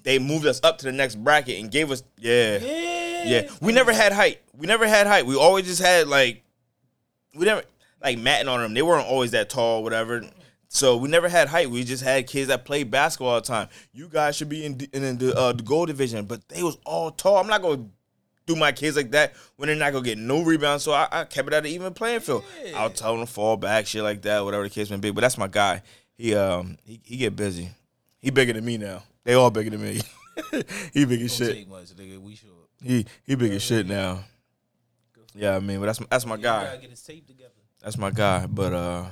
they 0.03 0.17
moved 0.19 0.45
us 0.47 0.59
up 0.63 0.79
to 0.79 0.85
the 0.85 0.91
next 0.91 1.15
bracket 1.15 1.59
and 1.61 1.69
gave 1.71 1.91
us 1.91 2.03
yeah, 2.17 2.57
yeah, 2.57 3.23
yeah. 3.25 3.49
We 3.61 3.71
never 3.73 3.93
had 3.93 4.11
height. 4.11 4.41
We 4.57 4.65
never 4.67 4.87
had 4.87 5.05
height. 5.07 5.25
We 5.25 5.35
always 5.37 5.65
just 5.67 5.81
had 5.81 6.07
like 6.07 6.43
we 7.35 7.45
never 7.45 7.61
like 8.03 8.17
matting 8.17 8.47
on 8.47 8.59
them. 8.59 8.73
They 8.73 8.81
weren't 8.81 9.05
always 9.07 9.31
that 9.31 9.49
tall, 9.49 9.83
whatever. 9.83 10.23
So 10.69 10.97
we 10.97 11.09
never 11.09 11.29
had 11.29 11.47
height. 11.47 11.69
We 11.69 11.83
just 11.83 12.03
had 12.03 12.27
kids 12.27 12.49
that 12.49 12.65
played 12.65 12.91
basketball 12.91 13.29
all 13.29 13.41
the 13.41 13.47
time. 13.47 13.69
You 13.93 14.09
guys 14.09 14.35
should 14.35 14.49
be 14.49 14.65
in, 14.65 14.79
in 14.93 15.17
the 15.17 15.33
uh, 15.35 15.53
the 15.53 15.63
gold 15.63 15.87
division, 15.87 16.25
but 16.25 16.47
they 16.49 16.61
was 16.63 16.77
all 16.85 17.11
tall. 17.11 17.37
I'm 17.37 17.47
not 17.47 17.61
gonna 17.61 17.85
do 18.45 18.55
my 18.55 18.71
kids 18.71 18.97
like 18.97 19.11
that 19.11 19.33
when 19.55 19.67
they're 19.67 19.75
not 19.75 19.93
gonna 19.93 20.03
get 20.03 20.17
no 20.17 20.41
rebounds. 20.43 20.83
So 20.83 20.91
I, 20.91 21.07
I 21.11 21.23
kept 21.23 21.47
it 21.47 21.53
at 21.53 21.65
an 21.65 21.71
even 21.71 21.93
playing 21.93 22.19
field. 22.19 22.43
I'll 22.75 22.89
tell 22.89 23.15
them 23.15 23.25
to 23.25 23.31
fall 23.31 23.57
back, 23.57 23.87
shit 23.87 24.03
like 24.03 24.21
that, 24.23 24.43
whatever 24.43 24.63
the 24.63 24.69
case 24.69 24.89
may 24.89 24.97
be. 24.97 25.11
But 25.11 25.21
that's 25.21 25.37
my 25.37 25.47
guy. 25.47 25.83
He 26.17 26.35
um 26.35 26.77
he, 26.83 26.99
he 27.03 27.17
get 27.17 27.35
busy. 27.35 27.69
He 28.19 28.29
bigger 28.31 28.53
than 28.53 28.65
me 28.65 28.77
now. 28.77 29.03
They 29.23 29.35
all 29.35 29.51
bigger 29.51 29.69
than 29.69 29.81
me. 29.81 30.01
he 30.93 31.05
big 31.05 31.21
as 31.21 31.35
shit. 31.35 31.53
take 31.53 31.69
much, 31.69 31.95
nigga. 31.95 32.19
We 32.19 32.35
should. 32.35 32.49
He 32.83 33.05
he 33.23 33.35
big 33.35 33.53
as 33.53 33.61
shit 33.61 33.87
now. 33.87 34.23
Yeah, 35.33 35.55
I 35.55 35.59
mean, 35.59 35.79
but 35.79 35.85
that's 35.85 35.99
that's 36.09 36.25
my 36.25 36.37
gotta 36.37 36.75
guy. 36.75 36.77
get 36.77 36.89
his 36.89 37.01
tape 37.03 37.27
together. 37.27 37.51
That's 37.81 37.97
my 37.97 38.09
guy. 38.09 38.47
But 38.47 38.73
uh, 38.73 39.05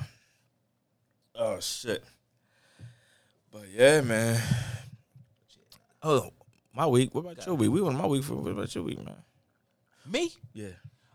oh 1.37 1.59
shit. 1.59 2.03
But 3.51 3.63
yeah, 3.73 4.01
man. 4.01 4.41
Oh, 6.03 6.29
my 6.75 6.85
week. 6.87 7.15
What 7.15 7.21
about 7.21 7.45
your 7.45 7.55
week? 7.55 7.71
We 7.71 7.81
went 7.81 7.97
my 7.97 8.05
week 8.05 8.23
for 8.23 8.35
what 8.35 8.51
about 8.51 8.73
your 8.75 8.83
week, 8.83 9.03
man? 9.03 9.15
Me? 10.05 10.31
Yeah. 10.53 10.69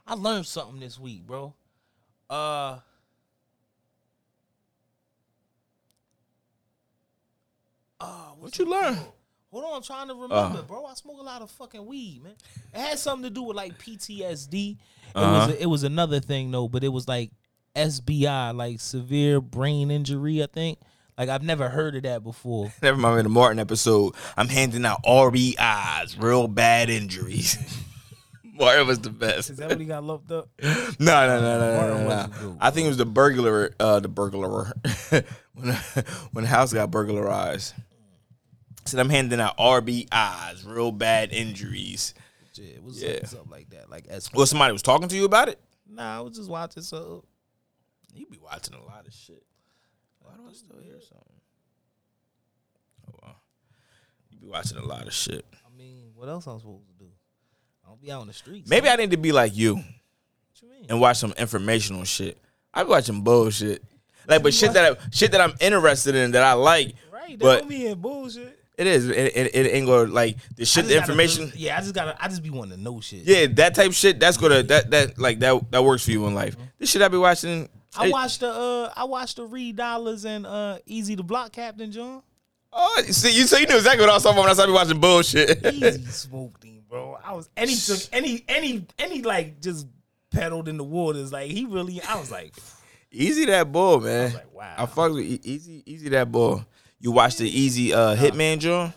I 0.07 0.15
learned 0.15 0.47
something 0.47 0.81
this 0.81 0.99
week, 0.99 1.27
bro. 1.27 1.55
Uh 2.29 2.79
Oh, 8.01 8.35
What 8.39 8.59
you 8.59 8.65
learn? 8.65 8.99
Hold 9.53 9.65
on, 9.65 9.77
I'm 9.77 9.83
trying 9.83 10.09
to 10.09 10.15
remember, 10.15 10.61
Uh. 10.61 10.63
bro. 10.63 10.87
I 10.87 10.95
smoke 10.95 11.19
a 11.19 11.23
lot 11.23 11.43
of 11.43 11.51
fucking 11.51 11.85
weed, 11.85 12.23
man. 12.23 12.35
It 12.73 12.79
had 12.81 12.99
something 12.99 13.25
to 13.25 13.31
do 13.31 13.43
with 13.43 13.57
like 13.57 13.79
PTSD. 13.79 14.79
It 15.09 15.17
Uh-huh. 15.17 15.47
was 15.49 15.57
a, 15.57 15.63
it 15.63 15.67
was 15.67 15.83
another 15.83 16.21
thing 16.21 16.51
though, 16.51 16.69
but 16.69 16.85
it 16.85 16.89
was 16.89 17.09
like 17.09 17.31
SBI, 17.77 18.55
like 18.55 18.81
severe 18.81 19.41
brain 19.41 19.91
injury. 19.91 20.43
I 20.43 20.47
think. 20.47 20.79
Like 21.19 21.29
I've 21.29 21.43
never 21.43 21.69
heard 21.69 21.97
of 21.97 22.03
that 22.05 22.23
before. 22.25 22.73
Never 22.83 22.97
mind 22.97 23.19
in 23.19 23.25
the 23.25 23.29
Martin 23.31 23.59
episode. 23.59 24.15
I'm 24.39 24.49
handing 24.49 24.87
out 24.87 25.03
RBIs, 25.05 26.23
real 26.23 26.49
bad 26.49 26.89
injuries. 26.89 27.59
Martin 28.55 28.87
was 28.87 29.01
the 29.01 29.11
best. 29.11 29.51
Is 29.51 29.59
that 29.59 29.69
what 29.69 29.79
he 29.81 29.85
got 29.87 30.03
locked 30.03 30.31
up? 30.31 30.49
No, 30.99 31.27
no, 31.27 31.41
no, 31.41 31.59
no, 31.59 31.59
no, 31.59 31.99
no, 32.05 32.07
wasn't 32.09 32.33
no. 32.33 32.49
good, 32.49 32.57
I 32.61 32.71
think 32.71 32.87
it 32.87 32.89
was 32.89 32.97
the 32.97 33.05
burglar, 33.07 33.75
uh, 33.79 34.01
the 34.01 34.09
burglar, 34.09 34.73
when 35.55 35.75
when 36.33 36.45
the 36.45 36.49
house 36.49 36.73
got 36.73 36.91
burglarized. 36.91 37.75
Said 38.87 38.99
I'm 39.01 39.11
handing 39.11 39.41
out 39.41 39.59
RBIs, 39.59 40.67
real 40.67 40.91
bad 40.93 41.33
injuries. 41.33 42.15
Yeah, 42.55 42.65
it 42.77 42.83
was 42.83 43.03
Yeah. 43.03 43.25
something, 43.27 43.51
like 43.51 43.69
that. 43.71 43.91
Like 43.91 44.07
S. 44.09 44.31
Well, 44.33 44.47
somebody 44.47 44.73
was 44.73 44.83
talking 44.83 45.09
to 45.09 45.17
you 45.17 45.25
about 45.27 45.49
it. 45.49 45.59
Nah, 45.89 46.19
I 46.19 46.21
was 46.21 46.37
just 46.37 46.49
watching 46.51 46.83
something. 46.83 47.23
You 48.15 48.27
be 48.27 48.39
watching 48.43 48.75
a 48.75 48.83
lot 48.85 49.07
of 49.07 49.13
shit. 49.15 49.43
Why 50.21 50.33
do 50.37 50.43
I 50.49 50.53
still 50.53 50.79
hear 50.83 51.01
something? 51.01 51.41
Oh 53.09 53.15
wow, 53.23 53.37
you 54.31 54.39
be 54.39 54.47
watching 54.47 54.79
a 54.79 54.85
lot 54.85 55.07
of 55.07 55.13
shit. 55.13 55.45
I 55.55 55.77
mean, 55.77 56.11
what 56.15 56.29
else 56.29 56.47
I'm 56.47 56.59
supposed 56.59 56.87
to 56.87 57.05
do? 57.05 57.11
I 57.85 57.89
don't 57.89 58.01
be 58.01 58.13
out 58.13 58.21
on 58.21 58.27
the 58.27 58.33
streets. 58.33 58.69
Maybe 58.69 58.89
I 58.89 58.97
need 58.97 59.11
to 59.13 59.17
be 59.17 59.33
like 59.33 59.57
you 59.57 59.77
What 59.77 59.85
you 60.63 60.69
mean? 60.71 60.87
and 60.89 61.01
watch 61.01 61.17
some 61.19 61.33
informational 61.39 62.05
shit. 62.05 62.39
I 62.73 62.85
be 62.85 62.91
watching 62.91 63.23
bullshit. 63.23 63.83
Like, 64.29 64.43
but 64.43 64.55
shit 64.55 64.73
that 64.75 64.93
I, 64.93 65.09
shit 65.11 65.33
that 65.33 65.41
I'm 65.41 65.55
interested 65.61 66.15
in 66.15 66.33
that 66.33 66.43
I 66.43 66.53
like. 66.53 66.95
Right, 67.13 67.31
that 67.31 67.39
But- 67.41 67.59
don't 67.61 67.69
mean 67.71 67.95
bullshit. 68.01 68.59
It 68.79 68.87
is. 68.87 69.11
It, 69.11 69.37
it, 69.37 69.55
it 69.55 69.75
ain't 69.75 69.87
gonna 69.87 70.11
like 70.11 70.39
the 70.57 70.65
shit, 70.65 70.87
the 70.87 70.95
gotta 70.95 71.01
information. 71.03 71.53
yeah, 71.55 71.77
I 71.77 71.81
just 71.83 71.95
gotta. 71.95 72.17
I 72.23 72.29
just 72.29 72.43
be 72.43 72.49
wanting 72.49 72.79
to 72.79 72.83
know 72.83 72.99
shit. 73.03 73.25
Yeah, 73.25 73.47
that 73.49 73.75
type 73.75 73.93
shit. 73.93 74.19
That's 74.19 74.39
gonna 74.39 74.63
that 74.63 74.91
that 74.91 75.19
like 75.19 75.39
that 75.41 75.71
that 75.71 75.85
works 75.85 76.05
for 76.07 76.13
you 76.13 76.27
in 76.27 76.35
life. 76.35 76.55
Mm-hmm. 76.57 76.65
This 76.79 76.91
shit 76.91 77.03
I 77.03 77.09
be 77.09 77.19
watching. 77.19 77.69
I 77.97 78.09
watched 78.11 78.41
the. 78.41 78.49
Uh, 78.51 78.93
I 78.97 79.05
watched 79.05 79.37
the 79.37 79.45
Reed 79.47 79.77
Dollars 79.77 80.25
and 80.25 80.47
uh, 80.47 80.79
Easy 80.87 81.17
to 81.17 81.23
Block 81.23 81.53
Captain 81.53 81.91
John. 81.91 82.23
Oh, 82.73 83.03
see, 83.09 83.37
you 83.37 83.47
so 83.49 83.59
you 83.59 83.67
knew 83.67 83.77
exactly 83.77 84.01
what 84.03 84.11
I 84.11 84.15
was 84.15 84.23
talking 84.23 84.37
about 84.39 84.43
when 84.43 84.51
I 84.51 84.55
started 84.55 84.73
watching 84.73 85.01
bullshit. 85.01 85.67
Easy 85.75 86.05
smoked 86.11 86.63
him, 86.63 86.83
bro. 86.89 87.19
I 87.25 87.33
was 87.33 87.49
and 87.57 87.69
he 87.69 87.75
took 87.77 87.99
any 88.13 88.45
any 88.49 88.87
any 88.99 89.23
like 89.23 89.61
just 89.61 89.89
pedaled 90.31 90.69
in 90.69 90.77
the 90.77 90.85
waters. 90.85 91.33
Like 91.33 91.51
he 91.51 91.65
really. 91.65 92.01
I 92.03 92.19
was 92.21 92.31
like, 92.31 92.55
easy 93.11 93.47
that 93.47 93.73
bull, 93.73 94.01
man. 94.01 94.35
like, 94.35 94.55
wow. 94.55 94.75
I 94.79 94.87
fuck 94.87 95.13
with 95.13 95.25
E- 95.25 95.41
easy, 95.43 95.83
easy 95.85 96.09
that 96.11 96.31
bull. 96.31 96.65
You 97.01 97.11
watch 97.11 97.37
the 97.39 97.49
easy 97.49 97.93
uh 97.93 98.15
Hitman 98.15 98.61
John. 98.61 98.93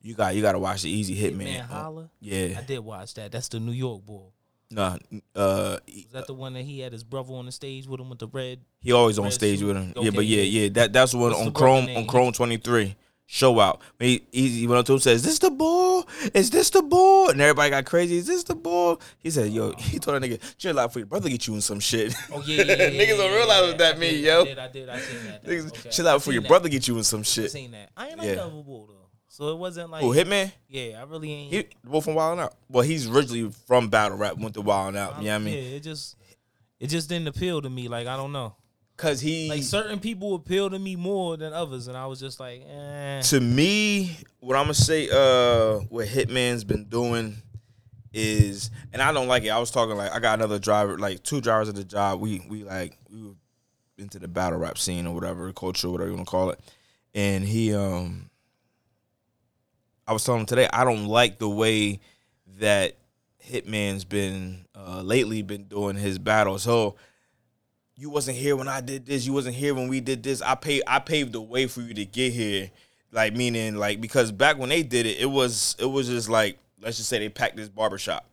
You 0.00 0.14
got 0.14 0.36
you 0.36 0.42
got 0.42 0.52
to 0.52 0.58
watch 0.60 0.82
the 0.82 0.90
easy 0.90 1.16
Hitman. 1.16 1.38
man, 1.44 1.60
Uh, 1.62 1.66
holla. 1.74 2.10
yeah, 2.20 2.58
I 2.58 2.62
did 2.62 2.78
watch 2.80 3.14
that. 3.14 3.32
That's 3.32 3.48
the 3.48 3.58
New 3.58 3.72
York 3.72 4.04
bull. 4.06 4.32
Nah. 4.72 4.98
Uh, 5.34 5.76
Was 5.86 6.04
that 6.12 6.26
the 6.26 6.34
one 6.34 6.54
that 6.54 6.62
he 6.62 6.80
had 6.80 6.92
his 6.92 7.04
brother 7.04 7.32
on 7.34 7.46
the 7.46 7.52
stage 7.52 7.86
with 7.86 8.00
him 8.00 8.08
with 8.10 8.18
the 8.18 8.26
red? 8.28 8.60
he 8.80 8.92
always 8.92 9.18
on 9.18 9.30
stage 9.30 9.60
suit. 9.60 9.66
with 9.68 9.76
him. 9.76 9.92
yeah, 9.96 10.10
but 10.10 10.26
yeah, 10.26 10.42
yeah. 10.42 10.68
That 10.70 10.92
that's 10.92 11.12
the 11.12 11.18
one 11.18 11.32
on 11.32 11.52
Chrome 11.52 11.88
on 11.96 12.06
Chrome 12.06 12.32
twenty 12.32 12.56
three. 12.56 12.96
Show 13.24 13.58
out. 13.60 13.80
He, 13.98 14.22
he 14.30 14.66
went 14.66 14.80
up 14.80 14.86
to 14.86 14.92
him 14.92 14.98
says, 14.98 15.20
"Is 15.20 15.22
this 15.24 15.38
the 15.38 15.50
bull? 15.50 16.06
Is 16.34 16.50
this 16.50 16.68
the 16.68 16.82
bull?" 16.82 17.30
And 17.30 17.40
everybody 17.40 17.70
got 17.70 17.86
crazy. 17.86 18.18
Is 18.18 18.26
this 18.26 18.44
the 18.44 18.54
bull? 18.54 19.00
He 19.20 19.30
said, 19.30 19.50
"Yo," 19.52 19.72
he 19.78 19.98
told 19.98 20.20
that 20.20 20.28
nigga, 20.28 20.38
"Chill 20.58 20.78
out 20.78 20.92
for 20.92 20.98
your 20.98 21.06
brother 21.06 21.30
get 21.30 21.46
you 21.48 21.54
in 21.54 21.62
some 21.62 21.80
shit." 21.80 22.12
Oh 22.30 22.42
yeah, 22.44 22.56
yeah, 22.56 22.62
yeah, 22.76 22.86
yeah, 22.88 23.04
Niggas 23.04 23.16
don't 23.16 23.32
realize 23.32 23.68
what 23.68 23.78
that 23.78 23.94
I 23.94 23.98
mean, 23.98 24.22
yo. 24.22 24.42
I 24.42 24.44
did, 24.44 24.58
I 24.58 24.68
did, 24.68 24.88
I 24.90 24.98
seen 24.98 25.24
that. 25.28 25.44
Niggas, 25.46 25.68
Okay. 25.68 25.90
chill 25.90 26.08
out 26.08 26.22
for 26.22 26.32
your 26.32 26.42
that. 26.42 26.48
brother 26.48 26.68
get 26.68 26.86
you 26.86 26.98
in 26.98 27.04
some 27.04 27.22
shit. 27.22 27.46
I 27.46 27.48
seen 27.48 27.70
that. 27.70 27.90
I 27.96 28.08
ain't 28.08 28.22
Yeah. 28.22 28.32
other 28.32 28.50
though, 28.50 29.01
so 29.32 29.48
it 29.48 29.56
wasn't 29.56 29.90
like. 29.90 30.02
Who 30.02 30.12
Hitman? 30.12 30.52
Yeah, 30.68 31.00
I 31.00 31.04
really 31.04 31.32
ain't. 31.32 31.52
He 31.54 32.00
from 32.02 32.14
Wild 32.14 32.38
Out. 32.38 32.54
Well, 32.68 32.82
he's 32.82 33.08
originally 33.08 33.50
from 33.66 33.88
Battle 33.88 34.18
Rap, 34.18 34.36
went 34.36 34.52
to 34.56 34.60
Wild 34.60 34.94
Out. 34.94 35.20
You 35.20 35.28
know 35.28 35.30
what 35.30 35.34
I 35.36 35.38
mean? 35.38 35.54
Yeah, 35.54 35.70
it 35.76 35.80
just, 35.80 36.16
it 36.78 36.88
just 36.88 37.08
didn't 37.08 37.28
appeal 37.28 37.62
to 37.62 37.70
me. 37.70 37.88
Like 37.88 38.06
I 38.06 38.16
don't 38.18 38.32
know. 38.32 38.54
Cause 38.98 39.22
he 39.22 39.48
Like 39.48 39.62
certain 39.62 40.00
people 40.00 40.34
appeal 40.34 40.68
to 40.68 40.78
me 40.78 40.96
more 40.96 41.38
than 41.38 41.54
others, 41.54 41.88
and 41.88 41.96
I 41.96 42.04
was 42.06 42.20
just 42.20 42.40
like, 42.40 42.62
eh. 42.68 43.22
to 43.22 43.40
me, 43.40 44.18
what 44.40 44.54
I'm 44.54 44.64
gonna 44.64 44.74
say, 44.74 45.08
uh, 45.10 45.78
what 45.88 46.06
Hitman's 46.08 46.62
been 46.62 46.84
doing 46.84 47.38
is, 48.12 48.70
and 48.92 49.00
I 49.00 49.14
don't 49.14 49.28
like 49.28 49.44
it. 49.44 49.48
I 49.48 49.58
was 49.58 49.70
talking 49.70 49.96
like 49.96 50.12
I 50.12 50.20
got 50.20 50.40
another 50.40 50.58
driver, 50.58 50.98
like 50.98 51.22
two 51.22 51.40
drivers 51.40 51.70
at 51.70 51.74
the 51.74 51.84
job. 51.84 52.20
We 52.20 52.44
we 52.50 52.64
like 52.64 52.98
we 53.10 53.22
were 53.28 53.34
into 53.96 54.18
the 54.18 54.28
battle 54.28 54.58
rap 54.58 54.76
scene 54.76 55.06
or 55.06 55.14
whatever 55.14 55.50
culture, 55.54 55.88
whatever 55.88 56.10
you 56.10 56.16
want 56.16 56.28
to 56.28 56.30
call 56.30 56.50
it. 56.50 56.60
And 57.14 57.44
he, 57.44 57.74
um, 57.74 58.30
I 60.06 60.12
was 60.12 60.24
telling 60.24 60.40
him 60.40 60.46
today, 60.46 60.68
I 60.72 60.84
don't 60.84 61.06
like 61.06 61.38
the 61.38 61.48
way 61.48 62.00
that 62.58 62.96
Hitman's 63.44 64.04
been 64.04 64.66
uh, 64.74 65.02
lately 65.02 65.42
been 65.42 65.64
doing 65.64 65.96
his 65.96 66.18
battles. 66.18 66.62
So 66.62 66.96
you 67.96 68.10
wasn't 68.10 68.36
here 68.36 68.56
when 68.56 68.68
I 68.68 68.80
did 68.80 69.06
this. 69.06 69.26
You 69.26 69.32
wasn't 69.32 69.54
here 69.56 69.74
when 69.74 69.88
we 69.88 70.00
did 70.00 70.22
this. 70.22 70.42
I 70.42 70.54
pay 70.54 70.82
I 70.86 70.98
paved 70.98 71.32
the 71.32 71.40
way 71.40 71.66
for 71.66 71.80
you 71.82 71.94
to 71.94 72.04
get 72.04 72.32
here. 72.32 72.70
Like 73.10 73.34
meaning 73.34 73.76
like 73.76 74.00
because 74.00 74.32
back 74.32 74.58
when 74.58 74.70
they 74.70 74.82
did 74.82 75.06
it, 75.06 75.20
it 75.20 75.26
was 75.30 75.76
it 75.78 75.86
was 75.86 76.08
just 76.08 76.28
like 76.28 76.58
let's 76.80 76.96
just 76.96 77.08
say 77.08 77.18
they 77.18 77.28
packed 77.28 77.56
this 77.56 77.68
barbershop. 77.68 78.26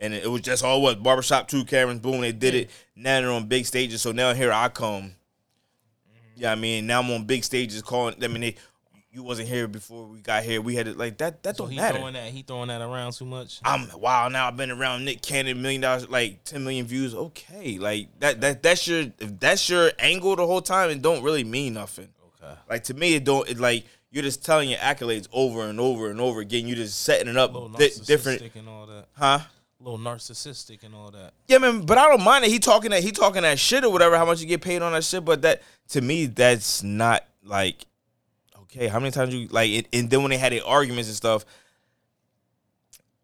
And 0.00 0.14
it 0.14 0.30
was 0.30 0.40
just 0.40 0.64
all 0.64 0.80
was 0.80 0.94
barbershop, 0.94 1.48
two 1.48 1.64
cameras, 1.64 1.98
boom, 1.98 2.22
they 2.22 2.32
did 2.32 2.54
it. 2.54 2.70
Now 2.96 3.20
they're 3.20 3.30
on 3.30 3.46
big 3.46 3.66
stages. 3.66 4.00
So 4.00 4.10
now 4.12 4.32
here 4.32 4.52
I 4.52 4.68
come. 4.70 5.12
Yeah, 6.34 6.52
I 6.52 6.54
mean, 6.54 6.86
now 6.86 7.00
I'm 7.00 7.10
on 7.10 7.24
big 7.24 7.44
stages 7.44 7.82
calling 7.82 8.14
I 8.22 8.28
mean 8.28 8.40
they 8.40 8.54
you 9.12 9.22
wasn't 9.22 9.48
here 9.48 9.66
before 9.66 10.06
we 10.06 10.20
got 10.20 10.44
here. 10.44 10.60
We 10.60 10.76
had 10.76 10.86
it 10.86 10.96
like 10.96 11.18
that 11.18 11.42
that 11.42 11.56
So 11.56 11.64
don't 11.64 11.72
he 11.72 11.76
matter. 11.78 11.98
throwing 11.98 12.14
that, 12.14 12.30
he 12.30 12.42
throwing 12.42 12.68
that 12.68 12.80
around 12.80 13.12
too 13.12 13.24
much. 13.24 13.60
I'm 13.64 13.88
wow. 13.98 14.28
Now 14.28 14.46
I've 14.48 14.56
been 14.56 14.70
around 14.70 15.04
Nick 15.04 15.20
Cannon, 15.22 15.60
million 15.60 15.80
dollars, 15.80 16.08
like 16.08 16.44
ten 16.44 16.62
million 16.64 16.86
views. 16.86 17.14
Okay, 17.14 17.78
like 17.78 18.08
that. 18.20 18.40
That 18.40 18.62
that's 18.62 18.86
your 18.86 19.06
if 19.18 19.38
that's 19.40 19.68
your 19.68 19.90
angle 19.98 20.36
the 20.36 20.46
whole 20.46 20.62
time. 20.62 20.90
It 20.90 21.02
don't 21.02 21.22
really 21.22 21.44
mean 21.44 21.74
nothing. 21.74 22.08
Okay. 22.42 22.54
Like 22.68 22.84
to 22.84 22.94
me, 22.94 23.14
it 23.14 23.24
don't. 23.24 23.48
It 23.48 23.58
like 23.58 23.84
you're 24.12 24.22
just 24.22 24.44
telling 24.44 24.68
your 24.70 24.78
accolades 24.78 25.28
over 25.32 25.62
and 25.68 25.78
over 25.80 26.10
and 26.10 26.20
over 26.20 26.40
again. 26.40 26.66
You're 26.66 26.76
just 26.76 27.00
setting 27.02 27.28
it 27.28 27.36
A 27.36 27.42
up 27.42 27.52
little 27.52 27.68
di- 27.68 27.90
different, 28.04 28.42
and 28.54 28.68
all 28.68 28.86
that. 28.86 29.06
huh? 29.12 29.38
A 29.40 29.82
little 29.82 29.98
narcissistic 29.98 30.82
and 30.84 30.94
all 30.94 31.10
that. 31.12 31.32
Yeah, 31.48 31.58
man. 31.58 31.82
But 31.86 31.96
I 31.98 32.08
don't 32.08 32.22
mind 32.22 32.44
it. 32.44 32.50
He 32.50 32.58
talking 32.58 32.90
that 32.90 33.02
he 33.02 33.12
talking 33.12 33.42
that 33.42 33.58
shit 33.58 33.82
or 33.84 33.90
whatever. 33.90 34.16
How 34.18 34.24
much 34.26 34.40
you 34.40 34.46
get 34.46 34.60
paid 34.60 34.82
on 34.82 34.92
that 34.92 35.04
shit? 35.04 35.24
But 35.24 35.42
that 35.42 35.62
to 35.88 36.00
me, 36.00 36.26
that's 36.26 36.82
not 36.82 37.24
like 37.42 37.86
okay. 38.70 38.88
How 38.88 38.98
many 38.98 39.10
times 39.10 39.34
you 39.34 39.48
like? 39.48 39.70
It, 39.70 39.88
and 39.92 40.10
then 40.10 40.22
when 40.22 40.30
they 40.30 40.38
had 40.38 40.52
their 40.52 40.64
arguments 40.64 41.08
and 41.08 41.16
stuff, 41.16 41.44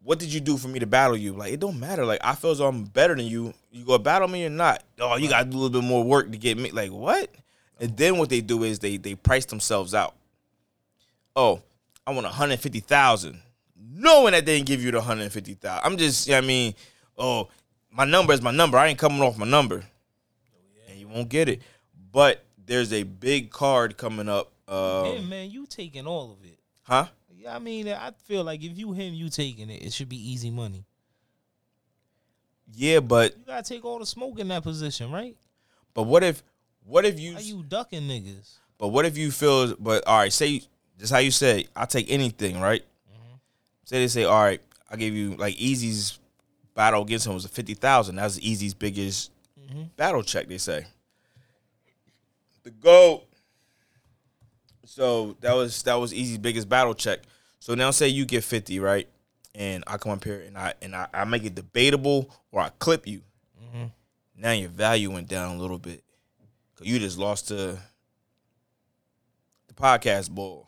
what 0.01 0.19
did 0.19 0.33
you 0.33 0.39
do 0.39 0.57
for 0.57 0.67
me 0.67 0.79
to 0.79 0.87
battle 0.87 1.17
you? 1.17 1.33
Like 1.33 1.53
it 1.53 1.59
don't 1.59 1.79
matter. 1.79 2.05
Like 2.05 2.21
I 2.23 2.35
feel 2.35 2.51
as 2.51 2.59
though 2.59 2.67
I'm 2.67 2.83
better 2.83 3.15
than 3.15 3.25
you. 3.25 3.53
You 3.71 3.85
go 3.85 3.97
battle 3.97 4.27
me 4.27 4.45
or 4.45 4.49
not? 4.49 4.83
Oh, 4.99 5.17
you 5.17 5.29
got 5.29 5.43
to 5.43 5.49
do 5.49 5.57
a 5.57 5.59
little 5.59 5.81
bit 5.81 5.87
more 5.87 6.03
work 6.03 6.31
to 6.31 6.37
get 6.37 6.57
me. 6.57 6.71
Like 6.71 6.91
what? 6.91 7.29
And 7.79 7.95
then 7.95 8.17
what 8.17 8.29
they 8.29 8.41
do 8.41 8.63
is 8.63 8.79
they 8.79 8.97
they 8.97 9.15
price 9.15 9.45
themselves 9.45 9.93
out. 9.93 10.15
Oh, 11.35 11.61
I 12.07 12.11
want 12.11 12.23
150,000. 12.23 13.41
Knowing 13.93 14.31
that 14.31 14.45
they 14.45 14.57
didn't 14.57 14.67
give 14.67 14.83
you 14.83 14.91
the 14.91 14.97
150,000. 14.97 15.81
I'm 15.83 15.97
just, 15.97 16.25
you 16.25 16.31
know 16.31 16.37
I 16.37 16.41
mean, 16.41 16.73
oh, 17.17 17.49
my 17.91 18.05
number 18.05 18.33
is 18.33 18.41
my 18.41 18.51
number. 18.51 18.77
I 18.77 18.87
ain't 18.87 18.97
coming 18.97 19.21
off 19.21 19.37
my 19.37 19.45
number. 19.45 19.83
And 20.89 20.97
you 20.97 21.07
won't 21.07 21.29
get 21.29 21.49
it. 21.49 21.61
But 22.11 22.43
there's 22.65 22.93
a 22.93 23.03
big 23.03 23.51
card 23.51 23.97
coming 23.97 24.29
up. 24.29 24.51
Uh, 24.67 25.11
yeah, 25.15 25.21
man, 25.21 25.49
you 25.49 25.65
taking 25.65 26.05
all 26.05 26.31
of 26.31 26.43
it. 26.43 26.59
huh? 26.83 27.05
Yeah, 27.37 27.55
I 27.55 27.59
mean, 27.59 27.87
I 27.87 28.11
feel 28.25 28.43
like 28.43 28.63
if 28.63 28.77
you 28.77 28.91
him, 28.93 29.13
you 29.13 29.29
taking 29.29 29.69
it. 29.69 29.81
It 29.83 29.93
should 29.93 30.09
be 30.09 30.31
easy 30.31 30.49
money. 30.51 30.85
Yeah, 32.73 32.99
but 32.99 33.37
You 33.37 33.45
gotta 33.45 33.63
take 33.63 33.85
all 33.85 33.99
the 33.99 34.05
smoke 34.05 34.39
in 34.39 34.47
that 34.49 34.63
position, 34.63 35.11
right? 35.11 35.35
but 35.93 36.03
what 36.03 36.23
if 36.23 36.43
what 36.85 37.05
if 37.05 37.19
you, 37.19 37.33
How 37.33 37.39
you 37.39 37.63
ducking 37.63 38.03
niggas? 38.03 38.55
but 38.77 38.89
what 38.89 39.05
if 39.05 39.17
you 39.17 39.31
feel 39.31 39.75
but 39.79 40.05
all 40.05 40.17
right, 40.19 40.33
say 40.33 40.61
just 40.99 41.13
how 41.13 41.19
you 41.19 41.31
say. 41.31 41.67
I'll 41.75 41.87
take 41.87 42.11
anything, 42.11 42.59
right? 42.59 42.83
Say 43.85 43.99
they 43.99 44.07
say, 44.09 44.25
all 44.25 44.43
right, 44.43 44.61
I 44.89 44.97
gave 44.97 45.13
you 45.13 45.35
like 45.35 45.55
Easy's 45.55 46.19
battle 46.75 47.03
against 47.03 47.25
him 47.25 47.33
was 47.35 47.45
a 47.45 47.49
fifty 47.49 47.73
thousand. 47.73 48.15
That 48.17 48.25
was 48.25 48.41
Easy's 48.41 48.73
biggest 48.73 49.31
battle 49.95 50.23
check, 50.23 50.47
they 50.49 50.57
say. 50.57 50.85
The 52.63 52.71
GOAT. 52.71 53.23
So 54.97 55.37
that 55.41 55.53
was 55.53 55.83
that 55.83 55.93
was 55.93 56.11
Easy's 56.11 56.39
biggest 56.39 56.67
battle 56.67 56.95
check. 56.95 57.19
So 57.59 57.75
now 57.75 57.91
say 57.91 58.07
you 58.07 58.25
get 58.25 58.43
50, 58.43 58.79
right? 58.79 59.07
And 59.53 59.83
I 59.85 59.97
come 59.97 60.11
up 60.11 60.23
here 60.23 60.41
and 60.41 60.57
I 60.57 60.73
and 60.81 60.95
I, 60.95 61.07
I 61.13 61.23
make 61.23 61.43
it 61.43 61.53
debatable 61.53 62.31
or 62.51 62.61
I 62.61 62.69
clip 62.79 63.05
you. 63.05 63.21
Mm-hmm. 63.63 63.85
Now 64.37 64.53
your 64.53 64.69
value 64.69 65.11
went 65.11 65.27
down 65.27 65.55
a 65.55 65.59
little 65.59 65.77
bit. 65.77 66.03
Cause 66.75 66.87
you 66.87 66.97
just 66.97 67.19
lost 67.19 67.49
to 67.49 67.77
the 69.67 69.73
podcast 69.75 70.31
ball. 70.31 70.67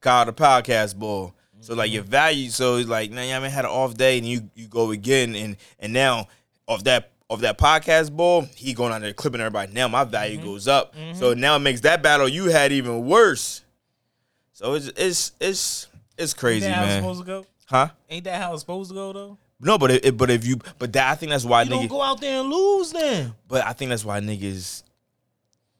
Called 0.00 0.28
the 0.28 0.32
podcast 0.32 0.94
ball. 0.94 1.34
So 1.58 1.74
like 1.74 1.90
your 1.90 2.04
mm-hmm. 2.04 2.12
value, 2.12 2.50
so 2.50 2.76
it's 2.76 2.88
like 2.88 3.10
now 3.10 3.22
I 3.22 3.40
mean 3.40 3.50
had 3.50 3.64
an 3.64 3.72
off 3.72 3.94
day 3.96 4.18
and 4.18 4.26
you 4.26 4.48
you 4.54 4.68
go 4.68 4.92
again 4.92 5.34
and 5.34 5.56
and 5.80 5.92
now 5.92 6.28
off 6.68 6.84
that 6.84 7.10
of 7.30 7.40
that 7.40 7.58
podcast 7.58 8.14
ball, 8.14 8.42
he 8.56 8.72
going 8.72 8.92
out 8.92 9.00
there 9.02 9.12
clipping 9.12 9.40
everybody. 9.40 9.72
Now 9.72 9.88
my 9.88 10.04
value 10.04 10.38
mm-hmm. 10.38 10.46
goes 10.46 10.68
up. 10.68 10.94
So 11.14 11.32
mm-hmm. 11.32 11.40
now 11.40 11.56
it 11.56 11.60
makes 11.60 11.82
that 11.82 12.02
battle 12.02 12.28
you 12.28 12.46
had 12.46 12.72
even 12.72 13.06
worse. 13.06 13.62
So 14.52 14.74
it's 14.74 14.88
it's 14.96 15.32
it's 15.40 15.86
it's 16.16 16.34
crazy, 16.34 16.66
Ain't 16.66 16.74
that 16.74 16.78
how 16.78 16.84
it's 16.84 16.92
man. 16.94 17.02
supposed 17.02 17.20
to 17.20 17.26
go? 17.26 17.46
Huh? 17.66 17.88
Ain't 18.08 18.24
that 18.24 18.42
how 18.42 18.52
it's 18.52 18.62
supposed 18.62 18.90
to 18.90 18.94
go 18.94 19.12
though? 19.12 19.38
No, 19.60 19.76
but 19.76 19.90
it, 19.90 20.16
but 20.16 20.30
if 20.30 20.46
you 20.46 20.58
but 20.78 20.92
that 20.92 21.10
I 21.10 21.14
think 21.14 21.30
that's 21.30 21.44
why 21.44 21.62
You 21.62 21.70
don't 21.70 21.88
go 21.88 22.02
out 22.02 22.20
there 22.20 22.40
and 22.40 22.50
lose 22.50 22.92
then. 22.92 23.34
but 23.46 23.64
I 23.64 23.72
think 23.72 23.90
that's 23.90 24.04
why 24.04 24.20
niggas 24.20 24.84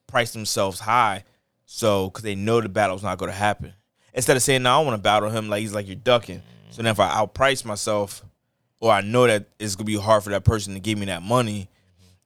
price 0.07 0.33
themselves 0.33 0.81
high, 0.81 1.25
so 1.65 2.09
because 2.09 2.25
they 2.25 2.35
know 2.35 2.61
the 2.61 2.69
battle's 2.69 3.03
not 3.03 3.19
going 3.19 3.31
to 3.31 3.37
happen. 3.37 3.73
Instead 4.15 4.37
of 4.37 4.43
saying, 4.43 4.63
"No, 4.63 4.81
I 4.81 4.85
want 4.85 4.97
to 4.97 5.03
battle 5.03 5.31
him," 5.31 5.49
like 5.49 5.61
he's 5.61 5.75
like 5.75 5.87
you're 5.87 5.97
ducking. 5.97 6.43
So 6.71 6.83
then 6.83 6.91
if 6.91 7.01
I 7.01 7.09
outprice 7.09 7.65
myself, 7.65 8.25
or 8.81 8.93
I 8.93 9.01
know 9.01 9.27
that 9.27 9.49
it's 9.59 9.77
gonna 9.77 9.87
be 9.87 9.97
hard 9.97 10.23
for 10.25 10.31
that 10.31 10.45
person 10.45 10.75
to 10.75 10.81
give 10.81 10.99
me 10.99 11.07
that 11.07 11.23
money, 11.23 11.69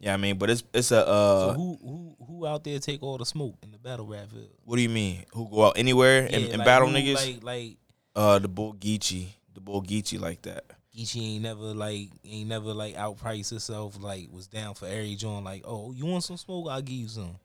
yeah, 0.03 0.14
I 0.14 0.16
mean, 0.16 0.36
but 0.36 0.50
it's 0.50 0.64
it's 0.74 0.90
a 0.90 1.07
uh, 1.07 1.46
So 1.46 1.53
who 1.55 1.78
who 1.80 2.16
who 2.26 2.46
out 2.46 2.64
there 2.64 2.80
take 2.80 3.05
all 3.05 3.18
the 3.18 3.24
smoke 3.24 3.55
in 3.62 3.70
the 3.70 3.78
battle 3.78 4.05
rap 4.05 4.28
field? 4.30 4.50
what 4.64 4.74
do 4.74 4.82
you 4.82 4.88
mean? 4.88 5.24
Who 5.32 5.48
go 5.48 5.66
out 5.66 5.78
anywhere 5.78 6.24
and, 6.24 6.32
Yeah, 6.32 6.48
and 6.48 6.59
like 6.59 6.64
battle 6.66 6.88
who, 6.88 6.96
niggas? 6.96 7.14
Like 7.14 7.44
like 7.44 7.76
uh, 8.16 8.40
the 8.40 8.48
bull 8.48 8.74
Geechee, 8.74 9.28
the 9.55 9.61
bull 9.61 9.80
Geechee 9.80 10.20
like 10.20 10.42
that. 10.42 10.64
Geechee 10.92 11.36
ain't 11.36 11.44
never 11.44 11.72
like 11.72 12.09
ain't 12.24 12.48
never 12.48 12.74
like 12.74 12.96
outpriced 12.96 13.50
himself. 13.50 13.96
Like 14.03 14.28
was 14.32 14.48
down 14.48 14.74
for 14.74 14.86
every 14.86 15.14
joint. 15.14 15.44
Like 15.44 15.62
oh 15.64 15.92
you 15.92 16.05
want 16.05 16.24
some 16.24 16.36
smoke? 16.36 16.66
I'll 16.68 16.82
give 16.82 16.96
you 16.96 17.09
some. 17.09 17.36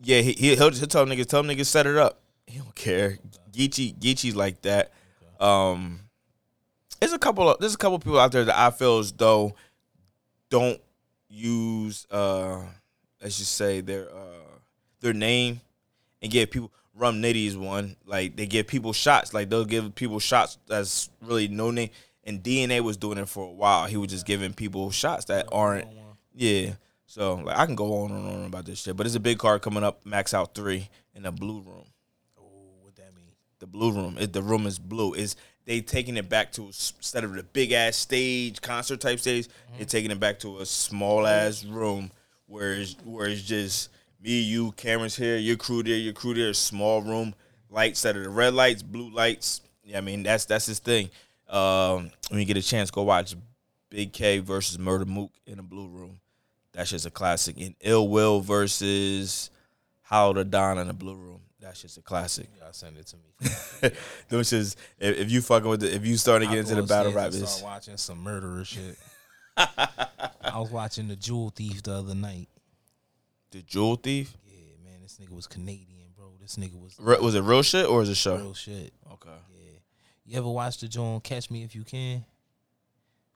Yeah, 0.00 0.22
he, 0.22 0.32
he 0.32 0.56
he'll, 0.56 0.70
he'll 0.70 0.86
tell 0.86 1.04
niggas, 1.04 1.26
tell 1.26 1.42
niggas 1.42 1.66
set 1.66 1.86
it 1.86 1.98
up. 1.98 2.22
He 2.46 2.56
don't 2.58 2.74
care. 2.74 3.18
Geechee, 3.52 3.94
Geechee's 3.94 4.34
like 4.34 4.62
that. 4.62 4.90
Um, 5.38 6.00
there's 7.00 7.12
a 7.12 7.18
couple 7.18 7.48
of 7.48 7.58
there's 7.60 7.74
a 7.74 7.78
couple 7.78 7.98
people 7.98 8.18
out 8.18 8.32
there 8.32 8.44
that 8.44 8.58
I 8.58 8.70
feel 8.70 8.98
as 8.98 9.12
though 9.12 9.54
don't 10.50 10.80
use 11.28 12.06
uh 12.10 12.60
let's 13.22 13.38
just 13.38 13.52
say 13.52 13.80
their 13.80 14.08
uh 14.10 14.58
their 15.00 15.12
name 15.12 15.60
and 16.22 16.30
give 16.30 16.50
people 16.50 16.70
Rum 16.94 17.22
Nitty 17.22 17.46
is 17.46 17.56
one. 17.56 17.96
Like 18.04 18.36
they 18.36 18.46
give 18.46 18.66
people 18.66 18.92
shots. 18.92 19.32
Like 19.32 19.48
they'll 19.48 19.64
give 19.64 19.94
people 19.94 20.20
shots 20.20 20.58
that's 20.66 21.08
really 21.22 21.48
no 21.48 21.70
name. 21.70 21.90
And 22.24 22.42
DNA 22.42 22.80
was 22.80 22.96
doing 22.96 23.18
it 23.18 23.28
for 23.28 23.46
a 23.46 23.50
while. 23.50 23.86
He 23.86 23.96
was 23.96 24.10
just 24.10 24.26
giving 24.26 24.52
people 24.52 24.90
shots 24.90 25.24
that 25.26 25.48
aren't. 25.50 25.88
Yeah. 26.34 26.72
So 27.06 27.36
like 27.36 27.56
I 27.58 27.66
can 27.66 27.74
go 27.74 28.02
on 28.02 28.10
and 28.10 28.26
on 28.28 28.44
about 28.44 28.66
this 28.66 28.80
shit, 28.80 28.96
but 28.96 29.06
it's 29.06 29.16
a 29.16 29.20
big 29.20 29.38
card 29.38 29.62
coming 29.62 29.82
up. 29.82 30.04
Max 30.04 30.34
out 30.34 30.54
three 30.54 30.88
in 31.14 31.22
the 31.22 31.32
blue 31.32 31.60
room. 31.60 31.86
Oh, 32.38 32.42
what 32.82 32.94
that 32.96 33.16
mean? 33.16 33.32
The 33.58 33.66
blue 33.66 33.92
room. 33.92 34.16
It, 34.18 34.32
the 34.32 34.42
room 34.42 34.66
is 34.66 34.78
blue. 34.78 35.14
Is 35.14 35.36
they 35.70 35.80
taking 35.80 36.16
it 36.16 36.28
back 36.28 36.50
to 36.50 36.66
instead 36.66 37.22
of 37.22 37.32
the 37.32 37.44
big 37.44 37.70
ass 37.70 37.94
stage 37.94 38.60
concert 38.60 39.00
type 39.00 39.20
stage, 39.20 39.46
they're 39.76 39.86
taking 39.86 40.10
it 40.10 40.18
back 40.18 40.36
to 40.40 40.58
a 40.58 40.66
small 40.66 41.24
ass 41.24 41.64
room 41.64 42.10
where 42.46 42.72
it's, 42.72 42.96
where 43.04 43.28
it's 43.28 43.42
just 43.42 43.88
me, 44.20 44.40
you, 44.40 44.72
cameras 44.72 45.14
here, 45.14 45.36
your 45.36 45.56
crew 45.56 45.84
there, 45.84 45.94
your 45.94 46.12
crew 46.12 46.34
there, 46.34 46.52
small 46.54 47.02
room, 47.02 47.36
lights 47.70 48.02
that 48.02 48.16
are 48.16 48.24
the 48.24 48.28
red 48.28 48.52
lights, 48.52 48.82
blue 48.82 49.14
lights. 49.14 49.60
Yeah, 49.84 49.98
I 49.98 50.00
mean 50.00 50.24
that's 50.24 50.44
that's 50.44 50.66
his 50.66 50.80
thing. 50.80 51.08
Um, 51.48 52.10
when 52.30 52.40
you 52.40 52.46
get 52.46 52.56
a 52.56 52.62
chance, 52.62 52.90
go 52.90 53.04
watch 53.04 53.36
Big 53.90 54.12
K 54.12 54.40
versus 54.40 54.76
Murda 54.76 55.06
Mook 55.06 55.30
in 55.46 55.60
a 55.60 55.62
blue 55.62 55.86
room. 55.86 56.18
That's 56.72 56.90
just 56.90 57.06
a 57.06 57.10
classic. 57.10 57.60
And 57.60 57.76
Ill 57.80 58.08
Will 58.08 58.40
versus 58.40 59.50
Hollow 60.02 60.32
Da 60.32 60.42
Don 60.42 60.78
in 60.78 60.90
a 60.90 60.92
blue 60.92 61.14
room. 61.14 61.42
That's 61.70 61.82
just 61.82 61.98
a 61.98 62.02
classic. 62.02 62.48
Gotta 62.58 62.74
send 62.74 62.96
it 62.98 63.06
to 63.06 63.16
me. 63.16 63.90
Those 64.28 64.50
just 64.50 64.76
if, 64.98 65.18
if 65.18 65.30
you 65.30 65.40
fucking 65.40 65.70
with 65.70 65.82
the, 65.82 65.94
if 65.94 66.04
you 66.04 66.16
starting 66.16 66.48
to 66.48 66.54
get 66.56 66.68
into 66.68 66.74
the 66.74 66.82
battle 66.82 67.12
rap, 67.12 67.26
I 67.26 67.28
it's, 67.28 67.48
start 67.48 67.74
watching 67.74 67.96
some 67.96 68.18
murderer 68.18 68.64
shit. 68.64 68.98
I 69.56 70.56
was 70.56 70.72
watching 70.72 71.06
the 71.06 71.14
Jewel 71.14 71.50
Thief 71.50 71.84
the 71.84 71.92
other 71.92 72.16
night. 72.16 72.48
the 73.52 73.62
Jewel 73.62 73.94
Thief. 73.94 74.36
Yeah, 74.44 74.54
man, 74.82 75.00
this 75.00 75.18
nigga 75.22 75.30
was 75.32 75.46
Canadian, 75.46 76.08
bro. 76.16 76.32
This 76.40 76.56
nigga 76.56 76.74
was 76.74 76.96
Re- 76.98 77.20
Was 77.20 77.36
it 77.36 77.42
real 77.42 77.62
shit 77.62 77.86
or 77.86 78.02
is 78.02 78.08
it 78.08 78.16
show? 78.16 78.34
real 78.34 78.54
shit. 78.54 78.92
Okay. 79.12 79.30
Yeah. 79.30 79.78
You 80.26 80.38
ever 80.38 80.48
watch 80.50 80.78
the 80.78 80.88
joint 80.88 81.22
Catch 81.22 81.52
Me 81.52 81.62
If 81.62 81.76
You 81.76 81.84
Can 81.84 82.24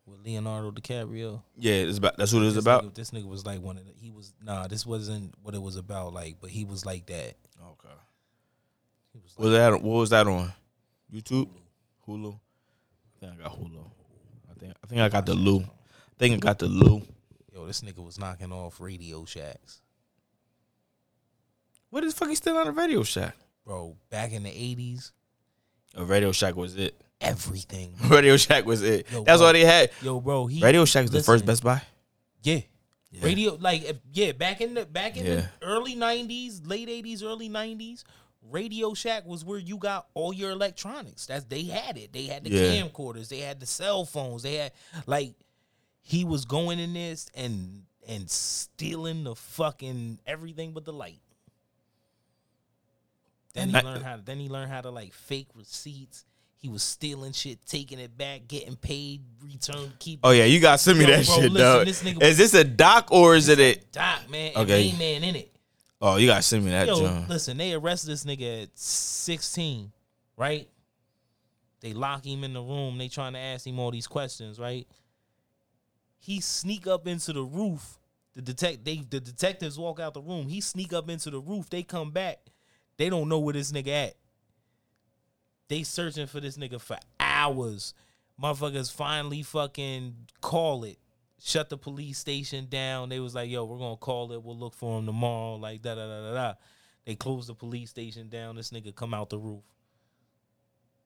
with 0.06 0.24
Leonardo 0.24 0.72
DiCaprio? 0.72 1.40
Yeah, 1.56 1.74
it's 1.74 1.98
about 1.98 2.16
that's 2.16 2.32
what 2.32 2.42
it 2.42 2.46
is 2.46 2.54
This 2.56 2.64
about. 2.64 2.84
Nigga, 2.84 2.94
this 2.96 3.10
nigga 3.12 3.28
was 3.28 3.46
like 3.46 3.60
one 3.60 3.78
of 3.78 3.84
the, 3.86 3.92
he 3.96 4.10
was 4.10 4.32
nah, 4.42 4.66
this 4.66 4.84
wasn't 4.84 5.34
what 5.40 5.54
it 5.54 5.62
was 5.62 5.76
about 5.76 6.12
like, 6.12 6.38
but 6.40 6.50
he 6.50 6.64
was 6.64 6.84
like 6.84 7.06
that. 7.06 7.36
Okay. 7.62 7.94
He 9.14 9.20
was 9.22 9.32
What 9.36 9.44
was 9.46 9.52
that? 9.52 9.72
What 9.82 9.98
was 10.00 10.10
that 10.10 10.26
on? 10.26 10.52
YouTube, 11.12 11.48
Hulu. 12.06 12.34
I 12.34 13.20
think 13.20 13.32
I 13.40 13.42
got 13.44 13.52
Hulu. 13.58 13.84
I 14.50 14.58
think 14.58 14.72
I 14.82 14.86
think 14.86 15.00
I 15.00 15.08
got 15.08 15.24
the 15.26 15.34
Lou. 15.34 15.60
I 15.60 15.64
think 16.18 16.34
I 16.34 16.38
got 16.38 16.58
the 16.58 16.66
Lou. 16.66 17.00
yo, 17.52 17.66
this 17.66 17.80
nigga 17.80 18.04
was 18.04 18.18
knocking 18.18 18.52
off 18.52 18.80
Radio 18.80 19.24
Shacks. 19.24 19.80
What 21.90 22.04
the 22.04 22.10
fuck? 22.12 22.28
He 22.28 22.34
still 22.34 22.56
on 22.58 22.66
a 22.66 22.72
Radio 22.72 23.02
Shack? 23.02 23.36
Bro, 23.64 23.96
back 24.10 24.32
in 24.32 24.42
the 24.42 24.50
eighties, 24.50 25.12
A 25.94 26.04
Radio 26.04 26.32
Shack 26.32 26.56
was 26.56 26.76
it. 26.76 27.00
everything. 27.20 27.94
Radio 28.10 28.36
Shack 28.36 28.66
was 28.66 28.82
it. 28.82 29.06
Yo, 29.10 29.22
That's 29.24 29.38
bro. 29.38 29.46
all 29.46 29.52
they 29.52 29.64
had. 29.64 29.90
Yo, 30.02 30.20
bro, 30.20 30.46
he 30.46 30.60
Radio 30.60 30.84
Shack 30.84 31.02
was 31.02 31.10
the 31.12 31.22
first 31.22 31.46
Best 31.46 31.62
Buy. 31.62 31.80
Yeah. 32.42 32.60
Yeah. 33.10 33.24
Radio 33.24 33.54
like 33.60 33.84
eh, 33.84 33.92
yeah, 34.12 34.32
back 34.32 34.60
in 34.60 34.74
the 34.74 34.84
back 34.84 35.16
in 35.16 35.24
Yeah. 35.24 35.34
the 35.36 35.48
early 35.62 35.94
nineties, 35.94 36.60
late 36.66 36.88
eighties, 36.88 37.22
early 37.22 37.48
nineties, 37.48 38.04
Radio 38.50 38.94
Shack 38.94 39.24
was 39.26 39.44
where 39.44 39.58
you 39.58 39.76
got 39.78 40.06
all 40.14 40.32
your 40.32 40.50
electronics. 40.50 41.26
That's 41.26 41.44
they 41.44 41.64
had 41.64 41.96
it. 41.96 42.12
They 42.12 42.24
had 42.24 42.44
the 42.44 42.50
Yeah. 42.50 42.82
camcorders, 42.82 43.28
they 43.28 43.38
had 43.40 43.60
the 43.60 43.66
cell 43.66 44.04
phones, 44.04 44.42
they 44.42 44.54
had 44.54 44.72
like 45.06 45.34
he 46.02 46.24
was 46.24 46.44
going 46.44 46.78
in 46.78 46.92
this 46.94 47.26
and 47.34 47.84
and 48.06 48.30
stealing 48.30 49.24
the 49.24 49.34
fucking 49.34 50.18
everything 50.26 50.72
but 50.72 50.84
the 50.84 50.92
light. 50.92 51.20
Then 53.54 53.70
he 53.70 53.80
learned 53.80 54.04
how 54.04 54.16
to 54.16 54.22
then 54.22 54.38
he 54.38 54.48
learned 54.48 54.70
how 54.70 54.80
to 54.80 54.90
like 54.90 55.12
fake 55.12 55.48
receipts. 55.54 56.24
He 56.58 56.68
was 56.68 56.82
stealing 56.82 57.32
shit, 57.32 57.64
taking 57.66 57.98
it 57.98 58.16
back, 58.16 58.48
getting 58.48 58.74
paid, 58.76 59.20
return, 59.42 59.92
keep 59.98 60.20
Oh 60.24 60.30
yeah, 60.30 60.44
you 60.44 60.60
gotta 60.60 60.78
send 60.78 60.98
me 60.98 61.04
Yo, 61.04 61.10
that 61.10 61.26
bro, 61.26 61.34
shit, 61.36 61.52
listen, 61.52 61.54
dog. 61.66 61.86
this 61.86 62.02
nigga 62.02 62.22
Is 62.22 62.38
this 62.38 62.54
a 62.54 62.64
doc 62.64 63.08
or 63.12 63.36
is 63.36 63.48
it 63.48 63.58
a? 63.60 63.74
Doc, 63.92 64.28
man, 64.30 64.52
Okay. 64.56 64.88
and 64.90 64.98
Man 64.98 65.24
in 65.24 65.36
it. 65.36 65.53
Oh, 66.06 66.16
you 66.16 66.26
gotta 66.26 66.42
send 66.42 66.66
me 66.66 66.70
that, 66.70 66.86
Yo, 66.86 67.00
John. 67.00 67.24
listen, 67.28 67.56
they 67.56 67.72
arrested 67.72 68.10
this 68.10 68.24
nigga 68.24 68.64
at 68.64 68.68
16, 68.74 69.90
right? 70.36 70.68
They 71.80 71.94
lock 71.94 72.26
him 72.26 72.44
in 72.44 72.52
the 72.52 72.60
room. 72.60 72.98
They 72.98 73.08
trying 73.08 73.32
to 73.32 73.38
ask 73.38 73.66
him 73.66 73.78
all 73.78 73.90
these 73.90 74.06
questions, 74.06 74.58
right? 74.58 74.86
He 76.18 76.40
sneak 76.40 76.86
up 76.86 77.06
into 77.06 77.32
the 77.32 77.42
roof. 77.42 77.98
The 78.34 78.42
detect 78.42 78.84
they 78.84 78.96
the 78.96 79.18
detectives 79.18 79.78
walk 79.78 79.98
out 79.98 80.12
the 80.12 80.20
room. 80.20 80.46
He 80.48 80.60
sneak 80.60 80.92
up 80.92 81.08
into 81.08 81.30
the 81.30 81.40
roof. 81.40 81.70
They 81.70 81.82
come 81.82 82.10
back. 82.10 82.38
They 82.98 83.08
don't 83.08 83.30
know 83.30 83.38
where 83.38 83.54
this 83.54 83.72
nigga 83.72 84.08
at. 84.08 84.14
They 85.68 85.84
searching 85.84 86.26
for 86.26 86.38
this 86.40 86.58
nigga 86.58 86.82
for 86.82 86.98
hours. 87.18 87.94
Motherfuckers 88.42 88.92
finally 88.92 89.42
fucking 89.42 90.14
call 90.42 90.84
it. 90.84 90.98
Shut 91.46 91.68
the 91.68 91.76
police 91.76 92.16
station 92.16 92.68
down. 92.70 93.10
They 93.10 93.20
was 93.20 93.34
like, 93.34 93.50
yo, 93.50 93.64
we're 93.66 93.76
gonna 93.78 93.96
call 93.98 94.32
it. 94.32 94.42
We'll 94.42 94.56
look 94.56 94.72
for 94.72 94.98
him 94.98 95.04
tomorrow. 95.04 95.56
Like 95.56 95.82
da 95.82 95.94
da 95.94 96.06
da 96.06 96.22
da 96.22 96.32
da. 96.34 96.54
They 97.04 97.16
closed 97.16 97.50
the 97.50 97.54
police 97.54 97.90
station 97.90 98.30
down. 98.30 98.56
This 98.56 98.70
nigga 98.70 98.94
come 98.94 99.12
out 99.12 99.28
the 99.28 99.36
roof. 99.36 99.62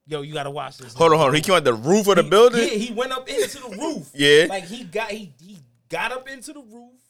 Yo, 0.07 0.21
you 0.21 0.33
gotta 0.33 0.49
watch 0.49 0.77
this. 0.77 0.93
Hold 0.93 1.11
nigga. 1.11 1.13
on, 1.15 1.17
hold 1.19 1.29
on. 1.31 1.35
He 1.35 1.41
came 1.41 1.55
out 1.55 1.63
the 1.65 1.73
roof 1.73 2.07
of 2.07 2.15
the 2.15 2.23
He- 2.23 2.29
building. 2.29 2.61
Yeah, 2.61 2.69
he 2.75 2.93
went 2.93 3.11
up 3.11 3.27
into 3.27 3.59
the 3.59 3.77
roof. 3.77 4.09
Yeah. 4.15 4.45
Like 4.47 4.63
he 4.63 4.85
got 4.85 5.11
he 5.11 5.33
he 5.41 5.59
got 5.89 6.13
up 6.13 6.29
into 6.29 6.53
the 6.53 6.61
roof 6.61 7.01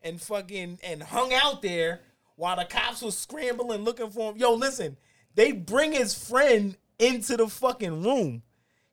and 0.00 0.20
fucking 0.20 0.78
and 0.84 1.02
hung 1.02 1.32
out 1.34 1.62
there 1.62 2.00
while 2.36 2.54
the 2.54 2.64
cops 2.64 3.02
was 3.02 3.18
scrambling 3.18 3.82
looking 3.82 4.10
for 4.10 4.30
him. 4.30 4.38
Yo, 4.38 4.54
listen, 4.54 4.96
they 5.34 5.50
bring 5.50 5.90
his 5.90 6.14
friend 6.14 6.76
into 7.00 7.36
the 7.36 7.48
fucking 7.48 8.04
room. 8.04 8.42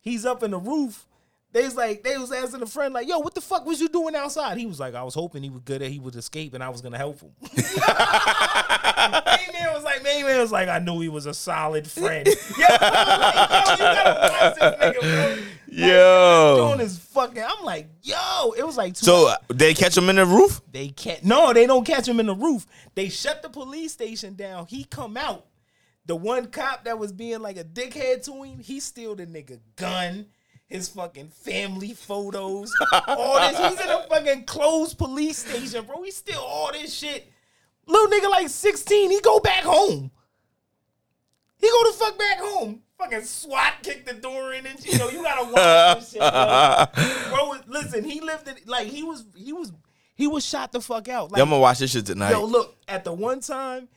He's 0.01 0.25
up 0.25 0.41
in 0.41 0.49
the 0.51 0.57
roof. 0.57 1.05
They 1.51 1.63
was 1.63 1.75
like, 1.75 2.03
they 2.03 2.15
was 2.15 2.31
asking 2.31 2.59
the 2.59 2.67
friend, 2.67 2.93
like, 2.93 3.07
yo, 3.07 3.17
what 3.19 3.33
the 3.33 3.41
fuck 3.41 3.65
was 3.65 3.81
you 3.81 3.89
doing 3.89 4.15
outside? 4.15 4.59
He 4.59 4.67
was 4.67 4.79
like, 4.79 4.93
I 4.93 5.01
was 5.01 5.15
hoping 5.15 5.41
he 5.41 5.49
was 5.49 5.61
good 5.61 5.81
that 5.81 5.89
he 5.89 5.99
would 5.99 6.15
escape 6.15 6.53
and 6.53 6.63
I 6.63 6.69
was 6.69 6.81
gonna 6.81 6.97
help 6.97 7.19
him. 7.21 7.31
Main 7.41 7.63
man 9.53 9.73
was 9.73 9.83
like, 9.83 10.03
Main 10.03 10.25
man 10.25 10.39
was 10.39 10.51
like, 10.51 10.69
I 10.69 10.77
knew 10.77 10.99
he 10.99 11.09
was 11.09 11.25
a 11.25 11.33
solid 11.33 11.89
friend. 11.89 12.27
yo, 12.57 12.65
I'm 12.69 12.79
like, 12.79 13.49
yo, 13.49 13.71
you 13.71 13.77
gotta 13.79 14.31
watch 14.31 14.55
this 14.59 14.75
nigga, 14.79 15.35
bro. 15.35 15.43
Yo. 15.71 16.67
Doing 16.67 16.79
his 16.79 16.99
fucking, 16.99 17.43
I'm 17.43 17.65
like, 17.65 17.87
yo, 18.03 18.51
it 18.57 18.65
was 18.65 18.77
like 18.77 18.93
two 18.93 19.05
So 19.05 19.29
uh, 19.29 19.37
they 19.47 19.73
catch 19.73 19.97
him 19.97 20.09
in 20.09 20.17
the 20.17 20.25
roof? 20.25 20.61
they 20.71 20.89
can't. 20.89 21.23
No, 21.23 21.51
they 21.53 21.65
don't 21.65 21.85
catch 21.85 22.07
him 22.07 22.19
in 22.19 22.27
the 22.27 22.35
roof. 22.35 22.67
They 22.93 23.09
shut 23.09 23.41
the 23.41 23.49
police 23.49 23.93
station 23.93 24.35
down. 24.35 24.67
He 24.67 24.83
come 24.83 25.17
out. 25.17 25.45
The 26.05 26.15
one 26.15 26.47
cop 26.47 26.85
that 26.85 26.97
was 26.97 27.11
being 27.11 27.39
like 27.39 27.57
a 27.57 27.63
dickhead 27.63 28.23
to 28.25 28.43
him, 28.43 28.59
he 28.59 28.79
steal 28.79 29.15
the 29.15 29.27
nigga 29.27 29.59
gun, 29.75 30.25
his 30.69 30.87
fucking 30.87 31.29
family 31.29 31.93
photos, 31.93 32.71
all 33.07 33.39
this. 33.39 33.59
He's 33.59 33.81
in 33.81 33.89
a 33.89 34.03
fucking 34.07 34.45
closed 34.45 34.97
police 34.97 35.39
station, 35.39 35.85
bro. 35.85 36.03
He 36.03 36.11
still 36.11 36.39
all 36.41 36.71
this 36.71 36.93
shit. 36.93 37.31
Little 37.87 38.07
nigga 38.07 38.29
like 38.29 38.49
16, 38.49 39.09
he 39.09 39.19
go 39.19 39.39
back 39.39 39.63
home. 39.63 40.11
He 41.57 41.67
go 41.67 41.91
the 41.91 41.97
fuck 41.97 42.17
back 42.17 42.37
home. 42.39 42.83
Fucking 42.99 43.23
SWAT 43.23 43.73
kick 43.81 44.05
the 44.05 44.13
door 44.13 44.53
in 44.53 44.65
and 44.65 44.85
you 44.85 44.97
know 44.97 45.09
you 45.09 45.23
gotta 45.23 45.51
watch 45.51 45.99
this 45.99 46.11
shit, 46.11 46.19
bro. 46.19 46.85
bro. 47.29 47.59
Listen, 47.67 48.03
he 48.03 48.21
lived 48.21 48.47
in 48.47 48.55
like 48.65 48.87
he 48.87 49.03
was 49.03 49.25
he 49.35 49.53
was 49.53 49.71
he 50.15 50.27
was 50.27 50.45
shot 50.45 50.71
the 50.71 50.81
fuck 50.81 51.07
out. 51.07 51.31
Like, 51.31 51.37
Yeah, 51.37 51.43
I'm 51.43 51.49
gonna 51.49 51.61
watch 51.61 51.79
this 51.79 51.91
shit 51.91 52.05
tonight. 52.05 52.31
Yo, 52.31 52.43
look, 52.45 52.75
at 52.87 53.05
the 53.05 53.13
one 53.13 53.39
time, 53.39 53.87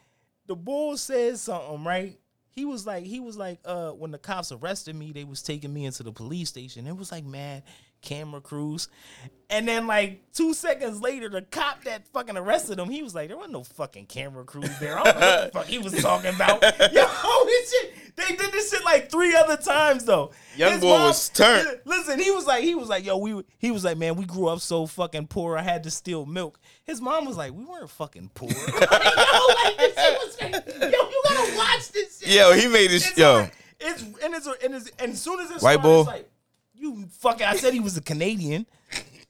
the 0.47 0.55
bull 0.55 0.97
said 0.97 1.37
something, 1.39 1.85
right? 1.85 2.17
He 2.53 2.65
was 2.65 2.87
like, 2.87 3.05
he 3.05 3.19
was 3.19 3.37
like, 3.37 3.59
uh, 3.65 3.91
when 3.91 4.11
the 4.11 4.19
cops 4.19 4.53
arrested 4.53 4.95
me, 4.95 5.13
they 5.13 5.25
was 5.25 5.43
taking 5.43 5.73
me 5.73 5.87
into 5.87 6.03
the 6.03 6.13
police 6.13 6.51
station. 6.51 6.87
It 6.87 6.97
was 6.97 7.11
like 7.11 7.25
mad 7.25 7.63
camera 8.03 8.41
crews. 8.41 8.89
And 9.49 9.69
then 9.69 9.87
like 9.87 10.23
two 10.33 10.55
seconds 10.55 11.01
later, 11.01 11.29
the 11.29 11.43
cop 11.43 11.85
that 11.85 12.09
fucking 12.09 12.37
arrested 12.37 12.79
him, 12.79 12.89
he 12.89 13.03
was 13.03 13.15
like, 13.15 13.29
there 13.29 13.37
wasn't 13.37 13.53
no 13.53 13.65
fucking 13.65 14.07
camera 14.07 14.45
crews 14.45 14.79
there. 14.79 14.99
I 14.99 15.05
don't 15.05 15.21
know 15.21 15.27
what 15.29 15.53
the 15.53 15.59
fuck 15.59 15.67
he 15.67 15.79
was 15.79 16.03
talking 16.03 16.35
about. 16.35 16.63
Yo, 16.93 17.45
this 17.45 17.71
shit, 17.71 17.95
they 18.17 18.35
did 18.35 18.51
this 18.53 18.71
shit 18.71 18.85
like 18.85 19.11
three 19.11 19.35
other 19.35 19.57
times 19.57 20.05
though. 20.05 20.31
Young 20.57 20.73
His 20.73 20.81
boy 20.81 20.99
was 21.01 21.29
turned. 21.29 21.81
Listen, 21.85 22.19
he 22.19 22.31
was 22.31 22.47
like, 22.47 22.63
he 22.65 22.75
was 22.75 22.89
like, 22.89 23.05
yo, 23.05 23.19
we, 23.19 23.43
he 23.59 23.71
was 23.71 23.85
like, 23.85 23.99
man, 23.99 24.17
we 24.17 24.25
grew 24.25 24.49
up 24.49 24.61
so 24.61 24.87
fucking 24.87 25.27
poor. 25.27 25.57
I 25.59 25.63
had 25.63 25.83
to 25.85 25.91
steal 25.91 26.25
milk. 26.25 26.59
His 26.85 27.01
mom 27.01 27.27
was 27.27 27.37
like, 27.37 27.53
we 27.53 27.65
weren't 27.65 27.91
fucking 27.91 28.31
poor. 28.35 28.49
yo, 28.51 28.55
like 28.57 29.77
this 29.77 29.95
shit 29.95 30.19
was, 30.19 30.39
yo, 30.81 30.89
you 30.89 31.23
gotta 31.29 31.57
watch 31.57 31.93
this 31.93 32.21
shit. 32.21 32.29
Yo, 32.35 32.53
he 32.55 32.69
made 32.69 32.91
this. 32.91 33.09
It's 33.09 33.19
Yo, 33.19 33.35
like- 33.35 33.55
it's 33.85 34.03
and 34.03 34.35
it's 34.35 34.47
and 34.47 34.75
it's 34.75 34.91
and 34.99 35.13
as 35.13 35.21
soon 35.21 35.41
as 35.41 35.51
it's 35.51 35.63
White 35.63 35.81
started, 35.81 35.99
it's 35.99 36.07
like, 36.07 36.31
you 36.83 37.07
fucking. 37.21 37.47
I 37.47 37.57
said 37.57 37.73
he 37.73 37.81
was 37.81 37.97
a 37.97 38.03
Canadian. 38.03 38.67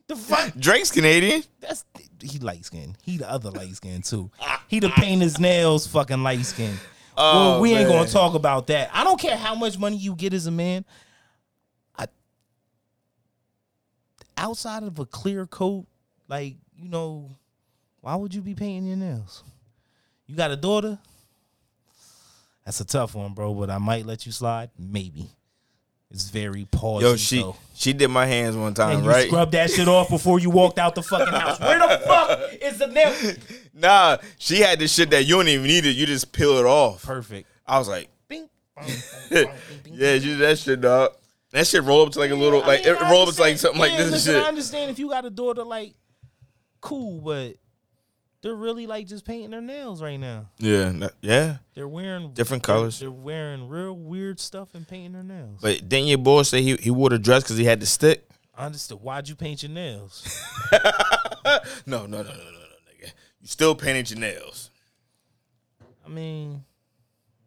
The 0.09 0.17
fuck. 0.17 0.55
Drake's 0.59 0.91
Canadian. 0.91 1.45
That's 1.61 1.85
he 2.21 2.39
light 2.39 2.65
skin. 2.65 2.97
He 3.03 3.19
the 3.19 3.31
other 3.31 3.51
light 3.51 3.75
skin 3.77 4.03
too. 4.03 4.31
He 4.69 4.81
the 4.81 4.89
paint 4.89 5.23
his 5.23 5.39
nails 5.39 5.87
fucking 5.87 6.23
light 6.23 6.45
skin. 6.45 6.75
Oh, 7.17 7.53
well, 7.53 7.61
we 7.61 7.73
ain't 7.75 7.89
man. 7.89 7.99
gonna 7.99 8.09
talk 8.09 8.35
about 8.35 8.67
that. 8.69 8.91
I 8.93 9.05
don't 9.05 9.21
care 9.21 9.37
how 9.37 9.55
much 9.55 9.79
money 9.79 9.97
you 9.97 10.15
get 10.15 10.33
as 10.33 10.47
a 10.47 10.51
man. 10.51 10.85
I 11.97 12.07
outside 14.37 14.83
of 14.83 14.99
a 14.99 15.05
clear 15.05 15.47
coat, 15.47 15.87
like 16.29 16.57
you 16.77 16.89
know, 16.89 17.31
Why 18.03 18.17
would 18.17 18.35
you 18.35 18.43
be 18.43 18.55
painting 18.55 18.87
your 18.87 18.97
nails? 18.97 19.45
You 20.27 20.35
got 20.37 20.51
a 20.51 20.57
daughter? 20.57 20.99
That's 22.65 22.81
a 22.81 22.85
tough 22.85 23.15
one, 23.15 23.33
bro. 23.33 23.55
But 23.55 23.71
I 23.71 23.79
might 23.79 24.05
let 24.07 24.27
you 24.27 24.33
slide. 24.33 24.71
Maybe. 24.79 25.31
It's 26.13 26.29
very 26.31 26.67
pausey. 26.67 27.01
Yo, 27.03 27.17
she 27.17 27.39
though. 27.41 27.57
she 27.75 27.93
did 27.93 28.09
my 28.09 28.27
hands 28.27 28.55
one 28.57 28.75
time, 28.75 28.97
And 28.97 29.05
you 29.05 29.11
right? 29.11 29.27
scrub 29.29 29.51
that 29.53 29.71
shit 29.71 29.89
off 29.89 30.11
before 30.11 30.39
you 30.39 30.51
walked 30.51 30.79
out 30.79 30.95
the 30.95 31.03
fucking 31.03 31.33
house. 31.33 31.59
Where 31.59 31.79
the 31.79 31.99
fuck 32.07 32.41
is 32.61 32.79
the 32.79 32.87
nail? 32.87 33.15
Nah, 33.75 34.19
she 34.39 34.61
had 34.61 34.79
this 34.79 34.93
shit 34.93 35.11
that 35.11 35.25
you 35.25 35.37
don't 35.37 35.49
even 35.49 35.67
need 35.67 35.87
it. 35.87 35.97
You 35.97 36.05
just 36.07 36.33
peel 36.33 36.59
it 36.59 36.67
off. 36.67 37.03
Perfect. 37.05 37.49
I 37.67 37.79
was 37.79 37.89
like, 37.89 38.09
Bing, 38.29 38.49
yeah, 39.31 40.15
you 40.15 40.21
did 40.21 40.39
that 40.41 40.59
shit, 40.59 40.81
dog. 40.83 41.13
That 41.53 41.67
shit 41.67 41.83
roll 41.83 42.07
up 42.07 42.13
to 42.13 42.19
like 42.19 42.31
a 42.31 42.35
little, 42.35 42.63
I 42.63 42.67
like 42.67 42.85
mean, 42.85 42.95
it 42.95 43.03
I 43.03 43.11
roll 43.11 43.27
up 43.29 43.35
to 43.35 43.41
like 43.41 43.59
something 43.59 43.81
like 43.81 43.93
yeah, 43.93 43.97
this 43.99 44.05
and 44.07 44.13
listen, 44.13 44.35
shit. 44.35 44.45
I 44.45 44.49
understand 44.49 44.91
if 44.91 44.99
you 44.99 45.09
got 45.09 45.25
a 45.25 45.31
daughter, 45.31 45.65
like, 45.65 45.95
cool, 46.81 47.21
but 47.21 47.57
they're 48.43 48.55
really 48.55 48.87
like 48.87 49.07
just 49.07 49.25
painting 49.25 49.51
their 49.51 49.61
nails 49.61 50.03
right 50.03 50.19
now. 50.19 50.47
Yeah, 50.59 51.09
yeah. 51.21 51.57
They're 51.75 51.89
wearing 51.89 52.33
Different 52.35 52.63
colors. 52.63 53.01
They're 53.01 53.11
wearing 53.11 53.69
real 53.69 53.95
weird 53.95 54.39
stuff 54.41 54.75
and 54.75 54.87
painting 54.87 55.13
their 55.13 55.23
nails. 55.23 55.61
But 55.63 55.89
didn't 55.89 56.09
your 56.09 56.19
boy 56.19 56.43
say 56.43 56.61
he, 56.63 56.77
he 56.77 56.91
wore 56.91 57.09
the 57.11 57.19
dress 57.19 57.43
because 57.45 57.57
he 57.57 57.65
had 57.65 57.81
the 57.81 57.87
stick? 57.87 58.29
I 58.55 58.67
understood. 58.67 59.01
Why'd 59.01 59.29
you 59.29 59.35
paint 59.37 59.63
your 59.63 59.73
nails? 59.73 60.29
No, 61.85 62.07
no, 62.07 62.07
no, 62.07 62.23
no, 62.23 62.23
no, 62.23 62.35
no, 62.35 62.77
nigga. 62.89 63.11
You 63.41 63.49
still 63.49 63.75
painted 63.75 64.09
your 64.11 64.21
nails. 64.21 64.71
I 66.07 66.09
mean, 66.09 66.65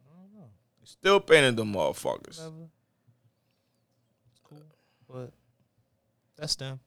I 0.06 0.20
don't 0.22 0.34
know. 0.42 0.48
You 0.82 0.86
still 0.86 1.20
painted 1.22 1.56
them 1.56 1.74
motherfuckers. 1.74 2.38
whatever. 2.40 2.70
It's 4.30 4.40
cool, 4.44 4.62
but 5.10 5.32
that's 6.38 6.56
them. 6.56 6.80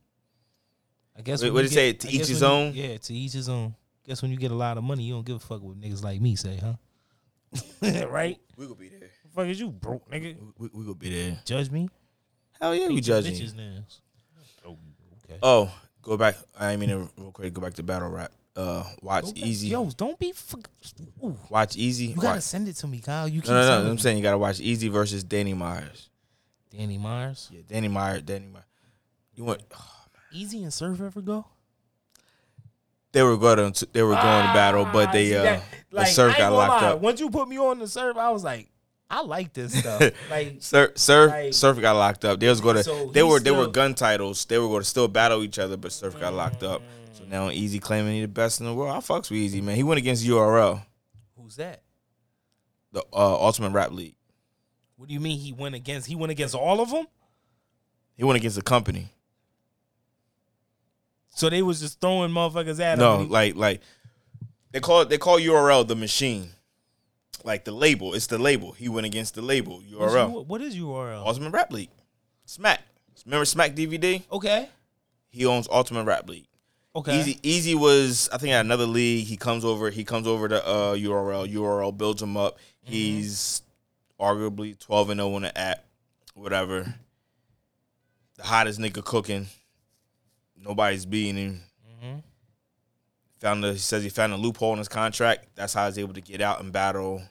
I 1.16 1.22
guess. 1.22 1.42
Wait, 1.42 1.50
what 1.50 1.62
did 1.62 1.70
you 1.70 1.74
say? 1.76 1.92
To 1.94 2.08
I 2.08 2.10
each 2.10 2.26
his 2.28 2.42
when 2.42 2.50
you- 2.50 2.56
own? 2.56 2.72
Yeah, 2.74 2.96
to 2.98 3.14
each 3.14 3.32
his 3.32 3.48
own. 3.48 3.74
Guess 4.08 4.22
when 4.22 4.30
you 4.30 4.38
get 4.38 4.50
a 4.50 4.54
lot 4.54 4.78
of 4.78 4.84
money, 4.84 5.02
you 5.04 5.12
don't 5.12 5.26
give 5.26 5.36
a 5.36 5.38
fuck 5.38 5.62
what 5.62 5.78
niggas 5.78 6.02
like 6.02 6.18
me 6.20 6.34
say, 6.34 6.58
huh? 6.62 6.74
right? 8.08 8.38
We 8.56 8.64
gonna 8.64 8.74
be 8.74 8.88
there. 8.88 9.10
Fuck 9.34 9.46
is 9.48 9.60
you 9.60 9.70
broke, 9.70 10.10
nigga? 10.10 10.34
We, 10.56 10.68
we 10.72 10.82
gonna 10.84 10.94
be 10.94 11.10
there. 11.10 11.38
Judge 11.44 11.70
me? 11.70 11.88
Hell 12.60 12.74
yeah, 12.74 12.88
we 12.88 12.94
Paint 12.94 13.06
your 13.06 13.20
judging. 13.20 13.34
bitches' 13.34 13.54
nails. 13.54 14.00
Oh, 14.66 14.78
okay. 15.24 15.38
Oh, 15.42 15.70
go 16.02 16.16
back. 16.16 16.36
I 16.58 16.76
mean, 16.76 16.90
real 17.18 17.32
quick, 17.32 17.52
go 17.52 17.60
back 17.60 17.74
to 17.74 17.82
battle 17.82 18.08
rap. 18.08 18.32
Uh, 18.56 18.82
watch 19.02 19.26
Okay. 19.26 19.42
easy. 19.42 19.68
Yo, 19.68 19.88
don't 19.90 20.18
be. 20.18 20.32
Fuck, 20.32 20.68
ooh. 21.22 21.36
Watch 21.50 21.76
easy. 21.76 22.06
You 22.06 22.14
gotta 22.16 22.28
Watch- 22.28 22.42
send 22.42 22.66
it 22.66 22.76
to 22.76 22.86
me, 22.88 23.00
Kyle. 23.00 23.28
You 23.28 23.40
keep 23.42 23.50
no, 23.50 23.54
no, 23.54 23.60
no. 23.60 23.68
sending 23.74 23.90
I'm 23.92 23.98
saying 23.98 24.16
you 24.16 24.22
gotta 24.22 24.38
watch 24.38 24.58
easy 24.60 24.88
versus 24.88 25.22
Danny 25.22 25.54
Myers. 25.54 26.08
Danny 26.70 26.98
Myers. 26.98 27.48
Yeah, 27.52 27.60
Danny 27.68 27.88
Myers. 27.88 28.22
Danny 28.22 28.46
Myers. 28.46 28.64
You 29.34 29.44
want? 29.44 29.62
Easy 30.32 30.62
and 30.64 30.72
Surf 30.72 31.00
ever 31.00 31.20
go? 31.20 31.44
They 33.12 33.22
were 33.22 33.36
going 33.36 33.72
to 33.72 33.88
they 33.92 34.02
were 34.02 34.14
going 34.14 34.46
to 34.46 34.52
battle, 34.52 34.84
but 34.92 35.12
they 35.12 35.34
Ah, 35.36 35.40
uh, 35.40 35.42
see 35.42 35.48
that- 35.50 35.64
the 35.90 36.04
surf 36.04 36.36
got 36.36 36.52
locked 36.52 36.82
lie. 36.82 36.88
up. 36.90 37.00
Once 37.00 37.20
you 37.20 37.30
put 37.30 37.48
me 37.48 37.58
on 37.58 37.78
the 37.78 37.88
surf, 37.88 38.16
I 38.18 38.30
was 38.30 38.44
like, 38.44 38.68
I 39.10 39.22
like 39.22 39.54
this 39.54 39.72
stuff. 39.78 40.02
like, 40.30 40.56
Surf, 40.60 40.98
surf, 40.98 41.30
Like- 41.30 41.54
surf 41.54 41.80
got 41.80 41.94
locked 41.96 42.26
up. 42.26 42.38
They 42.40 42.48
was 42.48 42.60
going 42.60 42.76
to. 42.76 42.84
So 42.84 43.06
they 43.10 43.20
he 43.20 43.24
were 43.24 43.40
they 43.40 43.50
were 43.50 43.66
gun 43.68 43.94
titles. 43.94 44.44
They 44.44 44.58
were 44.58 44.68
going 44.68 44.82
to 44.82 44.88
still 44.88 45.08
battle 45.08 45.42
each 45.42 45.58
other, 45.58 45.76
but 45.78 45.92
surf 45.92 46.20
got 46.20 46.34
locked 46.34 46.62
up. 46.62 46.82
So 47.14 47.24
now 47.26 47.48
Easy 47.50 47.78
claiming 47.78 48.14
he 48.16 48.20
the 48.20 48.28
best 48.28 48.60
in 48.60 48.66
the 48.66 48.74
world. 48.74 48.94
I 48.94 48.98
fucks 48.98 49.30
with 49.30 49.38
Easy 49.38 49.60
man. 49.62 49.76
He 49.76 49.82
went 49.82 49.98
against 49.98 50.24
URL, 50.26 50.84
who's 51.40 51.56
that? 51.56 51.82
the 52.92 53.00
uh, 53.12 53.34
Ultimate 53.44 53.70
Rap 53.70 53.92
League. 53.92 54.14
What 54.96 55.08
do 55.08 55.14
you 55.14 55.20
mean 55.20 55.38
he 55.38 55.52
went 55.52 55.74
against? 55.74 56.06
He 56.06 56.14
went 56.16 56.30
against 56.32 56.54
all 56.54 56.80
of 56.80 56.90
them. 56.90 57.06
He 58.16 58.24
went 58.24 58.36
against 58.36 58.56
the 58.56 58.62
company. 58.62 59.08
So 61.38 61.48
they 61.48 61.62
was 61.62 61.78
just 61.78 62.00
throwing 62.00 62.32
motherfuckers 62.32 62.80
at 62.80 62.94
him. 62.94 62.98
No, 62.98 63.18
like 63.18 63.54
like 63.54 63.80
they 64.72 64.80
call 64.80 65.04
they 65.04 65.18
call 65.18 65.38
URL 65.38 65.86
the 65.86 65.94
machine, 65.94 66.50
like 67.44 67.64
the 67.64 67.70
label. 67.70 68.14
It's 68.14 68.26
the 68.26 68.38
label. 68.38 68.72
He 68.72 68.88
went 68.88 69.06
against 69.06 69.36
the 69.36 69.42
label 69.42 69.80
URL. 69.80 70.32
U- 70.32 70.40
what 70.40 70.60
is 70.60 70.74
URL? 70.74 71.24
Ultimate 71.24 71.50
Rap 71.50 71.72
League, 71.72 71.90
Smack. 72.44 72.80
Remember 73.24 73.44
Smack 73.44 73.76
DVD? 73.76 74.20
Okay. 74.32 74.68
He 75.28 75.46
owns 75.46 75.68
Ultimate 75.70 76.02
Rap 76.06 76.28
League. 76.28 76.48
Okay. 76.96 77.20
Easy 77.20 77.38
Easy 77.44 77.74
was 77.76 78.28
I 78.32 78.38
think 78.38 78.52
at 78.52 78.64
another 78.64 78.86
league. 78.86 79.24
He 79.28 79.36
comes 79.36 79.64
over. 79.64 79.90
He 79.90 80.02
comes 80.02 80.26
over 80.26 80.48
to 80.48 80.66
uh, 80.66 80.96
URL. 80.96 81.46
URL 81.54 81.96
builds 81.96 82.20
him 82.20 82.36
up. 82.36 82.56
Mm-hmm. 82.84 82.92
He's 82.94 83.62
arguably 84.18 84.76
twelve 84.76 85.08
and 85.10 85.20
zero 85.20 85.34
on 85.34 85.42
the 85.42 85.56
app. 85.56 85.84
Whatever. 86.34 86.96
The 88.38 88.42
hottest 88.42 88.80
nigga 88.80 89.04
cooking. 89.04 89.46
Nobody's 90.62 91.06
beating 91.06 91.36
him. 91.36 91.62
Mhm. 92.02 92.22
Found 93.40 93.64
the, 93.64 93.72
he 93.72 93.78
says 93.78 94.02
he 94.02 94.08
found 94.08 94.32
a 94.32 94.36
loophole 94.36 94.72
in 94.72 94.78
his 94.78 94.88
contract. 94.88 95.48
That's 95.54 95.72
how 95.74 95.86
he's 95.86 95.98
able 95.98 96.14
to 96.14 96.20
get 96.20 96.40
out 96.40 96.60
and 96.60 96.72
battle 96.72 97.22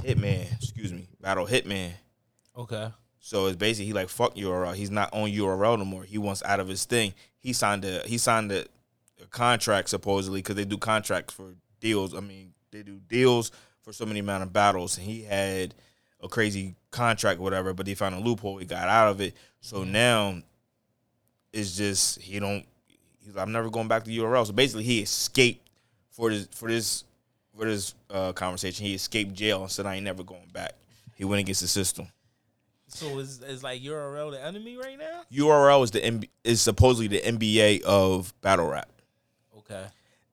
Hitman. 0.00 0.52
Excuse 0.54 0.92
me, 0.92 1.08
battle 1.20 1.46
Hitman. 1.46 1.92
Okay. 2.56 2.90
So 3.20 3.46
it's 3.46 3.56
basically 3.56 3.86
he 3.86 3.92
like 3.92 4.08
fuck 4.08 4.34
URL. 4.34 4.74
He's 4.74 4.90
not 4.90 5.10
on 5.12 5.30
URL 5.30 5.78
no 5.78 5.84
more. 5.84 6.04
He 6.04 6.18
wants 6.18 6.42
out 6.42 6.60
of 6.60 6.68
his 6.68 6.84
thing. 6.84 7.14
He 7.38 7.52
signed 7.52 7.84
a 7.84 8.00
he 8.06 8.18
signed 8.18 8.50
a, 8.52 8.66
a 9.22 9.26
contract 9.30 9.88
supposedly 9.88 10.40
because 10.40 10.56
they 10.56 10.64
do 10.64 10.76
contracts 10.76 11.32
for 11.32 11.54
deals. 11.80 12.14
I 12.14 12.20
mean 12.20 12.52
they 12.70 12.82
do 12.82 13.00
deals 13.08 13.50
for 13.82 13.92
so 13.92 14.04
many 14.04 14.20
amount 14.20 14.42
of 14.42 14.52
battles, 14.52 14.98
and 14.98 15.06
he 15.06 15.22
had 15.22 15.74
a 16.20 16.28
crazy 16.28 16.74
contract, 16.90 17.38
whatever. 17.40 17.72
But 17.72 17.86
they 17.86 17.94
found 17.94 18.14
a 18.14 18.18
loophole. 18.18 18.58
He 18.58 18.66
got 18.66 18.88
out 18.88 19.08
of 19.08 19.20
it. 19.20 19.34
So 19.60 19.84
now 19.84 20.42
it's 21.54 21.76
just 21.76 22.20
he 22.20 22.38
don't. 22.40 22.64
He's 23.24 23.34
like, 23.34 23.46
I'm 23.46 23.52
never 23.52 23.70
going 23.70 23.88
back 23.88 24.04
to 24.04 24.10
URL. 24.10 24.46
So 24.46 24.52
basically, 24.52 24.84
he 24.84 25.00
escaped 25.00 25.68
for 26.10 26.30
this 26.30 26.48
for 26.52 26.68
this 26.68 27.04
for 27.56 27.64
this 27.64 27.94
uh, 28.10 28.32
conversation. 28.32 28.84
He 28.84 28.94
escaped 28.94 29.32
jail 29.34 29.62
and 29.62 29.70
said, 29.70 29.86
I 29.86 29.94
ain't 29.94 30.04
never 30.04 30.22
going 30.22 30.48
back. 30.52 30.72
He 31.14 31.24
went 31.24 31.40
against 31.40 31.60
the 31.60 31.68
system. 31.68 32.08
So 32.88 33.18
is 33.18 33.40
is 33.42 33.62
like 33.62 33.82
URL 33.82 34.32
the 34.32 34.44
enemy 34.44 34.76
right 34.76 34.98
now? 34.98 35.22
URL 35.32 35.84
is 35.84 35.90
the 35.90 36.00
MB, 36.00 36.28
is 36.44 36.60
supposedly 36.60 37.08
the 37.08 37.20
NBA 37.20 37.82
of 37.82 38.34
battle 38.40 38.68
rap. 38.68 38.88
Okay. 39.58 39.86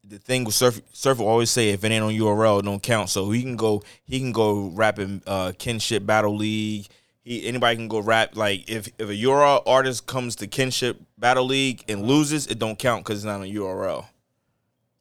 The 0.04 0.18
thing 0.18 0.44
with 0.44 0.56
Surf 0.56 0.82
Surf 0.92 1.20
will 1.20 1.28
always 1.28 1.50
say 1.50 1.70
if 1.70 1.84
it 1.84 1.92
ain't 1.92 2.04
on 2.04 2.12
URL, 2.12 2.60
it 2.60 2.66
don't 2.66 2.84
count. 2.84 3.10
So 3.10 3.32
he 3.32 3.42
can 3.42 3.56
go 3.56 3.84
he 4.04 4.20
can 4.20 4.32
go 4.32 4.70
rap 4.74 5.00
in 5.00 5.22
uh, 5.26 5.54
Kinship 5.58 6.06
Battle 6.06 6.36
League. 6.36 6.88
He 7.24 7.46
anybody 7.48 7.76
can 7.76 7.88
go 7.88 8.00
rap 8.00 8.36
like 8.36 8.70
if 8.70 8.88
if 8.98 9.10
a 9.10 9.14
URL 9.14 9.62
artist 9.68 10.08
comes 10.08 10.36
to 10.38 10.48
Kinship 10.48 11.00
Battle 11.18 11.46
League 11.46 11.84
and 11.88 12.04
loses, 12.08 12.48
it 12.48 12.58
don't 12.60 12.80
count 12.80 13.04
because 13.04 13.20
it's 13.20 13.26
not 13.26 13.42
a 13.42 13.46
URL. 13.46 14.06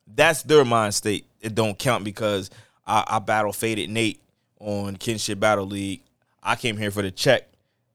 That's 0.06 0.42
their 0.42 0.64
mind 0.64 0.94
state. 0.94 1.26
It 1.40 1.54
don't 1.54 1.78
count 1.78 2.04
because 2.04 2.50
I, 2.86 3.04
I 3.06 3.18
battle 3.20 3.52
Faded 3.52 3.88
Nate 3.90 4.20
on 4.58 4.96
Kinship 4.96 5.40
Battle 5.40 5.66
League. 5.66 6.02
I 6.42 6.56
came 6.56 6.76
here 6.76 6.90
for 6.90 7.02
the 7.02 7.10
check. 7.10 7.48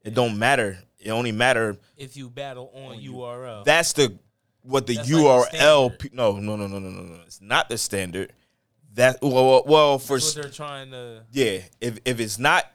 It 0.03 0.13
don't 0.13 0.37
matter. 0.39 0.79
It 0.99 1.11
only 1.11 1.31
matter 1.31 1.77
If 1.97 2.17
you 2.17 2.29
battle 2.29 2.71
on 2.73 2.97
URL. 2.99 3.63
that's 3.63 3.93
the 3.93 4.17
what 4.63 4.87
the 4.87 4.95
That's 4.95 5.11
like 5.11 5.51
the 5.51 5.57
URL. 5.57 5.99
pe- 5.99 6.09
no, 6.13 6.39
no, 6.39 6.55
no, 6.55 6.65
no, 6.65 6.79
no, 6.79 6.89
no, 6.89 7.01
no. 7.03 7.19
It's 7.27 7.41
not 7.41 7.69
the 7.69 7.77
standard. 7.77 8.33
That 8.95 9.19
well, 9.21 9.33
well, 9.33 9.63
well 9.67 9.99
for 9.99 10.15
That's 10.15 10.35
what 10.35 10.41
they're 10.43 10.51
trying 10.51 10.91
to. 10.91 11.23
yeah. 11.31 11.59
If 11.79 11.99
if 12.05 12.19
it's 12.19 12.39
not 12.39 12.65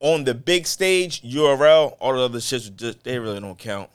on 0.00 0.24
the 0.24 0.34
big 0.34 0.66
stage, 0.66 1.22
URL, 1.22 1.96
all 2.00 2.12
the 2.12 2.20
other 2.20 2.38
shits 2.38 2.74
just 2.74 3.02
they 3.04 3.18
really 3.18 3.40
don't 3.40 3.58
count. 3.58 3.90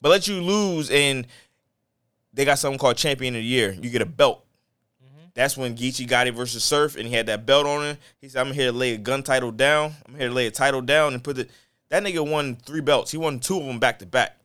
But 0.00 0.10
let 0.10 0.28
you 0.28 0.40
lose 0.40 0.90
and 0.90 1.26
they 2.32 2.44
got 2.44 2.58
something 2.58 2.78
called 2.78 2.96
Champion 2.96 3.34
of 3.34 3.40
the 3.40 3.44
Year. 3.44 3.72
You 3.72 3.90
get 3.90 4.02
a 4.02 4.06
belt. 4.06 4.44
Mm-hmm. 5.02 5.26
That's 5.34 5.56
when 5.56 5.76
Geechee 5.76 6.06
got 6.06 6.26
it 6.26 6.34
versus 6.34 6.64
Surf, 6.64 6.96
and 6.96 7.06
he 7.06 7.14
had 7.14 7.26
that 7.26 7.46
belt 7.46 7.66
on 7.66 7.84
him. 7.84 7.98
He 8.20 8.28
said, 8.28 8.46
"I'm 8.46 8.52
here 8.52 8.70
to 8.70 8.76
lay 8.76 8.92
a 8.92 8.98
gun 8.98 9.22
title 9.22 9.52
down. 9.52 9.94
I'm 10.06 10.16
here 10.16 10.28
to 10.28 10.34
lay 10.34 10.46
a 10.46 10.50
title 10.50 10.82
down 10.82 11.14
and 11.14 11.22
put 11.22 11.38
it." 11.38 11.50
That 11.90 12.02
nigga 12.02 12.28
won 12.28 12.56
three 12.56 12.80
belts. 12.80 13.12
He 13.12 13.18
won 13.18 13.38
two 13.38 13.58
of 13.58 13.66
them 13.66 13.78
back 13.78 14.00
to 14.00 14.06
back. 14.06 14.36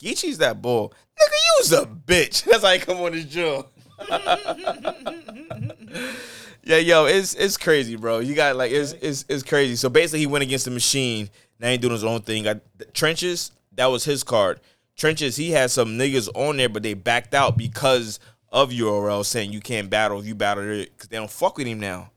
Geechee's 0.00 0.38
that 0.38 0.62
bull. 0.62 0.92
Nigga, 1.18 1.32
you 1.32 1.56
was 1.58 1.72
a 1.72 1.86
bitch. 1.86 2.44
That's 2.44 2.62
how 2.62 2.72
he 2.72 2.78
come 2.78 2.98
on 2.98 3.12
his 3.12 3.24
jaw. 3.24 3.64
yeah, 6.66 6.78
yo, 6.78 7.04
it's 7.06 7.34
it's 7.34 7.56
crazy, 7.56 7.94
bro. 7.96 8.18
You 8.18 8.34
got 8.34 8.56
like 8.56 8.72
it's 8.72 8.92
it's 9.00 9.24
it's 9.28 9.42
crazy. 9.44 9.76
So 9.76 9.88
basically, 9.88 10.18
he 10.20 10.26
went 10.26 10.42
against 10.42 10.64
the 10.64 10.72
machine. 10.72 11.30
Now 11.60 11.70
he 11.70 11.78
doing 11.78 11.92
his 11.92 12.04
own 12.04 12.20
thing. 12.22 12.42
Got 12.42 12.58
trenches. 12.92 13.52
That 13.72 13.86
was 13.86 14.04
his 14.04 14.24
card. 14.24 14.60
Trenches. 14.96 15.36
He 15.36 15.52
had 15.52 15.70
some 15.70 15.96
niggas 15.96 16.28
on 16.34 16.56
there, 16.56 16.68
but 16.68 16.82
they 16.82 16.94
backed 16.94 17.34
out 17.34 17.56
because 17.56 18.18
of 18.50 18.70
URL 18.70 19.24
saying 19.24 19.52
you 19.52 19.60
can't 19.60 19.88
battle 19.88 20.18
if 20.18 20.26
you 20.26 20.34
battle 20.34 20.64
it 20.68 20.90
because 20.92 21.08
they 21.08 21.16
don't 21.16 21.30
fuck 21.30 21.56
with 21.56 21.66
him 21.68 21.78
now. 21.78 22.10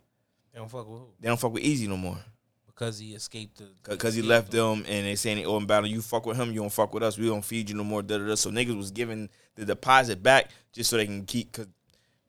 They 0.52 0.60
don't 0.60 0.70
fuck 0.70 0.89
with 0.89 1.00
who? 1.00 1.08
They 1.20 1.28
don't 1.28 1.39
fuck 1.39 1.54
with 1.54 1.64
Easy 1.64 1.88
no 1.88 1.97
more 1.97 2.18
Because 2.66 2.97
he 3.00 3.14
escaped 3.14 3.58
the. 3.60 3.68
because 3.89 4.16
he 4.16 4.22
left 4.22 4.52
them 4.52 4.84
and 4.88 5.06
they 5.06 5.16
saying 5.16 5.38
they 5.38 5.45
owe 5.45 5.58
him 5.58 5.68
battle. 5.68 5.89
You 5.89 6.02
fuck 6.02 6.26
with 6.26 6.38
him, 6.38 6.50
you 6.52 6.62
don't 6.62 6.72
fuck 6.72 6.93
with 6.93 7.04
us. 7.04 7.18
We 7.18 7.28
don't 7.28 7.43
feed 7.45 7.70
you 7.70 7.76
no 7.76 7.84
more. 7.84 8.02
Da, 8.02 8.18
da, 8.18 8.28
da. 8.28 8.36
So 8.36 8.50
niggas 8.52 8.76
was 8.76 8.89
giving 8.91 9.30
the 9.56 9.66
deposit 9.66 10.24
back 10.24 10.50
just 10.72 10.89
so 10.89 10.97
they 10.97 11.06
can 11.06 11.26
keep 11.26 11.52
because 11.52 11.68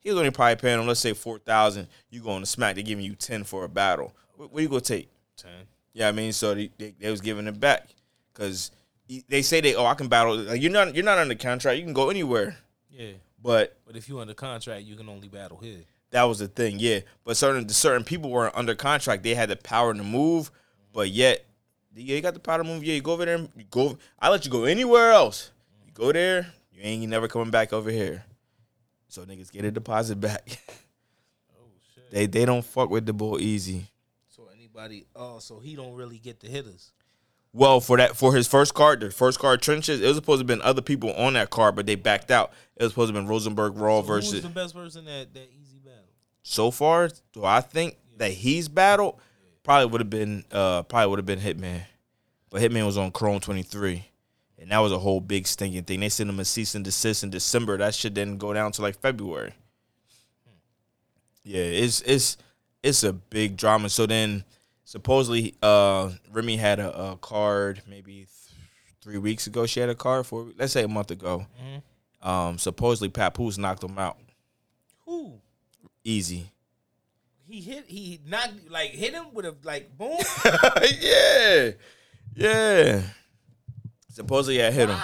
he 0.01 0.09
was 0.09 0.19
only 0.19 0.31
probably 0.31 0.57
paying 0.57 0.77
them. 0.77 0.87
Let's 0.87 0.99
say 0.99 1.13
four 1.13 1.39
thousand. 1.39 1.87
You 2.09 2.21
go 2.21 2.31
on 2.31 2.41
the 2.41 2.47
smack, 2.47 2.75
They're 2.75 2.83
giving 2.83 3.05
you 3.05 3.15
ten 3.15 3.43
for 3.43 3.63
a 3.63 3.69
battle. 3.69 4.13
What, 4.35 4.51
what 4.51 4.61
you 4.63 4.69
gonna 4.69 4.81
take? 4.81 5.09
Ten. 5.37 5.51
Yeah, 5.93 6.07
I 6.07 6.11
mean, 6.11 6.31
so 6.33 6.53
they, 6.53 6.69
they, 6.77 6.93
they 6.99 7.09
was 7.11 7.21
giving 7.21 7.47
it 7.47 7.59
back 7.59 7.87
because 8.33 8.71
they 9.27 9.41
say 9.41 9.61
they 9.61 9.75
oh 9.75 9.85
I 9.85 9.93
can 9.93 10.07
battle. 10.07 10.35
Like, 10.37 10.61
you're 10.61 10.71
not 10.71 10.93
you're 10.95 11.05
not 11.05 11.17
under 11.17 11.35
contract. 11.35 11.77
You 11.77 11.83
can 11.85 11.93
go 11.93 12.09
anywhere. 12.09 12.57
Yeah. 12.89 13.11
But 13.41 13.75
But 13.85 13.95
if 13.95 14.07
you're 14.07 14.21
under 14.21 14.33
contract, 14.33 14.83
you 14.83 14.95
can 14.95 15.09
only 15.09 15.27
battle 15.27 15.57
here. 15.57 15.79
that 16.11 16.23
was 16.23 16.39
the 16.39 16.47
thing, 16.47 16.77
yeah. 16.79 16.99
But 17.23 17.37
certain 17.37 17.67
certain 17.69 18.03
people 18.03 18.29
were 18.29 18.55
under 18.57 18.75
contract; 18.75 19.23
they 19.23 19.33
had 19.35 19.49
the 19.49 19.55
power 19.55 19.93
to 19.93 20.03
move, 20.03 20.51
but 20.93 21.09
yet, 21.09 21.43
yeah, 21.95 22.15
you 22.15 22.21
got 22.21 22.33
the 22.35 22.39
power 22.39 22.59
to 22.59 22.63
move. 22.63 22.83
Yeah, 22.83 22.93
you 22.95 23.01
go 23.01 23.13
over 23.13 23.25
there, 23.25 23.35
and 23.35 23.49
you 23.55 23.65
go. 23.69 23.97
I 24.19 24.29
let 24.29 24.45
you 24.45 24.51
go 24.51 24.65
anywhere 24.65 25.11
else. 25.11 25.51
You 25.85 25.91
go 25.93 26.11
there, 26.11 26.53
you 26.71 26.81
ain't 26.83 27.09
never 27.09 27.27
coming 27.27 27.49
back 27.51 27.73
over 27.73 27.89
here. 27.89 28.23
So 29.11 29.25
niggas 29.25 29.51
get 29.51 29.65
a 29.65 29.71
deposit 29.71 30.21
back. 30.21 30.61
Oh 31.59 31.63
shit. 31.95 32.11
they 32.11 32.25
they 32.27 32.45
don't 32.45 32.63
fuck 32.63 32.89
with 32.89 33.05
the 33.05 33.11
bull 33.11 33.39
easy. 33.41 33.87
So 34.29 34.47
anybody? 34.55 35.05
Oh, 35.13 35.39
so 35.39 35.59
he 35.59 35.75
don't 35.75 35.93
really 35.95 36.17
get 36.17 36.39
the 36.39 36.47
hitters. 36.47 36.93
Well, 37.51 37.81
for 37.81 37.97
that 37.97 38.15
for 38.15 38.33
his 38.33 38.47
first 38.47 38.73
card, 38.73 39.01
the 39.01 39.11
first 39.11 39.37
card 39.37 39.61
trenches, 39.61 39.99
it 39.99 40.07
was 40.07 40.15
supposed 40.15 40.37
to 40.37 40.43
have 40.43 40.47
been 40.47 40.61
other 40.65 40.81
people 40.81 41.11
on 41.15 41.33
that 41.33 41.49
card, 41.49 41.75
but 41.75 41.85
they 41.85 41.95
backed 41.95 42.31
out. 42.31 42.53
It 42.77 42.83
was 42.83 42.93
supposed 42.93 43.11
to 43.11 43.15
have 43.17 43.21
been 43.25 43.29
Rosenberg 43.29 43.75
Raw 43.75 43.99
So 44.01 44.07
versus. 44.07 44.31
who's 44.31 44.43
the 44.43 44.47
best 44.49 44.73
person 44.73 45.03
that 45.03 45.33
that 45.33 45.49
easy 45.61 45.79
battle? 45.83 46.05
so 46.43 46.71
far, 46.71 47.09
do 47.33 47.43
I 47.43 47.59
think 47.59 47.97
that 48.15 48.31
he's 48.31 48.69
battled? 48.69 49.19
Probably 49.63 49.87
would 49.87 49.99
have 49.99 50.09
been 50.09 50.45
uh 50.53 50.83
probably 50.83 51.09
would 51.09 51.19
have 51.19 51.25
been 51.25 51.41
Hitman. 51.41 51.81
But 52.49 52.61
Hitman 52.61 52.85
was 52.85 52.97
on 52.97 53.11
Chrome 53.11 53.41
23. 53.41 54.05
And 54.61 54.69
that 54.69 54.77
was 54.77 54.91
a 54.91 54.99
whole 54.99 55.19
big 55.19 55.47
stinking 55.47 55.83
thing. 55.83 55.99
They 56.01 56.09
sent 56.09 56.29
him 56.29 56.39
a 56.39 56.45
cease 56.45 56.75
and 56.75 56.85
desist 56.85 57.23
in 57.23 57.31
December. 57.31 57.77
That 57.77 57.95
shit 57.95 58.13
didn't 58.13 58.37
go 58.37 58.53
down 58.53 58.71
to 58.73 58.83
like 58.83 58.99
February. 58.99 59.53
Yeah, 61.43 61.63
it's 61.63 62.01
it's 62.01 62.37
it's 62.83 63.03
a 63.03 63.11
big 63.11 63.57
drama. 63.57 63.89
So 63.89 64.05
then 64.05 64.43
supposedly 64.85 65.55
uh 65.63 66.11
Remy 66.31 66.57
had 66.57 66.79
a, 66.79 67.11
a 67.11 67.17
card 67.17 67.81
maybe 67.87 68.13
th- 68.13 68.27
three 69.01 69.17
weeks 69.17 69.47
ago. 69.47 69.65
She 69.65 69.79
had 69.79 69.89
a 69.89 69.95
card 69.95 70.27
for 70.27 70.49
let's 70.55 70.73
say 70.73 70.83
a 70.83 70.87
month 70.87 71.09
ago. 71.09 71.47
Um 72.21 72.59
supposedly 72.59 73.09
Papoose 73.09 73.57
knocked 73.57 73.83
him 73.83 73.97
out. 73.97 74.17
Who? 75.05 75.39
Easy. 76.03 76.51
He 77.47 77.61
hit. 77.61 77.85
He 77.87 78.19
knocked 78.27 78.69
like 78.69 78.91
hit 78.91 79.13
him 79.13 79.33
with 79.33 79.45
a 79.45 79.55
like 79.63 79.97
boom. 79.97 80.19
yeah. 80.99 81.71
Yeah. 82.35 83.01
Supposedly 84.11 84.63
I 84.63 84.71
hit 84.71 84.89
him. 84.89 84.99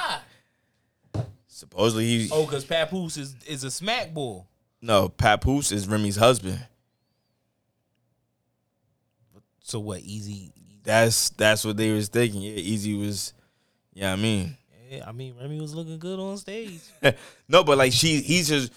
Supposedly 1.47 2.05
he 2.05 2.29
Oh, 2.31 2.45
because 2.45 2.65
Papoose 2.65 3.17
is 3.17 3.35
is 3.47 3.63
a 3.63 3.71
smack 3.71 4.13
bull. 4.13 4.47
no, 4.81 5.09
Papoose 5.09 5.71
is 5.71 5.87
Remy's 5.87 6.15
husband. 6.17 6.59
So 9.63 9.79
what? 9.79 10.01
Easy. 10.01 10.51
That's 10.83 11.29
that's 11.31 11.65
what 11.65 11.77
they 11.77 11.91
was 11.91 12.07
thinking. 12.09 12.41
Yeah, 12.41 12.51
Easy 12.51 12.95
was 12.95 13.33
yeah, 13.93 14.13
I 14.13 14.15
mean. 14.15 14.55
Yeah, 14.89 15.03
I 15.07 15.11
mean 15.11 15.35
Remy 15.39 15.59
was 15.59 15.73
looking 15.75 15.99
good 15.99 16.19
on 16.19 16.37
stage. 16.37 16.79
no, 17.47 17.63
but 17.63 17.77
like 17.77 17.91
she 17.91 18.21
he's 18.21 18.47
just 18.47 18.71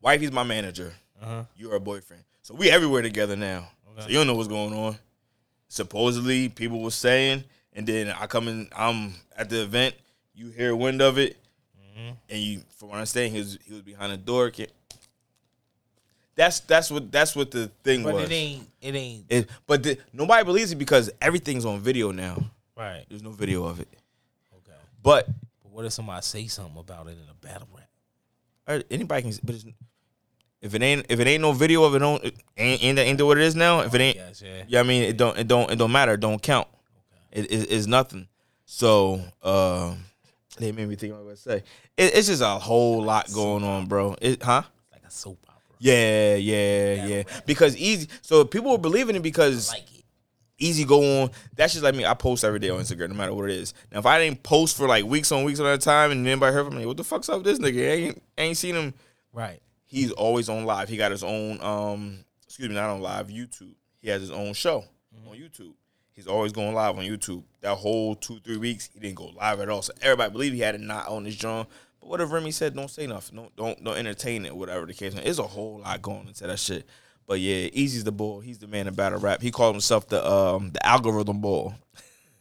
wifey's 0.00 0.30
my 0.30 0.44
manager. 0.44 0.92
Uh-huh. 1.20 1.44
You're 1.56 1.74
a 1.74 1.80
boyfriend. 1.80 2.22
So 2.42 2.54
we 2.54 2.70
everywhere 2.70 3.02
together 3.02 3.36
now. 3.36 3.68
So 3.98 4.08
you 4.08 4.14
don't 4.14 4.26
know 4.26 4.34
what's 4.34 4.48
going 4.48 4.72
on. 4.72 4.96
Supposedly 5.68 6.48
people 6.48 6.80
were 6.82 6.90
saying, 6.90 7.44
and 7.74 7.86
then 7.86 8.08
I 8.08 8.26
come 8.26 8.48
in, 8.48 8.68
I'm 8.76 9.14
at 9.36 9.48
the 9.50 9.62
event, 9.62 9.94
you 10.34 10.50
hear 10.50 10.74
wind 10.76 11.00
of 11.02 11.18
it, 11.18 11.36
and 12.28 12.38
you 12.40 12.62
from 12.76 12.88
what 12.88 12.94
I 12.94 12.98
understand, 12.98 13.32
he 13.32 13.38
was 13.38 13.58
he 13.64 13.72
was 13.72 13.82
behind 13.82 14.12
the 14.12 14.16
door. 14.16 14.50
That's 16.36 16.60
that's 16.60 16.90
what 16.90 17.12
that's 17.12 17.36
what 17.36 17.50
the 17.50 17.70
thing 17.84 18.02
But 18.02 18.14
was. 18.14 18.30
it 18.30 18.32
ain't. 18.32 18.68
It 18.80 18.94
ain't. 18.94 19.24
It- 19.28 19.50
but 19.66 19.82
the, 19.82 19.98
nobody 20.12 20.44
believes 20.44 20.72
it 20.72 20.76
because 20.76 21.10
everything's 21.20 21.64
on 21.66 21.80
video 21.80 22.12
now. 22.12 22.42
right. 22.76 23.04
There's 23.08 23.22
no 23.22 23.30
video 23.30 23.64
of 23.64 23.80
it. 23.80 23.88
Okay. 24.56 24.76
But 25.02 25.26
But 25.62 25.72
what 25.72 25.84
if 25.84 25.92
somebody 25.92 26.22
say 26.22 26.46
something 26.46 26.78
about 26.78 27.08
it 27.08 27.10
in 27.22 27.28
a 27.30 27.34
battle 27.46 27.68
rap? 27.76 27.88
uh, 28.66 28.80
anybody 28.90 29.22
can. 29.22 29.32
But 29.44 29.54
it's, 29.56 29.64
if 30.62 30.74
it 30.74 30.82
ain't 30.82 31.06
if 31.10 31.20
it 31.20 31.26
ain't 31.26 31.42
no 31.42 31.52
video 31.52 31.84
of 31.84 31.94
it, 31.94 31.98
don't 31.98 32.24
it 32.24 32.34
ain't 32.56 32.82
ain't 32.84 32.96
that 32.96 33.02
ain't 33.06 33.22
what 33.22 33.36
it 33.36 33.44
is 33.44 33.54
now. 33.56 33.80
If 33.80 33.94
it 33.94 34.00
ain't, 34.00 34.16
Yes, 34.16 34.40
yeah. 34.42 34.62
yeah, 34.68 34.80
I 34.80 34.82
mean 34.84 35.02
it 35.02 35.16
don't 35.18 35.36
it 35.36 35.46
don't 35.48 35.70
it 35.70 35.76
don't 35.76 35.92
matter. 35.92 36.14
It 36.14 36.20
don't 36.20 36.40
count. 36.40 36.68
It 37.32 37.50
is 37.50 37.64
it's 37.64 37.86
nothing. 37.86 38.28
So 38.64 39.20
uh, 39.42 39.94
they 40.58 40.72
made 40.72 40.88
me 40.88 40.94
think 40.96 41.12
what 41.12 41.20
I 41.20 41.24
was 41.24 41.42
gonna 41.44 41.58
say. 41.60 41.64
It, 41.96 42.14
it's 42.14 42.28
just 42.28 42.42
a 42.42 42.46
whole 42.46 43.02
lot 43.02 43.32
going 43.32 43.64
on, 43.64 43.86
bro. 43.86 44.16
It, 44.20 44.42
huh? 44.42 44.62
Like 44.92 45.02
a 45.06 45.10
soap 45.10 45.38
opera. 45.48 45.60
Yeah, 45.78 46.34
yeah, 46.36 47.06
yeah. 47.06 47.22
Because 47.46 47.76
easy. 47.76 48.08
So 48.22 48.44
people 48.44 48.70
were 48.72 48.78
believing 48.78 49.16
it 49.16 49.22
because 49.22 49.70
Like 49.70 49.82
it. 49.92 50.04
easy 50.58 50.84
go 50.84 51.22
on. 51.22 51.30
That's 51.56 51.72
just 51.72 51.82
like 51.84 51.94
me. 51.94 52.04
I 52.04 52.14
post 52.14 52.44
every 52.44 52.58
day 52.58 52.70
on 52.70 52.80
Instagram, 52.80 53.08
no 53.08 53.14
matter 53.14 53.34
what 53.34 53.48
it 53.50 53.56
is. 53.56 53.74
Now, 53.92 53.98
if 54.00 54.06
I 54.06 54.18
didn't 54.18 54.42
post 54.42 54.76
for 54.76 54.86
like 54.86 55.04
weeks 55.04 55.32
on 55.32 55.44
weeks 55.44 55.58
at 55.60 55.66
a 55.66 55.78
time, 55.78 56.10
and 56.12 56.26
anybody 56.26 56.52
heard 56.54 56.66
from 56.66 56.76
me, 56.76 56.86
what 56.86 56.96
the 56.96 57.04
fuck's 57.04 57.28
up 57.28 57.38
with 57.42 57.46
this 57.46 57.58
nigga? 57.58 57.82
I 57.82 57.92
ain't, 57.94 58.22
I 58.38 58.42
ain't 58.42 58.56
seen 58.56 58.74
him. 58.74 58.94
Right. 59.32 59.60
He's 59.86 60.12
always 60.12 60.48
on 60.48 60.64
live. 60.66 60.88
He 60.88 60.96
got 60.96 61.10
his 61.10 61.24
own, 61.24 61.60
um, 61.60 62.24
excuse 62.46 62.68
me, 62.68 62.74
not 62.76 62.90
on 62.90 63.00
live, 63.00 63.28
YouTube. 63.28 63.74
He 64.00 64.08
has 64.08 64.20
his 64.20 64.30
own 64.30 64.52
show 64.52 64.84
on 65.28 65.36
YouTube. 65.36 65.72
He's 66.20 66.26
always 66.26 66.52
going 66.52 66.74
live 66.74 66.98
on 66.98 67.04
YouTube. 67.06 67.44
That 67.62 67.76
whole 67.76 68.14
two, 68.14 68.40
three 68.40 68.58
weeks, 68.58 68.90
he 68.92 69.00
didn't 69.00 69.14
go 69.14 69.32
live 69.34 69.58
at 69.58 69.70
all. 69.70 69.80
So 69.80 69.94
everybody 70.02 70.30
believed 70.30 70.54
he 70.54 70.60
had 70.60 70.74
a 70.74 70.78
knot 70.78 71.08
on 71.08 71.24
his 71.24 71.34
jaw. 71.34 71.64
But 71.98 72.10
whatever 72.10 72.36
if 72.36 72.42
Remy 72.42 72.50
said, 72.50 72.74
don't 72.74 72.90
say 72.90 73.06
nothing, 73.06 73.36
don't, 73.36 73.56
don't, 73.56 73.82
don't 73.82 73.96
entertain 73.96 74.44
it, 74.44 74.54
whatever 74.54 74.84
the 74.84 74.92
case. 74.92 75.14
There's 75.14 75.38
a 75.38 75.44
whole 75.44 75.78
lot 75.78 76.02
going 76.02 76.28
into 76.28 76.46
that 76.46 76.58
shit. 76.58 76.84
But 77.26 77.40
yeah, 77.40 77.70
Easy's 77.72 78.04
the 78.04 78.12
bull. 78.12 78.40
He's 78.40 78.58
the 78.58 78.66
man 78.66 78.86
in 78.86 78.92
battle 78.92 79.18
rap. 79.18 79.40
He 79.40 79.50
called 79.50 79.74
himself 79.74 80.08
the 80.08 80.30
um 80.30 80.72
the 80.72 80.86
algorithm 80.86 81.40
bull. 81.40 81.74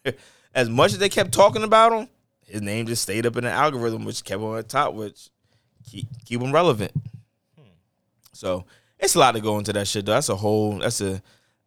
as 0.54 0.68
much 0.68 0.92
as 0.92 0.98
they 0.98 1.08
kept 1.08 1.32
talking 1.32 1.64
about 1.64 1.94
him, 1.94 2.10
his 2.48 2.62
name 2.62 2.86
just 2.86 3.04
stayed 3.04 3.26
up 3.26 3.38
in 3.38 3.46
the 3.46 3.50
algorithm, 3.50 4.04
which 4.04 4.26
kept 4.26 4.42
him 4.42 4.58
at 4.58 4.68
top, 4.68 4.94
which 4.94 5.30
keep 5.90 6.06
keep 6.26 6.42
him 6.42 6.52
relevant. 6.52 6.92
So 8.34 8.66
it's 9.00 9.16
a 9.16 9.20
lot 9.20 9.36
to 9.36 9.40
go 9.40 9.58
into 9.58 9.72
that 9.72 9.88
shit. 9.88 10.06
Though. 10.06 10.12
That's 10.12 10.28
a 10.28 10.36
whole. 10.36 10.80
That's 10.80 11.00
a 11.00 11.22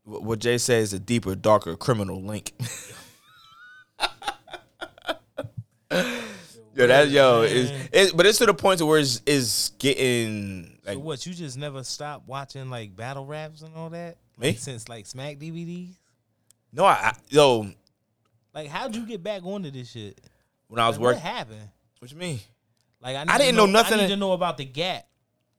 what 0.05 0.39
Jay 0.39 0.59
says 0.59 0.89
is 0.89 0.93
a 0.95 0.99
deeper, 0.99 1.35
darker 1.35 1.77
criminal 1.77 2.23
link. 2.23 2.53
yo, 6.75 6.87
that 6.87 7.09
yo 7.11 7.43
is 7.43 7.71
it, 7.93 8.17
but 8.17 8.25
it's 8.27 8.39
to 8.39 8.47
the 8.47 8.55
point 8.55 8.79
to 8.79 8.87
where 8.87 8.99
it's, 8.99 9.21
it's 9.27 9.71
getting 9.71 10.79
like 10.87 10.95
so 10.95 11.01
what? 11.01 11.27
You 11.27 11.35
just 11.35 11.59
never 11.59 11.85
stopped 11.85 12.27
watching 12.27 12.71
like 12.71 12.97
battle 12.97 13.27
raps 13.27 13.63
and 13.63 13.75
all 13.77 13.91
that? 13.91 14.17
Me? 14.39 14.49
Like, 14.49 14.59
since 14.59 14.89
like 14.89 15.07
Smack 15.07 15.37
DVDs? 15.39 15.95
no, 16.73 16.85
I, 16.85 16.93
I 16.93 17.13
yo 17.29 17.67
Like 18.55 18.69
how'd 18.69 18.97
you 18.97 19.07
get 19.07 19.23
back 19.23 19.45
onto 19.45 19.71
this 19.71 19.91
shit? 19.91 20.21
when 20.69 20.81
I 20.81 20.89
was 20.89 20.97
Like, 20.97 21.03
what 21.03 21.09
working. 21.17 21.23
happened? 21.23 21.69
What 21.99 22.11
you 22.11 22.17
mean? 22.17 22.41
Like 23.01 23.17
I, 23.17 23.35
I 23.35 23.39
didn't 23.39 23.57
know 23.57 23.67
nothing 23.67 23.99
I 23.99 24.03
need 24.03 24.09
to 24.09 24.17
know 24.17 24.33
about 24.33 24.57
the 24.57 24.65
gap. 24.65 25.07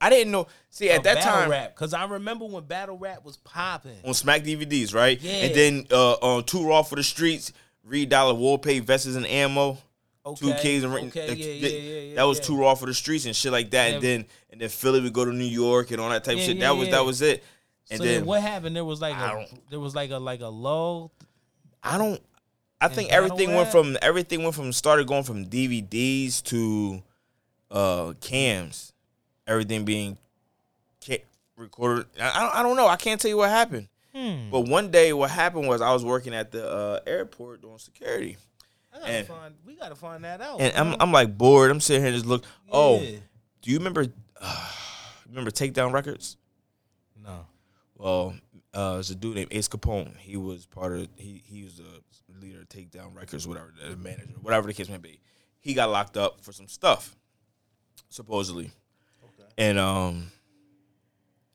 I 0.04 0.10
didn't 0.10 0.32
know. 0.32 0.48
See, 0.70 0.90
at 0.90 1.04
that 1.04 1.22
time 1.22 1.50
rap 1.50 1.74
because 1.74 1.94
I 1.94 2.04
remember 2.06 2.46
when 2.46 2.66
battle 2.66 2.98
rap 2.98 3.24
was 3.24 3.38
popping. 3.38 3.98
on 4.04 4.14
Smack 4.14 4.44
DVDs, 4.44 4.94
right? 4.94 5.20
Yeah. 5.22 5.32
And 5.32 5.56
then 5.56 5.88
uh, 5.92 6.14
on 6.14 6.44
Too 6.44 6.68
Raw 6.68 6.84
for 6.84 6.96
the 6.96 7.04
Streets, 7.04 7.54
Reed 7.84 8.10
Dollar 8.10 8.34
will 8.34 8.58
pay 8.58 8.80
vests 8.80 9.16
and 9.16 9.26
ammo. 9.26 9.78
Okay. 10.26 10.40
Two 10.46 10.54
K's 10.62 10.84
and 10.84 10.94
okay, 10.94 11.28
that- 11.28 11.38
yeah, 11.38 11.46
yeah, 11.46 11.68
yeah, 11.68 12.00
yeah, 12.00 12.16
that 12.16 12.24
was. 12.24 12.40
Too 12.40 12.58
Raw 12.58 12.76
for 12.76 12.86
the 12.86 12.94
Streets 12.94 13.26
and 13.26 13.36
shit 13.36 13.52
like 13.52 13.72
that. 13.72 13.94
And 13.94 14.02
then 14.04 14.26
and 14.52 14.62
then 14.62 14.70
Philly 14.70 15.02
would 15.02 15.14
go 15.14 15.26
to 15.26 15.34
New 15.34 15.44
York 15.44 15.92
and 15.92 16.00
all 16.00 16.10
that 16.10 16.24
type 16.24 16.36
of 16.36 16.42
shit. 16.44 16.60
that 16.60 16.72
was 16.72 16.90
that 16.90 17.06
was 17.06 17.22
it. 17.22 17.44
And 17.92 17.98
so 17.98 18.04
then, 18.06 18.14
then, 18.20 18.26
what 18.26 18.42
happened? 18.42 18.76
There 18.76 18.86
was 18.86 19.02
like 19.02 19.16
I 19.16 19.42
a 19.42 19.46
there 19.70 19.80
was 19.80 19.96
like 19.96 20.12
a 20.12 20.18
like 20.18 20.42
a 20.42 20.48
low. 20.48 21.12
I 21.82 21.98
don't. 21.98 22.22
I 22.80 22.88
think 22.90 23.12
everything 23.12 23.54
went 23.54 23.70
from 23.70 23.98
everything 24.02 24.44
went 24.44 24.56
from 24.56 24.72
started 24.74 25.08
going 25.08 25.24
from 25.24 25.46
DVDs 25.46 26.42
to 26.44 27.04
uh 27.72 28.14
cams, 28.22 28.93
everything 29.48 29.86
being 29.86 30.18
recorded. 31.56 32.08
I, 32.20 32.30
I 32.30 32.40
don't- 32.42 32.56
I 32.56 32.64
don't 32.64 32.76
know. 32.76 32.88
I 32.88 32.96
can't 32.96 33.20
tell 33.22 33.30
you 33.30 33.38
what 33.38 33.50
happened. 33.50 33.88
Hmm. 34.14 34.50
But 34.52 34.62
one 34.62 34.92
day, 34.92 35.12
what 35.14 35.32
happened 35.32 35.68
was 35.68 35.82
I 35.82 35.92
was 35.92 36.06
working 36.06 36.34
at 36.36 36.52
the 36.52 36.70
uh, 36.70 37.00
airport 37.08 37.62
doing 37.62 37.80
security, 37.80 38.38
I 38.94 39.00
gotta 39.00 39.12
And- 39.12 39.28
find. 39.28 39.56
We 39.66 39.76
gotta 39.76 39.96
find 39.96 40.24
that 40.24 40.40
out. 40.42 40.62
and 40.62 40.76
I'm. 40.76 40.96
I'm 41.00 41.12
like 41.12 41.36
bored. 41.38 41.72
I'm 41.72 41.80
sitting 41.80 42.02
here 42.04 42.10
and 42.10 42.16
just 42.16 42.28
look. 42.28 42.44
Oh, 42.72 43.00
do 43.00 43.72
you 43.72 43.78
remember? 43.80 44.06
Uh, 44.40 44.72
remember 45.30 45.50
Takedown 45.52 45.92
Records? 45.94 46.38
no. 47.24 47.48
Well, 47.96 48.36
uh, 48.74 48.94
there's 48.96 49.10
a 49.12 49.16
dude 49.16 49.36
named 49.36 49.48
Ace 49.52 49.68
Capone. 49.70 50.16
He 50.18 50.36
was 50.38 50.66
part 50.68 50.92
of. 50.98 51.08
He 51.16 51.42
he 51.46 51.64
was 51.64 51.78
the 51.78 52.02
leader 52.40 52.62
of 52.62 52.70
Takedown 52.70 53.16
Records, 53.16 53.48
whatever 53.48 53.74
the 53.90 53.96
manager, 53.96 54.34
whatever 54.42 54.68
the 54.68 54.74
case 54.74 54.90
may 54.90 54.98
be. 54.98 55.22
He 55.60 55.74
got 55.74 55.90
locked 55.90 56.18
up 56.18 56.42
for 56.42 56.52
some 56.52 56.68
stuff, 56.68 57.16
supposedly, 58.10 58.72
and 59.58 59.80
um, 59.80 60.32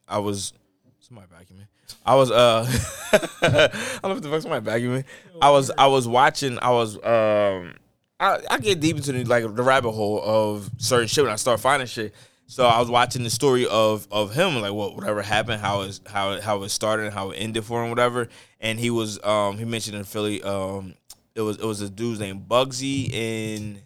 I 0.06 0.18
was 0.18 0.52
somebody 1.00 1.28
vacuuming. 1.28 1.66
I 2.04 2.14
was 2.14 2.30
uh, 2.30 2.66
I 3.42 3.68
don't 4.02 4.10
know 4.10 4.16
if 4.16 4.22
the 4.22 4.30
fuck 4.30 4.42
somebody 4.42 4.66
vacuuming. 4.66 5.04
I 5.40 5.50
was 5.50 5.70
I 5.76 5.86
was 5.86 6.06
watching. 6.06 6.58
I 6.60 6.70
was 6.70 6.96
um, 6.96 7.74
I 8.20 8.40
I 8.50 8.58
get 8.58 8.80
deep 8.80 8.96
into 8.96 9.12
the, 9.12 9.24
like 9.24 9.42
the 9.42 9.62
rabbit 9.62 9.92
hole 9.92 10.20
of 10.22 10.70
certain 10.78 11.08
shit 11.08 11.24
when 11.24 11.32
I 11.32 11.36
start 11.36 11.60
finding 11.60 11.86
shit. 11.86 12.14
So 12.50 12.66
I 12.66 12.80
was 12.80 12.90
watching 12.90 13.24
the 13.24 13.30
story 13.30 13.66
of 13.66 14.08
of 14.10 14.34
him, 14.34 14.60
like 14.60 14.72
what 14.72 14.96
whatever 14.96 15.22
happened, 15.22 15.60
how 15.60 15.82
it 15.82 16.00
how 16.06 16.32
it, 16.32 16.42
how 16.42 16.62
it 16.62 16.70
started, 16.70 17.04
and 17.06 17.14
how 17.14 17.30
it 17.30 17.36
ended 17.36 17.64
for 17.64 17.82
him, 17.82 17.90
whatever. 17.90 18.28
And 18.60 18.80
he 18.80 18.90
was 18.90 19.22
um 19.22 19.58
he 19.58 19.64
mentioned 19.64 19.96
in 19.96 20.04
Philly 20.04 20.42
um 20.42 20.94
it 21.34 21.42
was 21.42 21.58
it 21.58 21.64
was 21.64 21.80
a 21.80 21.90
dude's 21.90 22.20
named 22.20 22.48
Bugsy 22.48 23.14
and 23.14 23.82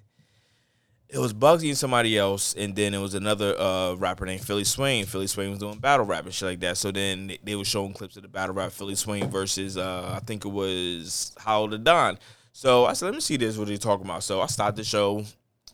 it 1.13 1.19
was 1.19 1.35
Bugsy 1.35 1.69
and 1.69 1.77
somebody 1.77 2.17
else, 2.17 2.55
and 2.55 2.75
then 2.75 2.95
it 2.95 2.99
was 2.99 3.13
another 3.13 3.55
uh, 3.61 3.95
rapper 3.97 4.25
named 4.25 4.41
Philly 4.41 4.65
Swain. 4.65 5.05
Philly 5.05 5.27
Swain 5.27 5.51
was 5.51 5.59
doing 5.59 5.79
battle 5.79 6.07
rap 6.07 6.25
and 6.25 6.33
shit 6.33 6.49
like 6.49 6.61
that. 6.61 6.79
So 6.79 6.91
then 6.91 7.27
they, 7.27 7.39
they 7.45 7.55
were 7.55 7.67
showing 7.67 7.93
clips 7.93 8.17
of 8.17 8.23
the 8.23 8.29
battle 8.29 8.55
rap 8.55 8.73
Philly 8.73 8.95
Swain 8.95 9.29
versus 9.29 9.77
uh, 9.77 10.15
I 10.17 10.21
think 10.21 10.47
it 10.47 10.49
was 10.49 11.35
Hollow 11.39 11.69
Da 11.69 11.77
Don. 11.77 12.19
So 12.55 12.87
I 12.87 12.95
said, 12.95 13.07
let 13.07 13.15
me 13.15 13.21
see 13.21 13.37
this. 13.37 13.59
What 13.59 13.69
are 13.69 13.73
you 13.73 13.79
talking 13.79 14.07
about? 14.07 14.23
So 14.23 14.41
I 14.41 14.47
started 14.47 14.77
the 14.77 14.85
show 14.85 15.23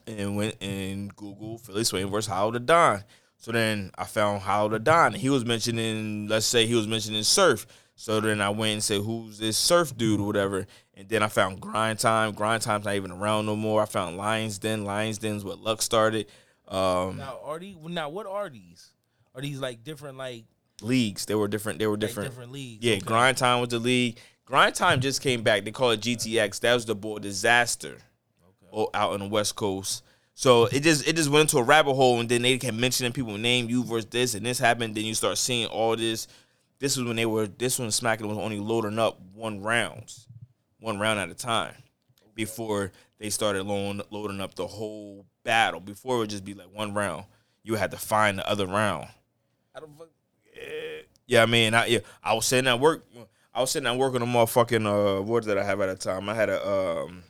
and 0.09 0.37
went 0.37 0.57
and 0.61 1.15
Google 1.15 1.59
Philly 1.59 1.85
Swain 1.85 2.09
versus 2.09 2.33
Hollow 2.33 2.51
Da 2.51 2.59
Don. 2.59 3.05
So 3.37 3.53
then 3.53 3.93
I 3.97 4.05
found 4.05 4.43
Hollow 4.43 4.71
Da 4.71 4.79
Don. 4.79 5.13
He 5.13 5.31
was 5.31 5.45
mentioning, 5.45 6.27
let's 6.27 6.47
say 6.47 6.67
he 6.67 6.75
was 6.75 6.89
mentioning 6.89 7.23
Surf. 7.23 7.65
So 8.01 8.21
then 8.21 8.41
I 8.41 8.49
went 8.51 8.75
and 8.75 8.83
said, 8.83 9.01
who's 9.01 9.39
this 9.39 9.57
Surf 9.57 9.97
dude 9.97 10.21
or 10.21 10.27
whatever. 10.29 10.69
And 10.95 11.09
then 11.09 11.21
I 11.21 11.27
found 11.27 11.61
Grind 11.61 11.99
Time. 11.99 12.33
Grind 12.33 12.63
Time's 12.63 12.85
not 12.85 12.95
even 12.95 13.11
around 13.11 13.47
no 13.47 13.57
more. 13.57 13.83
I 13.83 13.87
found 13.87 14.17
Lions 14.17 14.61
Den. 14.61 14.85
Lions 14.85 15.19
Den's 15.19 15.45
what 15.45 15.59
Luck 15.59 15.83
started. 15.83 16.27
Um, 16.69 17.17
Now 17.17 17.41
are 17.43 17.59
these 17.59 17.75
now 17.89 18.09
what 18.09 18.27
are 18.29 18.49
these? 18.49 18.91
Are 19.35 19.43
these 19.43 19.59
like 19.59 19.83
different 19.83 20.17
like, 20.17 20.45
leagues. 20.81 21.27
They 21.27 21.35
were 21.35 21.49
different. 21.49 21.81
They 21.81 21.89
were 21.89 21.95
like 21.95 22.01
different. 22.01 22.31
different 22.31 22.53
leagues? 22.53 22.85
Yeah, 22.85 22.95
Okay. 22.95 23.05
Grind 23.05 23.37
Time 23.37 23.61
was 23.61 23.71
the 23.71 23.81
league. 23.81 24.19
Grind 24.45 24.77
Time 24.77 25.01
just 25.01 25.21
came 25.21 25.43
back. 25.43 25.65
They 25.65 25.73
call 25.73 25.91
it 25.91 26.01
GTX. 26.01 26.61
That 26.61 26.75
was 26.75 26.85
the 26.87 26.95
boy 26.95 27.19
disaster 27.19 27.97
o- 28.73 28.91
out 28.95 29.13
on 29.15 29.19
the 29.21 29.27
West 29.29 29.57
Coast. 29.57 30.05
So 30.35 30.67
it 30.67 30.85
just 30.85 31.05
it 31.09 31.17
just 31.17 31.31
went 31.31 31.51
into 31.51 31.59
a 31.59 31.65
rabbit 31.65 31.95
hole, 31.95 32.21
and 32.21 32.29
then 32.29 32.43
they 32.43 32.59
kept 32.59 32.77
mentioning 32.77 33.11
people 33.11 33.37
name 33.39 33.69
you 33.69 33.83
versus 33.83 34.07
this, 34.07 34.35
and 34.35 34.47
this 34.47 34.61
happened. 34.61 34.95
Then 34.95 35.05
you 35.05 35.15
start 35.15 35.37
seeing 35.37 35.67
all 35.67 35.97
this. 35.97 36.29
This 36.79 36.97
was 36.97 37.07
when 37.07 37.17
they 37.17 37.27
were. 37.27 37.47
This 37.47 37.79
one 37.79 37.91
Smacking 37.91 38.29
was 38.29 38.39
only 38.39 38.59
loading 38.61 38.99
up 38.99 39.21
one 39.35 39.61
rounds, 39.63 40.27
one 40.81 40.99
round 40.99 41.19
at 41.19 41.29
a 41.29 41.35
time, 41.35 41.75
before 42.35 42.93
they 43.19 43.31
started 43.31 43.65
loading 43.65 44.03
loading 44.11 44.41
up 44.41 44.55
the 44.55 44.67
whole 44.67 45.27
battle. 45.45 45.81
Before 45.81 46.17
it 46.17 46.19
would 46.21 46.31
just 46.31 46.45
be 46.45 46.55
like 46.55 46.69
one 46.73 46.95
round. 46.95 47.25
You 47.65 47.75
had 47.75 47.91
to 47.91 47.97
find 47.99 48.39
the 48.39 48.49
other 48.49 48.67
round. 48.67 49.09
I 49.75 49.81
don't 49.81 49.97
fuck- 49.99 50.09
Yeah, 50.57 51.01
yeah 51.27 51.43
I 51.43 51.47
mean, 51.47 51.75
I 51.75 51.87
yeah, 51.87 51.99
I 52.23 52.35
was 52.35 52.47
sitting 52.47 52.69
at 52.69 52.79
work. 52.81 53.05
I 53.53 53.61
was 53.61 53.73
sitting 53.73 53.89
at 53.89 53.97
work 53.99 54.15
on 54.15 54.23
a 54.23 54.27
motherfucking 54.27 54.87
uh, 55.19 55.23
what 55.23 55.45
did 55.45 55.59
I 55.59 55.65
have 55.65 55.81
at 55.81 55.89
a 55.89 55.97
time? 55.97 56.29
I 56.29 56.35
had 56.35 56.49
a 56.49 56.67
um, 56.67 57.25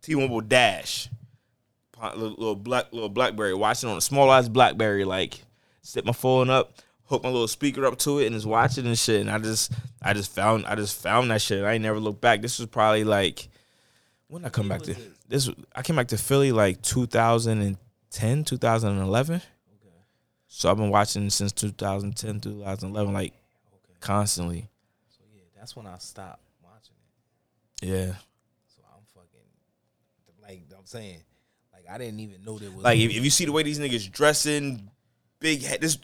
T-Mobile 0.00 0.40
Dash, 0.40 1.08
little, 2.02 2.30
little 2.30 2.56
black 2.56 2.92
little 2.92 3.10
BlackBerry, 3.10 3.52
watching 3.54 3.90
on 3.90 3.98
a 3.98 4.00
small 4.00 4.32
ass 4.32 4.48
BlackBerry. 4.48 5.04
Like, 5.04 5.42
set 5.82 6.04
my 6.06 6.12
phone 6.12 6.48
up, 6.50 6.78
hook 7.12 7.22
my 7.22 7.28
little 7.28 7.46
speaker 7.46 7.84
up 7.84 7.98
to 7.98 8.20
it, 8.20 8.26
and 8.26 8.34
just 8.34 8.46
watching 8.46 8.86
and 8.86 8.98
shit. 8.98 9.20
And 9.20 9.30
I 9.30 9.38
just, 9.38 9.72
I 10.00 10.14
just 10.14 10.34
found, 10.34 10.66
I 10.66 10.74
just 10.74 11.00
found 11.00 11.30
that 11.30 11.42
shit. 11.42 11.62
I 11.62 11.74
ain't 11.74 11.82
never 11.82 12.00
looked 12.00 12.20
back. 12.20 12.40
This 12.40 12.58
was 12.58 12.68
probably 12.68 13.04
like 13.04 13.48
when 14.28 14.44
I 14.44 14.48
come 14.48 14.68
back 14.68 14.82
to 14.82 14.96
this? 15.28 15.50
I 15.76 15.82
came 15.82 15.96
back 15.96 16.08
to 16.08 16.16
Philly 16.16 16.52
like 16.52 16.80
2010, 16.82 18.44
2011. 18.44 19.42
So 20.54 20.70
I've 20.70 20.76
been 20.76 20.90
watching 20.90 21.30
since 21.30 21.52
2010, 21.52 22.40
2011, 22.40 23.12
like 23.14 23.32
constantly. 24.00 24.68
So 25.08 25.22
yeah, 25.34 25.42
that's 25.58 25.74
when 25.76 25.86
I 25.86 25.96
stopped 25.98 26.42
watching 26.62 26.94
it. 27.82 27.88
Yeah. 27.88 28.14
So 28.74 28.82
I'm 28.94 29.02
fucking 29.14 29.48
like 30.42 30.62
I'm 30.78 30.86
saying, 30.86 31.20
like 31.72 31.84
I 31.90 31.98
didn't 31.98 32.20
even 32.20 32.44
know 32.44 32.58
there 32.58 32.70
was 32.70 32.84
Like 32.84 32.98
if, 32.98 33.10
if 33.10 33.24
you 33.24 33.30
see 33.30 33.44
the 33.46 33.52
way 33.52 33.62
these 33.62 33.78
niggas 33.78 34.10
dressing, 34.10 34.90
big 35.40 35.62
head, 35.62 35.80
this 35.80 35.98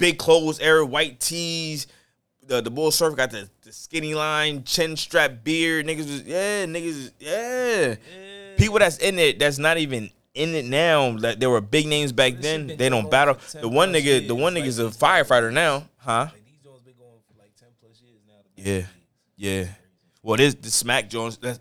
big 0.00 0.18
clothes 0.18 0.58
era, 0.58 0.84
white 0.84 1.20
tees. 1.20 1.86
The 2.48 2.60
the 2.60 2.70
bull 2.70 2.90
surfer 2.90 3.14
got 3.14 3.30
the, 3.30 3.48
the 3.62 3.72
skinny 3.72 4.14
line, 4.14 4.64
chin 4.64 4.96
strap 4.96 5.44
beard. 5.44 5.86
Niggas 5.86 5.98
was 5.98 6.22
yeah, 6.24 6.64
niggas 6.66 6.86
was- 6.86 7.12
yeah. 7.20 7.94
People 8.56 8.80
that's 8.80 8.98
in 8.98 9.18
it 9.20 9.38
that's 9.38 9.58
not 9.58 9.78
even 9.78 10.10
in 10.34 10.54
it 10.56 10.64
now. 10.64 11.16
That 11.18 11.38
there 11.38 11.48
were 11.50 11.60
big 11.60 11.86
names 11.86 12.10
back 12.10 12.34
This 12.34 12.42
then. 12.42 12.66
They 12.76 12.88
don't 12.88 13.08
battle. 13.08 13.34
for 13.34 13.52
10 13.52 13.62
The 13.62 13.68
one 13.68 13.92
nigga, 13.92 14.26
the 14.26 14.34
one 14.34 14.54
nigga's 14.54 14.80
like 14.80 14.92
a 14.92 14.96
firefighter 14.96 15.52
now, 15.52 15.84
huh? 15.98 16.28
like 16.32 16.44
these 16.44 16.58
joints 16.64 16.82
been 16.82 16.94
going 16.98 17.20
for 17.32 17.38
like 17.38 17.54
ten 17.56 17.68
plus 17.80 18.02
years 18.02 18.20
now. 18.26 18.34
Yeah, 18.56 18.86
yeah. 19.36 19.68
Well, 20.22 20.36
this 20.36 20.54
the 20.54 20.70
Smack 20.70 21.08
Jones. 21.08 21.36
That 21.38 21.60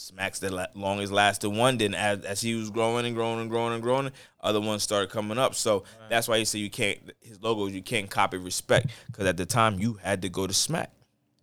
Smack's 0.00 0.38
the 0.38 0.50
la- 0.52 0.66
longest 0.74 1.12
lasted 1.12 1.50
one. 1.50 1.78
Then 1.78 1.94
as, 1.94 2.24
as 2.24 2.40
he 2.40 2.54
was 2.54 2.70
growing 2.70 3.06
and 3.06 3.14
growing 3.14 3.40
and 3.40 3.50
growing 3.50 3.74
and 3.74 3.82
growing, 3.82 4.10
other 4.40 4.60
ones 4.60 4.82
started 4.82 5.10
coming 5.10 5.38
up. 5.38 5.54
So 5.54 5.84
that's 6.08 6.26
why 6.28 6.38
he 6.38 6.44
said 6.44 6.58
you 6.58 6.70
can't. 6.70 6.98
His 7.20 7.40
logos 7.42 7.72
you 7.72 7.82
can't 7.82 8.08
copy 8.10 8.36
respect 8.38 8.86
because 9.06 9.26
at 9.26 9.36
the 9.36 9.46
time 9.46 9.78
you 9.78 9.94
had 10.02 10.22
to 10.22 10.28
go 10.28 10.46
to 10.46 10.54
Smack. 10.54 10.90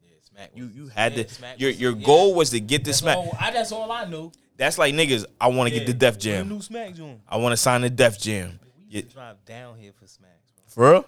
Yeah, 0.03 0.09
Smack 0.29 0.51
You 0.55 0.63
was- 0.65 0.75
you 0.75 0.87
had 0.87 1.15
yeah, 1.15 1.23
to. 1.23 1.29
Smack 1.33 1.59
Your 1.59 1.69
was- 1.69 1.79
your 1.79 1.95
yeah. 1.95 2.05
goal 2.05 2.33
was 2.35 2.49
to 2.51 2.59
get 2.59 2.83
the 2.83 2.89
That's 2.89 2.97
Smack. 2.99 3.17
all, 3.17 3.37
I, 3.39 3.51
that's 3.51 3.71
all 3.71 3.91
I 3.91 4.05
knew. 4.05 4.31
That's 4.57 4.77
like 4.79 4.93
niggas. 4.95 5.25
I 5.39 5.47
want 5.49 5.69
to 5.71 5.75
get 5.77 5.85
the 5.85 5.93
Def 5.93 6.17
Jam. 6.17 6.49
New 6.49 6.61
Smack 6.61 6.95
joint. 6.95 7.21
I 7.29 7.37
want 7.37 7.53
to 7.53 7.57
sign 7.57 7.81
the 7.81 7.89
Def 7.91 8.19
Jam. 8.19 8.59
We 8.77 8.95
used 8.95 9.07
Yeah. 9.09 9.13
drive 9.13 9.45
down 9.45 9.77
here 9.77 9.91
for 9.93 10.07
Smacks, 10.07 10.51
bro. 10.51 10.63
For 10.67 10.91
real? 10.93 11.05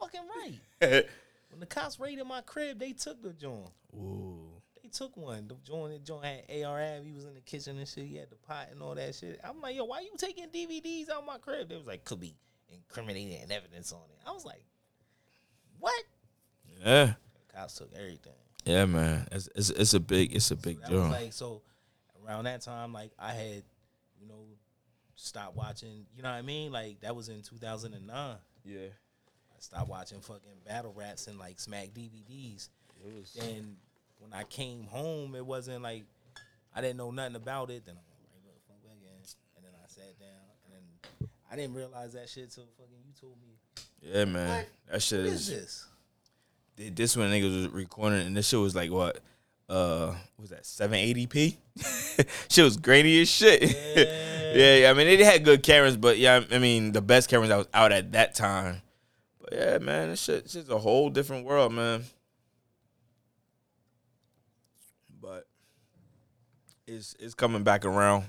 Fucking 0.00 0.20
right. 0.80 1.06
When 1.50 1.60
the 1.60 1.66
cops 1.66 1.98
raided 1.98 2.26
my 2.26 2.42
crib, 2.42 2.78
they 2.78 2.92
took 2.92 3.22
the 3.22 3.30
joint. 3.32 3.70
Ooh. 3.94 4.55
They 4.86 4.98
took 4.98 5.16
one. 5.16 5.48
The 5.48 5.56
joint, 5.64 5.92
the 5.92 5.98
joint 5.98 6.24
had 6.24 6.64
ARM. 6.64 7.04
He 7.04 7.12
was 7.12 7.24
in 7.24 7.34
the 7.34 7.40
kitchen 7.40 7.78
and 7.78 7.88
shit. 7.88 8.06
He 8.06 8.16
had 8.16 8.30
the 8.30 8.36
pot 8.36 8.68
and 8.70 8.80
all 8.82 8.94
that 8.94 9.14
shit. 9.14 9.40
I'm 9.44 9.60
like, 9.60 9.74
yo, 9.76 9.84
why 9.84 10.00
you 10.00 10.10
taking 10.16 10.48
DVDs 10.48 11.10
out 11.10 11.24
my 11.26 11.38
crib? 11.38 11.68
They 11.68 11.76
was 11.76 11.86
like, 11.86 12.04
could 12.04 12.20
be 12.20 12.34
incriminating 12.72 13.50
evidence 13.50 13.92
on 13.92 14.00
it. 14.10 14.18
I 14.26 14.32
was 14.32 14.44
like, 14.44 14.62
what? 15.80 16.04
Yeah. 16.84 17.14
The 17.48 17.54
cops 17.54 17.74
took 17.76 17.90
everything. 17.94 18.32
Yeah, 18.64 18.84
man. 18.86 19.26
It's, 19.32 19.48
it's 19.54 19.70
it's 19.70 19.94
a 19.94 20.00
big 20.00 20.34
it's 20.34 20.50
a 20.50 20.56
big 20.56 20.80
That 20.82 20.90
was 20.90 21.00
deal. 21.02 21.10
like 21.10 21.32
so. 21.32 21.62
Around 22.26 22.44
that 22.44 22.60
time, 22.62 22.92
like 22.92 23.12
I 23.20 23.32
had, 23.32 23.62
you 24.20 24.26
know, 24.28 24.46
stopped 25.14 25.56
watching. 25.56 26.06
You 26.16 26.22
know 26.24 26.30
what 26.30 26.36
I 26.38 26.42
mean? 26.42 26.72
Like 26.72 27.00
that 27.02 27.14
was 27.14 27.28
in 27.28 27.40
2009. 27.42 28.36
yeah. 28.64 28.78
I 28.80 29.60
stopped 29.60 29.88
watching 29.88 30.20
fucking 30.20 30.50
battle 30.66 30.92
raps 30.96 31.28
and 31.28 31.38
like 31.38 31.60
smack 31.60 31.90
DVDs. 31.94 32.68
Then 33.38 33.76
when 34.28 34.38
I 34.38 34.44
came 34.44 34.84
home, 34.84 35.34
it 35.34 35.44
wasn't 35.44 35.82
like 35.82 36.04
I 36.74 36.80
didn't 36.80 36.96
know 36.96 37.10
nothing 37.10 37.36
about 37.36 37.70
it. 37.70 37.84
Then 37.86 37.94
I'm 37.94 38.04
like, 38.10 38.18
right, 38.32 38.42
look, 38.44 38.60
fuck 38.66 38.82
back 38.84 38.98
in. 39.02 39.16
And 39.56 39.64
then 39.64 39.72
I 39.82 39.86
sat 39.88 40.18
down, 40.18 40.28
and 40.64 40.74
then 40.74 41.28
I 41.50 41.56
didn't 41.56 41.74
realize 41.74 42.12
that 42.14 42.28
shit 42.28 42.50
till 42.50 42.64
fucking 42.76 42.96
you 43.06 43.12
told 43.20 43.36
me. 43.40 43.54
Yeah, 44.02 44.24
man. 44.24 44.66
That 44.90 45.02
shit 45.02 45.20
What 45.20 45.28
is 45.28 45.48
is 45.48 45.60
this? 45.60 45.86
Th- 46.76 46.94
this 46.94 47.16
one 47.16 47.30
niggas 47.30 47.64
was 47.64 47.68
recording 47.68 48.26
and 48.26 48.36
this 48.36 48.48
shit 48.48 48.60
was 48.60 48.74
like 48.74 48.90
what 48.90 49.20
uh 49.68 50.08
what 50.08 50.42
was 50.42 50.50
that 50.50 50.62
780p 50.62 51.56
shit 52.50 52.64
was 52.64 52.76
grainy 52.76 53.22
as 53.22 53.30
shit 53.30 53.62
yeah. 53.96 54.76
yeah 54.76 54.90
i 54.90 54.92
mean 54.92 55.06
they 55.06 55.24
had 55.24 55.42
good 55.42 55.62
cameras 55.62 55.96
but 55.96 56.18
yeah 56.18 56.44
i 56.52 56.58
mean 56.58 56.92
the 56.92 57.00
best 57.00 57.28
cameras 57.30 57.48
that 57.48 57.56
was 57.56 57.68
out 57.72 57.92
at 57.92 58.12
that 58.12 58.34
time 58.34 58.82
but 59.40 59.54
yeah 59.54 59.78
man 59.78 60.10
this 60.10 60.22
shit 60.22 60.48
shit's 60.50 60.68
a 60.68 60.78
whole 60.78 61.08
different 61.08 61.46
world 61.46 61.72
man 61.72 62.04
but 65.20 65.46
it's 66.86 67.14
it's 67.18 67.34
coming 67.34 67.62
back 67.62 67.84
around 67.84 68.24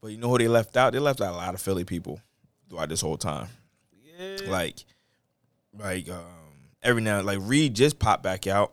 but 0.00 0.08
you 0.08 0.16
know 0.18 0.28
who 0.28 0.38
they 0.38 0.48
left 0.48 0.76
out 0.76 0.92
they 0.92 0.98
left 0.98 1.20
out 1.20 1.32
a 1.32 1.36
lot 1.36 1.54
of 1.54 1.60
philly 1.60 1.84
people 1.84 2.20
throughout 2.68 2.88
this 2.88 3.00
whole 3.00 3.16
time 3.16 3.48
Yeah. 4.18 4.38
like 4.48 4.84
like 5.78 6.08
um 6.08 6.24
every 6.82 7.02
now 7.02 7.20
like 7.22 7.38
Reed 7.42 7.74
just 7.74 7.98
popped 7.98 8.22
back 8.22 8.46
out. 8.46 8.72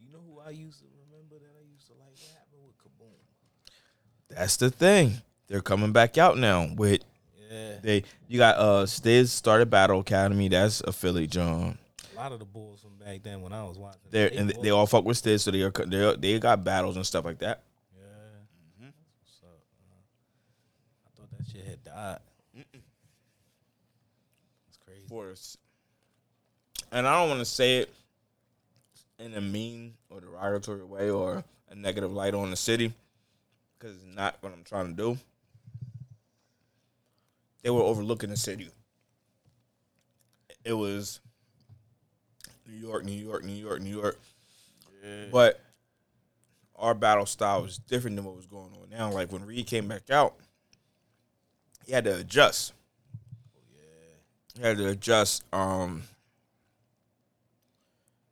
you 0.00 0.08
know 0.12 0.18
who 0.26 0.40
I 0.40 0.50
used 0.50 0.78
to 0.80 0.86
remember 1.08 1.36
that 1.38 1.52
I 1.60 1.64
used 1.72 1.86
to 1.88 1.92
like? 1.94 2.12
What 2.18 2.30
happened 2.38 2.62
with 2.66 2.76
Kaboom? 2.78 4.36
That's 4.36 4.56
the 4.56 4.70
thing. 4.70 5.20
They're 5.48 5.60
coming 5.60 5.92
back 5.92 6.16
out 6.18 6.36
now 6.38 6.68
with 6.74 7.02
Yeah. 7.50 7.74
they 7.82 8.04
you 8.28 8.38
got 8.38 8.56
uh 8.58 8.84
Stiz 8.86 9.28
started 9.28 9.70
Battle 9.70 10.00
Academy, 10.00 10.48
that's 10.48 10.80
a 10.80 10.92
Philly 10.92 11.26
John. 11.26 11.78
A 12.12 12.16
lot 12.16 12.32
of 12.32 12.38
the 12.38 12.44
bulls 12.44 12.80
from 12.80 12.96
back 13.04 13.22
then 13.22 13.42
when 13.42 13.52
I 13.52 13.64
was 13.64 13.76
watching. 13.78 14.00
They're 14.10 14.30
and 14.34 14.50
they, 14.50 14.62
they 14.62 14.70
all 14.70 14.86
fuck 14.86 15.04
with 15.04 15.22
Stiz, 15.22 15.40
so 15.40 15.50
they 15.50 15.62
are 15.62 15.70
they 15.70 16.16
they 16.16 16.38
got 16.38 16.64
battles 16.64 16.96
and 16.96 17.04
stuff 17.06 17.24
like 17.24 17.38
that. 17.40 17.62
Yeah. 17.96 18.88
What's 19.20 19.40
up? 19.44 19.60
Uh, 19.90 21.06
I 21.06 21.10
thought 21.16 21.30
that 21.94 22.22
shit 22.54 22.66
had 22.72 22.72
died. 22.72 22.82
It's 24.68 24.78
crazy. 24.84 25.02
For 25.08 25.30
us. 25.30 25.56
And 26.92 27.06
I 27.06 27.20
don't 27.20 27.28
want 27.28 27.40
to 27.40 27.44
say 27.44 27.78
it 27.78 27.94
in 29.18 29.34
a 29.34 29.40
mean 29.40 29.94
or 30.10 30.20
derogatory 30.20 30.84
way 30.84 31.10
or 31.10 31.44
a 31.70 31.74
negative 31.74 32.12
light 32.12 32.34
on 32.34 32.50
the 32.50 32.56
city, 32.56 32.92
because 33.78 33.96
it's 33.96 34.14
not 34.16 34.36
what 34.40 34.52
I'm 34.52 34.64
trying 34.64 34.88
to 34.88 34.92
do. 34.92 35.18
They 37.62 37.70
were 37.70 37.82
overlooking 37.82 38.30
the 38.30 38.36
city. 38.36 38.68
It 40.64 40.74
was 40.74 41.20
New 42.66 42.76
York, 42.76 43.04
New 43.04 43.12
York, 43.12 43.44
New 43.44 43.52
York, 43.52 43.80
New 43.80 44.00
York. 44.00 44.18
But 45.30 45.60
our 46.76 46.94
battle 46.94 47.26
style 47.26 47.62
was 47.62 47.78
different 47.78 48.16
than 48.16 48.24
what 48.24 48.36
was 48.36 48.46
going 48.46 48.72
on 48.80 48.88
now. 48.90 49.10
Like 49.10 49.32
when 49.32 49.44
Reed 49.44 49.66
came 49.66 49.88
back 49.88 50.10
out, 50.10 50.34
he 51.86 51.92
had 51.92 52.04
to 52.04 52.16
adjust. 52.16 52.72
Yeah. 53.74 54.60
He 54.60 54.62
had 54.62 54.76
to 54.78 54.88
adjust. 54.88 55.44
Um, 55.52 56.02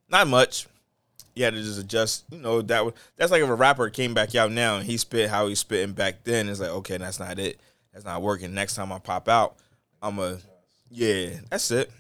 not 0.09 0.27
much. 0.29 0.67
He 1.35 1.43
had 1.43 1.55
to 1.55 1.63
just 1.63 1.81
adjust. 1.81 2.25
You 2.31 2.39
know 2.39 2.61
that 2.63 2.85
was 2.85 2.95
that's 3.17 3.33
like 3.33 3.43
if 3.43 3.49
a 3.49 3.55
rapper 3.55 3.89
came 3.89 4.13
back 4.13 4.35
out 4.35 4.53
now 4.53 4.77
and 4.77 4.87
he 4.87 4.97
spit 4.99 5.31
how 5.31 5.47
he 5.47 5.55
spitting 5.55 5.95
back 5.95 6.25
then. 6.25 6.49
It's 6.49 6.61
like 6.61 6.71
okay, 6.71 6.99
that's 6.99 7.19
not 7.19 7.39
it. 7.39 7.59
that's 7.93 8.05
not 8.05 8.23
working. 8.23 8.53
Next 8.53 8.75
time 8.75 8.93
I 8.93 8.99
pop 8.99 9.29
out, 9.29 9.57
I'm 10.03 10.19
a 10.19 10.39
yeah, 10.91 11.31
that's 11.51 11.71
it. 11.71 11.91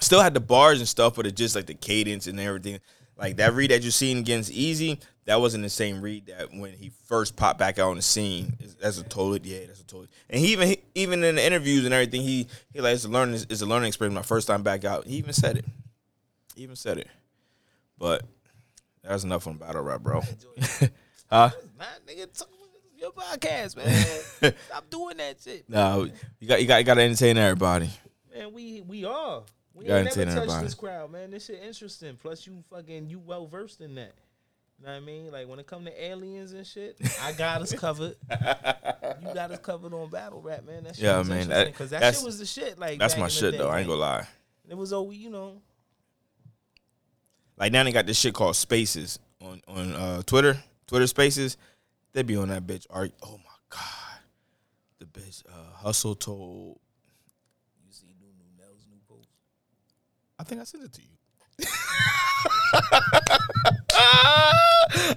Still 0.00 0.20
had 0.20 0.34
the 0.34 0.40
bars 0.40 0.78
and 0.78 0.88
stuff, 0.88 1.16
but 1.16 1.26
it 1.26 1.36
just 1.36 1.56
like 1.56 1.66
the 1.66 1.74
cadence 1.74 2.26
and 2.26 2.38
everything. 2.38 2.78
Like 3.22 3.36
that 3.36 3.54
read 3.54 3.70
that 3.70 3.84
you 3.84 3.92
seen 3.92 4.18
against 4.18 4.50
Eazy, 4.50 5.00
that 5.26 5.40
wasn't 5.40 5.62
the 5.62 5.70
same 5.70 6.00
read 6.00 6.26
that 6.26 6.52
when 6.52 6.72
he 6.72 6.90
first 7.06 7.36
popped 7.36 7.56
back 7.56 7.78
out 7.78 7.90
on 7.90 7.96
the 7.96 8.02
scene. 8.02 8.56
That's 8.80 8.98
a 8.98 9.04
totally 9.04 9.40
yeah, 9.44 9.66
that's 9.66 9.80
a 9.80 9.86
totally. 9.86 10.08
And 10.28 10.40
he 10.40 10.52
even 10.52 10.66
he, 10.66 10.78
even 10.96 11.22
in 11.22 11.36
the 11.36 11.46
interviews 11.46 11.84
and 11.84 11.94
everything, 11.94 12.22
he 12.22 12.48
he 12.72 12.80
like 12.80 12.94
it's 12.94 13.04
a 13.04 13.08
learning 13.08 13.36
it's 13.48 13.62
a 13.62 13.66
learning 13.66 13.86
experience. 13.86 14.16
My 14.16 14.22
first 14.22 14.48
time 14.48 14.64
back 14.64 14.84
out, 14.84 15.06
he 15.06 15.18
even 15.18 15.32
said 15.32 15.56
it. 15.56 15.64
He 16.56 16.64
even 16.64 16.74
said 16.74 16.98
it. 16.98 17.06
But 17.96 18.24
that's 19.04 19.22
enough 19.22 19.46
on 19.46 19.56
battle 19.56 19.82
rap, 19.82 20.00
bro. 20.00 20.20
huh? 21.30 21.50
Nah, 21.78 21.84
nigga, 22.08 22.36
talk 22.36 22.48
your 22.98 23.12
podcast, 23.12 23.76
man. 23.76 24.52
Stop 24.66 24.90
doing 24.90 25.18
that 25.18 25.40
shit. 25.40 25.68
No, 25.68 26.08
you 26.40 26.48
got 26.48 26.60
you 26.60 26.66
got 26.66 26.78
you 26.78 26.84
got 26.84 26.94
to 26.94 27.02
entertain 27.02 27.38
everybody. 27.38 27.88
Man, 28.34 28.52
we 28.52 28.80
we 28.80 29.04
are. 29.04 29.44
We 29.74 29.84
ain't 29.86 30.04
never 30.04 30.08
touched 30.10 30.36
everybody. 30.36 30.64
this 30.64 30.74
crowd, 30.74 31.10
man. 31.12 31.30
This 31.30 31.46
shit 31.46 31.62
interesting. 31.66 32.16
Plus, 32.20 32.46
you 32.46 32.62
fucking 32.70 33.08
you 33.08 33.18
well 33.18 33.46
versed 33.46 33.80
in 33.80 33.94
that. 33.94 34.14
You 34.78 34.86
know 34.86 34.92
what 34.94 35.02
I 35.02 35.06
mean? 35.06 35.30
Like 35.30 35.48
when 35.48 35.58
it 35.60 35.66
come 35.66 35.84
to 35.84 36.04
aliens 36.04 36.52
and 36.52 36.66
shit, 36.66 36.98
I 37.22 37.32
got 37.32 37.62
us 37.62 37.72
covered. 37.72 38.16
you 38.30 39.34
got 39.34 39.50
us 39.50 39.58
covered 39.60 39.94
on 39.94 40.10
battle 40.10 40.40
rap, 40.42 40.66
man. 40.66 40.84
That 40.84 40.96
shit 40.96 41.04
Yeah, 41.04 41.18
was 41.18 41.28
man, 41.28 41.42
interesting, 41.50 41.72
that- 41.72 41.78
that 41.78 41.90
that's- 41.90 42.16
shit 42.18 42.26
was 42.26 42.38
the 42.38 42.46
shit. 42.46 42.78
Like 42.78 42.98
That's 42.98 43.16
my 43.16 43.28
shit 43.28 43.52
day, 43.52 43.58
though. 43.58 43.68
I 43.68 43.78
ain't 43.78 43.88
gonna 43.88 44.00
lie. 44.00 44.26
It 44.68 44.76
was 44.76 44.92
oh, 44.92 45.10
you 45.10 45.30
know. 45.30 45.62
Like 47.56 47.72
now 47.72 47.84
they 47.84 47.92
got 47.92 48.06
this 48.06 48.18
shit 48.18 48.34
called 48.34 48.56
Spaces 48.56 49.18
on 49.40 49.60
on 49.68 49.92
uh, 49.94 50.22
Twitter. 50.22 50.62
Twitter 50.86 51.06
Spaces. 51.06 51.56
They 52.12 52.22
be 52.22 52.36
on 52.36 52.48
that 52.48 52.66
bitch. 52.66 52.86
Argue. 52.90 53.14
Oh 53.22 53.38
my 53.38 53.54
god, 53.70 54.20
the 54.98 55.06
bitch 55.06 55.44
uh, 55.48 55.76
Hustle 55.76 56.14
told. 56.14 56.78
You 57.86 57.92
see 57.92 58.06
new 58.20 58.26
new 58.26 58.62
Nell's 58.62 58.84
new 58.90 58.98
post. 59.08 59.28
I 60.42 60.44
think 60.44 60.60
I 60.60 60.64
sent 60.64 60.82
it 60.82 60.92
to 60.94 61.00
you. 61.00 61.08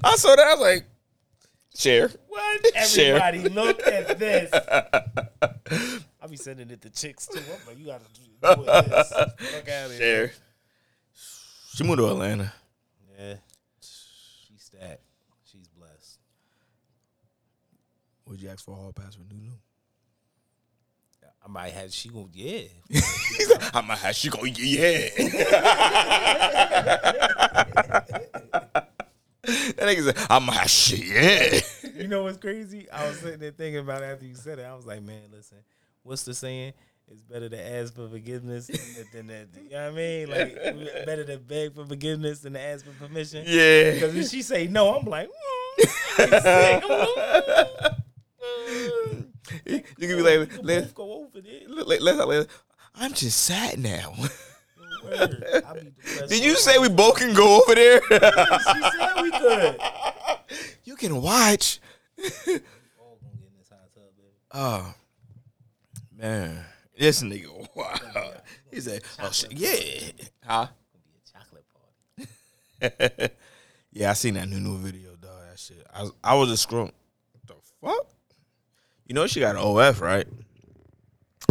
I 0.04 0.16
saw 0.18 0.36
that. 0.36 0.46
I 0.46 0.54
was 0.54 0.62
like, 0.62 0.86
share. 1.76 2.12
What? 2.28 2.62
Share. 2.88 3.16
Everybody 3.16 3.50
look 3.50 3.88
at 3.88 4.20
this. 4.20 4.52
I'll 6.22 6.30
be 6.30 6.38
sending 6.38 6.70
it 6.70 6.80
to 6.82 6.92
chicks 6.92 7.26
too. 7.26 7.40
I'm 7.40 7.68
like, 7.68 7.80
you 7.80 7.88
gotta 7.88 8.04
do 8.14 8.22
this. 8.40 9.12
Out 9.14 9.26
of 9.26 9.92
here. 9.94 9.98
Share. 9.98 10.32
She 11.74 11.84
moved 11.84 11.98
to 11.98 12.08
Atlanta. 12.08 12.54
Yeah. 13.18 13.38
She's 13.82 14.62
stacked. 14.62 15.02
She's 15.52 15.68
blessed. 15.70 16.20
Would 18.28 18.44
you 18.44 18.50
ask 18.50 18.64
for 18.64 18.74
a 18.74 18.76
hall 18.76 18.94
pass 18.94 19.16
for 19.16 19.24
Nunu? 19.24 19.54
I 21.46 21.48
might 21.48 21.74
have 21.74 21.94
she 21.94 22.10
go 22.10 22.28
yeah. 22.34 22.64
I 23.74 23.82
might 23.82 24.00
have 24.00 24.16
she 24.16 24.30
go 24.30 24.44
yeah. 24.44 25.10
that 29.44 29.78
nigga 29.78 30.04
said 30.04 30.18
I 30.30 30.40
might 30.40 30.56
have 30.56 30.70
shit 30.70 31.06
yeah. 31.06 31.60
you 31.96 32.08
know 32.08 32.24
what's 32.24 32.38
crazy? 32.38 32.90
I 32.90 33.08
was 33.08 33.20
sitting 33.20 33.40
there 33.40 33.52
thinking 33.52 33.80
about 33.80 34.02
it 34.02 34.06
after 34.06 34.26
you 34.26 34.36
said 34.36 34.60
it. 34.60 34.64
I 34.64 34.74
was 34.74 34.86
like, 34.86 35.04
man, 35.04 35.22
listen, 35.32 35.58
what's 36.04 36.24
the 36.24 36.34
saying? 36.34 36.74
It's 37.12 37.22
better 37.22 37.50
to 37.50 37.76
ask 37.76 37.94
for 37.94 38.08
forgiveness 38.08 38.68
than, 38.68 38.80
than 39.14 39.28
that. 39.28 39.48
You 39.64 39.70
know 39.70 39.84
what 39.84 39.94
I 39.94 39.96
mean? 39.96 40.30
Like 40.30 40.56
better 41.06 41.24
to 41.26 41.38
beg 41.38 41.76
for 41.76 41.86
forgiveness 41.86 42.40
than 42.40 42.54
to 42.54 42.62
ask 42.62 42.84
for 42.84 42.94
permission. 42.94 43.44
Yeah. 43.46 43.92
Because 43.92 44.16
if 44.16 44.30
she 44.30 44.42
say 44.42 44.68
no, 44.68 44.96
I'm 44.96 45.06
like, 45.06 45.30
mm, 46.20 48.02
sick. 49.56 49.64
I'm 49.68 49.74
like. 49.74 49.96
You 49.98 50.08
can 50.08 50.18
be 50.18 50.24
like, 50.24 50.52
We 50.52 50.64
let, 50.64 50.84
both 50.84 50.96
go 50.96 51.14
over 51.14 51.42
there. 51.42 51.62
let, 51.68 52.02
let, 52.02 52.28
let, 52.28 52.48
I'm 52.96 53.14
just 53.14 53.42
sad 53.44 53.80
now. 53.80 54.14
Word. 55.04 55.44
I 55.66 55.74
be 55.74 55.80
depressed 56.04 56.30
Did 56.30 56.44
you 56.44 56.56
say 56.56 56.78
we 56.80 56.90
both 56.90 57.18
can 57.18 57.34
go 57.34 57.62
over 57.62 57.76
there? 57.76 58.02
hard. 58.06 58.62
She 58.62 58.82
said 58.98 59.22
we 59.22 59.32
could. 59.32 59.80
you 60.86 60.96
can 60.96 61.22
watch. 61.22 61.80
All 62.18 62.28
gonna 63.22 63.36
get 63.38 63.48
in 63.48 63.58
this 63.60 63.70
hot 63.70 63.94
tub, 63.94 64.04
baby. 64.18 64.30
Oh 64.52 64.94
man, 66.18 66.66
this 66.98 67.22
nigga. 67.22 67.68
Wow. 67.76 67.94
He 68.72 68.82
said, 68.82 69.04
"Oh 69.22 69.32
shit, 69.32 69.54
yeah." 69.54 70.26
Huh? 70.44 70.68
Be 70.92 71.12
a 71.16 71.32
chocolate 71.32 71.66
party. 73.22 73.34
yeah, 73.94 74.10
I 74.10 74.14
seen 74.14 74.34
that 74.34 74.50
new 74.50 74.60
new 74.60 74.78
video, 74.78 75.12
dog. 75.16 75.32
That 75.50 75.58
shit. 75.58 75.86
I 75.94 76.02
was, 76.02 76.12
I 76.22 76.36
was 76.36 76.50
just 76.50 76.68
scrolling. 76.68 76.92
What 77.32 77.48
the 77.48 77.54
fuck? 77.82 78.08
You 79.06 79.14
know 79.16 79.28
she 79.28 79.40
got 79.40 79.56
an 79.56 79.62
OF, 79.62 80.02
right? 80.02 80.28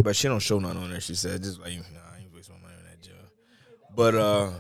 But 0.03 0.17
she 0.17 0.29
don't 0.29 0.41
show 0.41 0.59
nothing 0.59 0.83
on 0.83 0.91
there. 0.91 1.01
She 1.01 1.15
said, 1.15 1.43
"Just 1.43 1.61
like, 1.61 1.73
nah, 1.73 2.01
I 2.15 2.21
ain't 2.23 2.35
wasting 2.35 2.57
my 2.57 2.63
money 2.63 2.75
on 2.79 2.85
that 2.91 3.01
job." 3.01 3.31
But 3.95 4.15
uh, 4.15 4.51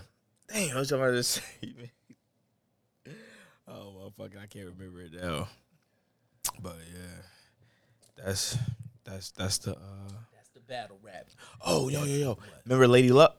damn, 0.52 0.76
I 0.76 0.80
was 0.80 0.88
trying 0.88 1.12
to 1.12 1.22
say. 1.22 1.42
Oh 3.66 3.94
motherfucker, 4.18 4.40
I 4.42 4.46
can't 4.46 4.66
remember 4.66 5.00
it 5.00 5.12
now. 5.14 5.48
But 6.62 6.76
yeah, 6.92 8.22
that's 8.24 8.56
that's 9.04 9.30
that's 9.32 9.58
the. 9.58 9.72
uh 9.72 10.08
That's 10.34 10.50
the 10.50 10.60
battle 10.60 10.98
rap. 11.02 11.26
Oh 11.64 11.88
yo 11.88 12.04
yo 12.04 12.14
yo! 12.16 12.38
Remember 12.64 12.86
Lady 12.86 13.10
Luck? 13.10 13.36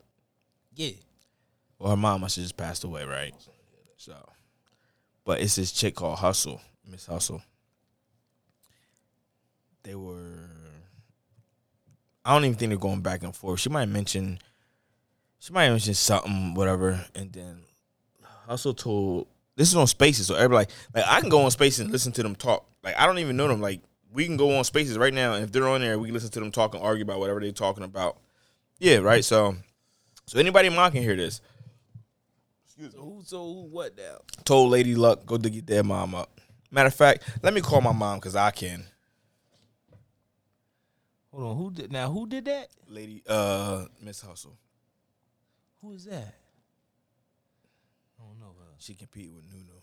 Yeah. 0.76 0.92
Well, 1.80 1.92
her 1.92 1.98
mom 1.98 2.22
must 2.22 2.36
have 2.36 2.44
just 2.44 2.58
passed 2.58 2.84
away, 2.84 3.06
right? 3.06 3.34
So, 3.98 4.16
but 5.24 5.40
it's 5.42 5.56
this 5.56 5.72
chick 5.72 5.96
called 5.96 6.20
Hustle, 6.20 6.60
Miss 6.90 7.06
Hustle. 7.06 7.42
They 9.86 9.94
were. 9.94 10.50
I 12.26 12.34
don't 12.34 12.44
even 12.44 12.58
think 12.58 12.70
they're 12.72 12.78
going 12.80 13.02
back 13.02 13.22
and 13.22 13.36
forth. 13.36 13.60
She 13.60 13.70
might 13.70 13.86
mention. 13.86 14.40
She 15.38 15.54
might 15.54 15.70
mention 15.70 15.94
something, 15.94 16.56
whatever, 16.56 17.06
and 17.14 17.32
then 17.32 17.62
Hustle 18.48 18.74
told. 18.74 19.28
This 19.56 19.70
is 19.70 19.76
on 19.76 19.88
Spaces, 19.88 20.28
so 20.28 20.36
everybody 20.36 20.66
like 20.66 20.70
like 20.94 21.06
I 21.08 21.22
can 21.22 21.30
go 21.30 21.44
on 21.44 21.52
Spaces 21.52 21.82
and 21.82 21.92
listen 21.92 22.12
to 22.14 22.24
them 22.24 22.36
talk. 22.36 22.68
Like 22.84 22.98
I 22.98 23.06
don't 23.06 23.20
even 23.20 23.38
know 23.38 23.48
them. 23.48 23.62
Like 23.62 23.82
we 24.12 24.26
can 24.26 24.38
go 24.38 24.58
on 24.58 24.64
Spaces 24.64 24.98
right 24.98 25.14
now, 25.14 25.34
and 25.34 25.44
if 25.44 25.52
they're 25.52 25.68
on 25.68 25.82
there, 25.82 26.00
we 26.00 26.08
can 26.08 26.16
listen 26.16 26.32
to 26.32 26.40
them 26.40 26.52
talk 26.52 26.74
and 26.74 26.84
argue 26.84 27.04
about 27.04 27.20
whatever 27.20 27.40
they're 27.40 27.52
talking 27.52 27.84
about. 27.84 28.18
Yeah, 28.80 28.98
right. 28.98 29.24
So, 29.24 29.56
so 30.26 30.40
anybody 30.40 30.68
in 30.68 30.76
mine 30.76 30.92
can 30.92 31.04
hear 31.04 31.16
this. 31.16 31.42
So 32.66 32.90
who 33.00 33.22
so 33.24 33.38
who 33.38 33.68
what 33.70 33.96
now? 33.96 34.18
told 34.46 34.72
Lady 34.72 34.96
Luck 34.96 35.28
go 35.28 35.38
to 35.38 35.50
get 35.50 35.68
their 35.68 35.84
mom 35.84 36.16
up. 36.16 36.42
Matter 36.72 36.88
of 36.88 36.96
fact, 36.96 37.24
let 37.44 37.54
me 37.54 37.62
call 37.62 37.82
my 37.82 37.94
mom 37.94 38.18
because 38.18 38.36
I 38.36 38.50
can. 38.50 38.86
Hold 41.36 41.52
on, 41.52 41.58
who 41.58 41.72
did 41.72 41.92
now 41.92 42.10
who 42.10 42.28
did 42.28 42.46
that? 42.46 42.70
Lady, 42.88 43.22
uh, 43.28 43.86
Miss 44.02 44.22
Hustle. 44.22 44.58
Who 45.82 45.92
is 45.92 46.06
that? 46.06 46.34
I 48.18 48.24
don't 48.24 48.40
know 48.40 48.56
her. 48.58 48.74
She 48.78 48.94
compete 48.94 49.34
with 49.34 49.44
Nunu. 49.52 49.82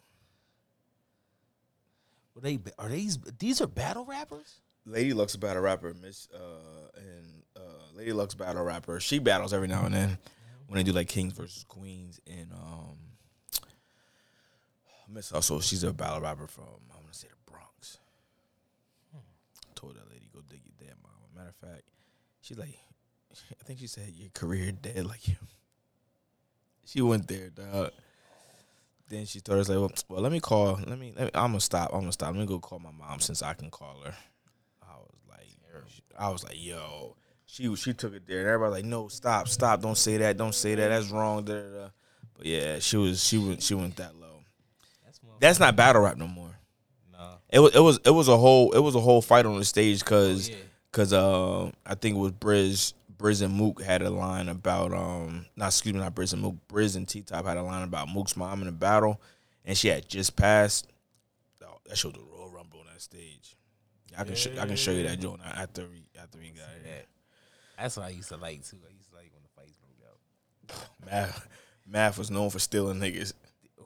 Were 2.34 2.40
they 2.40 2.58
are 2.78 2.88
these 2.88 3.18
these 3.38 3.60
are 3.60 3.66
battle 3.66 4.06
rappers? 4.06 4.62
Lady 4.86 5.12
Luck's 5.12 5.34
a 5.34 5.38
battle 5.38 5.60
rapper, 5.62 5.92
Miss, 5.92 6.26
uh, 6.34 6.88
and 6.96 7.42
uh, 7.54 7.60
Lady 7.94 8.14
Luck's 8.14 8.34
battle 8.34 8.64
rapper. 8.64 8.98
She 8.98 9.18
battles 9.18 9.52
every 9.52 9.68
now 9.68 9.84
and 9.84 9.94
then 9.94 10.18
when 10.68 10.78
they 10.78 10.82
do 10.82 10.92
like 10.92 11.08
Kings 11.08 11.34
versus 11.34 11.64
Queens 11.68 12.18
and 12.26 12.50
um, 12.52 12.96
Miss 15.06 15.28
Hustle. 15.28 15.60
She's 15.60 15.84
a 15.84 15.92
battle 15.92 16.22
rapper 16.22 16.46
from 16.46 16.64
I'm 16.94 17.02
gonna 17.02 17.12
say 17.12 17.28
the 17.28 17.52
Bronx. 17.52 17.98
Told 19.74 19.96
that 19.96 20.10
lady 20.10 20.30
go 20.32 20.40
dig 20.48 20.62
your 20.64 20.88
dead 20.88 20.96
mama. 21.02 21.16
Matter 21.42 21.54
of 21.60 21.68
fact, 21.70 21.82
she's 22.40 22.56
like, 22.58 22.78
I 23.60 23.64
think 23.64 23.80
she 23.80 23.88
said 23.88 24.10
your 24.14 24.30
career 24.32 24.70
dead 24.70 25.04
like. 25.08 25.22
She 26.84 27.00
went 27.00 27.26
there, 27.26 27.50
dog. 27.50 27.90
Then 29.08 29.26
she 29.26 29.40
told 29.40 29.58
us 29.58 29.68
like, 29.68 29.78
well, 29.78 29.90
well, 30.08 30.20
let 30.20 30.30
me 30.30 30.40
call. 30.40 30.78
Let 30.86 30.98
me, 30.98 31.12
let 31.16 31.24
me. 31.24 31.30
I'm 31.34 31.50
gonna 31.50 31.60
stop. 31.60 31.90
I'm 31.92 32.00
gonna 32.00 32.12
stop. 32.12 32.28
Let 32.28 32.40
me 32.40 32.46
go 32.46 32.58
call 32.60 32.78
my 32.78 32.90
mom 32.92 33.20
since 33.20 33.42
I 33.42 33.54
can 33.54 33.70
call 33.70 33.96
her. 34.04 34.14
I 34.82 34.94
was 34.98 35.18
like, 35.28 35.46
I 36.18 36.28
was 36.30 36.44
like, 36.44 36.64
yo. 36.64 37.16
She 37.46 37.74
she 37.76 37.92
took 37.92 38.14
it 38.14 38.26
there, 38.26 38.40
and 38.40 38.48
everybody 38.48 38.82
like, 38.82 38.84
no, 38.84 39.08
stop, 39.08 39.46
stop, 39.48 39.82
don't 39.82 39.98
say 39.98 40.16
that, 40.16 40.38
don't 40.38 40.54
say 40.54 40.74
that, 40.74 40.88
that's 40.88 41.10
wrong. 41.10 41.44
Da, 41.44 41.54
da, 41.54 41.68
da. 41.68 41.88
But 42.34 42.46
yeah, 42.46 42.78
she 42.78 42.96
was 42.96 43.22
she 43.22 43.36
went 43.36 43.62
she 43.62 43.74
went 43.74 43.96
that 43.96 44.14
low. 44.16 44.42
That's 45.04 45.20
That's 45.40 45.60
not 45.60 45.76
battle 45.76 46.02
rap 46.02 46.16
no 46.16 46.26
more. 46.28 46.56
It 47.52 47.58
was 47.58 47.74
it 47.74 47.80
was 47.80 48.00
it 48.06 48.10
was 48.10 48.28
a 48.28 48.36
whole 48.38 48.72
it 48.72 48.78
was 48.78 48.94
a 48.94 49.00
whole 49.00 49.20
fight 49.20 49.44
on 49.44 49.58
the 49.58 49.64
stage 49.64 50.00
because 50.00 50.48
Oh, 50.48 50.52
yeah. 50.52 50.58
Because 50.92 51.12
uh 51.12 51.70
I 51.86 51.94
think 51.94 52.16
it 52.16 52.20
was 52.20 52.32
Briz 52.32 52.92
Briz 53.16 53.42
and 53.42 53.54
Mook 53.54 53.82
had 53.82 54.02
a 54.02 54.10
line 54.10 54.48
about 54.48 54.92
um 54.92 55.46
not 55.56 55.68
excuse 55.68 55.94
me 55.94 56.00
not 56.00 56.14
Briz 56.14 56.32
and 56.32 56.42
Mook 56.42 56.56
Briz 56.68 56.96
and 56.96 57.08
T 57.08 57.22
Top 57.22 57.46
had 57.46 57.56
a 57.56 57.62
line 57.62 57.82
about 57.82 58.08
Mook's 58.08 58.36
mom 58.36 58.62
in 58.62 58.68
a 58.68 58.72
battle 58.72 59.20
and 59.64 59.76
she 59.76 59.88
had 59.88 60.08
just 60.08 60.36
passed. 60.36 60.88
Oh, 61.64 61.78
that 61.86 61.96
showed 61.96 62.14
the 62.14 62.20
Royal 62.20 62.50
Rumble 62.50 62.80
on 62.80 62.86
that 62.92 63.00
stage. 63.00 63.56
I 64.18 64.24
can 64.24 64.34
show, 64.34 64.50
I 64.60 64.66
can 64.66 64.76
show 64.76 64.90
you 64.90 65.04
that 65.04 65.20
joint 65.20 65.40
after 65.44 65.86
we 65.86 66.08
after 66.20 66.38
we 66.38 66.50
got 66.50 66.68
here. 66.84 67.04
That's 67.78 67.96
what 67.96 68.06
I 68.06 68.10
used 68.10 68.28
to 68.28 68.36
like 68.36 68.64
too. 68.64 68.76
I 68.86 68.92
used 68.92 69.10
to 69.10 69.16
like 69.16 69.30
when 69.32 69.42
the 69.42 69.48
fights 69.56 69.78
broke 69.78 70.78
out. 70.78 70.88
Math 71.10 71.48
Math 71.86 72.18
was 72.18 72.30
known 72.30 72.50
for 72.50 72.58
stealing 72.58 72.98
niggas. 73.00 73.32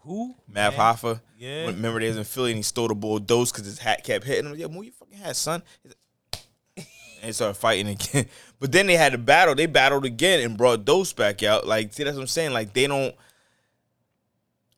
Who? 0.03 0.35
Math. 0.49 0.75
Hoffa. 0.75 1.21
Yeah. 1.37 1.67
Remember 1.67 1.99
they 1.99 2.09
was 2.09 2.17
in 2.17 2.25
Philly 2.25 2.53
and 2.53 2.59
he 2.59 2.63
stole 2.63 2.89
the 2.89 2.95
bull 2.95 3.19
dose 3.19 3.51
because 3.51 3.67
his 3.67 3.79
hat 3.79 4.05
kept 4.05 4.25
hitting 4.25 4.51
him. 4.51 4.57
Yeah, 4.57 4.69
move 4.69 4.85
your 4.85 4.93
fucking 4.93 5.19
hat, 5.19 5.37
son. 5.37 5.63
And 7.23 7.35
started 7.35 7.55
fighting 7.55 7.89
again. 7.89 8.27
But 8.59 8.73
then 8.73 8.87
they 8.87 8.97
had 8.97 9.13
a 9.13 9.19
battle. 9.19 9.55
They 9.55 9.67
battled 9.67 10.07
again 10.07 10.41
and 10.41 10.57
brought 10.57 10.87
Dose 10.87 11.13
back 11.13 11.43
out. 11.43 11.67
Like, 11.67 11.93
see, 11.93 12.05
that's 12.05 12.17
what 12.17 12.23
I'm 12.23 12.27
saying. 12.27 12.53
Like, 12.55 12.73
they 12.73 12.87
don't. 12.87 13.15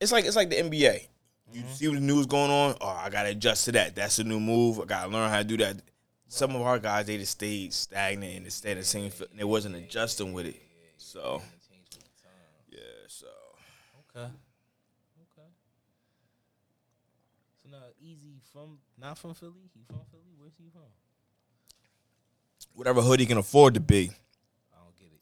It's 0.01 0.11
like 0.11 0.24
it's 0.24 0.34
like 0.34 0.51
the 0.51 0.57
NBA. 0.57 1.07
You 1.53 1.62
mm-hmm. 1.62 1.72
see 1.72 1.89
what 1.89 1.95
the 1.95 2.01
news 2.01 2.26
going 2.26 2.51
on. 2.51 2.76
Oh, 2.80 2.89
I 2.89 3.09
gotta 3.09 3.30
adjust 3.30 3.64
to 3.66 3.72
that. 3.72 3.95
That's 3.95 4.18
a 4.18 4.24
new 4.24 4.41
move. 4.41 4.80
I 4.80 4.84
gotta 4.84 5.09
learn 5.09 5.30
how 5.30 5.39
to 5.39 5.45
do 5.45 5.57
that. 5.59 5.76
Some 6.28 6.55
of 6.55 6.62
our 6.62 6.78
guys 6.78 7.07
they 7.07 7.16
just 7.16 7.32
stayed 7.32 7.72
stagnant 7.72 8.36
and 8.36 8.47
they 8.47 8.51
stayed 8.51 8.78
the 8.78 8.84
same. 8.84 9.11
They 9.34 9.45
wasn't 9.45 9.76
adjusting 9.76 10.32
with 10.32 10.47
it. 10.47 10.61
So 10.99 11.41
yeah. 12.70 12.80
So 13.07 13.26
Okay. 14.11 14.28
Okay. 15.32 15.49
So 17.62 17.70
now, 17.70 17.78
Eazy 18.05 18.41
from 18.53 18.78
not 19.01 19.16
from 19.16 19.34
Philly. 19.34 19.70
He 19.74 19.82
from 19.86 20.01
Philly. 20.11 20.34
Where's 20.36 20.57
he 20.59 20.68
from? 20.70 20.82
Whatever 22.79 23.01
hood 23.03 23.18
he 23.18 23.26
can 23.26 23.39
afford 23.39 23.74
to 23.74 23.81
be. 23.81 24.12
I 24.72 24.79
don't 24.81 24.97
get 24.97 25.07
it. 25.07 25.20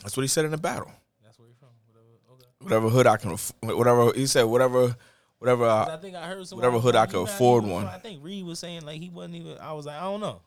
That's 0.00 0.16
what 0.16 0.20
he 0.22 0.28
said 0.28 0.44
in 0.44 0.52
the 0.52 0.56
battle. 0.56 0.88
That's 1.24 1.36
where 1.40 1.48
he 1.48 1.54
from. 1.58 1.70
Whatever. 1.88 2.08
Okay. 2.34 2.46
Whatever 2.60 2.88
hood 2.88 3.06
I 3.08 3.16
can, 3.16 3.32
aff- 3.32 3.52
whatever 3.62 4.12
he 4.12 4.26
said, 4.26 4.44
whatever, 4.44 4.94
whatever. 5.40 5.64
I, 5.64 5.94
I 5.94 5.96
think 5.96 6.14
I 6.14 6.28
heard 6.28 6.48
whatever 6.50 6.78
hood 6.78 6.94
I 6.94 7.06
could 7.06 7.20
afford 7.24 7.64
one. 7.64 7.86
I 7.86 7.98
think 7.98 8.22
Reed 8.22 8.44
was 8.44 8.60
saying 8.60 8.82
like 8.86 9.00
he 9.00 9.10
wasn't 9.10 9.34
even. 9.34 9.58
I 9.58 9.72
was 9.72 9.86
like, 9.86 9.96
I 9.96 10.02
don't 10.02 10.20
know. 10.20 10.40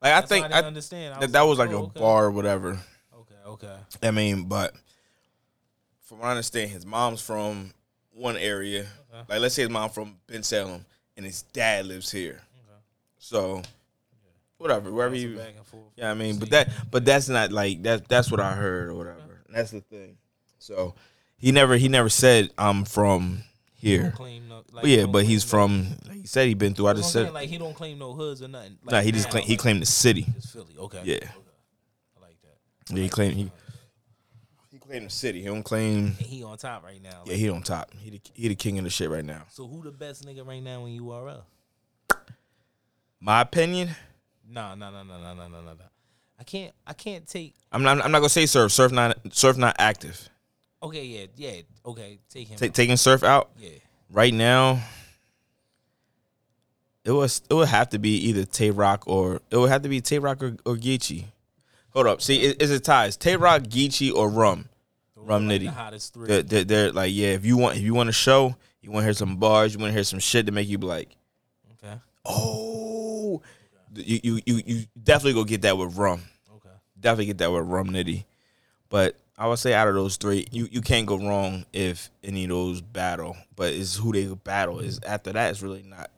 like 0.00 0.12
I 0.12 0.20
think 0.20 0.46
I 0.46 0.60
I, 0.60 0.62
understand. 0.62 1.14
I 1.14 1.18
that 1.18 1.32
that 1.32 1.42
was 1.42 1.58
like 1.58 1.70
oh, 1.70 1.78
a 1.78 1.82
okay. 1.86 1.98
bar 1.98 2.26
or 2.26 2.30
whatever. 2.30 2.78
Okay. 3.12 3.34
Okay. 3.44 3.76
I 4.04 4.12
mean, 4.12 4.44
but 4.44 4.72
from 6.02 6.20
what 6.20 6.28
I 6.28 6.30
understand, 6.30 6.70
his 6.70 6.86
mom's 6.86 7.20
from 7.22 7.72
one 8.12 8.36
area. 8.36 8.86
Okay. 9.12 9.24
Like, 9.28 9.40
let's 9.40 9.56
say 9.56 9.62
his 9.62 9.70
mom 9.70 9.90
from 9.90 10.14
Bensalem, 10.28 10.82
and 11.16 11.26
his 11.26 11.42
dad 11.42 11.86
lives 11.86 12.08
here. 12.08 12.40
So, 13.18 13.62
whatever, 14.58 14.92
wherever 14.92 15.14
you. 15.14 15.36
back 15.36 15.54
and 15.56 15.66
forth. 15.66 15.92
Yeah, 15.96 16.10
I 16.10 16.14
mean, 16.14 16.38
but 16.38 16.50
that, 16.50 16.70
but 16.90 17.04
that's 17.04 17.28
not 17.28 17.50
like 17.52 17.82
that. 17.84 18.08
That's 18.08 18.30
what 18.30 18.40
I 18.40 18.52
heard 18.52 18.90
or 18.90 18.94
whatever. 18.94 19.42
That's 19.48 19.70
the 19.70 19.80
thing. 19.80 20.16
So, 20.58 20.94
he 21.36 21.52
never, 21.52 21.76
he 21.76 21.88
never 21.88 22.08
said 22.08 22.50
I'm 22.58 22.84
from 22.84 23.44
here. 23.74 24.12
claim 24.14 24.48
no. 24.48 24.62
Like, 24.72 24.86
yeah, 24.86 25.06
but 25.06 25.24
he's 25.24 25.44
from. 25.44 25.86
Like 26.06 26.18
he 26.18 26.26
said 26.26 26.48
he 26.48 26.54
been 26.54 26.74
through. 26.74 26.88
I 26.88 26.94
just 26.94 27.12
said. 27.12 27.32
like 27.32 27.48
he 27.48 27.58
don't 27.58 27.74
claim 27.74 27.98
no 27.98 28.12
hoods 28.12 28.42
or 28.42 28.48
nothing. 28.48 28.76
Like, 28.84 28.92
Nah, 28.92 29.00
he 29.00 29.12
just 29.12 29.30
claim, 29.30 29.44
he 29.44 29.56
claimed 29.56 29.80
the 29.80 29.86
city. 29.86 30.26
It's 30.36 30.50
Philly. 30.50 30.74
Okay. 30.78 31.00
Yeah. 31.04 31.14
Okay. 31.16 31.28
I 32.16 32.20
like 32.20 32.36
that. 32.42 32.94
Yeah, 32.94 33.02
he 33.02 33.08
claimed 33.08 33.34
he. 33.34 33.50
He 34.70 34.78
claimed 34.78 35.06
the 35.06 35.10
city. 35.10 35.40
He 35.40 35.46
don't 35.46 35.62
claim. 35.62 36.06
And 36.06 36.14
he 36.16 36.42
on 36.42 36.58
top 36.58 36.84
right 36.84 37.02
now. 37.02 37.22
Yeah, 37.24 37.34
he 37.34 37.48
on 37.48 37.62
top. 37.62 37.92
He 37.98 38.10
the, 38.10 38.20
he 38.34 38.48
the 38.48 38.54
king 38.54 38.78
of 38.78 38.84
the 38.84 38.90
shit 38.90 39.08
right 39.08 39.24
now. 39.24 39.44
so 39.50 39.66
who 39.66 39.82
the 39.82 39.92
best 39.92 40.26
nigga 40.26 40.46
right 40.46 40.62
now 40.62 40.84
in 40.86 41.00
URL? 41.00 41.42
My 43.20 43.40
opinion. 43.40 43.90
No, 44.50 44.74
no, 44.74 44.90
no, 44.90 45.02
no, 45.02 45.18
no, 45.18 45.34
no, 45.34 45.48
no, 45.48 45.60
no, 45.60 45.72
no. 45.72 45.84
I 46.38 46.44
can't. 46.44 46.72
I 46.86 46.92
can't 46.92 47.26
take. 47.26 47.54
I'm 47.72 47.82
not. 47.82 48.02
I'm 48.04 48.10
not 48.10 48.18
gonna 48.18 48.28
say 48.28 48.46
surf. 48.46 48.72
Surf 48.72 48.92
not. 48.92 49.18
Surf 49.32 49.56
not 49.56 49.76
active. 49.78 50.28
Okay, 50.82 51.04
yeah, 51.04 51.26
yeah. 51.36 51.60
Okay, 51.84 52.18
take 52.30 52.48
him. 52.48 52.58
Ta 52.58 52.66
out. 52.66 52.74
taking 52.74 52.96
surf 52.96 53.24
out 53.24 53.50
yeah. 53.58 53.70
right 54.10 54.32
now. 54.32 54.80
It 57.04 57.12
was. 57.12 57.42
It 57.50 57.54
would 57.54 57.68
have 57.68 57.90
to 57.90 57.98
be 57.98 58.16
either 58.28 58.44
Tay 58.44 58.70
Rock 58.70 59.04
or 59.06 59.40
it 59.50 59.56
would 59.56 59.70
have 59.70 59.82
to 59.82 59.88
be 59.88 60.00
Tay 60.00 60.18
Rock 60.18 60.42
or, 60.42 60.56
or 60.64 60.76
Geechi. 60.76 61.24
Hold 61.90 62.06
up. 62.06 62.22
See, 62.22 62.42
it, 62.42 62.62
it's 62.62 62.70
a 62.70 62.78
tie. 62.78 63.10
Tay 63.10 63.36
Rock, 63.36 63.62
Geechi, 63.62 64.12
or 64.12 64.28
Rum. 64.28 64.68
Rum 65.16 65.48
Like 65.48 65.60
Nitty. 65.60 65.64
The 65.64 65.70
hottest 65.72 66.14
three. 66.14 66.28
They're, 66.28 66.42
they're, 66.42 66.64
they're 66.64 66.92
like, 66.92 67.12
yeah. 67.12 67.28
If 67.28 67.44
you 67.44 67.56
want, 67.56 67.76
if 67.76 67.82
you 67.82 67.94
want 67.94 68.08
a 68.08 68.12
show, 68.12 68.56
you 68.82 68.90
want 68.90 69.02
to 69.02 69.06
hear 69.06 69.14
some 69.14 69.36
bars, 69.36 69.74
you 69.74 69.80
want 69.80 69.90
to 69.90 69.94
hear 69.94 70.04
some 70.04 70.18
shit 70.18 70.46
to 70.46 70.52
make 70.52 70.68
you 70.68 70.78
be 70.78 70.86
like, 70.86 71.16
Okay. 71.82 71.94
oh, 72.24 72.87
you 74.04 74.20
you 74.22 74.40
you, 74.46 74.62
you 74.66 74.84
definitely 75.02 75.34
go 75.34 75.44
get 75.44 75.62
that 75.62 75.76
with 75.76 75.96
Rum. 75.96 76.22
Okay. 76.56 76.74
definitely 77.00 77.26
get 77.26 77.38
that 77.38 77.52
with 77.52 77.66
Rum 77.66 77.90
Nitty. 77.90 78.24
But 78.88 79.16
I 79.36 79.46
would 79.46 79.58
say 79.58 79.72
out 79.72 79.86
of 79.88 79.94
those 79.94 80.16
three, 80.16 80.46
you, 80.50 80.68
you 80.70 80.80
can't 80.80 81.06
go 81.06 81.16
wrong 81.16 81.64
if 81.72 82.10
any 82.24 82.44
of 82.44 82.50
those 82.50 82.80
battle. 82.80 83.36
But 83.54 83.72
it's 83.72 83.96
who 83.96 84.12
they 84.12 84.26
battle. 84.26 84.80
Is 84.80 84.98
after 85.06 85.32
that, 85.32 85.50
it's 85.50 85.62
really 85.62 85.84
not, 85.84 86.10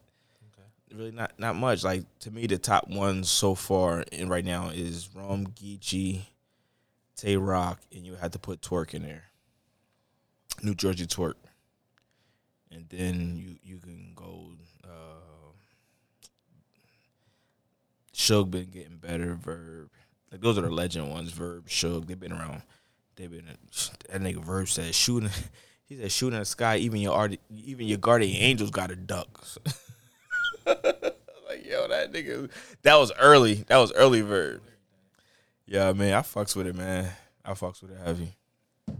okay. 0.52 0.96
really 0.96 1.10
not 1.10 1.32
not 1.38 1.56
much. 1.56 1.84
Like 1.84 2.04
to 2.20 2.30
me, 2.30 2.46
the 2.46 2.58
top 2.58 2.88
ones 2.88 3.28
so 3.28 3.54
far 3.54 4.04
in 4.12 4.28
right 4.28 4.44
now 4.44 4.68
is 4.68 5.10
Rum, 5.14 5.48
Geechi, 5.48 6.22
Tay 7.16 7.36
Rock, 7.36 7.80
and 7.94 8.06
you 8.06 8.14
have 8.14 8.30
to 8.32 8.38
put 8.38 8.62
Twork 8.62 8.94
in 8.94 9.02
there. 9.02 9.24
New 10.62 10.74
Jersey 10.74 11.06
Twork, 11.06 11.34
and 12.70 12.86
then 12.88 13.36
you 13.36 13.56
you 13.62 13.78
can 13.78 14.12
go. 14.14 14.52
Suge 18.20 18.50
been 18.50 18.70
getting 18.70 18.98
better. 18.98 19.34
Verb, 19.34 19.88
like 20.30 20.42
those 20.42 20.58
are 20.58 20.62
the 20.62 20.70
legend 20.70 21.10
ones. 21.10 21.32
Verb, 21.32 21.68
Suge, 21.68 22.06
they've 22.06 22.20
been 22.20 22.32
around. 22.32 22.62
They've 23.16 23.30
been 23.30 23.46
that 23.46 24.20
nigga 24.20 24.44
Verb 24.44 24.68
said 24.68 24.94
shooting. 24.94 25.30
He 25.90 25.96
said 25.96 26.12
shooting 26.12 26.34
in 26.34 26.38
the 26.42 26.44
sky. 26.44 26.76
Even 26.76 27.00
your 27.00 27.30
even 27.50 27.84
your 27.88 27.98
guardian 27.98 28.36
angels 28.36 28.70
got 28.70 28.92
a 28.92 28.94
duck. 28.94 29.44
like 30.64 31.66
yo, 31.66 31.88
that 31.88 32.12
nigga. 32.12 32.48
That 32.82 32.94
was 32.94 33.10
early. 33.18 33.64
That 33.66 33.78
was 33.78 33.92
early 33.94 34.20
Verb. 34.20 34.62
Yeah, 35.66 35.92
man, 35.92 36.14
I 36.14 36.20
fucks 36.20 36.54
with 36.54 36.68
it, 36.68 36.76
man. 36.76 37.10
I 37.44 37.54
fucks 37.54 37.82
with 37.82 37.90
it 37.90 37.98
heavy. 38.04 38.36
I 38.88 38.92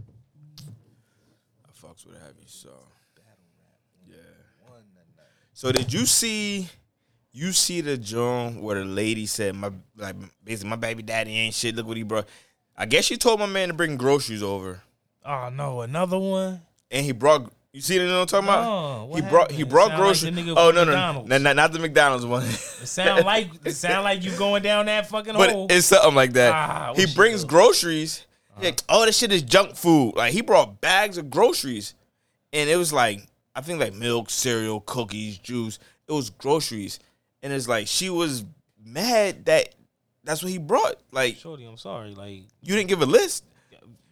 fucks 1.81 2.05
with 2.05 2.15
it 2.15 2.21
heavy. 2.21 2.43
So 2.47 2.71
yeah. 4.05 4.17
So 5.53 5.71
did 5.71 5.93
you 5.93 6.05
see? 6.05 6.67
You 7.33 7.53
see 7.53 7.79
the 7.81 7.97
joint 7.97 8.61
where 8.61 8.79
the 8.79 8.85
lady 8.85 9.25
said 9.25 9.55
my 9.55 9.71
like 9.97 10.15
basically 10.43 10.69
my 10.69 10.75
baby 10.75 11.01
daddy 11.03 11.37
ain't 11.37 11.53
shit. 11.55 11.75
Look 11.75 11.87
what 11.87 11.95
he 11.97 12.03
brought. 12.03 12.27
I 12.77 12.85
guess 12.85 13.05
she 13.05 13.15
told 13.17 13.39
my 13.39 13.45
man 13.45 13.69
to 13.69 13.73
bring 13.73 13.95
groceries 13.95 14.43
over, 14.43 14.81
Oh 15.25 15.49
no, 15.53 15.81
another 15.81 16.17
one. 16.19 16.61
and 16.89 17.05
he 17.05 17.11
brought. 17.13 17.51
You 17.73 17.79
see 17.79 17.99
what 17.99 18.09
I'm 18.09 18.27
talking 18.27 18.47
No, 18.47 19.07
about? 19.07 19.15
he 19.15 19.21
brought 19.29 19.51
he 19.51 19.63
brought 19.63 19.89
like 19.91 19.97
groceries. 19.97 20.35
the 20.35 20.51
oh 20.57 20.71
no 20.71 20.83
no, 20.83 20.85
McDonald's. 20.91 21.29
no 21.29 21.53
not, 21.53 21.71
the 21.71 21.79
McDonald's 21.79 22.25
one, 22.25 22.43
It 22.43 22.51
sound 22.51 23.23
like 23.25 23.47
it 23.63 23.75
sound 23.75 24.03
like 24.03 24.23
you 24.25 24.35
going 24.35 24.61
down 24.61 24.87
that 24.87 25.07
fucking 25.07 25.33
but 25.33 25.51
hole. 25.51 25.67
it's 25.69 25.85
something 25.87 26.13
like 26.15 26.33
that. 26.33 26.51
Ah, 26.53 26.93
he 26.97 27.05
brings 27.15 27.45
groceries. 27.45 28.25
He 28.59 28.65
Like, 28.65 28.81
oh, 28.89 29.05
this 29.05 29.17
shit 29.17 29.31
is 29.31 29.41
junk 29.43 29.77
food. 29.77 30.15
Like 30.17 30.33
he 30.33 30.41
brought 30.41 30.81
bags 30.81 31.17
of 31.17 31.29
groceries, 31.29 31.93
and 32.51 32.69
it 32.69 32.75
was 32.75 32.91
like 32.91 33.25
I 33.55 33.61
think 33.61 33.79
like 33.79 33.93
milk, 33.93 34.29
cereal, 34.29 34.81
cookies, 34.81 35.37
juice. 35.37 35.79
It 36.09 36.11
was 36.11 36.29
groceries, 36.29 36.99
and 37.43 37.53
it's 37.53 37.67
like 37.67 37.87
she 37.87 38.09
was 38.09 38.45
mad 38.83 39.45
that 39.45 39.75
that's 40.23 40.43
what 40.43 40.51
he 40.51 40.57
brought. 40.57 40.95
Like 41.11 41.37
Shorty, 41.37 41.65
I'm 41.65 41.77
sorry. 41.77 42.13
Like 42.13 42.43
you 42.61 42.75
didn't 42.75 42.89
give 42.89 43.01
a 43.01 43.05
list, 43.05 43.45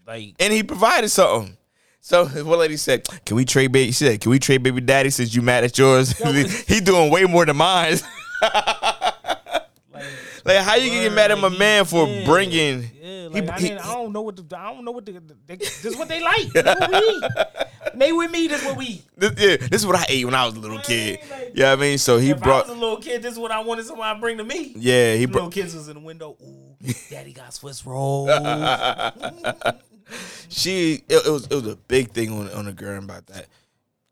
like 0.06 0.35
and 0.39 0.53
he 0.53 0.64
provided 0.64 1.10
something. 1.10 1.57
So 2.01 2.26
one 2.43 2.60
lady 2.60 2.77
said, 2.77 3.07
"Can 3.26 3.35
we 3.35 3.45
trade 3.45 3.72
baby?" 3.72 3.91
She 3.91 4.06
said, 4.06 4.22
"Can 4.22 4.31
we 4.31 4.39
trade 4.39 4.64
baby 4.64 4.81
daddy 4.81 5.10
since 5.10 5.35
you 5.35 5.41
mad 5.41 5.64
at 5.64 5.77
yours? 5.77 6.11
he 6.68 6.80
doing 6.80 7.11
way 7.11 7.26
more 7.26 7.45
than 7.45 7.57
mine." 7.57 7.97
like 10.45 10.57
how 10.57 10.76
you 10.76 10.90
can 10.90 11.03
get 11.03 11.14
mad 11.14 11.32
at 11.32 11.40
my 11.40 11.49
man 11.49 11.86
for 11.86 12.07
yeah, 12.07 12.26
bringing? 12.26 12.82
Yeah, 13.02 13.30
He- 13.30 13.32
like 13.41 13.49
I, 13.49 13.60
he- 13.60 13.72
I 13.74 13.94
don't 13.94 14.14
know 14.14 14.22
what 14.22 14.36
the, 14.36 14.57
I 14.57 14.74
don't 14.74 14.86
know 14.86 14.91
what 14.91 15.06
the, 15.06 15.22
they, 15.45 15.56
this 15.56 15.86
is 15.86 15.98
what 15.98 16.07
they 16.07 16.22
like. 16.24 16.52
This 16.53 16.66
what 16.66 16.90
we 16.91 16.98
eat. 16.98 17.24
they 17.95 18.11
with 18.11 18.32
me. 18.32 18.48
This 18.48 18.64
what 18.66 18.78
we. 18.78 18.86
eat. 18.86 19.06
This, 19.18 19.32
yeah, 19.38 19.57
this 19.68 19.82
is 19.82 19.86
what 19.88 19.95
I 19.98 20.06
ate 20.10 20.26
when 20.26 20.36
I 20.36 20.45
was 20.45 20.56
a 20.56 20.60
little 20.60 20.80
kid. 20.80 21.20
Like- 21.30 21.52
Yeah, 21.53 21.72
I 21.72 21.76
mean, 21.76 21.98
so 21.98 22.18
he 22.18 22.34
brought. 22.34 22.66
I 22.66 22.70
was 22.70 22.78
a 22.78 22.82
little 22.82 22.98
kid, 22.98 23.22
this 23.22 23.34
is 23.34 23.40
what 23.40 23.52
I 23.52 23.60
wanted 23.61 23.86
somebody 23.86 24.18
to 24.18 24.22
bring 24.22 24.38
to 24.38 24.44
me. 24.44 24.74
Yeah, 24.76 25.16
he 25.16 25.26
brought. 25.26 25.45
little 25.45 25.52
kids 25.52 25.76
was 25.76 25.88
in 25.90 25.95
the 25.95 25.99
window. 26.02 26.36
Ooh, 26.41 26.76
daddy 27.10 27.34
got 27.34 27.53
Swiss 27.53 27.86
rolls. 27.86 28.30
she 30.49 31.03
it, 31.07 31.26
it 31.26 31.30
was 31.32 31.45
it 31.48 31.53
was 31.53 31.68
a 31.68 31.76
big 31.76 32.11
thing 32.11 32.32
on 32.32 32.49
on 32.52 32.66
the 32.66 32.74
girl 32.74 33.02
about 33.03 33.28
that. 33.28 33.48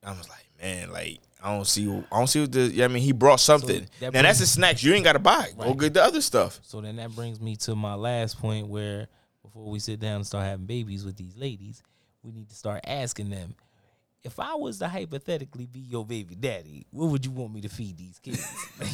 I 0.03 0.11
was 0.11 0.27
like, 0.29 0.45
man, 0.61 0.91
like 0.91 1.19
I 1.43 1.53
don't 1.55 1.65
see 1.67 1.87
I 2.11 2.17
don't 2.17 2.27
see 2.27 2.41
what 2.41 2.51
the 2.51 2.61
yeah, 2.61 2.85
I 2.85 2.87
mean 2.87 3.03
he 3.03 3.11
brought 3.11 3.39
something. 3.39 3.87
that 3.99 4.13
now 4.13 4.21
that's 4.23 4.39
the 4.39 4.47
snacks 4.47 4.83
you 4.83 4.93
ain't 4.93 5.03
gotta 5.03 5.19
buy. 5.19 5.49
Go 5.57 5.65
Right. 5.65 5.77
get 5.77 5.93
the 5.93 6.03
other 6.03 6.21
stuff. 6.21 6.59
So 6.63 6.81
then 6.81 6.95
that 6.97 7.11
brings 7.11 7.39
me 7.39 7.55
to 7.57 7.75
my 7.75 7.93
last 7.93 8.39
point 8.39 8.67
where 8.67 9.07
before 9.43 9.69
we 9.69 9.79
sit 9.79 9.99
down 9.99 10.17
and 10.17 10.25
start 10.27 10.45
having 10.45 10.65
babies 10.65 11.05
with 11.05 11.15
these 11.15 11.37
ladies, 11.37 11.83
we 12.23 12.31
need 12.31 12.49
to 12.49 12.55
start 12.55 12.81
asking 12.87 13.29
them, 13.29 13.55
if 14.23 14.39
I 14.39 14.55
was 14.55 14.79
to 14.79 14.87
hypothetically 14.87 15.67
be 15.67 15.79
your 15.79 16.05
baby 16.05 16.35
daddy, 16.35 16.85
what 16.91 17.11
would 17.11 17.23
you 17.23 17.31
want 17.31 17.53
me 17.53 17.61
to 17.61 17.69
feed 17.69 17.97
these 17.97 18.19
kids? 18.19 18.43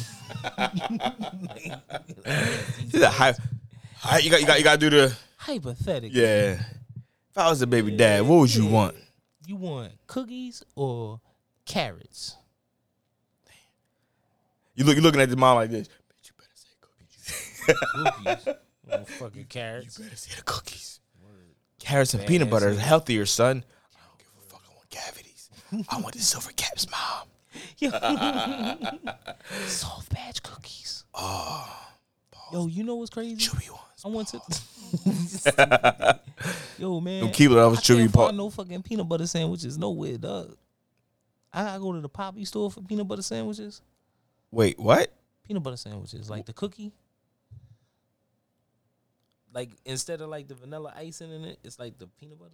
She's 2.90 3.00
like, 3.00 3.12
hi, 3.12 3.34
hi, 3.98 4.18
you 4.18 4.30
got 4.30 4.40
you 4.40 4.46
got 4.46 4.58
you 4.58 4.64
gotta 4.64 4.78
do 4.78 4.90
the 4.90 5.16
hypothetically, 5.36 6.20
yeah. 6.20 6.60
If 7.30 7.38
I 7.38 7.48
was 7.50 7.62
a 7.62 7.66
baby 7.66 7.90
dad, 7.96 8.22
what 8.22 8.38
would 8.38 8.54
you 8.54 8.66
want? 8.66 8.94
you 9.46 9.56
want 9.56 9.92
cookies 10.06 10.62
or 10.74 11.20
carrots? 11.64 12.36
You 14.74 14.84
look 14.84 14.96
you 14.96 15.02
looking 15.02 15.20
at 15.20 15.30
the 15.30 15.36
mom 15.36 15.56
like 15.56 15.70
this. 15.70 15.86
Bitch, 15.88 16.30
you 16.30 16.32
better 16.36 16.56
say 16.56 16.74
cookies. 16.80 18.44
Cookies. 18.44 18.54
oh, 18.92 19.04
fucking 19.04 19.44
carrots. 19.44 19.98
You 19.98 20.04
better 20.04 20.16
say 20.16 20.34
the 20.36 20.42
cookies. 20.42 21.00
Carrots 21.78 22.14
and 22.14 22.26
peanut 22.26 22.50
butter 22.50 22.70
is 22.70 22.78
healthier, 22.78 23.24
son. 23.26 23.62
I 23.94 23.98
don't 24.08 24.18
give 24.18 24.28
a 24.36 24.40
fuck. 24.50 24.62
I 24.68 24.74
want 24.74 24.90
cavities. 24.90 25.50
I 25.90 26.00
want 26.00 26.14
the 26.14 26.20
silver 26.22 26.50
caps, 26.56 26.86
mom. 26.90 27.28
Soft 29.66 30.12
badge 30.12 30.42
cookies. 30.42 31.04
Ah, 31.14 31.92
pause. 32.32 32.52
Yo, 32.52 32.66
you 32.66 32.82
know 32.82 32.96
what's 32.96 33.10
crazy? 33.10 33.36
Chewy 33.36 33.70
ones. 33.70 34.04
I 34.04 34.08
went 34.08 34.28
to. 34.28 34.40
Yo, 36.78 37.00
man. 37.00 37.20
Them 37.20 37.30
Keebler, 37.30 37.56
that 37.56 37.70
was 37.70 37.78
I 37.78 37.82
chewy 37.82 37.98
can't 37.98 38.12
part. 38.12 38.28
find 38.28 38.36
no 38.38 38.50
fucking 38.50 38.82
peanut 38.82 39.08
butter 39.08 39.26
sandwiches 39.26 39.78
nowhere, 39.78 40.18
dog. 40.18 40.56
I 41.54 41.62
gotta 41.64 41.80
go 41.80 41.92
to 41.92 42.00
the 42.00 42.08
Poppy 42.08 42.44
store 42.44 42.70
for 42.70 42.80
peanut 42.82 43.06
butter 43.06 43.22
sandwiches. 43.22 43.80
Wait, 44.50 44.78
what? 44.78 45.12
Peanut 45.44 45.62
butter 45.62 45.76
sandwiches, 45.76 46.28
like 46.28 46.46
the 46.46 46.52
cookie. 46.52 46.92
Like 49.52 49.70
instead 49.84 50.20
of 50.20 50.28
like 50.30 50.48
the 50.48 50.54
vanilla 50.54 50.92
icing 50.96 51.32
in 51.32 51.44
it, 51.44 51.58
it's 51.62 51.78
like 51.78 51.96
the 51.98 52.08
peanut 52.18 52.38
butter. 52.38 52.50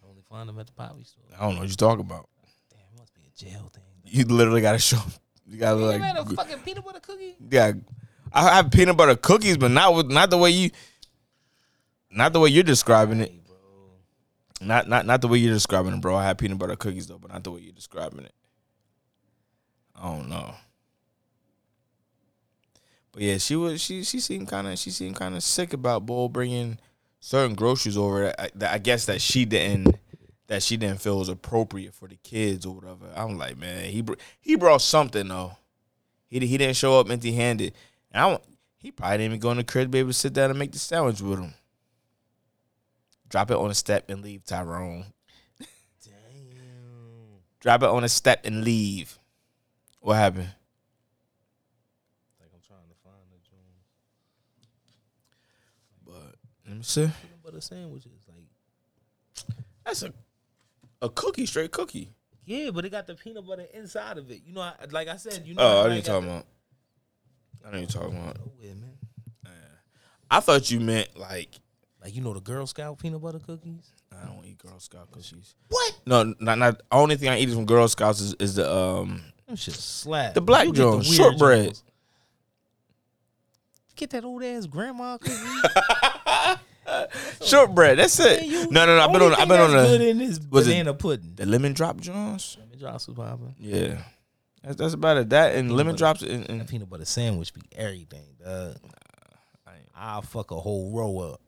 Can 0.00 0.08
only 0.10 0.22
find 0.30 0.48
them 0.48 0.58
at 0.60 0.66
the 0.66 0.72
Poppy 0.72 1.02
store. 1.04 1.24
I 1.36 1.42
don't 1.42 1.54
know 1.54 1.60
what 1.60 1.68
you're 1.68 1.76
talking 1.76 2.04
about. 2.04 2.28
Damn, 2.70 2.80
it 2.94 2.98
must 3.00 3.12
be 3.14 3.22
a 3.22 3.36
jail 3.36 3.68
thing. 3.74 3.82
You 4.04 4.24
literally 4.26 4.60
gotta 4.60 4.78
show. 4.78 4.98
You 5.44 5.58
gotta 5.58 5.80
You 5.80 5.86
like. 5.86 6.00
had 6.02 6.16
a 6.18 6.24
fucking 6.24 6.58
peanut 6.60 6.84
butter 6.84 7.00
cookie? 7.00 7.34
Yeah, 7.50 7.72
I 8.32 8.56
have 8.56 8.70
peanut 8.70 8.96
butter 8.96 9.16
cookies, 9.16 9.56
but 9.56 9.70
not 9.72 9.94
with 9.94 10.10
not 10.10 10.30
the 10.30 10.38
way 10.38 10.50
you. 10.50 10.70
Not 12.10 12.32
the 12.32 12.40
way 12.40 12.48
you're 12.50 12.62
describing 12.62 13.20
it. 13.20 13.32
Not 14.60 14.88
not 14.88 15.04
not 15.06 15.20
the 15.20 15.28
way 15.28 15.38
you're 15.38 15.52
describing 15.52 15.94
it, 15.94 16.00
bro. 16.00 16.16
I 16.16 16.24
had 16.24 16.38
peanut 16.38 16.58
butter 16.58 16.76
cookies 16.76 17.06
though, 17.06 17.18
but 17.18 17.30
not 17.30 17.44
the 17.44 17.50
way 17.50 17.60
you're 17.60 17.72
describing 17.72 18.24
it. 18.24 18.34
I 19.94 20.12
don't 20.12 20.28
know. 20.28 20.54
But 23.12 23.22
yeah, 23.22 23.38
she 23.38 23.56
was 23.56 23.80
she 23.80 24.02
she 24.02 24.20
seemed 24.20 24.48
kind 24.48 24.66
of 24.66 24.78
she 24.78 24.90
seemed 24.90 25.16
kind 25.16 25.34
of 25.34 25.42
sick 25.42 25.72
about 25.72 26.06
Bull 26.06 26.28
bringing 26.28 26.78
certain 27.20 27.54
groceries 27.54 27.96
over 27.96 28.24
that 28.24 28.40
I, 28.40 28.50
that 28.54 28.72
I 28.74 28.78
guess 28.78 29.06
that 29.06 29.20
she 29.20 29.44
didn't 29.44 29.96
that 30.46 30.62
she 30.62 30.76
didn't 30.76 31.00
feel 31.00 31.18
was 31.18 31.28
appropriate 31.28 31.94
for 31.94 32.08
the 32.08 32.16
kids 32.16 32.64
or 32.64 32.74
whatever. 32.74 33.06
I'm 33.14 33.36
like, 33.36 33.58
man, 33.58 33.90
he 33.90 34.02
br- 34.02 34.14
he 34.40 34.56
brought 34.56 34.82
something 34.82 35.28
though. 35.28 35.56
He 36.28 36.40
he 36.40 36.58
didn't 36.58 36.76
show 36.76 36.98
up 37.00 37.10
empty 37.10 37.32
handed. 37.32 37.74
And 38.12 38.22
I 38.22 38.38
he 38.78 38.92
probably 38.92 39.18
didn't 39.18 39.26
even 39.32 39.40
go 39.40 39.50
in 39.50 39.56
the 39.56 39.64
crib 39.64 39.86
to 39.86 39.90
be 39.90 39.98
able 39.98 40.10
to 40.10 40.14
sit 40.14 40.32
down 40.32 40.50
and 40.50 40.58
make 40.58 40.72
the 40.72 40.78
sandwich 40.78 41.20
with 41.20 41.40
him. 41.40 41.54
Drop 43.28 43.50
it 43.50 43.56
on 43.56 43.70
a 43.70 43.74
step 43.74 44.08
and 44.08 44.22
leave, 44.22 44.44
Tyrone. 44.44 45.06
Damn. 46.04 46.14
Drop 47.60 47.82
it 47.82 47.88
on 47.88 48.04
a 48.04 48.08
step 48.08 48.44
and 48.44 48.64
leave. 48.64 49.18
What 50.00 50.14
happened? 50.14 50.50
Like 52.40 52.50
I'm 52.54 52.60
trying 52.66 52.88
to 52.88 52.94
find 53.02 53.16
the 53.30 53.38
joint. 53.48 53.80
But 56.06 56.36
let 56.68 56.76
me 56.76 56.82
see. 56.82 57.00
Peanut 57.02 57.42
butter 57.42 57.60
sandwiches, 57.60 58.12
like 58.28 59.56
That's 59.84 60.02
a 60.02 60.12
a 61.02 61.08
cookie, 61.10 61.46
straight 61.46 61.72
cookie. 61.72 62.10
yeah, 62.44 62.70
but 62.70 62.84
it 62.84 62.90
got 62.90 63.06
the 63.06 63.14
peanut 63.14 63.46
butter 63.46 63.66
inside 63.74 64.16
of 64.18 64.30
it. 64.30 64.42
You 64.46 64.54
know, 64.54 64.62
I, 64.62 64.72
like 64.90 65.08
I 65.08 65.16
said, 65.16 65.42
you 65.44 65.54
know. 65.54 65.62
Oh, 65.62 65.86
I 65.86 65.88
didn't 65.88 66.06
talk 66.06 66.22
about. 66.22 66.46
I 67.66 67.78
you're 67.78 67.86
talking 67.86 68.16
about. 68.16 68.36
Oh. 68.38 69.50
I 70.30 70.40
thought 70.40 70.70
you 70.70 70.80
meant 70.80 71.16
like 71.16 71.50
Like 72.06 72.14
you 72.14 72.22
know 72.22 72.32
the 72.34 72.40
Girl 72.40 72.64
Scout 72.68 73.00
peanut 73.00 73.20
butter 73.20 73.40
cookies. 73.40 73.90
I 74.12 74.24
don't 74.26 74.44
eat 74.46 74.58
Girl 74.58 74.78
Scout 74.78 75.10
cookies. 75.10 75.56
What? 75.68 75.98
No, 76.06 76.32
not 76.38 76.56
not. 76.56 76.80
Only 76.92 77.16
thing 77.16 77.28
I 77.28 77.40
eat 77.40 77.50
from 77.50 77.66
Girl 77.66 77.88
Scouts 77.88 78.20
is, 78.20 78.32
is 78.34 78.54
the 78.54 78.72
um. 78.72 79.22
Them 79.48 79.56
shit 79.56 79.74
slap. 79.74 80.34
The 80.34 80.40
black 80.40 80.66
You 80.66 80.72
the 80.72 80.78
Jones, 80.78 81.12
shortbread. 81.12 81.64
Jones. 81.64 81.82
Get 83.96 84.10
that 84.10 84.24
old 84.24 84.44
ass 84.44 84.66
grandma 84.66 85.18
cookie. 85.18 85.34
Shortbread. 87.44 87.98
That's 87.98 88.20
it. 88.20 88.42
Man, 88.42 88.50
you- 88.50 88.70
no, 88.70 88.86
no, 88.86 88.96
no. 88.98 89.02
I've 89.04 89.12
been 89.12 89.22
on. 89.22 89.34
I've 89.34 89.48
been 89.48 89.60
on 89.60 89.72
that's 89.72 89.90
the 89.90 89.98
good 89.98 90.06
in 90.06 90.20
is 90.20 90.40
was 90.48 90.68
it- 90.68 90.70
banana 90.70 90.94
pudding. 90.94 91.32
the 91.34 91.44
lemon 91.44 91.72
drop 91.72 92.00
Jones. 92.00 92.56
Lemon 92.60 92.78
drops 92.78 93.08
was 93.08 93.16
popping. 93.16 93.52
Yeah, 93.58 93.98
that's, 94.62 94.76
that's 94.76 94.94
about 94.94 95.16
it. 95.16 95.30
That 95.30 95.56
and 95.56 95.72
lemon 95.72 95.94
butter. 95.94 95.98
drops 95.98 96.22
and, 96.22 96.48
and 96.48 96.68
peanut 96.68 96.88
butter 96.88 97.04
sandwich 97.04 97.52
be 97.52 97.62
everything, 97.74 98.28
dog. 98.44 98.76
I'll 99.98 100.22
fuck 100.22 100.52
a 100.52 100.60
whole 100.60 100.92
row 100.92 101.32
up. 101.32 101.40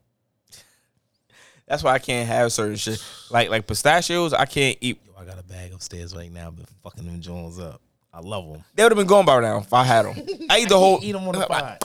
That's 1.69 1.83
why 1.83 1.93
I 1.93 1.99
can't 1.99 2.27
have 2.27 2.53
certain 2.53 2.77
shit 2.77 3.03
like 3.31 3.51
like 3.51 3.67
pistachios. 3.67 4.33
I 4.33 4.47
can't 4.47 4.77
eat. 4.81 5.01
Yo, 5.07 5.13
I 5.21 5.25
got 5.25 5.39
a 5.39 5.43
bag 5.43 5.73
upstairs 5.73 6.15
right 6.15 6.33
now, 6.33 6.51
been 6.51 6.67
fucking 6.83 7.05
them 7.05 7.21
Jones 7.21 7.59
up. 7.59 7.81
I 8.13 8.21
love 8.21 8.51
them. 8.51 8.65
They 8.75 8.83
would 8.83 8.93
have 8.93 8.97
been 8.99 9.07
gone 9.07 9.25
by 9.25 9.41
now 9.41 9.59
if 9.59 9.73
I 9.73 9.85
had 9.85 10.07
them. 10.07 10.17
I 10.51 10.61
eat 10.61 10.69
the 10.69 10.79
whole. 10.79 10.99
Eat 11.03 11.13
them 11.13 11.29
on 11.29 11.35
the 11.35 11.47
pot. 11.47 11.85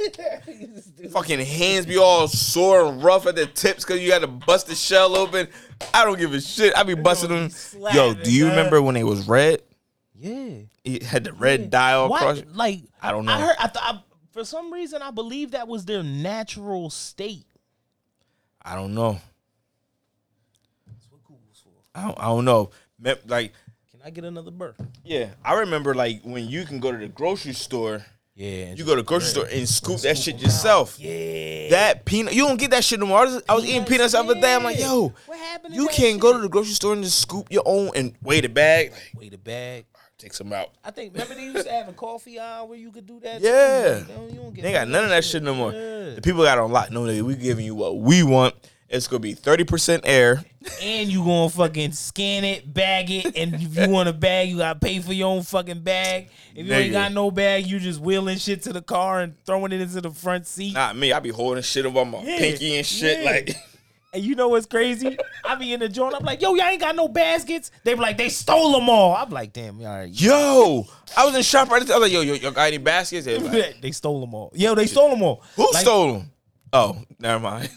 Fucking 1.12 1.40
hands 1.40 1.86
be 1.86 1.98
all 1.98 2.26
sore 2.26 2.86
and 2.86 3.02
rough 3.02 3.26
at 3.26 3.36
the 3.36 3.46
tips 3.46 3.84
because 3.84 4.00
you 4.00 4.12
had 4.12 4.22
to 4.22 4.28
bust 4.28 4.66
the 4.66 4.74
shell 4.74 5.16
open. 5.16 5.48
I 5.92 6.04
don't 6.04 6.18
give 6.18 6.32
a 6.32 6.40
shit. 6.40 6.74
I 6.76 6.82
be 6.82 6.94
busting 6.94 7.28
be 7.28 7.34
them. 7.34 7.94
Yo, 7.94 8.14
do 8.14 8.32
you 8.32 8.44
dog. 8.44 8.56
remember 8.56 8.82
when 8.82 8.96
it 8.96 9.04
was 9.04 9.28
red? 9.28 9.62
Yeah. 10.14 10.60
It 10.84 11.02
had 11.02 11.24
the 11.24 11.32
red 11.32 11.70
dye 11.70 11.92
all 11.92 12.14
across. 12.14 12.38
It? 12.38 12.54
Like 12.54 12.80
I 13.02 13.12
don't 13.12 13.26
know. 13.26 13.32
I 13.32 13.40
heard. 13.40 13.56
I 13.58 13.68
thought 13.68 14.04
for 14.32 14.44
some 14.44 14.72
reason 14.72 15.02
I 15.02 15.10
believe 15.10 15.50
that 15.52 15.68
was 15.68 15.84
their 15.84 16.02
natural 16.02 16.90
state. 16.90 17.46
I 18.62 18.74
don't 18.74 18.94
know. 18.94 19.18
That's 20.86 21.06
what 21.10 21.22
Google's 21.24 21.62
for. 21.62 21.70
I 21.94 22.04
don't, 22.06 22.18
I 22.18 22.24
don't 22.26 22.44
know. 22.44 22.70
Like, 23.26 23.52
Can 23.90 24.00
I 24.04 24.10
get 24.10 24.24
another 24.24 24.50
burp? 24.50 24.76
yeah, 25.04 25.30
I 25.44 25.54
remember 25.60 25.94
like 25.94 26.20
when 26.22 26.46
you 26.48 26.64
can 26.64 26.80
go 26.80 26.92
to 26.92 26.98
the 26.98 27.08
grocery 27.08 27.52
store. 27.54 28.04
Yeah. 28.34 28.72
You 28.72 28.84
go 28.84 28.92
to 28.94 29.02
the 29.02 29.06
grocery 29.06 29.28
store 29.28 29.46
and 29.52 29.68
scoop 29.68 30.00
that 30.00 30.16
shit 30.16 30.38
yourself. 30.40 30.98
Yeah. 30.98 31.68
That 31.70 32.04
peanut, 32.06 32.32
you 32.34 32.46
don't 32.46 32.56
get 32.58 32.70
that 32.70 32.82
shit 32.84 32.98
no 32.98 33.04
more. 33.04 33.18
I 33.18 33.24
was, 33.24 33.42
I 33.46 33.54
was 33.54 33.64
eating 33.66 33.84
peanuts 33.84 34.12
the 34.12 34.20
other 34.20 34.34
day. 34.40 34.54
I'm 34.54 34.62
like, 34.64 34.78
yo, 34.78 35.12
What 35.26 35.38
happened? 35.38 35.74
you 35.74 35.88
can't 35.88 36.18
go 36.18 36.32
to 36.32 36.38
the 36.38 36.48
grocery 36.48 36.72
store 36.72 36.94
and 36.94 37.02
just 37.04 37.18
scoop 37.18 37.48
your 37.50 37.64
own 37.66 37.90
and 37.94 38.14
weigh 38.22 38.40
the 38.40 38.48
bag. 38.48 38.92
Like, 38.92 39.02
Wait 39.14 39.34
a 39.34 39.38
bag. 39.38 39.84
Take 40.20 40.34
some 40.34 40.52
out. 40.52 40.70
I 40.84 40.90
think 40.90 41.12
remember 41.14 41.34
they 41.34 41.44
used 41.44 41.66
to 41.66 41.72
have 41.72 41.88
a 41.88 41.92
coffee 41.92 42.38
aisle 42.38 42.68
where 42.68 42.78
you 42.78 42.90
could 42.92 43.06
do 43.06 43.20
that. 43.20 43.40
Yeah. 43.40 44.00
Too? 44.00 44.12
Like, 44.22 44.32
you 44.32 44.38
don't 44.38 44.54
get 44.54 44.62
They 44.62 44.68
ain't 44.68 44.74
got 44.76 44.88
none 44.88 45.04
of 45.04 45.10
that 45.10 45.24
shit 45.24 45.42
no 45.42 45.54
more. 45.54 45.72
Yeah. 45.72 46.14
The 46.14 46.20
people 46.22 46.42
got 46.42 46.58
on 46.58 46.70
lock. 46.72 46.90
No, 46.90 47.02
nigga, 47.02 47.22
we 47.22 47.36
giving 47.36 47.64
you 47.64 47.74
what 47.74 47.96
we 47.98 48.22
want. 48.22 48.54
It's 48.88 49.06
gonna 49.06 49.20
be 49.20 49.34
thirty 49.34 49.62
percent 49.62 50.02
air. 50.04 50.44
And 50.82 51.08
you 51.08 51.22
gonna 51.24 51.48
fucking 51.48 51.92
scan 51.92 52.42
it, 52.44 52.74
bag 52.74 53.08
it, 53.10 53.36
and 53.36 53.54
if 53.54 53.76
you 53.78 53.88
want 53.88 54.08
a 54.08 54.12
bag, 54.12 54.48
you 54.48 54.58
gotta 54.58 54.78
pay 54.80 54.98
for 54.98 55.12
your 55.12 55.28
own 55.28 55.42
fucking 55.42 55.80
bag. 55.80 56.28
If 56.56 56.66
you 56.66 56.72
ain't 56.74 56.92
got 56.92 57.12
no 57.12 57.30
bag, 57.30 57.66
you 57.66 57.78
just 57.78 58.00
wheeling 58.00 58.36
shit 58.38 58.62
to 58.64 58.72
the 58.72 58.82
car 58.82 59.20
and 59.20 59.34
throwing 59.46 59.70
it 59.70 59.80
into 59.80 60.00
the 60.00 60.10
front 60.10 60.48
seat. 60.48 60.74
Not 60.74 60.96
me. 60.96 61.12
I 61.12 61.20
be 61.20 61.30
holding 61.30 61.62
shit 61.62 61.86
over 61.86 62.04
my 62.04 62.20
Yeah. 62.22 62.38
pinky 62.38 62.76
and 62.76 62.84
shit. 62.86 63.20
Yeah. 63.22 63.30
Like, 63.30 63.56
And 64.12 64.24
you 64.24 64.34
know 64.34 64.48
what's 64.48 64.66
crazy? 64.66 65.16
I 65.44 65.54
be 65.54 65.72
in 65.72 65.78
the 65.78 65.88
joint. 65.88 66.16
I'm 66.16 66.24
like, 66.24 66.42
yo, 66.42 66.54
y'all 66.54 66.66
ain't 66.66 66.80
got 66.80 66.96
no 66.96 67.06
baskets. 67.06 67.70
They 67.84 67.94
be 67.94 68.00
like, 68.00 68.18
they 68.18 68.28
stole 68.28 68.72
them 68.72 68.88
all. 68.88 69.14
I'm 69.14 69.30
like, 69.30 69.52
damn, 69.52 69.78
all 69.80 69.86
right. 69.86 70.08
yo, 70.10 70.84
I 71.16 71.24
was 71.24 71.36
in 71.36 71.42
shop 71.42 71.70
right 71.70 71.80
there. 71.86 71.94
I 71.94 71.98
was 72.00 72.06
like, 72.06 72.12
yo, 72.12 72.22
yo, 72.22 72.34
yo, 72.34 72.50
got 72.50 72.62
any 72.66 72.78
baskets? 72.78 73.24
They 73.26 73.38
like, 73.38 73.80
they 73.80 73.92
stole 73.92 74.20
them 74.20 74.34
all. 74.34 74.50
Yo, 74.54 74.74
they 74.74 74.86
stole 74.86 75.10
them 75.10 75.22
all. 75.22 75.44
Who 75.54 75.70
Like, 75.72 75.82
stole 75.82 76.12
them? 76.14 76.32
Oh, 76.72 76.98
never 77.20 77.38
mind. 77.40 77.70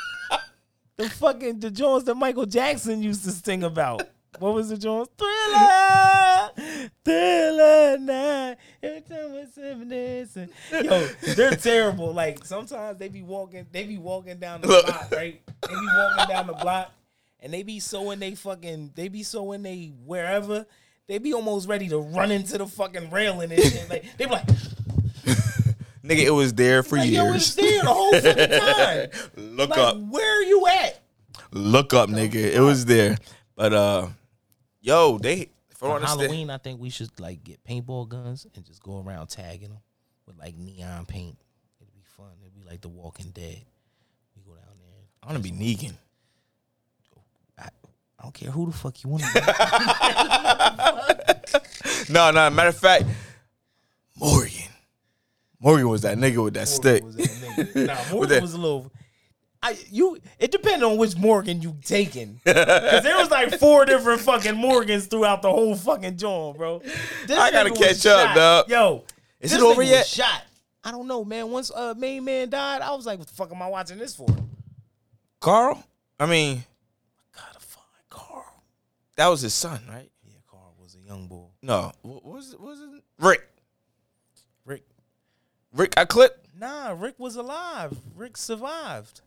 the 0.96 1.10
fucking 1.10 1.60
the 1.60 1.70
Jones 1.70 2.04
that 2.04 2.14
Michael 2.14 2.46
Jackson 2.46 3.02
used 3.02 3.24
to 3.24 3.30
sing 3.30 3.62
about. 3.62 4.02
What 4.38 4.54
was 4.54 4.70
the 4.70 4.78
Jones? 4.78 5.08
Thriller, 5.18 6.50
thriller 7.04 7.98
night. 7.98 8.56
Every 8.82 9.00
time 9.02 9.34
it's 9.34 9.54
seven 9.54 9.88
days. 9.88 10.36
and- 10.36 10.50
Yo, 10.72 11.06
they're 11.34 11.50
terrible. 11.56 12.12
Like 12.12 12.44
sometimes 12.44 12.98
they 12.98 13.08
be 13.08 13.22
walking, 13.22 13.66
they 13.70 13.84
be 13.84 13.98
walking 13.98 14.38
down 14.38 14.60
the 14.62 14.68
block, 14.68 15.10
right? 15.12 15.40
They 15.62 15.74
be 15.74 15.86
walking 15.96 16.28
down 16.34 16.46
the 16.46 16.54
block, 16.54 16.90
and 17.40 17.52
they 17.52 17.62
be 17.62 17.80
so 17.80 18.10
in 18.12 18.20
they 18.20 18.34
fucking, 18.34 18.92
they 18.94 19.08
be 19.08 19.22
so 19.22 19.52
in 19.52 19.62
they 19.62 19.92
wherever. 20.06 20.64
They 21.06 21.18
be 21.18 21.34
almost 21.34 21.68
ready 21.68 21.88
to 21.88 21.98
run 21.98 22.30
into 22.30 22.56
the 22.56 22.66
fucking 22.66 23.10
railing 23.10 23.50
and 23.52 23.60
shit. 23.62 23.90
Like 23.90 24.04
they 24.16 24.24
be 24.26 24.30
like, 24.30 24.46
Nigga, 26.04 26.24
it 26.24 26.30
was 26.30 26.54
there 26.54 26.82
for 26.82 26.96
like 26.98 27.10
yo, 27.10 27.32
it's 27.34 27.56
years. 27.58 27.70
there 27.72 27.82
the 27.82 27.88
whole 27.88 28.12
fucking 28.12 28.60
time. 29.44 29.56
Look 29.56 29.70
Like, 29.70 29.78
up. 29.78 29.96
where 29.98 30.38
are 30.40 30.44
you 30.44 30.66
at? 30.66 31.02
Look 31.52 31.92
up, 31.92 32.08
nigga. 32.08 32.36
It 32.36 32.60
was 32.60 32.84
there. 32.86 33.18
But 33.56 33.74
uh 33.74 34.06
yo, 34.80 35.18
they 35.18 35.50
For 35.74 35.94
understand. 35.94 36.20
Halloween, 36.20 36.50
I 36.50 36.58
think 36.58 36.80
we 36.80 36.90
should 36.90 37.18
like 37.20 37.42
get 37.44 37.62
paintball 37.64 38.08
guns 38.08 38.46
and 38.54 38.64
just 38.64 38.82
go 38.82 39.00
around 39.00 39.28
tagging 39.28 39.68
them 39.70 39.80
with 40.26 40.36
like 40.38 40.56
neon 40.56 41.06
paint. 41.06 41.36
It'd 41.80 41.92
be 41.94 42.02
fun. 42.16 42.30
It'd 42.42 42.54
be 42.54 42.62
like 42.68 42.80
The 42.80 42.88
Walking 42.88 43.30
Dead. 43.30 43.62
We 44.36 44.42
go 44.44 44.54
down 44.54 44.74
there. 44.78 45.04
I 45.22 45.26
wanna 45.26 45.40
be 45.40 45.52
Negan. 45.52 45.94
I, 47.58 47.68
I 48.18 48.22
don't 48.22 48.34
care 48.34 48.50
who 48.50 48.66
the 48.66 48.72
fuck 48.76 49.02
you 49.02 49.10
want 49.10 49.22
to 49.24 49.32
be. 49.34 49.40
No, 52.10 52.30
no, 52.32 52.50
matter 52.50 52.70
of 52.70 52.76
fact, 52.76 53.04
Morgan. 54.16 54.50
Morgan 55.60 55.88
was 55.88 56.02
that 56.02 56.18
nigga 56.18 56.42
with 56.42 56.54
that 56.54 56.66
stick. 56.66 57.04
Was 57.04 57.14
that 57.16 57.28
nigga. 57.28 57.86
Nah, 57.86 57.96
Morgan 58.12 58.42
was 58.42 58.54
a 58.54 58.58
little. 58.58 58.90
I 59.62 59.76
you. 59.90 60.18
It 60.38 60.50
depended 60.52 60.82
on 60.84 60.96
which 60.96 61.16
Morgan 61.16 61.60
you 61.60 61.76
taking, 61.84 62.40
because 62.44 63.02
there 63.02 63.16
was 63.18 63.30
like 63.30 63.58
four 63.58 63.84
different 63.84 64.20
fucking 64.22 64.54
Morgans 64.56 65.06
throughout 65.06 65.42
the 65.42 65.50
whole 65.50 65.76
fucking 65.76 66.16
joint, 66.16 66.56
bro. 66.56 66.78
This 67.26 67.38
I 67.38 67.50
gotta 67.50 67.70
catch 67.70 68.06
up, 68.06 68.34
dog. 68.34 68.70
Yo, 68.70 69.04
Is 69.40 69.52
it 69.52 69.60
over 69.60 69.82
yet? 69.82 70.06
Shot. 70.06 70.44
I 70.82 70.90
don't 70.90 71.06
know, 71.06 71.24
man. 71.24 71.50
Once 71.50 71.70
uh 71.70 71.92
main 71.96 72.24
man 72.24 72.48
died, 72.48 72.80
I 72.80 72.94
was 72.94 73.04
like, 73.04 73.18
what 73.18 73.28
the 73.28 73.34
fuck 73.34 73.52
am 73.52 73.60
I 73.60 73.68
watching 73.68 73.98
this 73.98 74.14
for? 74.16 74.26
Carl? 75.40 75.82
I 76.18 76.24
mean, 76.26 76.64
I 77.34 77.38
Gotta 77.38 77.60
find 77.60 77.86
Carl. 78.08 78.62
that 79.16 79.26
was 79.28 79.42
his 79.42 79.52
son, 79.54 79.80
right? 79.88 80.10
Yeah, 80.24 80.32
Carl 80.50 80.74
was 80.80 80.94
a 80.94 81.06
young 81.06 81.26
boy. 81.28 81.48
No. 81.60 81.92
What 82.02 82.24
was 82.24 82.54
it? 82.54 82.60
Was 82.60 82.80
it? 82.80 83.02
Rick. 83.18 83.46
Rick 85.72 85.94
got 85.94 86.08
clipped. 86.08 86.48
Nah, 86.58 86.94
Rick 86.98 87.14
was 87.18 87.36
alive. 87.36 87.96
Rick 88.16 88.36
survived. 88.36 89.20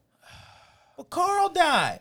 But 0.98 1.10
Carl 1.10 1.50
died. 1.50 2.00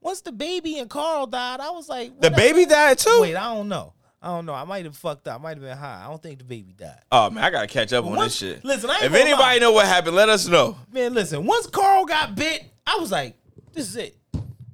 Once 0.00 0.20
the 0.20 0.32
baby 0.32 0.78
and 0.78 0.88
Carl 0.88 1.26
died, 1.26 1.60
I 1.60 1.70
was 1.70 1.88
like, 1.88 2.20
The 2.20 2.30
baby 2.30 2.64
died 2.64 2.98
too. 2.98 3.18
Wait, 3.22 3.34
I 3.36 3.54
don't 3.54 3.68
know. 3.68 3.92
I 4.22 4.28
don't 4.28 4.46
know. 4.46 4.54
I 4.54 4.64
might 4.64 4.84
have 4.84 4.96
fucked 4.96 5.28
up. 5.28 5.40
I 5.40 5.42
might 5.42 5.50
have 5.56 5.60
been 5.60 5.76
high. 5.76 6.02
I 6.04 6.08
don't 6.08 6.22
think 6.22 6.38
the 6.38 6.44
baby 6.44 6.72
died. 6.72 7.00
Oh 7.12 7.30
man, 7.30 7.44
I 7.44 7.50
gotta 7.50 7.66
catch 7.66 7.92
up 7.92 8.04
on 8.04 8.12
Once- 8.16 8.38
this 8.40 8.54
shit. 8.54 8.64
Listen, 8.64 8.90
if 8.90 9.12
anybody 9.14 9.32
lie. 9.42 9.58
know 9.58 9.72
what 9.72 9.86
happened, 9.86 10.16
let 10.16 10.28
us 10.28 10.46
know. 10.48 10.76
Man, 10.92 11.14
listen. 11.14 11.44
Once 11.44 11.66
Carl 11.66 12.04
got 12.06 12.34
bit, 12.34 12.64
I 12.86 12.96
was 12.96 13.10
like, 13.12 13.36
this 13.72 13.88
is 13.88 13.96
it. 13.96 14.16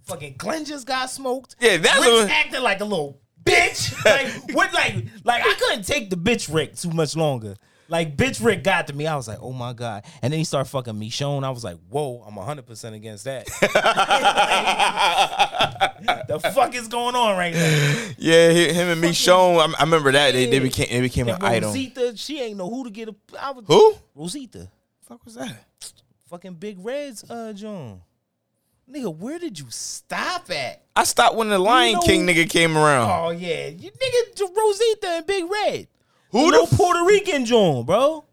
Fucking 0.04 0.34
Glenn 0.38 0.64
just 0.64 0.86
got 0.86 1.10
smoked. 1.10 1.56
Yeah, 1.60 1.76
that's 1.78 1.96
Rick's 2.00 2.10
what- 2.10 2.30
acting 2.30 2.62
like 2.62 2.80
a 2.80 2.84
little 2.84 3.20
bitch. 3.44 3.92
like 4.04 4.54
what? 4.54 4.72
Like 4.72 5.04
like 5.24 5.42
I 5.44 5.54
couldn't 5.58 5.84
take 5.86 6.10
the 6.10 6.16
bitch 6.16 6.52
Rick 6.52 6.76
too 6.76 6.90
much 6.90 7.16
longer. 7.16 7.56
Like 7.92 8.16
bitch 8.16 8.42
Rick 8.42 8.64
got 8.64 8.86
to 8.86 8.94
me. 8.94 9.06
I 9.06 9.14
was 9.16 9.28
like, 9.28 9.36
oh 9.42 9.52
my 9.52 9.74
god. 9.74 10.06
And 10.22 10.32
then 10.32 10.38
he 10.38 10.44
started 10.44 10.70
fucking 10.70 10.98
me 10.98 11.10
Michonne. 11.10 11.44
I 11.44 11.50
was 11.50 11.62
like, 11.62 11.76
whoa, 11.90 12.24
I'm 12.26 12.36
100 12.36 12.64
percent 12.64 12.94
against 12.94 13.24
that. 13.24 13.44
the 16.26 16.40
fuck 16.54 16.74
is 16.74 16.88
going 16.88 17.14
on 17.14 17.36
right 17.36 17.52
now? 17.52 18.10
Yeah, 18.16 18.48
him 18.48 18.88
and 18.88 19.04
Michonne. 19.04 19.60
I, 19.60 19.74
I 19.78 19.82
remember 19.82 20.10
that 20.10 20.32
they, 20.32 20.46
they 20.46 20.58
became 20.58 20.86
they 20.90 21.02
became 21.02 21.28
an 21.28 21.34
And 21.34 21.44
item. 21.44 21.68
Rosita, 21.68 22.16
she 22.16 22.40
ain't 22.40 22.56
know 22.56 22.70
who 22.70 22.84
to 22.84 22.90
get 22.90 23.10
a. 23.10 23.14
I 23.38 23.50
was, 23.50 23.66
Who? 23.66 23.94
Rosita, 24.14 24.70
fuck 25.02 25.22
was 25.26 25.34
that? 25.34 25.54
fucking 26.30 26.54
Big 26.54 26.78
Red's 26.80 27.30
uh 27.30 27.52
John. 27.52 28.00
Nigga, 28.90 29.14
where 29.14 29.38
did 29.38 29.58
you 29.58 29.66
stop 29.68 30.50
at? 30.50 30.82
I 30.96 31.04
stopped 31.04 31.36
when 31.36 31.50
the 31.50 31.58
Lion 31.58 31.92
know- 31.92 32.00
King 32.00 32.26
nigga 32.26 32.48
came 32.48 32.74
around. 32.74 33.10
Oh 33.10 33.28
yeah, 33.32 33.66
you 33.66 33.90
nigga 33.90 34.56
Rosita 34.56 35.08
and 35.08 35.26
Big 35.26 35.44
Red. 35.44 35.88
Who 36.32 36.50
the 36.50 36.56
the 36.58 36.62
f- 36.72 36.76
Puerto 36.76 37.04
Rican 37.06 37.44
John, 37.44 37.84
bro? 37.84 38.24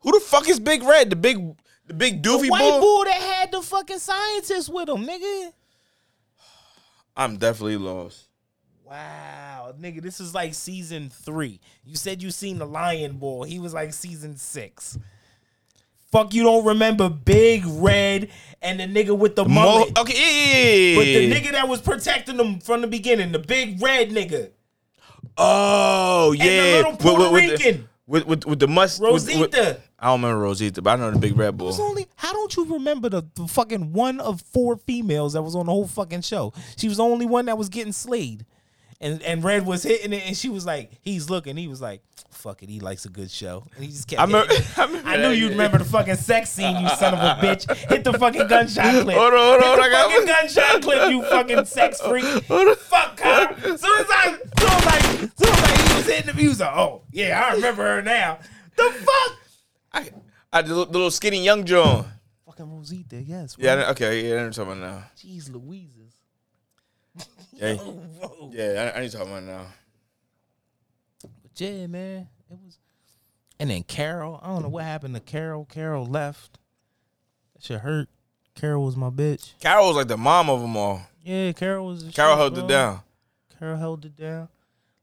who 0.00 0.12
the 0.12 0.20
fuck 0.20 0.46
is 0.48 0.60
Big 0.60 0.82
Red? 0.82 1.08
The 1.10 1.16
big 1.16 1.56
the 1.86 1.94
big 1.94 2.22
The 2.22 2.28
doofy 2.28 2.50
white 2.50 2.60
boy. 2.60 2.80
boy 2.80 3.04
that 3.04 3.14
had 3.20 3.52
the 3.52 3.62
fucking 3.62 3.98
scientists 3.98 4.68
with 4.68 4.88
him, 4.88 5.06
nigga. 5.06 5.52
I'm 7.16 7.36
definitely 7.36 7.76
lost. 7.78 8.28
Wow, 8.84 9.74
nigga, 9.80 10.02
this 10.02 10.20
is 10.20 10.34
like 10.34 10.52
season 10.54 11.08
three. 11.10 11.60
You 11.84 11.96
said 11.96 12.22
you 12.22 12.30
seen 12.30 12.58
the 12.58 12.66
Lion 12.66 13.16
Boy. 13.16 13.44
He 13.46 13.58
was 13.58 13.72
like 13.72 13.92
season 13.94 14.36
six. 14.36 14.98
Fuck, 16.12 16.34
you 16.34 16.42
don't 16.42 16.64
remember 16.66 17.08
Big 17.08 17.64
Red 17.66 18.28
and 18.62 18.78
the 18.78 18.84
nigga 18.84 19.16
with 19.16 19.36
the 19.36 19.44
Mo- 19.44 19.54
mullet. 19.64 19.98
okay, 19.98 20.14
yeah, 20.14 20.74
yeah, 20.92 20.96
But 20.98 21.06
yeah, 21.06 21.18
the 21.18 21.34
nigga 21.34 21.52
that 21.52 21.68
was 21.68 21.80
protecting 21.80 22.36
them 22.36 22.60
from 22.60 22.82
the 22.82 22.86
beginning, 22.86 23.32
the 23.32 23.38
big 23.40 23.82
red 23.82 24.10
nigga. 24.10 24.50
Oh 25.36 26.32
yeah, 26.32 26.82
the 26.82 26.88
little 26.88 26.92
With- 26.92 27.02
with, 27.04 27.32
with, 27.32 27.58
the, 27.62 27.84
with, 28.06 28.26
with 28.26 28.46
with 28.46 28.58
the 28.60 28.68
must. 28.68 29.00
with- 29.00 29.12
with- 29.12 29.28
Rosita. 29.54 29.80
I 29.98 30.08
don't 30.08 30.20
remember 30.22 30.42
Rosita, 30.42 30.82
but 30.82 30.90
I 30.90 30.96
know 30.96 31.10
the 31.10 31.18
big 31.18 31.36
red 31.36 31.56
bull. 31.56 31.74
only 31.80 32.06
how 32.16 32.32
don't 32.32 32.54
you 32.56 32.64
remember 32.74 33.08
the, 33.08 33.22
the 33.36 33.46
fucking 33.46 33.92
one 33.94 34.20
of 34.20 34.42
four 34.42 34.76
females 34.76 35.32
that 35.32 35.40
was 35.42 35.56
on 35.56 35.64
the 35.66 35.72
whole 35.72 35.86
fucking 35.86 36.20
show? 36.20 36.52
She 36.76 36.88
was 36.88 36.98
the 36.98 37.04
only 37.04 37.24
one 37.24 37.46
that 37.46 37.56
was 37.56 37.70
getting 37.70 37.92
slayed. 37.92 38.44
And 39.04 39.22
and 39.22 39.44
Red 39.44 39.66
was 39.66 39.82
hitting 39.82 40.12
it 40.14 40.22
and 40.26 40.34
she 40.36 40.48
was 40.48 40.64
like, 40.64 40.90
he's 41.02 41.28
looking, 41.28 41.56
he 41.58 41.68
was 41.68 41.80
like, 41.82 42.00
fuck 42.30 42.62
it, 42.62 42.70
he 42.70 42.80
likes 42.80 43.04
a 43.04 43.10
good 43.10 43.30
show. 43.30 43.66
And 43.76 43.84
he 43.84 43.90
just 43.90 44.08
kept 44.08 44.20
I 44.20 44.24
remember- 44.24 44.52
I 44.78 44.84
remember 44.86 45.08
I 45.10 45.16
knew 45.18 45.28
you'd 45.30 45.50
remember 45.50 45.76
the 45.78 45.84
fucking 45.84 46.16
sex 46.16 46.48
scene, 46.50 46.76
you 46.80 46.88
son 46.88 47.12
of 47.12 47.20
a 47.20 47.40
bitch. 47.46 47.70
Hit 47.90 48.02
the 48.04 48.14
fucking 48.14 48.48
gunshot 48.48 48.84
clip. 49.04 49.16
Hold 49.16 49.34
on, 49.34 49.38
hold 49.38 49.62
Hit 49.62 49.70
on, 49.72 49.76
the 49.76 49.82
I 49.82 49.90
got 49.90 50.10
fucking 50.10 50.16
one. 50.16 50.26
gunshot 50.26 50.82
clip, 50.82 51.10
you 51.10 51.22
fucking 51.28 51.64
sex 51.66 52.00
freak. 52.00 52.24
Who 52.24 52.64
the 52.70 52.76
fuck 52.76 53.16
Kyle. 53.18 53.54
Soon 53.58 53.72
as 53.74 53.84
I 53.84 54.38
soon 54.58 54.70
as 54.70 54.84
like 54.86 55.02
soon 55.36 55.48
as 55.48 55.62
like 55.62 55.88
he 55.88 55.94
was 55.96 56.06
hitting 56.06 56.34
the 56.34 56.40
he 56.40 56.48
was 56.48 56.60
like, 56.60 56.74
oh 56.76 57.02
yeah, 57.12 57.44
I 57.46 57.54
remember 57.56 57.82
her 57.82 58.00
now. 58.02 58.38
The 58.76 58.84
fuck? 58.90 59.38
I, 59.92 60.10
I 60.52 60.62
the 60.62 60.74
little, 60.74 61.10
skinny 61.10 61.44
young 61.44 61.64
John. 61.64 62.06
Fucking 62.46 62.70
Rosita, 62.74 63.16
yes. 63.22 63.56
Yeah, 63.58 63.72
I 63.72 63.76
know- 63.76 63.88
okay, 63.90 64.28
yeah, 64.28 64.36
I 64.36 64.38
know 64.44 64.50
talking 64.50 64.72
about 64.72 64.78
now. 64.90 65.04
Jeez 65.18 65.50
Louises. 65.50 66.03
Yeah, 67.56 67.74
Whoa. 67.74 68.50
yeah, 68.52 68.92
I, 68.94 68.98
I 68.98 69.02
need 69.02 69.10
to 69.10 69.16
talk 69.16 69.26
about 69.26 69.42
it 69.42 69.46
now. 69.46 69.66
But 71.22 71.60
yeah, 71.60 71.86
man, 71.86 72.28
it 72.50 72.58
was. 72.64 72.78
And 73.58 73.70
then 73.70 73.82
Carol, 73.84 74.40
I 74.42 74.48
don't 74.48 74.62
know 74.62 74.68
what 74.68 74.84
happened 74.84 75.14
to 75.14 75.20
Carol. 75.20 75.64
Carol 75.64 76.06
left. 76.06 76.58
That 77.54 77.62
shit 77.64 77.80
hurt. 77.80 78.08
Carol 78.54 78.84
was 78.84 78.96
my 78.96 79.10
bitch. 79.10 79.52
Carol 79.60 79.88
was 79.88 79.96
like 79.96 80.08
the 80.08 80.16
mom 80.16 80.50
of 80.50 80.60
them 80.60 80.76
all. 80.76 81.02
Yeah, 81.22 81.52
Carol 81.52 81.86
was. 81.86 82.04
the 82.04 82.12
Carol 82.12 82.32
shit, 82.32 82.38
held 82.38 82.54
bro. 82.54 82.64
it 82.64 82.68
down. 82.68 83.00
Carol 83.58 83.76
held 83.76 84.04
it 84.04 84.16
down. 84.16 84.48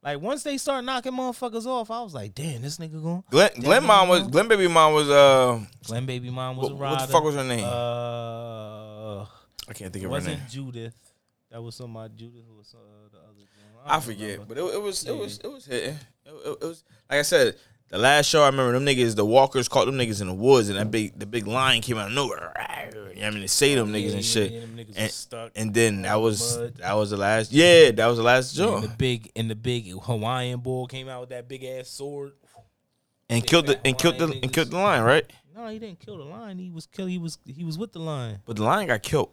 Like 0.04 0.20
once 0.20 0.42
they 0.44 0.58
start 0.58 0.84
knocking 0.84 1.12
motherfuckers 1.12 1.66
off, 1.66 1.92
I 1.92 2.02
was 2.02 2.14
like, 2.14 2.34
damn, 2.34 2.64
this 2.64 2.78
nigga 2.78 3.02
going. 3.02 3.24
Glenn, 3.30 3.52
Glenn 3.60 3.86
mom 3.86 4.10
was 4.10 4.28
Glenn 4.28 4.48
baby 4.48 4.68
mom 4.68 4.94
was 4.94 5.10
uh 5.10 5.60
Glenn 5.86 6.08
baby 6.08 6.32
mom 6.32 6.58
was 6.58 6.72
what, 6.72 6.90
a 6.90 6.92
what 6.92 7.08
the 7.08 7.14
fuck 7.14 7.24
was 7.24 7.36
her 7.36 7.44
name? 7.44 7.64
Uh, 7.64 9.22
I 9.22 9.74
can't 9.74 9.94
think 9.94 9.98
of 9.98 10.04
her 10.04 10.10
wasn't 10.10 10.40
name. 10.40 10.48
Judith. 10.50 11.11
That 11.52 11.62
was 11.62 11.76
somebody. 11.76 12.14
Judith 12.16 12.44
was 12.58 12.74
uh, 12.76 12.78
the 13.12 13.18
other. 13.18 13.28
One. 13.76 13.84
I 13.86 13.92
don't 13.94 14.04
forget, 14.04 14.30
remember. 14.40 14.46
but 14.56 14.58
it, 14.58 14.74
it 14.76 14.82
was 14.82 15.04
it 15.04 15.14
Yeah. 15.14 15.20
was 15.20 15.38
it 15.44 15.52
was 15.52 15.66
hitting. 15.66 15.90
It, 16.26 16.32
it- 16.46 16.58
it 16.62 16.66
was 16.68 16.84
like 17.10 17.20
I 17.20 17.24
said. 17.24 17.56
The 17.90 17.98
last 17.98 18.28
show 18.28 18.42
I 18.42 18.46
remember, 18.46 18.72
them 18.72 18.86
niggas, 18.86 19.18
the 19.18 19.26
walkers 19.26 19.68
caught 19.68 19.86
them 19.86 19.98
niggas 19.98 20.22
in 20.22 20.28
the 20.28 20.34
woods, 20.34 20.70
and 20.70 20.78
that 20.80 20.90
big 20.92 21.20
the 21.20 21.26
big 21.26 21.46
lion 21.46 21.82
came 21.82 21.98
out 21.98 22.08
of 22.08 22.14
nowhere. 22.14 22.54
I 22.58 23.30
mean, 23.32 23.42
they 23.42 23.48
say 23.48 23.76
them 23.76 23.92
niggas 23.92 24.10
Yeah, 24.12 24.16
and 24.16 24.24
shit. 24.26 24.52
yeah, 24.54 24.60
niggas 24.62 24.94
and, 24.96 25.12
stuck 25.12 25.52
and 25.58 25.74
then 25.74 26.04
that 26.04 26.16
was 26.16 26.58
mud. 26.58 26.76
that 26.76 26.94
was 26.94 27.10
the 27.10 27.18
last. 27.18 27.52
Yeah, 27.52 27.92
that 27.92 28.08
was 28.08 28.16
the 28.18 28.24
last 28.24 28.58
And 28.58 28.84
the 28.84 28.88
big 28.88 29.30
and 29.36 29.52
the 29.52 29.56
big 29.56 29.92
Hawaiian 29.92 30.62
bull 30.62 30.88
came 30.88 31.10
out 31.10 31.20
with 31.20 31.30
that 31.32 31.50
big 31.50 31.66
ass 31.66 31.90
sword. 31.90 32.32
And 33.30 33.46
killed 33.46 33.68
the 33.68 33.86
and 33.86 33.98
killed 33.98 34.16
the 34.20 34.28
Hawaiian 34.28 34.44
and 34.46 34.54
killed 34.54 34.70
the 34.72 34.78
lion, 34.78 35.04
right? 35.04 35.30
No, 35.54 35.68
he 35.68 35.78
didn't 35.78 36.00
kill 36.00 36.18
the 36.18 36.24
lion. 36.24 36.60
He 36.60 36.72
was 36.72 36.86
kill. 36.86 37.08
He 37.08 37.18
was 37.18 37.40
he 37.46 37.66
was 37.66 37.78
with 37.78 37.92
the 37.92 38.00
lion. 38.00 38.40
But 38.46 38.56
the 38.56 38.64
lion 38.64 38.88
got 38.88 39.04
killed. 39.04 39.32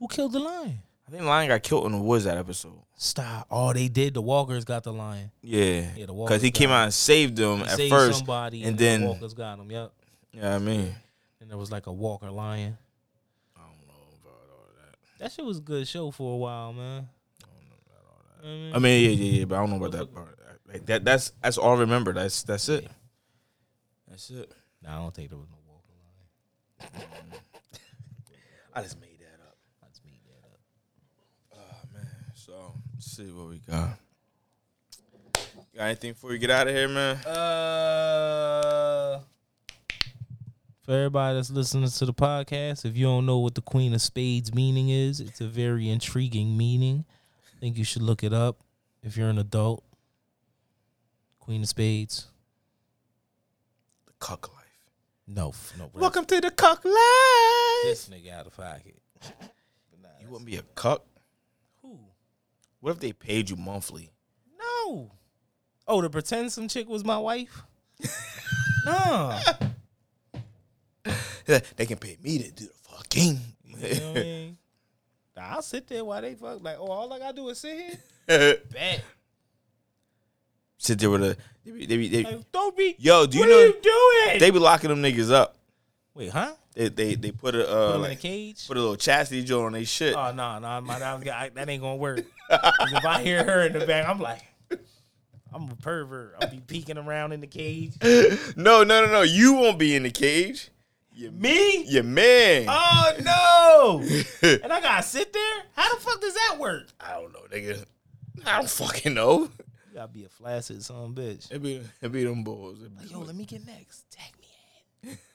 Who 0.00 0.08
killed 0.08 0.32
the 0.32 0.40
lion? 0.40 0.80
I 1.10 1.12
think 1.14 1.22
the 1.24 1.28
lion 1.28 1.48
got 1.48 1.64
killed 1.64 1.86
in 1.86 1.92
the 1.92 1.98
woods 1.98 2.24
that 2.24 2.38
episode. 2.38 2.78
Stop. 2.94 3.48
Oh, 3.50 3.72
they 3.72 3.88
did. 3.88 4.14
The 4.14 4.22
walkers 4.22 4.64
got 4.64 4.84
the 4.84 4.92
lion. 4.92 5.32
Yeah, 5.42 5.88
Yeah, 5.96 6.06
the 6.06 6.12
because 6.12 6.40
he 6.40 6.52
came 6.52 6.70
out 6.70 6.84
and 6.84 6.94
saved 6.94 7.36
them 7.36 7.62
at 7.62 7.70
saved 7.70 7.90
first, 7.92 8.18
somebody, 8.18 8.62
and 8.62 8.78
the 8.78 8.84
then 8.84 9.04
walkers 9.04 9.34
got 9.34 9.58
him. 9.58 9.68
Yep. 9.72 9.92
yeah, 10.34 10.54
I 10.54 10.58
mean, 10.60 10.94
And 11.40 11.50
there 11.50 11.58
was 11.58 11.72
like 11.72 11.88
a 11.88 11.92
walker 11.92 12.30
lion. 12.30 12.78
I 13.56 13.60
don't 13.60 13.88
know 13.88 13.94
about 14.22 14.50
all 14.52 14.68
that. 14.76 14.96
That 15.18 15.32
shit 15.32 15.44
was 15.44 15.58
a 15.58 15.62
good 15.62 15.88
show 15.88 16.12
for 16.12 16.34
a 16.34 16.36
while, 16.36 16.72
man. 16.72 17.08
I 18.40 18.46
mean, 18.46 18.72
I 18.74 18.78
mean, 18.78 19.02
yeah, 19.04 19.10
yeah, 19.10 19.38
yeah, 19.40 19.44
but 19.46 19.56
I 19.56 19.58
don't 19.58 19.70
know 19.70 19.84
about 19.84 19.92
that 19.98 20.14
part. 20.14 20.38
Like 20.68 20.86
that, 20.86 21.04
that's 21.04 21.32
that's 21.42 21.58
all 21.58 21.76
I 21.76 21.80
remember. 21.80 22.12
That's 22.12 22.44
that's 22.44 22.68
it. 22.68 22.86
That's 24.08 24.30
it. 24.30 24.52
nah, 24.80 24.92
I 24.96 25.02
don't 25.02 25.12
think 25.12 25.30
there 25.30 25.38
was 25.38 25.48
no 25.50 25.56
walker 25.66 25.88
lion. 27.02 27.04
I 28.72 28.82
just 28.82 29.00
made 29.00 29.18
that 29.18 29.42
up. 29.44 29.56
I 29.82 29.88
just 29.88 30.04
made 30.04 30.20
that 30.28 30.46
up. 30.46 30.60
Oh 31.58 31.88
man. 31.92 32.06
So 32.34 32.74
let's 33.00 33.16
see 33.16 33.30
what 33.32 33.48
we 33.48 33.56
got. 33.60 33.98
Got 35.74 35.84
anything 35.84 36.12
before 36.12 36.28
we 36.28 36.38
get 36.38 36.50
out 36.50 36.68
of 36.68 36.74
here, 36.74 36.86
man? 36.86 37.16
Uh, 37.24 39.20
for 40.82 40.92
everybody 40.92 41.36
that's 41.36 41.48
listening 41.50 41.88
to 41.88 42.04
the 42.04 42.12
podcast, 42.12 42.84
if 42.84 42.98
you 42.98 43.06
don't 43.06 43.24
know 43.24 43.38
what 43.38 43.54
the 43.54 43.62
Queen 43.62 43.94
of 43.94 44.02
Spades 44.02 44.52
meaning 44.52 44.90
is, 44.90 45.18
it's 45.18 45.40
a 45.40 45.46
very 45.46 45.88
intriguing 45.88 46.58
meaning. 46.58 47.06
I 47.56 47.58
think 47.58 47.78
you 47.78 47.84
should 47.84 48.02
look 48.02 48.22
it 48.22 48.34
up 48.34 48.58
if 49.02 49.16
you're 49.16 49.30
an 49.30 49.38
adult. 49.38 49.82
Queen 51.38 51.62
of 51.62 51.68
Spades. 51.68 52.26
The 54.08 54.12
cuck 54.18 54.52
life. 54.52 54.58
No, 55.26 55.54
no. 55.78 55.88
Welcome 55.94 56.26
to 56.26 56.38
the 56.38 56.50
cuck 56.50 56.84
life. 56.84 56.94
This 57.84 58.10
nigga 58.12 58.34
out 58.34 58.46
of 58.46 58.54
pocket. 58.54 59.00
Nah, 60.02 60.08
You 60.20 60.28
wouldn't 60.28 60.44
be 60.44 60.56
a 60.56 60.62
cuck. 60.74 61.06
What 62.80 62.92
if 62.92 63.00
they 63.00 63.12
paid 63.12 63.50
you 63.50 63.56
monthly? 63.56 64.10
No. 64.58 65.10
Oh, 65.86 66.00
to 66.00 66.10
pretend 66.10 66.52
some 66.52 66.68
chick 66.68 66.88
was 66.88 67.04
my 67.04 67.18
wife? 67.18 67.62
no. 68.84 69.38
They 71.76 71.86
can 71.86 71.98
pay 71.98 72.16
me 72.22 72.38
to 72.38 72.50
do 72.52 72.66
the 72.66 72.72
fucking. 72.82 73.38
You 73.64 73.76
know 73.76 74.08
what 74.12 74.18
I 74.18 74.22
mean? 74.22 74.58
I'll 75.36 75.62
sit 75.62 75.88
there 75.88 76.04
while 76.04 76.20
they 76.20 76.34
fuck. 76.34 76.62
Like, 76.62 76.76
oh, 76.78 76.86
all 76.86 77.12
I 77.12 77.18
gotta 77.18 77.34
do 77.34 77.48
is 77.48 77.58
sit 77.58 77.98
here. 78.28 78.56
Bet. 78.72 79.02
Sit 80.78 80.98
there 80.98 81.10
with 81.10 81.22
a. 81.22 81.36
They 81.64 81.70
be, 81.72 81.86
they 81.86 81.96
be, 81.96 82.08
they, 82.08 82.24
Like, 82.24 82.52
don't 82.52 82.76
be. 82.76 82.94
yo, 82.98 83.26
do 83.26 83.36
you 83.38 83.42
what 83.44 83.48
know 83.50 83.58
are 83.58 83.66
you 83.66 83.80
doing? 83.82 84.38
they 84.38 84.50
be 84.50 84.58
locking 84.58 84.90
them 84.90 85.02
niggas 85.02 85.32
up? 85.32 85.56
Wait, 86.20 86.28
huh? 86.32 86.52
They 86.74 86.88
they 86.90 87.14
they 87.14 87.32
put 87.32 87.54
a 87.54 87.60
Put 87.64 87.68
uh, 87.70 87.92
them 87.92 88.04
in 88.04 88.10
a 88.10 88.16
cage? 88.16 88.66
put 88.68 88.76
a 88.76 88.80
little 88.80 88.96
chastity 88.96 89.42
joint 89.42 89.64
on 89.68 89.72
they 89.72 89.84
shit. 89.84 90.14
Oh 90.14 90.32
no, 90.32 90.58
no, 90.58 90.78
my, 90.82 90.98
that, 90.98 91.26
I- 91.28 91.48
that 91.48 91.66
ain't 91.66 91.80
gonna 91.80 91.96
work. 91.96 92.18
if 92.50 93.04
I 93.06 93.22
hear 93.22 93.42
her 93.42 93.62
in 93.62 93.72
the 93.72 93.86
back, 93.86 94.06
I'm 94.06 94.20
like, 94.20 94.42
I'm 95.50 95.70
a 95.70 95.76
pervert. 95.76 96.34
I'll 96.42 96.50
be 96.50 96.60
peeking 96.60 96.98
around 96.98 97.32
in 97.32 97.40
the 97.40 97.46
cage. 97.46 97.94
no, 98.54 98.82
no, 98.84 98.84
no, 98.84 99.06
no. 99.06 99.22
You 99.22 99.54
won't 99.54 99.78
be 99.78 99.96
in 99.96 100.02
the 100.02 100.10
cage. 100.10 100.68
Your, 101.14 101.32
Me? 101.32 101.84
your 101.84 102.02
man. 102.04 102.66
Oh 102.68 103.12
no! 103.22 104.06
And 104.62 104.70
I 104.70 104.82
gotta 104.82 105.02
sit 105.02 105.32
there. 105.32 105.62
How 105.74 105.94
the 105.94 106.02
fuck 106.02 106.20
does 106.20 106.34
that 106.34 106.58
work? 106.58 106.86
I 107.00 107.12
don't 107.14 107.32
know, 107.32 107.46
nigga. 107.50 107.82
I 108.44 108.58
don't 108.58 108.68
fucking 108.68 109.14
know. 109.14 109.44
You 109.88 109.94
gotta 109.94 110.12
be 110.12 110.26
a 110.26 110.28
flaccid 110.28 110.84
son 110.84 110.96
of 110.96 111.10
a 111.18 111.20
bitch. 111.20 111.50
It 111.50 111.62
be 111.62 111.80
it 112.02 112.12
be 112.12 112.24
them. 112.24 112.40
It 112.40 112.44
be 112.44 112.50
Like, 112.50 113.10
yo, 113.10 113.20
let 113.20 113.34
me 113.34 113.46
get 113.46 113.66
next. 113.66 114.04
Tag 114.10 114.32
me 114.38 115.08
man. 115.08 115.18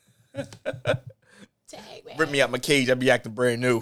Rip 2.17 2.29
me 2.29 2.41
out 2.41 2.51
my 2.51 2.59
cage. 2.59 2.89
I'd 2.89 2.99
be 2.99 3.11
acting 3.11 3.33
brand 3.33 3.61
new. 3.61 3.81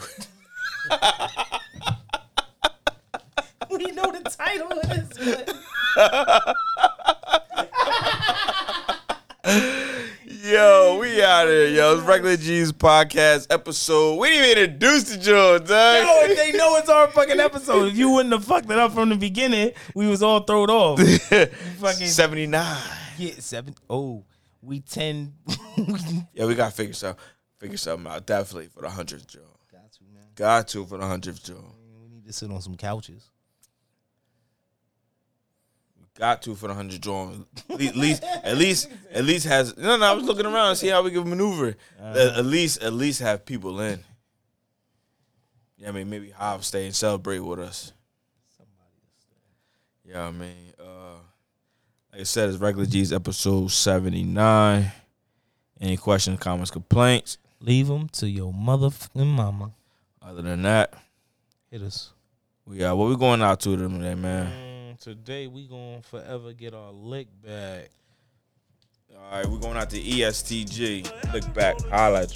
We 3.69 3.85
know 3.91 4.11
the 4.11 4.21
title 4.37 4.71
of 4.71 4.81
this. 4.89 5.09
But 5.17 6.55
Yo, 10.43 10.97
we 10.99 11.23
out 11.23 11.47
here, 11.47 11.67
yo. 11.67 11.95
It's 11.95 12.03
Regular 12.03 12.37
G's 12.37 12.71
podcast 12.71 13.47
episode. 13.49 14.17
We 14.17 14.29
didn't 14.29 14.45
even 14.51 14.63
introduce 14.63 15.03
the 15.05 15.17
joint, 15.17 15.67
dog. 15.67 16.03
Yo, 16.05 16.31
if 16.31 16.37
they 16.37 16.51
know 16.57 16.75
it's 16.75 16.89
our 16.89 17.07
fucking 17.09 17.39
episode. 17.39 17.89
If 17.89 17.97
you 17.97 18.09
wouldn't 18.09 18.33
have 18.33 18.43
fucked 18.43 18.69
it 18.69 18.77
up 18.77 18.91
from 18.91 19.09
the 19.09 19.15
beginning, 19.15 19.71
we 19.95 20.07
was 20.07 20.21
all 20.21 20.41
thrown 20.41 20.69
off. 20.69 20.99
fucking 21.79 22.07
79. 22.07 22.77
get 23.17 23.41
seven. 23.41 23.73
Oh, 23.89 24.25
we 24.63 24.79
ten. 24.79 25.33
Yeah, 26.33 26.45
we 26.45 26.55
gotta 26.55 26.71
figure 26.71 26.93
something, 26.93 27.23
figure 27.59 27.77
something 27.77 28.11
out. 28.11 28.25
Definitely 28.25 28.67
for 28.67 28.81
the 28.81 28.89
hundredth 28.89 29.27
joint. 29.27 29.45
Got 29.71 29.91
to 29.93 30.03
man. 30.13 30.23
Got 30.35 30.67
to 30.69 30.85
for 30.85 30.97
the 30.97 31.07
hundredth 31.07 31.43
joint. 31.43 31.63
We 32.01 32.09
need 32.09 32.25
to 32.25 32.33
sit 32.33 32.51
on 32.51 32.61
some 32.61 32.77
couches. 32.77 33.29
Got 36.17 36.43
to 36.43 36.53
for 36.53 36.67
the 36.67 36.75
hundred 36.75 37.01
joint. 37.01 37.47
At 37.71 37.95
least, 37.95 38.23
at 38.23 38.55
least, 38.55 38.87
at 39.11 39.25
least 39.25 39.47
has. 39.47 39.75
No, 39.75 39.97
no. 39.97 40.05
I 40.05 40.13
was 40.13 40.25
looking 40.25 40.45
around 40.45 40.69
to 40.69 40.75
see 40.75 40.89
how 40.89 41.01
we 41.01 41.09
can 41.09 41.27
maneuver. 41.27 41.75
At, 41.99 42.17
at 42.17 42.45
least, 42.45 42.83
at 42.83 42.93
least 42.93 43.19
have 43.21 43.45
people 43.45 43.81
in. 43.81 43.99
Yeah, 45.77 45.89
I 45.89 45.91
mean, 45.91 46.09
maybe 46.11 46.29
Hob 46.29 46.63
stay 46.63 46.85
and 46.85 46.93
celebrate 46.95 47.39
with 47.39 47.59
us. 47.59 47.93
Yeah, 50.05 50.27
I 50.27 50.31
mean, 50.31 50.51
uh, 50.72 50.72
like 52.13 52.21
I 52.21 52.23
said, 52.25 52.49
it's 52.49 52.59
regular 52.59 52.85
G's 52.85 53.11
episode 53.11 53.71
seventy 53.71 54.23
nine. 54.23 54.91
Any 55.81 55.97
questions, 55.97 56.39
comments, 56.39 56.69
complaints? 56.69 57.39
Leave 57.59 57.87
them 57.87 58.07
to 58.09 58.29
your 58.29 58.53
motherfucking 58.53 59.25
mama. 59.25 59.71
Other 60.21 60.43
than 60.43 60.61
that, 60.61 60.93
Hit 61.71 61.81
us. 61.81 62.11
we 62.65 62.83
uh, 62.83 62.93
what 62.93 63.09
we 63.09 63.17
going 63.17 63.41
out 63.41 63.59
to 63.61 63.75
today, 63.75 64.13
man. 64.15 64.93
Mm, 64.93 64.99
today 64.99 65.47
we 65.47 65.67
gonna 65.67 66.03
forever 66.03 66.53
get 66.53 66.75
our 66.75 66.91
lick 66.91 67.27
back. 67.43 67.89
All 69.15 69.31
right, 69.31 69.47
we're 69.47 69.57
going 69.57 69.77
out 69.77 69.89
to 69.89 69.99
ESTG. 69.99 71.33
Look 71.33 71.51
back, 71.53 71.81
holla 71.89 72.27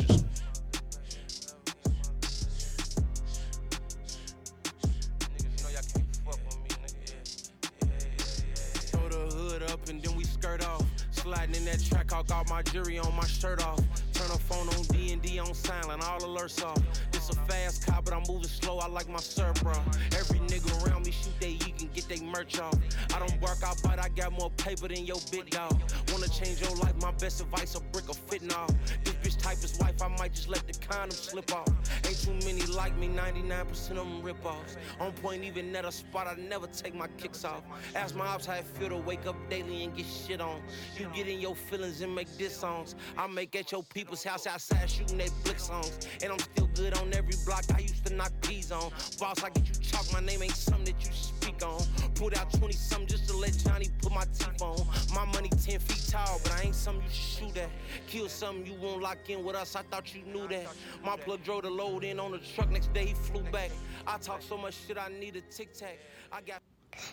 Sliding 11.48 11.66
in 11.68 11.72
that 11.72 11.84
track, 11.84 12.14
I 12.14 12.24
got 12.24 12.50
my 12.50 12.62
jury 12.62 12.98
on 12.98 13.16
my 13.16 13.26
shirt 13.26 13.64
off. 13.66 13.80
Turn 14.14 14.28
a 14.32 14.38
phone 14.38 14.68
on 14.70 14.82
D 14.84 15.14
and 15.14 15.22
D 15.22 15.40
on 15.40 15.54
silent, 15.54 16.04
all 16.04 16.20
alerts 16.20 16.64
off. 16.64 16.82
This 17.12 17.30
a 17.30 17.36
fast 17.48 17.86
car, 17.86 18.02
but 18.04 18.14
I'm 18.14 18.24
moving 18.28 18.44
slow. 18.48 18.80
I 18.80 18.88
like 18.88 19.08
my 19.10 19.20
surf, 19.20 19.62
bro. 19.64 19.74
Every 20.18 20.40
nigga 20.40 20.86
around 20.86 21.06
me 21.06 21.12
shoot 21.12 21.34
they 21.40 21.58
get 21.98 22.08
they 22.08 22.24
merch 22.26 22.60
off. 22.60 22.76
I 23.14 23.20
don't 23.20 23.42
work 23.42 23.64
out, 23.64 23.78
but 23.84 24.00
I 24.00 24.10
got 24.10 24.32
more 24.34 24.52
paper 24.52 24.88
than 24.88 25.06
your 25.06 25.18
big 25.32 25.50
dog. 25.50 25.80
Wanna 26.12 26.30
change 26.30 26.62
your 26.62 26.76
life? 26.78 26.96
My 27.02 27.12
best 27.12 27.42
advice: 27.42 27.76
a 27.76 27.82
brick 27.82 28.08
of 28.10 28.18
fitting 28.18 28.54
off. 28.54 28.72
This 29.04 29.16
bitch 29.16 29.42
type 29.42 29.58
is 29.64 29.78
wife, 29.80 30.02
I 30.02 30.08
might 30.10 30.34
just 30.34 30.48
let 30.48 30.66
the 30.68 30.74
condom 30.74 31.12
slip 31.12 31.52
off. 31.54 31.68
Ain't 32.06 32.22
too 32.22 32.34
many 32.46 32.66
like 32.68 32.96
me, 32.98 33.08
99% 33.08 33.90
of 33.92 33.96
them 33.98 34.22
rip 34.22 34.46
offs. 34.46 34.78
On 35.00 35.12
point, 35.12 35.44
even 35.44 35.76
at 35.76 35.86
a 35.86 35.92
spot, 35.92 36.28
I 36.28 36.36
never 36.40 36.68
take 36.68 36.94
my 36.94 37.08
kicks 37.18 37.44
off. 37.44 37.64
Ask 37.96 38.16
my 38.16 38.28
ops 38.28 38.46
how 38.46 38.56
it 38.56 38.66
feel 38.66 38.90
to 38.90 38.98
wake 38.98 39.26
up 39.26 39.36
daily 39.50 39.84
and 39.84 39.96
get 39.96 40.06
shit 40.06 40.42
on. 40.42 40.62
You 40.98 41.08
get 41.16 41.28
in 41.28 41.40
your 41.40 41.56
feelings 41.56 42.02
and 42.02 42.14
make 42.14 42.28
diss 42.38 42.58
songs. 42.58 42.96
I 43.18 43.28
make 43.28 43.56
at 43.56 43.72
your 43.72 43.84
people's 43.84 44.24
house 44.24 44.46
outside 44.46 44.90
shooting 44.90 45.18
they 45.18 45.30
blick 45.44 45.60
songs. 45.60 45.98
And 46.22 46.32
I'm 46.32 46.40
still 46.40 46.70
good 46.76 46.96
on 46.98 47.14
every 47.14 47.36
block 47.46 47.64
I 47.74 47.80
used 47.80 48.06
to 48.06 48.14
knock 48.14 48.32
peas 48.42 48.72
on. 48.72 48.92
Boss, 49.20 49.44
I 49.44 49.50
get 49.50 49.68
you 49.68 49.74
chalk, 49.82 50.06
my 50.14 50.20
name 50.20 50.44
ain't 50.44 50.52
something 50.56 50.86
that 50.86 51.06
you 51.06 51.12
speak 51.12 51.66
on. 51.66 51.82
Put 52.16 52.38
out 52.38 52.52
20 52.54 52.74
something 52.74 53.08
just 53.08 53.28
to 53.30 53.38
let 53.38 53.56
Johnny 53.58 53.90
put 54.02 54.12
my 54.12 54.26
teeth 54.26 54.62
on. 54.62 54.88
My 55.14 55.26
money 55.34 55.50
10 55.50 55.80
feet 55.80 56.12
tall, 56.12 56.40
but 56.44 56.54
I 56.54 56.64
ain't 56.64 56.76
something 56.76 57.04
you 57.04 57.10
should 57.10 57.48
shoot 57.48 57.58
at. 57.58 57.70
Kill 58.08 58.28
something 58.30 58.66
you 58.66 58.80
won't 58.80 59.02
lock 59.02 59.30
in 59.30 59.44
with 59.44 59.56
us, 59.56 59.76
I 59.76 59.84
thought 59.84 60.14
you 60.16 60.24
knew 60.24 60.48
that. 60.48 60.68
My 61.04 61.16
plug 61.18 61.44
drove 61.44 61.64
the 61.64 61.70
load 61.70 62.04
in 62.04 62.20
on 62.20 62.32
the 62.32 62.40
truck, 62.40 62.70
next 62.72 62.94
day 62.94 63.08
he 63.08 63.14
flew 63.14 63.44
back. 63.52 63.72
I 64.06 64.18
talk 64.18 64.42
so 64.42 64.58
much 64.58 64.76
shit, 64.88 64.98
I 64.98 65.10
need 65.10 65.36
a 65.36 65.42
tic 65.42 65.74
tac. 65.74 66.00
I 66.32 66.42
got. 66.42 66.62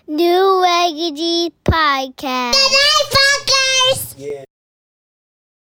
New 0.07 0.63
Reggie 0.63 1.53
Podcast. 1.65 2.53
Good 2.53 2.73
night, 2.73 3.11
fuckers! 3.11 4.15
Yeah. 4.17 4.45